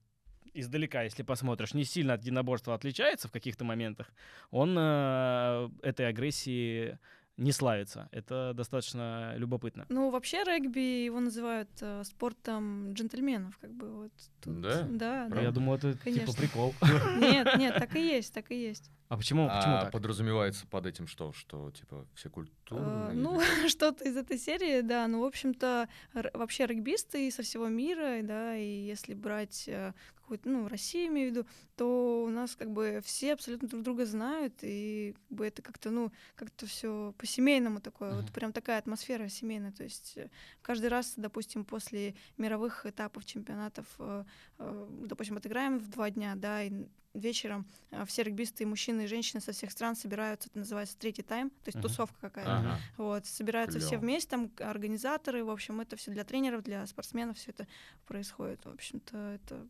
издалека, 0.54 1.02
если 1.02 1.22
посмотришь, 1.22 1.74
не 1.74 1.84
сильно 1.84 2.14
от 2.14 2.22
единоборства 2.22 2.74
отличается 2.74 3.28
в 3.28 3.32
каких-то 3.32 3.64
моментах, 3.64 4.12
он 4.50 4.76
э, 4.78 5.68
этой 5.82 6.08
агрессии 6.08 6.98
не 7.36 7.52
славится. 7.52 8.08
Это 8.12 8.52
достаточно 8.54 9.34
любопытно. 9.36 9.84
Ну, 9.88 10.10
вообще 10.10 10.42
регби 10.44 11.04
его 11.04 11.20
называют 11.20 11.68
э, 11.80 12.02
спортом 12.04 12.92
джентльменов, 12.94 13.58
как 13.58 13.72
бы 13.72 13.90
вот. 13.92 14.12
тут. 14.42 14.60
Да? 14.62 14.82
Да, 14.88 15.28
да. 15.28 15.40
Я 15.40 15.50
думал, 15.50 15.74
это 15.74 15.96
Конечно. 16.02 16.26
типа 16.26 16.38
прикол. 16.38 16.74
Нет, 17.20 17.56
нет, 17.58 17.74
так 17.78 17.94
и 17.96 18.00
есть, 18.00 18.32
так 18.32 18.50
и 18.50 18.54
есть. 18.56 18.90
А 19.08 19.16
почему, 19.16 19.46
почему 19.48 19.74
А 19.76 19.82
так? 19.82 19.92
подразумевается 19.92 20.66
под 20.66 20.86
этим 20.86 21.06
что? 21.06 21.32
Что, 21.32 21.70
типа, 21.70 22.06
все 22.14 22.28
Э, 22.28 22.32
культурные? 22.32 23.12
Ну, 23.12 23.40
что-то 23.68 24.04
из 24.04 24.16
этой 24.16 24.38
серии, 24.38 24.80
да. 24.80 25.06
Ну, 25.06 25.20
в 25.20 25.24
общем-то, 25.24 25.88
р- 26.14 26.30
вообще 26.34 26.66
регбисты 26.66 27.30
со 27.30 27.42
всего 27.42 27.68
мира, 27.68 28.20
да, 28.22 28.56
и 28.56 28.66
если 28.66 29.14
брать 29.14 29.68
э, 29.68 29.92
какую-то, 30.26 30.48
ну, 30.48 30.66
Россию, 30.68 31.06
имею 31.12 31.28
в 31.30 31.36
виду, 31.36 31.46
то 31.76 32.24
у 32.24 32.28
нас 32.30 32.56
как 32.56 32.72
бы 32.72 33.00
все 33.04 33.32
абсолютно 33.34 33.68
друг 33.68 33.82
друга 33.82 34.04
знают, 34.06 34.54
и 34.62 35.14
как 35.28 35.38
бы 35.38 35.46
это 35.46 35.62
как-то, 35.62 35.90
ну, 35.90 36.10
как-то 36.34 36.66
все 36.66 37.14
по-семейному 37.16 37.80
такое, 37.80 38.10
Мгм. 38.10 38.22
вот 38.22 38.32
прям 38.32 38.52
такая 38.52 38.78
атмосфера 38.78 39.28
семейная, 39.28 39.70
то 39.72 39.84
есть 39.84 40.14
э, 40.16 40.28
каждый 40.62 40.88
раз, 40.88 41.14
допустим, 41.16 41.64
после 41.64 42.16
мировых 42.38 42.86
этапов 42.86 43.24
чемпионатов, 43.24 43.86
э, 44.00 44.24
э, 44.58 44.88
допустим, 45.06 45.36
отыграем 45.36 45.78
в 45.78 45.88
два 45.90 46.10
дня, 46.10 46.34
да, 46.34 46.64
и 46.64 46.88
вечером 47.14 47.64
все 48.06 48.24
регбисты, 48.24 48.64
и 48.64 48.66
мужчины 48.66 49.04
и 49.04 49.06
женщины 49.06 49.40
со 49.40 49.52
всех 49.52 49.70
стран 49.70 49.96
собираются, 49.96 50.50
это 50.50 50.58
называется 50.58 50.98
третий 50.98 51.22
тайм, 51.22 51.48
то 51.50 51.68
есть 51.68 51.76
Мгм. 51.78 51.82
тусовка 51.82 52.18
какая-то. 52.20 52.58
Ага. 52.58 52.78
Вот, 52.98 53.24
собираются 53.26 53.78
все 53.78 53.96
Клёво. 53.96 54.02
вместе, 54.02 54.28
там 54.30 54.50
организаторы, 54.58 55.42
в 55.44 55.50
общем, 55.50 55.80
это 55.80 55.96
все 55.96 56.10
для 56.10 56.24
тренеров, 56.24 56.62
для 56.62 56.86
спортсменов, 56.86 57.38
все 57.38 57.52
это 57.52 57.66
происходит. 58.06 58.66
В 58.66 58.70
общем-то, 58.70 59.16
это 59.16 59.66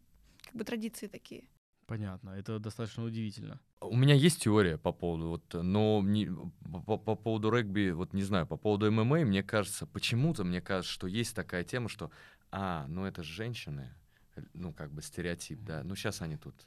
как 0.47 0.55
бы 0.57 0.65
традиции 0.65 1.07
такие. 1.07 1.45
Понятно, 1.87 2.31
это 2.31 2.59
достаточно 2.59 3.05
удивительно. 3.05 3.61
У 3.81 3.95
меня 3.97 4.15
есть 4.15 4.43
теория 4.43 4.77
по 4.77 4.93
поводу, 4.93 5.29
вот, 5.29 5.55
но 5.55 6.03
не- 6.03 6.29
по, 6.85 6.97
по 6.99 7.15
поводу 7.15 7.51
регби, 7.51 7.91
вот 7.91 8.13
не 8.13 8.23
знаю, 8.25 8.47
по 8.47 8.57
поводу 8.57 8.91
ММА, 8.91 9.25
мне 9.25 9.43
кажется, 9.45 9.87
почему-то 9.87 10.43
мне 10.43 10.61
кажется, 10.61 10.93
что 10.93 11.07
есть 11.07 11.37
такая 11.37 11.63
тема, 11.63 11.89
что, 11.89 12.11
а, 12.51 12.87
ну 12.89 13.05
это 13.05 13.23
женщины, 13.23 13.95
ну 14.53 14.73
как 14.73 14.91
бы 14.93 15.01
стереотип, 15.01 15.61
да, 15.63 15.85
ну 15.85 15.95
сейчас 15.95 16.23
они 16.23 16.37
тут 16.37 16.67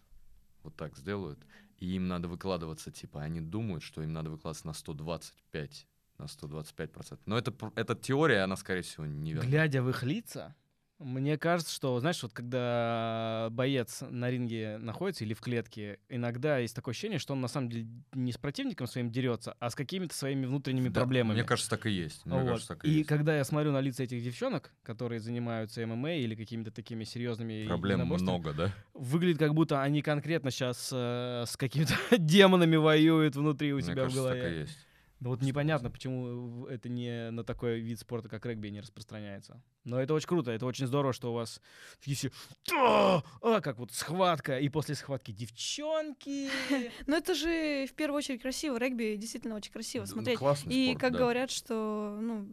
вот 0.64 0.76
так 0.78 0.96
сделают, 0.96 1.40
и 1.80 1.88
им 1.96 2.08
надо 2.08 2.28
выкладываться, 2.30 2.92
типа, 2.92 3.22
они 3.22 3.42
думают, 3.42 3.84
что 3.84 4.02
им 4.02 4.14
надо 4.14 4.30
выкладываться 4.30 4.68
на 4.68 4.74
125, 4.74 5.88
на 6.18 6.28
125 6.28 6.92
процентов. 6.92 7.28
Но 7.28 7.38
это, 7.38 7.54
эта 7.76 7.96
теория, 7.96 8.42
она, 8.44 8.56
скорее 8.56 8.82
всего, 8.84 9.06
неверна. 9.06 9.48
Глядя 9.50 9.82
в 9.84 9.90
их 9.90 10.04
лица, 10.04 10.56
мне 11.00 11.38
кажется, 11.38 11.74
что, 11.74 12.00
знаешь, 12.00 12.22
вот 12.22 12.34
когда 12.34 13.48
боец 13.52 14.02
на 14.10 14.30
ринге 14.30 14.78
находится 14.80 15.24
или 15.24 15.34
в 15.34 15.40
клетке, 15.42 16.00
иногда 16.10 16.58
есть 16.58 16.76
такое 16.76 16.92
ощущение, 16.92 17.20
что 17.20 17.34
он 17.34 17.42
на 17.42 17.48
самом 17.48 17.70
деле 17.70 17.88
не 18.14 18.32
с 18.32 18.38
противником 18.38 18.86
своим 18.88 19.10
дерется, 19.10 19.56
а 19.60 19.70
с 19.70 19.76
какими-то 19.76 20.14
своими 20.14 20.46
внутренними 20.46 20.90
Да, 20.90 21.00
проблемами. 21.02 21.36
Мне 21.36 21.44
кажется, 21.46 21.70
так 21.70 21.86
и 21.86 21.92
есть. 21.92 22.26
Мне 22.26 22.40
Вот. 22.40 22.48
кажется, 22.48 22.68
так 22.76 22.86
и, 22.86 22.90
И 22.90 22.92
есть. 22.98 23.10
когда 23.10 23.38
я 23.38 23.44
смотрю 23.44 23.72
на 23.72 23.80
лица 23.82 24.04
этих 24.04 24.22
девчонок, 24.24 24.74
которые 24.84 25.20
занимаются 25.20 25.86
ММА 25.86 26.16
или 26.16 26.36
какими-то 26.36 26.72
такими 26.72 27.06
серьезными 27.06 27.66
Проблем 27.66 28.02
много, 28.06 28.54
да? 28.54 28.74
выглядит 28.94 29.40
как 29.40 29.54
будто 29.54 29.82
они 29.82 30.02
конкретно 30.02 30.52
сейчас 30.52 30.90
с 30.92 31.56
какими-то 31.58 31.94
демонами 32.18 32.76
воюют 32.76 33.36
внутри 33.36 33.72
у 33.74 33.78
Мне 33.78 33.84
себя 33.86 33.94
в 33.94 34.08
кажется, 34.08 34.24
так 34.28 34.38
и 34.38 34.40
голове. 34.42 34.60
есть. 34.62 34.78
Ну 35.20 35.30
вот 35.32 35.42
непонятно, 35.42 35.90
почему 35.92 36.64
в- 36.64 36.66
это 36.68 36.88
не 36.88 37.30
на 37.32 37.44
такой 37.44 37.82
вид 37.82 38.00
спорта, 38.00 38.30
как 38.30 38.46
регби, 38.46 38.70
не 38.70 38.80
распространяется. 38.80 39.62
Но 39.84 40.00
это 40.02 40.14
очень 40.14 40.28
круто, 40.28 40.52
это 40.52 40.66
очень 40.66 40.88
здорово, 40.88 41.12
что 41.12 41.32
у 41.32 41.36
вас 41.36 41.62
все 42.00 42.32
«А!» 42.74 43.22
а, 43.42 43.60
как 43.60 43.80
вот 43.80 43.92
схватка, 43.92 44.60
и 44.60 44.70
после 44.70 44.96
схватки 44.96 45.32
девчонки. 45.32 46.50
Но 47.08 47.18
это 47.18 47.34
же 47.34 47.86
в 47.88 47.94
первую 47.94 48.20
очередь 48.20 48.42
красиво. 48.42 48.78
Регби 48.78 49.16
действительно 49.18 49.56
очень 49.56 49.72
красиво 49.74 50.06
Да, 50.06 50.12
ну, 50.16 50.24
смотреть. 50.24 50.40
И 50.68 50.96
как 50.96 51.12
да. 51.14 51.20
говорят, 51.20 51.52
что 51.52 52.18
ну, 52.22 52.48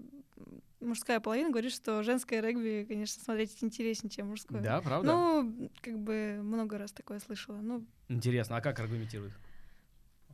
мужская 0.80 1.20
половина 1.20 1.50
говорит, 1.50 1.72
что 1.72 2.02
женское 2.02 2.40
регби, 2.40 2.84
конечно, 2.88 3.22
смотреть 3.22 3.56
интереснее, 3.62 4.10
чем 4.10 4.28
мужское. 4.28 4.60
Да, 4.60 4.80
правда? 4.80 5.12
Ну, 5.12 5.70
как 5.82 5.98
бы 5.98 6.40
много 6.42 6.78
раз 6.78 6.92
такое 6.92 7.20
слышала. 7.20 7.58
Ну, 7.58 7.86
Интересно, 8.08 8.56
а 8.56 8.60
как 8.60 8.78
аргументируют? 8.80 9.32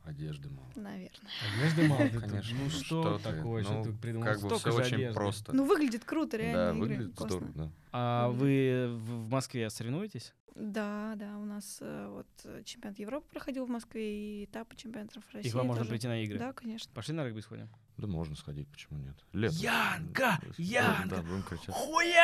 Одежды 0.03 0.49
мало. 0.49 0.69
наверное. 0.75 1.31
Одежды 1.55 1.87
мало. 1.87 2.07
Конечно. 2.27 2.57
Ну 2.61 2.69
что 2.69 3.19
такое, 3.19 3.63
что 3.63 3.73
ну, 3.73 3.83
ты 3.83 3.93
придумал? 3.93 4.25
Как 4.25 4.41
бы 4.41 4.47
Столько 4.47 4.69
все 4.69 4.71
же 4.71 4.77
очень 4.77 4.95
одежды. 4.95 5.13
просто. 5.13 5.53
Ну, 5.55 5.65
выглядит 5.65 6.03
круто, 6.03 6.37
реально. 6.37 6.57
да, 6.57 6.69
игры 6.71 6.79
выглядит 6.81 7.15
классно. 7.15 7.37
здорово, 7.37 7.53
да. 7.55 7.71
А 7.93 8.29
вы 8.29 8.87
в 8.97 9.29
Москве 9.29 9.69
соревнуетесь? 9.69 10.33
Да, 10.55 11.13
да, 11.15 11.37
у 11.37 11.45
нас 11.45 11.79
э, 11.81 12.07
вот 12.09 12.27
э, 12.43 12.61
чемпионат 12.63 12.99
Европы 12.99 13.27
проходил 13.31 13.65
в 13.65 13.69
Москве 13.69 14.41
и 14.41 14.45
этапы 14.45 14.75
чемпионатов 14.75 15.23
России. 15.31 15.47
И 15.47 15.51
к 15.51 15.55
вам 15.55 15.67
можно 15.67 15.85
прийти 15.85 16.07
на 16.07 16.21
игры? 16.21 16.37
Да, 16.37 16.53
конечно. 16.53 16.91
Пошли 16.93 17.15
на 17.15 17.25
регби 17.25 17.39
сходим? 17.39 17.69
Да 17.97 18.05
можно 18.07 18.35
сходить, 18.35 18.67
почему 18.67 18.99
нет? 18.99 19.15
Лето. 19.31 19.55
Янка! 19.55 20.39
Янка! 20.57 21.15
Да, 21.15 21.21
будем 21.23 21.43
кричать. 21.43 21.73
Хуярь 21.73 22.23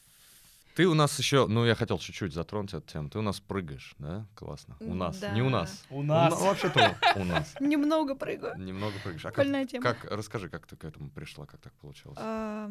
Ты 0.76 0.88
у 0.88 0.94
нас 0.94 1.18
еще, 1.20 1.48
ну 1.48 1.66
я 1.66 1.74
хотел 1.76 1.98
чуть-чуть 2.00 2.34
затронуть 2.34 2.74
эту 2.74 2.86
тему. 2.92 3.10
Ты 3.10 3.20
у 3.20 3.22
нас 3.22 3.40
прыгаешь, 3.40 3.96
да? 3.98 4.28
Классно. 4.36 4.76
У 4.82 4.94
нас, 4.94 5.20
да. 5.20 5.32
не 5.32 5.42
у 5.42 5.50
нас. 5.50 5.86
У 5.90 6.00
У 6.00 6.04
нас. 6.04 6.34
на- 6.34 6.46
Вообще-то 6.46 6.98
у 7.16 7.24
нас. 7.24 7.56
Немного 7.62 8.16
прыгаю. 8.16 8.58
Немного 8.58 8.94
прыгаешь. 9.04 9.26
А 9.26 9.32
как, 9.32 9.46
тема. 9.70 9.84
как, 9.84 10.04
расскажи, 10.12 10.50
как 10.50 10.68
ты 10.68 10.76
к 10.76 10.84
этому 10.84 11.10
пришла, 11.10 11.46
как 11.46 11.62
так 11.62 11.74
получилось? 11.76 12.18
А, 12.22 12.70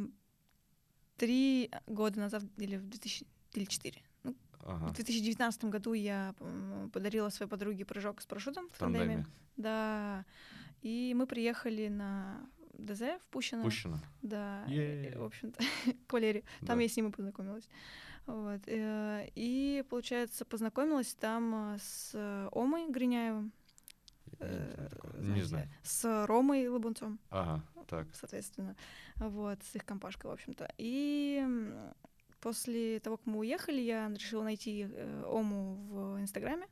Три 1.16 1.70
года 1.86 2.18
назад, 2.20 2.42
или 2.57 2.76
в 2.76 2.88
2000, 2.88 3.26
или 3.55 3.64
четыре. 3.66 4.02
Ну, 4.24 4.34
Ага. 4.64 4.86
В 4.88 4.92
2019 4.94 5.64
году 5.66 5.92
я 5.92 6.34
подарила 6.92 7.28
своей 7.30 7.48
подруге 7.48 7.84
прыжок 7.84 8.20
с 8.20 8.26
парашютом 8.26 8.68
в 8.70 8.72
В 8.74 8.78
тандеме. 8.78 9.05
тандеме. 9.05 9.26
Да. 9.57 10.24
И 10.82 11.14
мы 11.16 11.26
приехали 11.26 11.88
на 11.88 12.40
ДЗ 12.79 13.01
в 13.20 13.27
Пущино. 13.31 13.62
Пущено. 13.62 13.99
Да, 14.22 14.64
и, 14.68 15.12
в 15.16 15.25
общем-то, 15.25 15.62
к 16.07 16.12
Валере. 16.12 16.43
Там 16.66 16.77
Да. 16.79 16.83
я 16.83 16.89
с 16.89 16.97
ним 16.97 17.09
и 17.09 17.12
познакомилась. 17.12 17.68
Вот. 18.27 18.61
э, 18.66 19.29
И, 19.35 19.85
получается, 19.91 20.45
познакомилась 20.45 21.14
там 21.14 21.75
э, 21.75 21.79
с 21.79 22.11
э, 22.14 22.49
Омой 22.53 22.91
Гриняевым. 22.91 23.53
Не 25.18 25.43
знаю 25.43 25.66
э. 25.66 25.68
С 25.83 26.27
Ромой 26.27 26.66
Лабунцом, 26.68 27.18
Ага, 27.31 27.62
так. 27.87 28.09
соответственно. 28.14 28.77
Вот, 29.16 29.62
с 29.62 29.77
их 29.77 29.85
компашкой, 29.85 30.31
в 30.31 30.35
общем-то. 30.35 30.72
И 30.79 31.47
после 32.41 32.99
того, 33.01 33.16
как 33.16 33.27
мы 33.27 33.39
уехали, 33.39 33.81
я 33.81 34.09
решила 34.11 34.43
найти 34.43 34.89
э, 34.91 35.22
Ому 35.27 35.75
в 35.75 36.20
Инстаграме. 36.20 36.66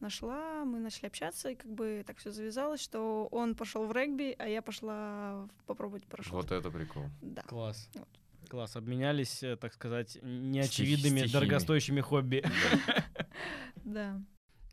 Нашла, 0.00 0.64
мы 0.64 0.78
начали 0.78 1.06
общаться, 1.06 1.50
и 1.50 1.54
как 1.56 1.70
бы 1.72 2.04
так 2.06 2.18
все 2.18 2.30
завязалось, 2.30 2.80
что 2.80 3.26
он 3.32 3.54
пошел 3.56 3.84
в 3.86 3.92
регби, 3.92 4.34
а 4.38 4.46
я 4.46 4.62
пошла 4.62 5.48
попробовать 5.66 6.06
парашют. 6.06 6.32
Вот 6.32 6.52
это 6.52 6.70
прикол. 6.70 7.04
Да. 7.20 7.42
Класс. 7.42 7.88
Вот. 7.94 8.08
Класс. 8.48 8.76
Обменялись, 8.76 9.42
э, 9.42 9.56
так 9.56 9.72
сказать, 9.74 10.16
неочевидными, 10.22 11.18
стихиями. 11.20 11.32
дорогостоящими 11.32 12.00
хобби. 12.00 12.44
Да. 13.84 14.20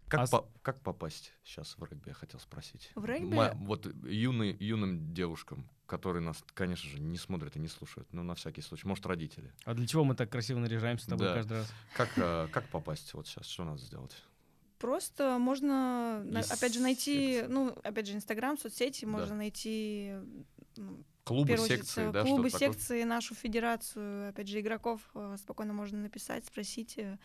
Как, 0.07 0.21
А 0.21 0.27
по- 0.27 0.47
как 0.61 0.81
попасть 0.81 1.31
сейчас 1.43 1.75
в 1.77 1.83
регби, 1.83 2.09
я 2.09 2.13
хотел 2.13 2.39
спросить. 2.39 2.91
В 2.95 3.05
регби? 3.05 3.33
Ма- 3.33 3.53
вот 3.55 3.87
юный, 4.03 4.55
юным 4.59 5.13
девушкам, 5.13 5.67
которые 5.87 6.21
нас, 6.21 6.43
конечно 6.53 6.89
же, 6.89 6.99
не 6.99 7.17
смотрят 7.17 7.55
и 7.55 7.59
не 7.59 7.67
слушают, 7.67 8.11
но 8.13 8.21
на 8.23 8.35
всякий 8.35 8.61
случай, 8.61 8.87
может, 8.87 9.05
родители. 9.05 9.51
А 9.63 9.73
для 9.73 9.87
чего 9.87 10.03
мы 10.03 10.15
так 10.15 10.29
красиво 10.29 10.59
наряжаемся 10.59 11.05
с 11.05 11.07
тобой 11.07 11.27
Да. 11.27 11.33
каждый 11.33 11.53
раз? 11.57 11.73
Как, 11.95 12.09
э, 12.17 12.47
как 12.51 12.67
попасть 12.69 13.13
вот 13.13 13.25
сейчас? 13.27 13.47
Что 13.47 13.63
надо 13.63 13.79
сделать? 13.79 14.15
Просто 14.77 15.37
можно, 15.39 16.23
Есть 16.31 16.51
опять 16.51 16.73
же, 16.73 16.81
найти, 16.81 17.35
секции. 17.35 17.47
ну, 17.51 17.69
опять 17.83 18.07
же, 18.07 18.15
Инстаграм, 18.15 18.57
соцсети, 18.57 19.05
Да. 19.05 19.11
можно 19.11 19.35
найти 19.35 20.13
ну, 20.77 21.03
Клубы, 21.23 21.47
первую 21.47 21.67
секции, 21.67 22.09
э, 22.09 22.11
да? 22.11 22.21
клубы, 22.21 22.49
что-то 22.49 22.65
такое? 22.65 22.77
секции, 22.79 23.03
нашу 23.03 23.33
федерацию, 23.33 24.29
опять 24.29 24.47
же, 24.47 24.59
игроков 24.59 25.01
э, 25.15 25.37
спокойно 25.39 25.73
можно 25.73 25.97
написать, 25.97 26.45
спросить, 26.45 26.97
э, 26.97 27.17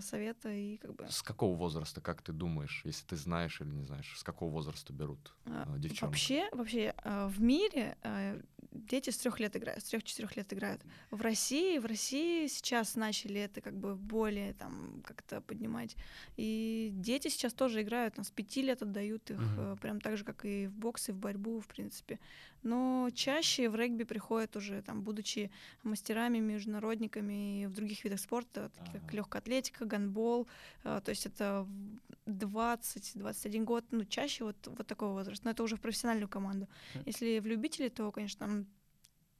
совета 0.00 0.50
и 0.52 0.76
как 0.76 0.94
бы... 0.94 1.08
С 1.08 1.22
какого 1.22 1.56
возраста, 1.56 2.00
как 2.00 2.22
ты 2.22 2.32
думаешь, 2.32 2.82
если 2.84 3.04
ты 3.04 3.16
знаешь 3.16 3.60
или 3.60 3.70
не 3.70 3.82
знаешь, 3.82 4.14
с 4.16 4.22
какого 4.22 4.50
возраста 4.52 4.92
берут 4.92 5.34
А, 5.46 5.76
девчонок? 5.76 6.12
Вообще, 6.12 6.48
вообще 6.52 6.94
в 7.04 7.40
мире 7.40 7.96
дети 8.70 9.10
с 9.10 9.18
трех 9.18 9.40
лет 9.40 9.56
играют, 9.56 9.82
с 9.82 9.88
трех-четырех 9.88 10.36
лет 10.36 10.52
играют. 10.52 10.82
В 11.10 11.20
России, 11.20 11.78
в 11.78 11.86
России 11.86 12.46
сейчас 12.46 12.96
начали 12.96 13.40
это 13.40 13.60
как 13.60 13.74
бы 13.74 13.94
более 13.94 14.52
там 14.54 15.02
как-то 15.04 15.40
поднимать. 15.40 15.96
И 16.36 16.90
дети 16.92 17.28
сейчас 17.28 17.52
тоже 17.52 17.82
играют, 17.82 18.14
там 18.14 18.24
с 18.24 18.30
пяти 18.30 18.62
лет 18.62 18.82
отдают 18.82 19.30
их, 19.30 19.40
э, 19.58 19.76
прям 19.80 20.00
так 20.00 20.16
же, 20.16 20.24
как 20.24 20.44
и 20.44 20.66
в 20.66 20.72
бокс, 20.72 21.08
и 21.08 21.12
в 21.12 21.16
борьбу, 21.16 21.60
в 21.60 21.66
принципе. 21.66 22.18
Но 22.62 23.10
чаще 23.14 23.68
в 23.68 23.74
регби 23.74 24.04
приходят 24.04 24.56
уже, 24.56 24.82
там, 24.82 25.02
будучи 25.02 25.50
мастерами, 25.82 26.38
международниками 26.38 27.62
и 27.62 27.66
в 27.66 27.72
других 27.72 28.04
видах 28.04 28.20
спорта, 28.20 28.70
такие 28.76 29.00
как 29.00 29.12
легкая 29.12 29.42
атлетика, 29.42 29.84
гандбол. 29.84 30.46
э, 30.84 31.00
То 31.04 31.10
есть 31.10 31.26
это 31.26 31.66
в 32.26 32.30
20-21 32.30 33.64
год, 33.64 33.84
ну, 33.90 34.04
чаще 34.04 34.44
вот, 34.44 34.56
вот 34.66 34.86
такого 34.86 35.12
возраста. 35.12 35.44
Но 35.44 35.50
это 35.50 35.62
уже 35.62 35.76
в 35.76 35.80
профессиональную 35.80 36.28
команду. 36.28 36.68
Мгм. 36.94 37.04
Если 37.06 37.40
в 37.40 37.46
любителей, 37.46 37.88
то, 37.88 38.10
конечно, 38.12 38.46
там 38.46 38.51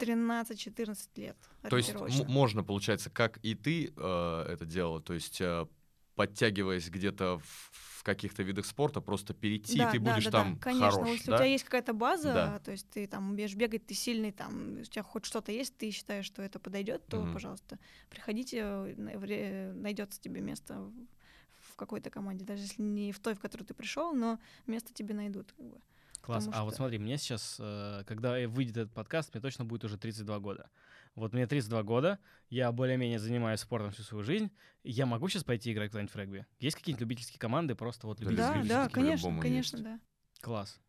13-14 0.03 1.09
лет. 1.17 1.37
То 1.69 1.77
есть 1.77 1.95
можно, 2.29 2.65
получается, 2.65 3.11
как 3.11 3.39
и 3.43 3.55
ты 3.55 3.93
э, 3.97 4.47
это 4.49 4.65
делала, 4.65 5.01
то 5.01 5.15
есть 5.15 5.41
э, 5.41 5.67
подтягиваясь 6.15 6.89
где-то 6.91 7.39
в, 7.39 7.71
в 7.73 8.03
каких-то 8.03 8.43
видах 8.43 8.67
спорта, 8.67 9.01
просто 9.01 9.33
перейти, 9.33 9.79
да, 9.79 9.89
и 9.89 9.93
ты 9.93 10.01
да, 10.01 10.13
будешь 10.13 10.25
да, 10.25 10.31
там 10.31 10.55
да, 10.57 10.61
конечно. 10.61 10.89
хорош, 10.89 11.09
Если 11.11 11.31
да? 11.31 11.37
у 11.37 11.39
тебя 11.39 11.47
есть 11.47 11.65
какая-то 11.65 11.93
база, 11.93 12.35
Да. 12.35 12.59
то 12.59 12.73
есть 12.73 12.91
ты 12.91 13.07
там 13.07 13.31
умеешь 13.31 13.55
бегать, 13.55 13.87
ты 13.87 13.95
сильный, 13.95 14.33
там 14.33 14.81
у 14.81 14.85
тебя 14.85 15.03
хоть 15.05 15.25
что-то 15.25 15.53
есть, 15.53 15.77
ты 15.79 15.91
считаешь, 15.91 16.27
что 16.27 16.43
это 16.43 16.59
подойдет, 16.59 17.07
то, 17.07 17.19
Мгм. 17.19 17.33
пожалуйста, 17.33 17.79
приходите, 18.11 18.65
найдется 18.97 20.21
тебе 20.21 20.41
место 20.41 20.91
в 21.71 21.77
какой-то 21.77 22.11
команде, 22.11 22.45
даже 22.45 22.63
если 22.63 22.83
не 22.83 23.13
в 23.13 23.21
той, 23.21 23.35
в 23.35 23.41
которую 23.41 23.67
ты 23.67 23.75
пришел, 23.75 24.13
но 24.13 24.39
место 24.67 24.93
тебе 24.93 25.15
найдут. 25.15 25.53
как 25.53 25.65
бы. 25.67 25.81
Класс. 26.23 26.45
Потому 26.47 26.61
А 26.63 26.65
вот 26.65 26.71
что- 26.75 26.77
смотри, 26.79 26.99
мне 26.99 27.19
сейчас, 27.19 27.57
э, 27.59 28.05
когда 28.07 28.33
выйдет 28.49 28.77
этот 28.77 28.93
подкаст, 28.95 29.35
мне 29.35 29.41
точно 29.43 29.65
будет 29.65 29.85
уже 29.85 29.99
32 29.99 30.39
года. 30.39 30.71
Вот 31.15 31.33
мне 31.35 31.47
32 31.47 31.83
года, 31.83 32.19
я 32.49 32.73
более-менее 32.73 33.19
занимаюсь 33.19 33.61
спортом 33.61 33.91
всю 33.91 34.03
свою 34.03 34.23
жизнь. 34.25 34.51
Я 34.85 35.05
могу 35.05 35.29
сейчас 35.29 35.45
пойти 35.45 35.73
играть 35.73 35.91
куда-нибудь 35.91 36.15
в 36.15 36.17
регби? 36.19 36.47
Есть 36.61 36.77
какие-нибудь 36.77 37.01
любительские 37.03 37.39
команды, 37.39 37.75
просто 37.75 38.07
вот 38.07 38.21
любительские? 38.21 38.63
Да, 38.65 38.85
да, 38.85 38.89
конечно, 38.89 39.17
по-любому 39.29 39.43
конечно, 39.43 39.77
есть. 39.77 39.85
да. 39.85 40.01
Класс. 40.41 40.81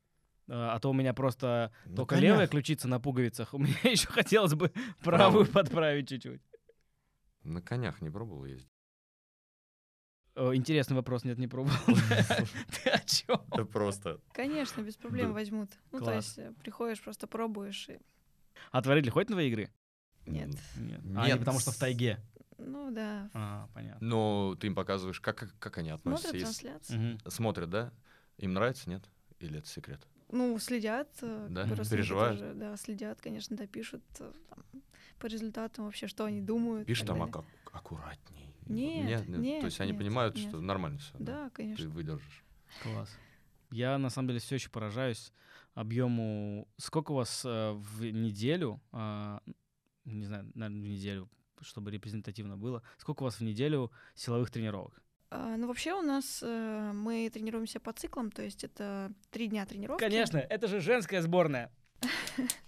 Э, 0.48 0.54
А 0.54 0.80
то 0.80 0.90
у 0.90 0.94
меня 0.94 1.14
просто 1.14 1.72
На 1.86 1.96
только 1.96 2.16
конях. 2.16 2.24
левая 2.32 2.48
ключица 2.48 2.88
на 2.88 3.00
пуговицах. 3.00 3.54
У 3.54 3.58
меня 3.58 3.74
еще 3.84 4.08
хотелось 4.08 4.54
бы 4.54 4.70
правую 4.70 5.46
Правую. 5.46 5.46
подправить 5.48 6.10
чуть-чуть. 6.10 6.42
На 7.44 7.62
конях 7.62 8.02
не 8.02 8.10
пробовал 8.10 8.46
ездить? 8.46 8.70
О, 10.36 10.54
Интересный 10.56 10.96
вопрос, 10.96 11.24
нет, 11.24 11.38
не 11.38 11.48
пробовал. 11.48 11.76
Ты 12.84 12.90
о 12.90 13.00
чем? 13.06 13.42
Это 13.52 13.66
просто... 13.66 14.20
Конечно, 14.34 14.82
без 14.82 14.96
проблем 14.96 15.28
Да. 15.28 15.34
возьмут. 15.34 15.70
Ну, 15.92 16.00
то 16.00 16.14
есть 16.14 16.38
э, 16.40 16.54
приходишь, 16.62 17.02
просто 17.02 17.28
пробуешь. 17.28 17.88
И... 17.90 18.00
А 18.72 18.82
тварили 18.82 19.10
ходит 19.10 19.30
на 19.30 19.36
твои 19.36 19.50
игры? 19.50 19.70
Нет. 20.26 20.50
Нет. 20.78 21.04
Нет. 21.04 21.36
А, 21.36 21.38
потому 21.38 21.60
что 21.60 21.72
в 21.72 21.78
тайге. 21.78 22.20
Ну 22.58 22.92
да. 22.92 23.30
А, 23.34 23.68
понятно. 23.74 24.08
Но 24.08 24.56
ты 24.60 24.68
им 24.68 24.76
показываешь, 24.76 25.20
как, 25.20 25.38
как, 25.38 25.56
как 25.60 25.78
они 25.78 25.90
относятся. 25.92 26.30
Смотрят 26.30 26.44
трансляции. 26.44 26.96
Мгм. 26.98 27.20
Смотрят, 27.30 27.70
да? 27.70 27.94
Им 28.38 28.54
нравится, 28.54 28.90
нет? 28.90 29.04
Или 29.40 29.60
это 29.60 29.68
секрет? 29.68 30.08
Ну, 30.32 30.58
следят. 30.58 31.10
э, 31.22 31.48
Да? 31.50 31.68
как 31.68 31.88
Переживают? 31.90 32.40
тоже, 32.40 32.54
да, 32.56 32.76
следят, 32.78 33.22
конечно, 33.22 33.56
да, 33.56 33.68
пишут 33.68 34.02
э, 34.20 34.32
там, 34.50 34.82
по 35.20 35.28
результатам 35.28 35.86
вообще, 35.86 36.08
что 36.08 36.26
они 36.26 36.42
думают. 36.42 36.88
так 36.88 36.98
там 37.06 37.20
далее. 37.20 37.34
ак- 37.36 37.76
аккуратней. 37.76 38.53
Нет, 38.70 39.28
нет, 39.28 39.60
То 39.62 39.66
есть 39.66 39.80
они 39.82 39.92
нет, 39.92 40.00
понимают, 40.00 40.36
нет. 40.36 40.50
что 40.50 40.62
нормально 40.62 41.00
все. 41.00 41.16
Да, 41.20 41.50
Ты 41.50 41.56
конечно. 41.56 41.90
выдержишь. 41.90 42.44
Класс. 42.82 43.10
Я 43.72 43.98
на 43.98 44.10
самом 44.10 44.30
деле 44.30 44.40
все 44.40 44.56
еще 44.56 44.70
поражаюсь 44.70 45.34
объему. 45.74 46.68
Сколько 46.78 47.12
у 47.12 47.16
вас 47.16 47.44
э, 47.46 47.72
в 47.72 48.04
неделю, 48.04 48.82
а, 48.92 49.42
не 50.06 50.26
знаю, 50.26 50.52
наверное, 50.54 50.82
в 50.82 50.88
неделю, 50.88 51.30
чтобы 51.62 51.92
репрезентативно 51.92 52.58
было, 52.58 52.84
сколько 52.98 53.24
у 53.24 53.26
вас 53.26 53.40
в 53.40 53.42
неделю 53.42 53.92
силовых 54.16 54.52
тренировок? 54.52 55.02
А, 55.30 55.58
ну, 55.58 55.68
вообще 55.68 55.94
у 55.94 56.02
нас 56.02 56.44
э, 56.44 56.92
мы 56.94 57.30
тренируемся 57.34 57.80
по 57.80 57.92
циклам, 57.94 58.32
то 58.32 58.44
есть 58.44 58.64
это 58.64 59.12
три 59.32 59.48
дня 59.48 59.66
тренировки. 59.66 60.04
Конечно, 60.04 60.38
это 60.38 60.68
же 60.68 60.80
женская 60.80 61.22
сборная. 61.22 61.72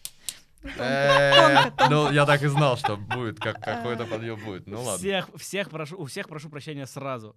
Ну, 0.66 0.84
Э, 0.84 1.72
Ну, 1.90 2.12
я 2.12 2.26
так 2.26 2.42
и 2.44 2.48
знал, 2.48 2.76
что 2.78 2.98
будет, 2.98 3.40
как 3.40 3.62
какой-то 3.64 4.06
подъем 4.06 4.44
будет. 4.44 4.68
Ну 4.68 4.82
ладно. 4.82 4.98
Всех, 4.98 5.30
всех 5.36 5.70
прошу, 5.70 5.98
у 6.02 6.06
всех 6.06 6.28
прошу 6.28 6.50
прощения 6.50 6.86
сразу. 6.88 7.36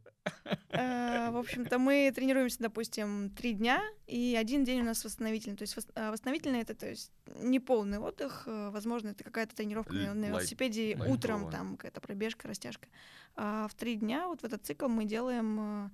Э, 0.70 1.31
В 1.31 1.37
общем-то, 1.37 1.79
мы 1.79 2.11
тренируемся, 2.14 2.59
допустим, 2.61 3.31
три 3.31 3.53
дня, 3.53 3.83
и 4.07 4.37
один 4.41 4.64
день 4.64 4.81
у 4.81 4.85
нас 4.85 5.05
восстановительный. 5.05 5.57
То 5.57 5.62
есть 5.62 5.76
вос- 5.76 6.11
восстановительный 6.11 6.61
это, 6.61 6.74
то 6.74 6.89
есть 6.89 7.12
не 7.41 7.61
полный 7.61 7.99
отдых, 7.99 8.45
э, 8.47 8.70
возможно, 8.70 9.09
это 9.11 9.24
какая-то 9.24 9.55
тренировка 9.55 9.93
на, 9.93 10.14
велосипеде 10.29 10.97
утром, 11.12 11.41
там 11.51 11.76
какая-то 11.76 12.01
пробежка, 12.01 12.49
растяжка. 12.49 12.89
А 13.37 13.68
в 13.68 13.74
три 13.74 13.97
дня 13.97 14.26
вот 14.26 14.41
в 14.41 14.45
этот 14.45 14.64
цикл 14.64 14.89
мы 14.89 15.05
делаем 15.05 15.91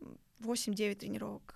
э, 0.00 0.04
8-9 0.40 0.94
тренировок. 0.96 1.54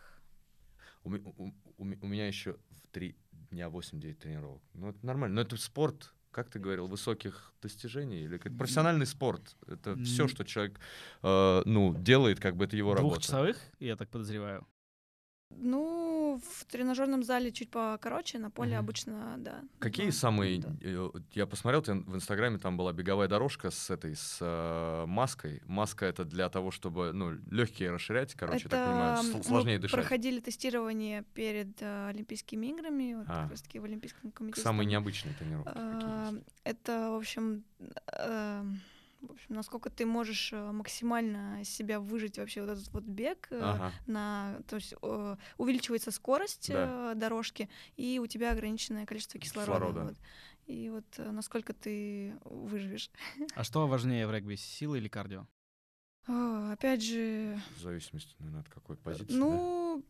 У, 1.02 1.10
у- 1.14 1.52
у 1.78 1.84
меня 2.06 2.26
еще 2.26 2.52
в 2.70 2.88
три 2.92 3.16
дня 3.54 3.68
8-9 3.68 4.14
тренировок. 4.14 4.62
Ну, 4.74 4.90
это 4.90 5.06
нормально. 5.06 5.36
Но 5.36 5.40
это 5.40 5.56
спорт, 5.56 6.12
как 6.30 6.50
ты 6.50 6.58
говорил, 6.58 6.86
высоких 6.86 7.52
достижений. 7.62 8.22
Или 8.24 8.38
как 8.38 8.56
профессиональный 8.56 9.06
спорт. 9.06 9.56
Это 9.66 9.96
все, 9.96 10.28
что 10.28 10.44
человек 10.44 10.78
э, 11.22 11.62
ну, 11.64 11.94
делает, 11.94 12.40
как 12.40 12.56
бы 12.56 12.64
это 12.64 12.76
его 12.76 12.94
работа. 12.94 13.14
Двухчасовых, 13.14 13.56
я 13.80 13.96
так 13.96 14.10
подозреваю. 14.10 14.66
Ну, 15.56 16.40
в 16.50 16.64
тренажерном 16.66 17.22
зале 17.22 17.50
чуть 17.52 17.70
покороче, 17.70 18.38
на 18.38 18.50
поле 18.50 18.72
Мгм. 18.76 18.78
обычно, 18.84 19.34
да. 19.38 19.62
Какие 19.78 20.06
два, 20.10 20.12
самые... 20.18 20.58
да. 20.60 20.68
э, 20.80 21.10
Я 21.32 21.46
посмотрел, 21.46 21.82
в 21.82 22.14
Инстаграме 22.16 22.58
там 22.58 22.76
была 22.76 22.92
беговая 22.92 23.28
дорожка 23.28 23.70
с 23.70 23.90
этой, 23.90 24.16
с 24.16 24.38
э, 24.40 25.06
маской. 25.06 25.62
Маска 25.66 26.06
это 26.06 26.24
для 26.24 26.48
того, 26.48 26.70
чтобы, 26.70 27.12
ну, 27.12 27.32
легкие 27.50 27.90
расширять, 27.90 28.34
короче, 28.34 28.64
я 28.64 28.70
так 28.70 28.86
понимаю, 28.88 29.42
сложнее 29.44 29.78
дышать. 29.78 30.00
проходили 30.00 30.40
тестирование 30.40 31.22
перед 31.34 31.80
э, 31.80 32.08
Олимпийскими 32.08 32.66
играми, 32.68 33.14
вот 33.14 33.26
А. 33.28 33.42
как 33.42 33.50
раз 33.52 33.62
таки 33.62 33.78
в 33.78 33.84
Олимпийском 33.84 34.30
комитете. 34.32 34.62
Самые 34.62 34.86
необычные 34.86 35.34
тренировки. 35.34 35.70
а? 35.74 36.32
Это, 36.64 37.10
в 37.10 37.16
общем, 37.16 37.64
э, 38.12 38.64
в 39.26 39.32
общем, 39.32 39.54
насколько 39.54 39.90
ты 39.90 40.06
можешь 40.06 40.52
э, 40.52 40.72
максимально 40.72 41.60
из 41.62 41.68
себя 41.68 42.00
выжить 42.00 42.38
вообще 42.38 42.60
вот 42.62 42.70
этот 42.70 42.92
вот 42.92 43.04
бег, 43.04 43.48
э, 43.50 43.60
Ага. 43.60 43.92
на, 44.06 44.60
то 44.68 44.76
есть 44.76 44.94
увеличивается 45.58 46.10
скорость 46.10 46.68
Да. 46.70 47.12
э, 47.12 47.14
дорожки, 47.14 47.68
и 47.96 48.18
у 48.18 48.26
тебя 48.26 48.52
ограниченное 48.52 49.06
количество 49.06 49.38
кислорода. 49.40 49.86
Кислорода. 49.86 50.04
вот. 50.04 50.16
И 50.66 50.90
вот 50.90 51.04
насколько 51.18 51.72
ты 51.72 52.38
выживешь. 52.44 53.10
А 53.54 53.64
что 53.64 53.86
важнее 53.86 54.26
в 54.26 54.32
регби, 54.32 54.54
сила 54.56 54.94
или 54.94 55.08
кардио? 55.08 55.46
А, 56.26 56.72
Опять 56.72 57.02
же, 57.02 57.60
В 57.76 57.80
зависимости, 57.80 58.34
наверное, 58.38 58.62
от 58.62 58.68
какой 58.68 58.96
позиции. 58.96 59.26
да? 59.32 59.36
Ну, 59.38 60.04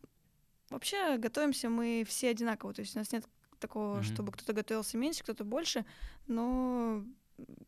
вообще 0.69 1.17
готовимся 1.17 1.69
мы 1.69 2.05
все 2.07 2.29
одинаково. 2.29 2.73
То 2.73 2.81
есть 2.81 2.95
у 2.95 2.99
нас 2.99 3.11
нет 3.11 3.25
такого, 3.59 3.95
Мгм. 3.95 4.03
чтобы 4.03 4.31
кто-то 4.31 4.53
готовился 4.53 4.97
меньше, 4.97 5.23
кто-то 5.23 5.43
больше, 5.43 5.85
но 6.27 7.03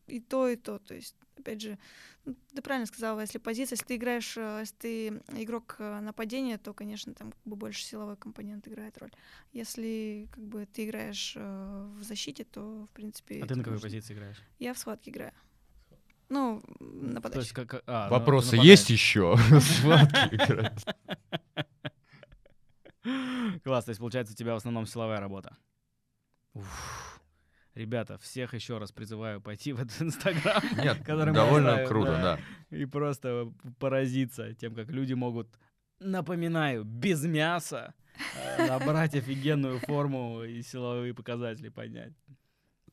и 0.06 0.20
то, 0.20 0.48
и 0.48 0.56
то. 0.56 0.78
То 0.78 0.94
есть, 0.94 1.14
опять 1.36 1.60
же, 1.60 1.78
ну, 2.24 2.34
ты 2.54 2.62
правильно 2.62 2.86
сказала, 2.86 3.20
если 3.20 3.38
позиция, 3.38 3.74
если 3.76 3.86
ты 3.86 3.96
играешь, 3.96 4.36
э, 4.36 4.58
если 4.60 4.74
ты 4.76 5.08
игрок 5.42 5.76
э, 5.78 6.00
нападения, 6.00 6.58
то, 6.58 6.72
конечно, 6.74 7.14
там 7.14 7.32
как 7.32 7.40
бы 7.44 7.56
больше 7.56 7.82
силовой 7.84 8.16
компонент 8.16 8.66
играет 8.68 8.96
роль. 8.98 9.12
Если 9.52 10.28
как 10.32 10.44
бы 10.44 10.66
ты 10.66 10.86
играешь 10.86 11.34
э, 11.36 11.88
в 11.98 12.02
защите, 12.02 12.44
то, 12.44 12.86
в 12.86 12.90
принципе... 12.90 13.42
А 13.42 13.46
ты 13.46 13.54
на 13.54 13.62
какой 13.62 13.74
нужно- 13.74 13.86
позиции 13.88 14.14
играешь? 14.14 14.42
Я 14.58 14.74
в 14.74 14.78
схватке 14.78 15.10
играю. 15.10 15.32
Ну, 16.30 16.60
То 16.60 16.84
есть 16.84 17.12
нападающий. 17.14 17.54
как... 17.54 17.82
а, 17.86 18.04
ну, 18.06 18.10
Вопросы 18.10 18.56
нападающий. 18.56 18.70
есть 18.70 18.90
еще? 18.90 19.36
Схватки 19.60 20.34
играть. 20.34 20.84
Класс, 23.64 23.84
то 23.86 23.90
есть 23.90 23.98
получается 24.00 24.34
у 24.34 24.36
тебя 24.36 24.52
в 24.52 24.58
основном 24.58 24.86
силовая 24.86 25.20
работа. 25.20 25.56
Уф. 26.54 27.17
Ребята, 27.78 28.18
всех 28.18 28.54
еще 28.54 28.78
раз 28.78 28.90
призываю 28.90 29.40
пойти 29.40 29.72
в 29.76 29.80
этот 29.80 30.02
инстаграм 30.02 30.60
Нет, 30.82 31.00
довольно 31.04 31.70
оставим, 31.70 31.88
круто, 31.88 32.10
да. 32.10 32.38
да. 32.70 32.76
и 32.76 32.84
просто 32.86 33.52
поразиться 33.78 34.52
тем, 34.54 34.74
как 34.74 34.90
люди 34.90 35.12
могут, 35.12 35.46
напоминаю, 36.00 36.82
без 36.82 37.22
мяса 37.24 37.94
э, 38.34 38.66
набрать 38.66 39.14
офигенную 39.14 39.78
форму 39.78 40.42
и 40.42 40.60
силовые 40.62 41.14
показатели 41.14 41.68
поднять. 41.68 42.14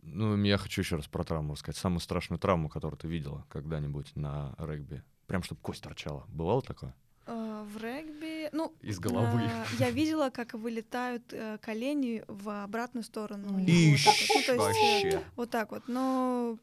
Ну, 0.04 0.38
я 0.44 0.60
хочу 0.60 0.82
еще 0.82 0.98
раз 0.98 1.08
про 1.08 1.24
травму 1.24 1.54
рассказать. 1.54 1.78
Самую 1.78 2.00
страшную 2.00 2.40
травму, 2.40 2.70
которую 2.70 3.00
ты 3.00 3.08
видела 3.08 3.44
когда-нибудь 3.50 4.16
на 4.16 4.54
регби. 4.60 5.02
Прям, 5.26 5.42
чтобы 5.42 5.62
кость 5.62 5.82
торчала. 5.82 6.26
Бывало 6.28 6.62
такое? 6.62 6.94
Э, 7.26 7.66
В 7.68 7.82
регби, 7.82 8.15
ну, 8.54 8.74
Из 8.82 9.00
головы. 9.00 9.42
а, 9.44 9.66
я 9.80 9.90
видела, 9.92 10.30
как 10.30 10.54
вылетают 10.54 11.24
э, 11.32 11.58
колени 11.62 12.24
в 12.28 12.64
обратную 12.64 13.04
сторону. 13.04 13.60
Ищ, 13.66 14.06
вот 14.06 14.14
так 14.16 14.20
вот. 14.20 14.36
Ну, 14.36 14.42
то 14.46 14.54
есть, 14.54 14.78
э, 14.78 15.04
вообще. 15.04 15.22
вот 15.36 15.50
так 15.50 15.72
вот. 15.72 15.84
Но 15.88 16.58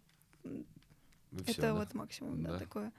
И 0.45 0.65
это 1.47 1.63
да. 1.63 1.75
вот 1.75 1.95
максимум, 1.95 2.43
да, 2.43 2.53
Да. 2.53 2.59
такое. 2.59 2.93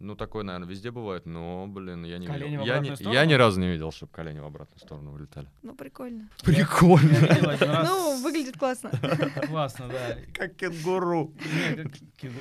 Ну, 0.00 0.16
такое, 0.16 0.44
наверное, 0.44 0.66
везде 0.66 0.90
бывает, 0.90 1.26
но, 1.26 1.66
блин, 1.68 2.04
я 2.04 2.16
не 2.16 2.26
Колени 2.26 2.56
в 2.56 2.60
видел. 2.60 2.74
Я 2.74 2.80
не, 2.80 2.96
сторону? 2.96 3.14
я 3.14 3.26
ни 3.26 3.34
разу 3.34 3.60
не 3.60 3.68
видел, 3.68 3.92
чтобы 3.92 4.10
колени 4.10 4.38
в 4.38 4.46
обратную 4.46 4.78
сторону 4.80 5.10
вылетали. 5.10 5.46
Ну, 5.60 5.74
прикольно. 5.74 6.30
Прикольно. 6.42 7.84
Ну, 7.84 8.22
выглядит 8.22 8.56
классно. 8.56 8.90
Классно, 9.46 9.88
да. 9.88 10.16
Как 10.32 10.56
кенгуру. 10.56 11.34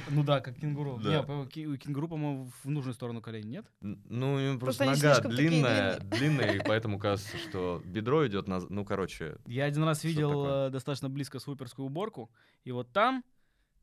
Ну 0.10 0.24
да, 0.24 0.40
как 0.40 0.56
кенгуру. 0.56 0.96
У 0.96 1.78
кенгуру, 1.78 2.08
по-моему, 2.08 2.50
в 2.64 2.70
нужную 2.70 2.94
сторону 2.94 3.22
колени, 3.22 3.48
нет? 3.48 3.66
Ну, 3.82 4.58
просто, 4.58 4.86
нога 4.86 5.20
длинная, 5.20 6.00
длинная, 6.00 6.54
и 6.54 6.60
поэтому 6.66 6.98
кажется, 6.98 7.38
что 7.38 7.82
бедро 7.84 8.26
идет 8.26 8.48
на... 8.48 8.62
Ну, 8.70 8.86
короче, 8.86 9.36
Я 9.46 9.66
один 9.66 9.84
раз 9.84 10.06
видел 10.06 10.46
э, 10.48 10.70
достаточно 10.70 11.10
близко 11.10 11.40
суперскую 11.40 11.88
уборку, 11.88 12.32
и 12.64 12.72
вот 12.72 12.94
там 12.94 13.24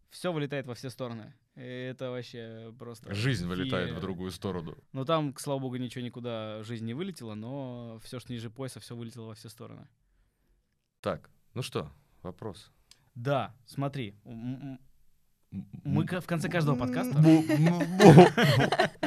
все 0.08 0.32
вылетает 0.32 0.66
во 0.66 0.74
все 0.74 0.88
стороны. 0.88 1.34
И 1.56 1.60
это 1.62 2.10
вообще 2.10 2.74
просто... 2.78 3.14
жизнь 3.14 3.46
вылетает 3.46 3.84
в 3.84 3.88
феерия. 3.88 4.00
другую 4.00 4.30
сторону. 4.30 4.76
Ну 4.92 5.04
там, 5.06 5.32
к 5.32 5.40
слава 5.40 5.58
богу, 5.58 5.76
ничего 5.76 6.04
никуда 6.04 6.62
жизнь 6.62 6.84
не 6.84 6.92
вылетела, 6.94 7.34
но 7.34 7.98
все, 8.02 8.20
что 8.20 8.32
ниже 8.32 8.50
пояса, 8.50 8.78
все 8.78 8.94
вылетело 8.94 9.26
во 9.28 9.34
все 9.34 9.48
стороны. 9.48 9.88
Так, 11.00 11.30
ну 11.54 11.62
что, 11.62 11.90
вопрос. 12.22 12.70
Да, 13.14 13.54
смотри, 13.64 14.14
мы 14.24 16.04
в 16.04 16.26
конце 16.26 16.48
каждого 16.50 16.76
подкаста... 16.76 17.18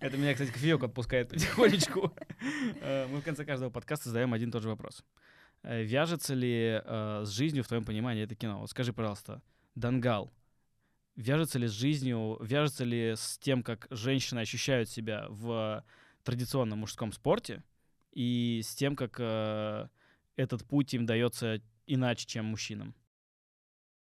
Это 0.00 0.16
меня, 0.16 0.32
кстати, 0.32 0.50
кофеек 0.52 0.82
отпускает 0.82 1.28
потихонечку. 1.30 2.12
Э, 2.80 3.06
Мы 3.08 3.20
в 3.20 3.24
конце 3.24 3.44
каждого 3.44 3.68
подкаста 3.70 4.08
задаем 4.10 4.32
один 4.32 4.48
и 4.50 4.52
тот 4.52 4.62
же 4.62 4.68
вопрос. 4.68 5.04
Э, 5.62 5.82
Вяжется 5.82 6.34
ли 6.34 6.80
э, 6.84 7.22
с 7.24 7.30
жизнью, 7.30 7.64
в 7.64 7.68
твоем 7.68 7.84
понимании, 7.84 8.22
это 8.22 8.36
кино? 8.36 8.60
Вот 8.60 8.70
скажи, 8.70 8.92
пожалуйста, 8.92 9.42
Дангал, 9.74 10.30
вяжется 11.18 11.58
ли 11.58 11.66
с 11.66 11.72
жизнью, 11.72 12.38
вяжется 12.40 12.84
ли 12.84 13.14
с 13.16 13.38
тем, 13.38 13.62
как 13.62 13.88
женщины 13.90 14.38
ощущают 14.38 14.88
себя 14.88 15.26
в 15.28 15.84
традиционном 16.22 16.78
мужском 16.78 17.12
спорте, 17.12 17.62
и 18.12 18.60
с 18.64 18.74
тем, 18.74 18.96
как 18.96 19.16
э, 19.18 19.88
этот 20.36 20.64
путь 20.64 20.94
им 20.94 21.06
дается 21.06 21.60
иначе, 21.86 22.26
чем 22.26 22.46
мужчинам? 22.46 22.94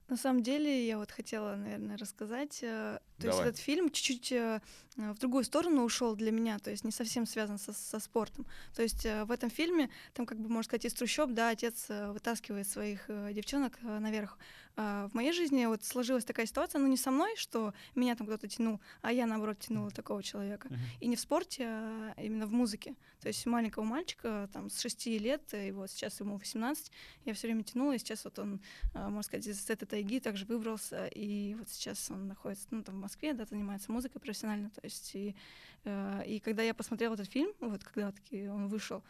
На 0.07 0.17
самом 0.17 0.43
деле, 0.43 0.85
я 0.87 0.97
вот 0.97 1.09
хотела, 1.09 1.55
наверное, 1.55 1.97
рассказать. 1.97 2.59
э, 2.63 2.99
То 3.17 3.27
есть 3.27 3.37
Давай. 3.37 3.47
этот 3.49 3.61
фильм 3.61 3.89
чуть-чуть 3.89 4.31
э, 4.33 4.61
э, 4.97 5.11
в 5.13 5.19
другую 5.19 5.45
сторону 5.45 5.83
ушел 5.83 6.15
для 6.15 6.31
меня, 6.31 6.59
то 6.59 6.69
есть 6.69 6.83
не 6.83 6.91
совсем 6.91 7.25
связан 7.25 7.57
со, 7.57 7.71
со 7.71 7.99
спортом. 7.99 8.45
То 8.75 8.81
есть 8.81 9.05
э, 9.05 9.23
в 9.23 9.31
этом 9.31 9.49
фильме, 9.49 9.89
там, 10.13 10.25
как 10.25 10.37
бы, 10.37 10.49
можно 10.49 10.63
сказать, 10.63 10.85
из 10.85 10.93
трущоб, 10.93 11.31
да, 11.31 11.49
отец 11.49 11.85
э, 11.89 12.11
вытаскивает 12.11 12.67
своих 12.67 13.05
э, 13.09 13.31
девчонок 13.33 13.79
э, 13.81 13.99
наверх. 13.99 14.37
А 14.83 15.07
в 15.09 15.13
моей 15.13 15.31
жизни 15.31 15.65
вот 15.65 15.83
сложилась 15.83 16.25
такая 16.25 16.47
ситуация, 16.47 16.79
ну 16.79 16.87
не 16.87 16.97
со 16.97 17.11
мной, 17.11 17.35
что 17.35 17.73
меня 17.93 18.15
там 18.15 18.25
кто-то 18.25 18.47
тянул, 18.47 18.81
а 19.03 19.11
я, 19.11 19.27
наоборот, 19.27 19.59
тянула 19.59 19.91
такого 19.91 20.23
человека. 20.23 20.69
И 20.99 21.07
не 21.07 21.15
в 21.15 21.19
спорте, 21.19 21.65
а 21.67 22.13
именно 22.17 22.47
в 22.47 22.51
музыке. 22.51 22.95
То 23.19 23.27
есть 23.27 23.45
маленького 23.45 23.83
мальчика, 23.83 24.49
там, 24.51 24.71
с 24.71 24.81
6 24.81 25.05
лет, 25.05 25.53
и 25.53 25.71
вот 25.71 25.91
сейчас 25.91 26.19
ему 26.19 26.37
18, 26.37 26.91
я 27.25 27.33
все 27.35 27.47
время 27.47 27.63
тянула, 27.63 27.91
и 27.93 27.99
сейчас 27.99 28.25
вот 28.25 28.39
он, 28.39 28.59
а, 28.95 29.09
можно 29.09 29.21
сказать, 29.21 29.45
из 29.45 29.69
этой 29.69 29.85
тайги 29.85 30.19
также 30.19 30.45
выбрался, 30.45 31.05
и 31.05 31.53
вот 31.53 31.69
сейчас 31.69 32.09
он 32.09 32.27
находится, 32.27 32.65
ну, 32.71 32.81
там, 32.81 32.95
в 32.95 32.99
Москве, 32.99 33.33
да, 33.33 33.45
занимается 33.45 33.91
музыкой 33.91 34.19
профессионально, 34.19 34.71
то 34.71 34.81
есть, 34.81 35.13
и, 35.13 35.35
э, 35.83 36.23
и 36.25 36.39
когда 36.39 36.63
я 36.63 36.73
посмотрела 36.73 37.13
этот 37.13 37.29
фильм, 37.29 37.53
вот, 37.59 37.83
когда 37.83 38.11
таки 38.11 38.47
он 38.47 38.67
вышел, 38.67 39.03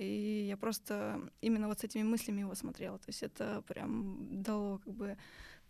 и 0.00 0.46
я 0.48 0.56
просто 0.56 1.20
именно 1.40 1.68
вот 1.68 1.80
с 1.80 1.84
этими 1.84 2.02
мыслями 2.02 2.40
его 2.40 2.54
смотрела, 2.54 2.98
то 2.98 3.08
есть 3.08 3.22
это 3.22 3.62
прям 3.66 4.42
дало, 4.42 4.78
как 4.78 4.94
бы, 4.94 5.16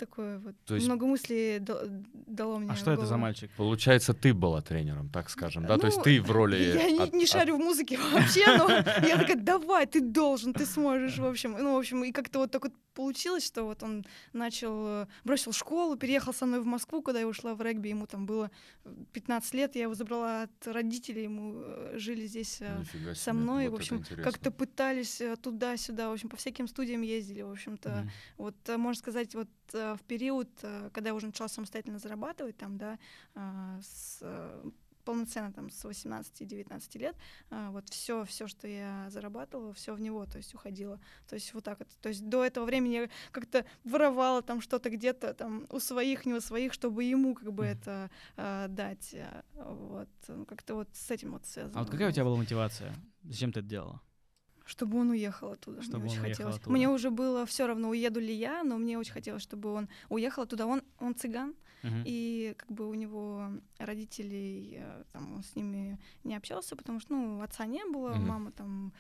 такое 0.01 0.39
вот, 0.39 0.55
То 0.67 0.75
есть- 0.75 0.87
много 0.87 1.07
мыслей 1.07 1.59
да- 1.61 1.83
дало 2.27 2.59
мне 2.59 2.71
А 2.73 2.77
что 2.77 2.91
это 2.91 3.07
за 3.07 3.17
мальчик? 3.17 3.51
Получается, 3.57 4.13
ты 4.13 4.33
была 4.35 4.61
тренером, 4.63 5.09
так 5.11 5.31
скажем, 5.31 5.67
да? 5.67 5.77
То 5.79 5.87
есть 5.87 5.99
Ну, 5.99 6.05
ты 6.05 6.21
в 6.23 6.31
роли... 6.31 6.57
Я 6.57 6.91
не, 6.91 7.03
от- 7.03 7.13
не 7.15 7.25
от- 7.25 7.31
шарю 7.31 7.57
в 7.57 7.59
музыке 7.59 7.99
вообще, 8.13 8.45
но 8.59 8.69
я 9.09 9.19
такая, 9.19 9.37
давай, 9.37 9.87
ты 9.87 10.01
должен, 10.01 10.53
ты 10.53 10.67
сможешь, 10.67 11.19
в 11.19 11.25
общем. 11.27 11.57
Ну, 11.59 11.75
в 11.75 11.79
общем, 11.79 12.05
и 12.05 12.13
как-то 12.13 12.39
вот 12.39 12.51
так 12.51 12.63
вот 12.65 12.73
получилось, 12.95 13.47
что 13.47 13.65
вот 13.65 13.83
он 13.83 14.05
начал, 14.33 14.87
э, 14.87 15.07
бросил 15.25 15.53
школу, 15.53 15.97
переехал 15.97 16.35
со 16.35 16.47
мной 16.47 16.61
в 16.61 16.67
Москву, 16.67 17.03
когда 17.03 17.21
я 17.21 17.27
ушла 17.29 17.55
в 17.55 17.63
регби, 17.63 17.89
ему 17.89 18.07
там 18.07 18.27
было 18.27 18.51
э, 18.85 18.91
15 19.13 19.55
лет, 19.55 19.77
я 19.77 19.83
его 19.83 19.95
забрала 19.95 20.43
от 20.43 20.67
родителей, 20.67 21.23
ему 21.25 21.53
э, 21.65 21.93
жили 21.99 22.27
здесь 22.27 22.59
э, 22.61 22.79
Нифига 22.81 23.15
со 23.15 23.33
мной, 23.33 23.69
вот 23.69 23.77
в 23.79 23.81
общем, 23.81 24.05
как-то 24.23 24.51
пытались 24.51 25.23
туда-сюда, 25.43 26.09
в 26.11 26.13
общем, 26.13 26.29
по 26.29 26.37
всяким 26.37 26.69
студиям 26.69 27.03
ездили, 27.03 27.43
в 27.43 27.51
общем-то. 27.51 27.89
Мгм. 27.91 28.11
Вот, 28.39 28.55
можно 28.77 28.99
сказать, 28.99 29.35
вот 29.35 29.49
в 29.97 30.03
период, 30.03 30.49
э, 30.63 30.91
когда 30.93 31.11
я 31.11 31.15
уже 31.15 31.27
начала 31.27 31.49
самостоятельно 31.49 31.99
зарабатывать, 31.99 32.57
там, 32.57 32.79
да, 32.79 32.99
а, 33.35 33.79
с, 33.83 34.19
э, 34.23 34.71
полноценно 35.05 35.53
там 35.53 35.71
с 35.71 35.85
18-19 35.85 36.99
лет, 36.99 37.17
а, 37.51 37.71
вот 37.71 37.89
все, 37.89 38.25
все, 38.25 38.47
что 38.47 38.69
я 38.69 39.07
зарабатывала, 39.11 39.73
все 39.73 39.95
в 39.95 40.01
него, 40.01 40.27
то 40.27 40.39
есть 40.39 40.55
уходило. 40.55 41.01
То 41.29 41.35
есть 41.35 41.55
вот 41.55 41.65
так 41.65 41.79
вот. 41.79 41.89
То 42.01 42.09
есть 42.11 42.29
до 42.29 42.45
этого 42.45 42.65
времени 42.65 42.93
я 42.93 43.09
как-то 43.33 43.65
воровала 43.85 44.43
там 44.43 44.61
что-то 44.61 44.91
где-то 44.91 45.35
там 45.35 45.67
у 45.71 45.81
своих, 45.81 46.27
не 46.27 46.35
у 46.35 46.41
своих, 46.41 46.73
чтобы 46.73 47.05
ему 47.05 47.35
как 47.35 47.53
бы 47.53 47.65
это 47.65 48.11
а, 48.37 48.69
дать. 48.69 49.15
а, 49.15 49.43
Вот. 49.55 50.09
Ну, 50.29 50.45
Как-то 50.45 50.75
вот 50.75 50.89
с 50.93 51.11
этим 51.11 51.33
вот 51.33 51.47
связано. 51.47 51.81
А 51.81 51.83
вот 51.83 51.91
какая 51.91 52.11
у 52.11 52.13
тебя 52.13 52.25
была 52.25 52.37
мотивация? 52.37 52.95
Зачем 53.25 53.53
ты 53.53 53.61
это 53.61 53.69
делала? 53.69 54.01
Чтобы 54.71 54.99
он 54.99 55.11
уехал 55.11 55.53
оттуда. 55.53 55.83
Чтобы 55.83 55.99
мне 56.05 56.11
очень 56.11 56.19
он 56.21 56.25
уехал 56.27 56.37
хотелось. 56.37 56.57
оттуда. 56.57 56.71
Мне 56.71 56.89
уже 56.89 57.11
было 57.11 57.45
все 57.45 57.67
равно, 57.67 57.89
уеду 57.89 58.21
ли 58.21 58.33
я, 58.33 58.63
но 58.63 58.77
мне 58.79 58.99
очень 58.99 59.13
хотелось, 59.13 59.43
чтобы 59.43 59.73
он 59.73 59.89
уехал 60.09 60.45
оттуда. 60.45 60.67
Он, 60.67 60.83
он 61.01 61.15
цыган, 61.15 61.55
Мгм. 61.83 62.03
и 62.07 62.55
как 62.57 62.71
бы 62.71 62.89
у 62.89 62.95
него 62.95 63.49
родителей, 63.79 64.77
э, 64.79 65.05
там, 65.13 65.33
он 65.35 65.43
с 65.43 65.57
ними 65.57 65.99
не 66.25 66.37
общался, 66.37 66.77
потому 66.77 67.01
что, 67.01 67.15
ну, 67.15 67.43
отца 67.43 67.67
не 67.67 67.85
было, 67.85 68.15
Мгм. 68.15 68.29
мама 68.29 68.51
там 68.53 68.93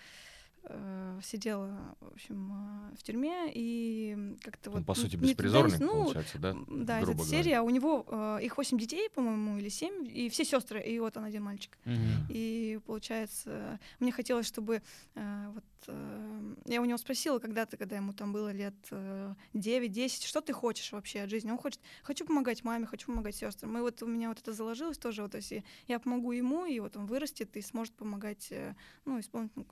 сидела, 1.23 1.97
в 2.01 2.12
общем, 2.12 2.53
э, 2.93 2.97
в 2.97 3.03
тюрьме, 3.03 3.51
и 3.53 4.37
как-то 4.43 4.70
Он, 4.70 4.77
вот... 4.78 4.87
по 4.87 4.95
сути, 4.95 5.16
не- 5.16 5.23
не 5.23 5.28
беспризорный, 5.28 5.73
туда- 5.78 5.85
ну, 5.87 6.03
получается, 6.05 6.39
да? 6.39 6.51
м, 6.51 6.85
Да, 6.85 7.01
грубо 7.01 7.23
это 7.23 7.23
говоря. 7.31 7.43
серия. 7.43 7.61
У 7.62 7.70
него 7.70 8.05
э, 8.09 8.39
их 8.43 8.57
восемь 8.57 8.78
детей, 8.78 9.09
по-моему, 9.11 9.59
или 9.59 9.69
семь, 9.69 10.07
и 10.07 10.28
все 10.28 10.45
сестры, 10.45 10.81
и 10.82 10.99
вот 10.99 11.16
он 11.16 11.24
один 11.24 11.43
мальчик. 11.43 11.77
Мгм. 11.85 12.27
И 12.28 12.78
получается, 12.87 13.78
мне 13.99 14.12
хотелось, 14.12 14.47
чтобы 14.47 14.82
э, 15.15 15.47
вот 15.53 15.65
э, 15.89 16.55
я 16.66 16.81
у 16.81 16.85
него 16.85 16.99
спросила 16.99 17.39
когда-то, 17.39 17.77
когда 17.77 17.97
ему 17.97 18.12
там 18.12 18.32
было 18.32 18.53
лет 18.53 18.74
э, 18.91 19.35
9-10, 19.55 20.24
что 20.24 20.41
ты 20.41 20.53
хочешь 20.53 20.93
вообще 20.93 21.20
от 21.23 21.31
жизни? 21.31 21.51
Он 21.51 21.59
хочет, 21.59 21.81
хочу 22.03 22.24
помогать 22.24 22.65
маме, 22.65 22.87
хочу 22.87 23.07
помогать 23.07 23.35
сестрам. 23.37 23.77
И 23.77 23.81
вот 23.81 24.03
у 24.03 24.07
меня 24.07 24.28
вот 24.28 24.39
это 24.39 24.53
заложилось 24.53 24.99
тоже, 24.99 25.23
вот, 25.23 25.32
то 25.32 25.39
есть 25.39 25.53
я 25.89 25.99
помогу 25.99 26.32
ему, 26.32 26.65
и 26.66 26.81
вот 26.81 26.97
он 26.97 27.07
вырастет 27.07 27.57
и 27.57 27.61
сможет 27.62 27.95
помогать, 27.95 28.49
э, 28.51 28.74
ну, 29.05 29.19
исполнить 29.20 29.53
ну, 29.57 29.66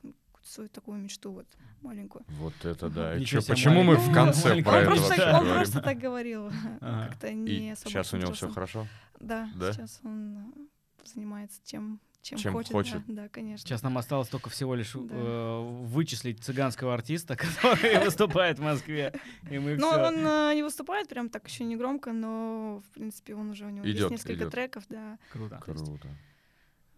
свою 0.48 0.68
такую 0.68 0.98
мечту 0.98 1.32
вот 1.32 1.46
маленькую. 1.82 2.24
Вот 2.28 2.54
это 2.64 2.88
да. 2.88 3.16
И 3.16 3.24
чё, 3.24 3.40
почему 3.42 3.82
мы 3.82 3.96
в 3.96 4.12
конце 4.12 4.62
про 4.62 4.70
он, 4.72 4.76
это 4.78 4.86
просто 4.86 5.08
вообще 5.08 5.22
так, 5.24 5.34
он 5.34 5.40
говорим? 5.40 5.54
просто 5.56 5.80
так 5.80 5.98
говорил, 5.98 6.52
как-то 6.80 7.32
не 7.32 7.70
особо 7.72 7.90
сейчас 7.90 8.14
у 8.14 8.16
него 8.16 8.32
все 8.32 8.48
хорошо? 8.50 8.86
Да, 9.20 9.48
Да? 9.56 9.72
сейчас 9.72 10.00
он 10.04 10.38
э, 10.38 11.04
занимается 11.04 11.60
тем, 11.64 12.00
чем, 12.22 12.38
Чем 12.38 12.52
хочет. 12.52 12.72
хочет. 12.72 13.02
Да, 13.06 13.22
да, 13.22 13.28
конечно. 13.28 13.66
Сейчас 13.66 13.82
нам 13.82 13.96
осталось 13.96 14.28
только 14.28 14.50
всего 14.50 14.74
лишь 14.74 14.92
Да. 14.92 15.00
э, 15.10 15.60
вычислить 15.84 16.42
цыганского 16.42 16.92
артиста, 16.94 17.36
который 17.36 18.04
выступает 18.04 18.58
в 18.58 18.62
Москве. 18.62 19.12
И 19.50 19.58
мы 19.58 19.76
Ну, 19.76 19.88
он 19.88 20.16
э, 20.26 20.54
не 20.54 20.62
выступает 20.62 21.08
прям 21.08 21.30
так 21.30 21.46
еще 21.48 21.64
не 21.64 21.76
громко, 21.76 22.12
но, 22.12 22.82
в 22.86 22.90
принципе, 22.94 23.34
он 23.34 23.50
уже 23.50 23.66
у 23.66 23.70
него 23.70 23.86
есть 23.86 24.10
несколько 24.10 24.50
треков, 24.50 24.84
да. 24.88 25.18
Круто. 25.32 25.60
Круто. 25.64 26.08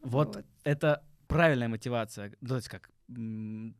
Вот 0.03 0.45
это 0.65 1.05
правильная 1.29 1.69
мотивация. 1.69 2.33
То 2.47 2.57
есть 2.57 2.69
как, 2.69 2.91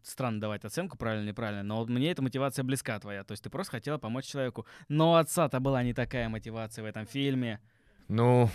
странно 0.03 0.41
давать 0.41 0.65
оценку, 0.65 0.97
правильно, 0.99 1.29
неправильно, 1.29 1.63
но 1.63 1.85
мне 1.87 2.11
эта 2.11 2.23
мотивация 2.23 2.63
близка 2.65 2.99
твоя. 2.99 3.25
То 3.25 3.33
есть 3.33 3.43
ты 3.45 3.51
просто 3.51 3.73
хотела 3.73 3.99
помочь 3.99 4.27
человеку. 4.27 4.67
Но 4.89 5.13
у 5.13 5.15
отца-то 5.15 5.61
была 5.61 5.83
не 5.83 5.95
такая 5.95 6.29
мотивация 6.29 6.83
в 6.83 6.87
этом 6.87 7.07
фильме. 7.07 7.61
Ну, 8.09 8.51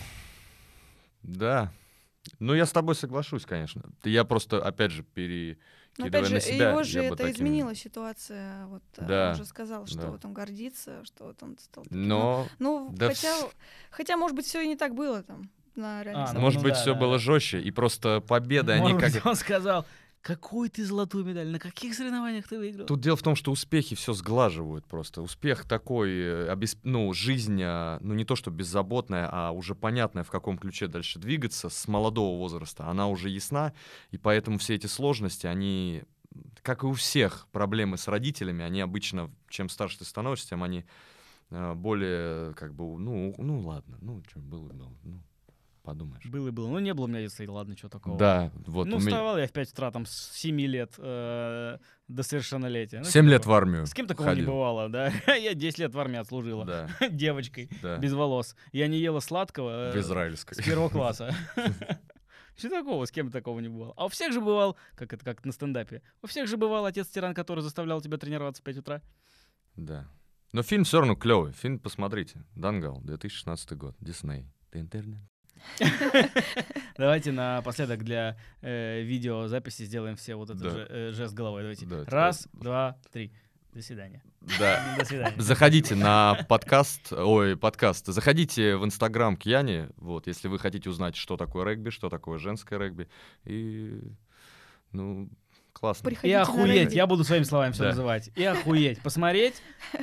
да. 1.23 1.71
Ну, 2.39 2.53
я 2.53 2.65
с 2.65 2.71
тобой 2.71 2.95
соглашусь, 2.95 3.45
конечно. 3.45 3.83
Я 4.03 4.23
просто, 4.25 4.61
опять 4.65 4.91
же, 4.91 5.03
перекидывая 5.03 5.57
Но 5.97 6.05
опять 6.07 6.25
же, 6.25 6.33
на 6.33 6.39
себя, 6.41 6.69
его 6.71 6.83
же 6.83 7.01
это 7.03 7.15
таким- 7.17 7.33
изменила 7.35 7.75
ситуация. 7.75 8.65
Вот 8.65 8.83
э, 8.97 9.05
Да, 9.05 9.27
он 9.29 9.33
уже 9.35 9.45
сказал, 9.45 9.85
что 9.87 9.97
да. 9.99 10.07
вот 10.09 10.25
он 10.25 10.33
гордится, 10.33 11.05
что 11.05 11.25
вот 11.25 11.41
он 11.43 11.57
стал. 11.59 11.83
таким. 11.83 12.07
Но, 12.07 12.47
Ну, 12.59 12.89
да 12.97 13.09
хотя, 13.09 13.29
вс- 13.39 13.53
хотя, 13.91 14.17
может 14.17 14.35
быть, 14.35 14.45
все 14.45 14.61
и 14.61 14.67
не 14.67 14.75
так 14.75 14.95
было 14.95 15.23
там 15.23 15.49
на 15.75 16.01
А, 16.01 16.33
ну, 16.33 16.39
может 16.39 16.61
быть, 16.63 16.73
да, 16.73 16.79
все 16.81 16.93
да, 16.93 16.99
было 16.99 17.19
жестче, 17.19 17.59
и 17.61 17.69
просто 17.69 18.21
победы, 18.21 18.71
они 18.73 18.97
как... 18.99 19.11
быть, 19.13 19.25
он 19.25 19.35
сказал, 19.35 19.85
какую 20.25 20.71
ты 20.71 20.83
золотую 20.83 21.23
медаль, 21.23 21.49
на 21.49 21.59
каких 21.59 21.93
соревнованиях 21.93 22.47
ты 22.47 22.57
выиграл? 22.57 22.87
Тут 22.87 22.99
дело 22.99 23.15
в 23.15 23.21
том, 23.21 23.35
что 23.35 23.51
успехи 23.51 23.95
все 23.95 24.11
сглаживают 24.13 24.83
просто. 24.87 25.21
Успех 25.21 25.65
такой, 25.65 26.09
э, 26.11 26.55
ну, 26.81 27.13
жизнь, 27.13 27.61
а, 27.61 27.99
ну, 28.01 28.15
не 28.15 28.25
то 28.25 28.35
что 28.35 28.49
беззаботная, 28.49 29.29
а 29.31 29.51
уже 29.51 29.75
понятная, 29.75 30.23
в 30.23 30.31
каком 30.31 30.57
ключе 30.57 30.87
дальше 30.87 31.19
двигаться 31.19 31.69
с 31.69 31.87
молодого 31.87 32.39
возраста. 32.39 32.87
Она 32.87 33.07
уже 33.07 33.29
ясна, 33.29 33.73
и 34.09 34.17
поэтому 34.17 34.57
все 34.57 34.73
эти 34.73 34.87
сложности, 34.87 35.45
они, 35.45 36.01
как 36.63 36.81
и 36.81 36.87
у 36.87 36.93
всех 36.93 37.47
проблемы 37.51 37.99
с 37.99 38.07
родителями, 38.07 38.65
они 38.65 38.81
обычно, 38.81 39.29
чем 39.47 39.69
старше 39.69 39.99
ты 39.99 40.05
становишься, 40.05 40.49
тем 40.49 40.63
они 40.63 40.85
э, 41.51 41.73
более, 41.75 42.55
как 42.55 42.73
бы, 42.73 42.97
ну, 42.97 43.35
ну 43.37 43.59
ладно, 43.59 43.99
ну, 44.01 44.23
что 44.27 44.39
было, 44.39 44.69
было, 44.69 44.91
ну. 45.03 45.21
Подумаешь. 45.85 46.25
Было 46.25 46.49
и 46.49 46.51
было. 46.51 46.67
Ну, 46.67 46.79
не 46.79 46.93
было 46.93 47.05
у 47.05 47.07
меня 47.07 47.21
детства, 47.21 47.43
и 47.43 47.47
ладно, 47.47 47.77
что 47.77 47.87
такого. 47.87 48.17
Да, 48.17 48.51
вот 48.65 48.87
ну, 48.87 48.97
у 48.97 48.99
меня 48.99 49.11
вставал 49.11 49.37
я 49.37 49.47
в 49.47 49.51
5 49.51 49.71
утра 49.71 49.91
там 49.91 50.05
с 50.05 50.31
7 50.33 50.59
лет 50.61 50.93
э, 50.97 51.77
до 52.07 52.23
совершеннолетия. 52.23 52.99
Ну, 52.99 53.05
7 53.05 53.11
что 53.11 53.31
лет 53.31 53.45
в 53.45 53.51
армию 53.53 53.85
С 53.85 53.93
кем 53.93 54.07
такого 54.07 54.27
не 54.27 54.35
ходил. 54.35 54.47
бывало, 54.47 54.89
да? 54.89 55.11
я 55.35 55.53
10 55.53 55.79
лет 55.79 55.93
в 55.93 55.99
армии 55.99 56.17
отслужила. 56.17 56.65
Да, 56.65 56.89
Девочкой, 57.09 57.69
да, 57.81 57.97
без 57.97 58.13
волос. 58.13 58.55
Я 58.71 58.87
не 58.87 58.97
ела 58.97 59.19
сладкого 59.19 59.91
в 59.91 59.95
э, 59.95 59.99
израильской. 59.99 60.55
с 60.55 60.65
первого 60.65 60.89
класса. 60.89 61.33
Что 62.57 62.69
такого? 62.69 63.05
С 63.05 63.11
кем 63.11 63.31
такого 63.31 63.59
не 63.59 63.69
бывало? 63.69 63.93
А 63.97 64.05
у 64.05 64.09
всех 64.09 64.33
же 64.33 64.41
бывал, 64.41 64.77
как 64.95 65.13
это 65.13 65.23
как 65.23 65.45
на 65.45 65.51
стендапе, 65.51 66.01
у 66.21 66.27
всех 66.27 66.47
же 66.47 66.57
бывал 66.57 66.85
отец-тиран, 66.85 67.33
который 67.33 67.61
заставлял 67.61 68.01
тебя 68.01 68.17
тренироваться 68.17 68.61
в 68.61 68.65
5 68.65 68.77
утра. 68.77 69.01
Да. 69.75 70.07
Но 70.53 70.63
фильм 70.63 70.85
все 70.85 70.99
равно 70.99 71.15
клевый. 71.15 71.51
Фильм 71.51 71.79
посмотрите. 71.79 72.45
Дангал, 72.55 73.01
2016 73.01 73.73
год. 73.73 73.95
Дисней. 73.99 74.45
Давайте 76.97 77.31
напоследок 77.31 78.03
для 78.03 78.37
э, 78.61 79.01
видеозаписи 79.01 79.83
сделаем 79.83 80.15
все 80.15 80.35
вот 80.35 80.49
этот 80.49 80.63
Да. 80.63 80.69
же, 80.69 80.87
э, 80.89 81.11
жест 81.11 81.33
головой. 81.33 81.61
Давайте. 81.61 81.85
Да, 81.85 82.03
Раз, 82.05 82.47
два, 82.53 82.97
три. 83.11 83.31
До 83.73 83.81
свидания. 83.81 84.23
Да. 84.57 84.95
До 84.99 85.05
свидания. 85.05 85.35
Заходите 85.41 85.95
на 85.95 86.35
подкаст, 86.47 87.11
ой, 87.11 87.57
подкаст, 87.57 88.05
заходите 88.07 88.77
в 88.77 88.85
инстаграм 88.85 89.35
к 89.35 89.43
Яне, 89.43 89.89
вот, 89.97 90.27
если 90.27 90.47
вы 90.47 90.59
хотите 90.59 90.89
узнать, 90.89 91.15
что 91.17 91.35
такое 91.35 91.65
регби, 91.65 91.89
что 91.89 92.09
такое 92.09 92.37
женское 92.37 92.79
регби, 92.79 93.09
и, 93.43 93.99
ну, 94.93 95.29
классно. 95.79 96.07
И 96.07 96.11
Приходите 96.11 96.37
на 96.37 96.41
охуеть, 96.43 96.93
я 96.93 97.05
буду 97.07 97.23
своими 97.23 97.43
словами 97.43 97.71
все 97.73 97.83
Да. 97.83 97.89
называть. 97.89 98.29
И 98.35 98.43
охуеть. 98.43 99.01
Посмотреть, 99.01 99.55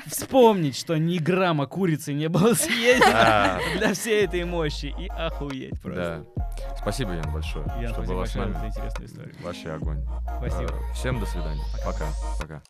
вспомнить, 0.06 0.76
что 0.76 0.96
ни 0.96 1.18
грамма 1.18 1.66
курицы 1.66 2.12
не 2.12 2.28
было 2.28 2.54
съедено 2.54 3.06
А, 3.12 3.58
для 3.78 3.94
всей 3.94 4.24
этой 4.24 4.44
мощи. 4.44 4.94
И 4.98 5.08
охуеть 5.08 5.80
просто. 5.80 6.24
Да. 6.36 6.76
Спасибо, 6.80 7.12
Ян, 7.12 7.32
большое, 7.32 7.64
Ян, 7.80 7.92
что 7.92 7.94
спасибо 7.94 8.14
была 8.14 8.26
с 8.26 8.34
большое 8.34 8.54
нами. 8.54 9.42
Вообще 9.42 9.70
огонь. 9.70 10.04
Спасибо. 10.38 10.72
Э, 10.72 10.94
Всем 10.94 11.20
до 11.20 11.26
свидания. 11.26 11.62
Пока. 11.84 12.06
Пока. 12.40 12.62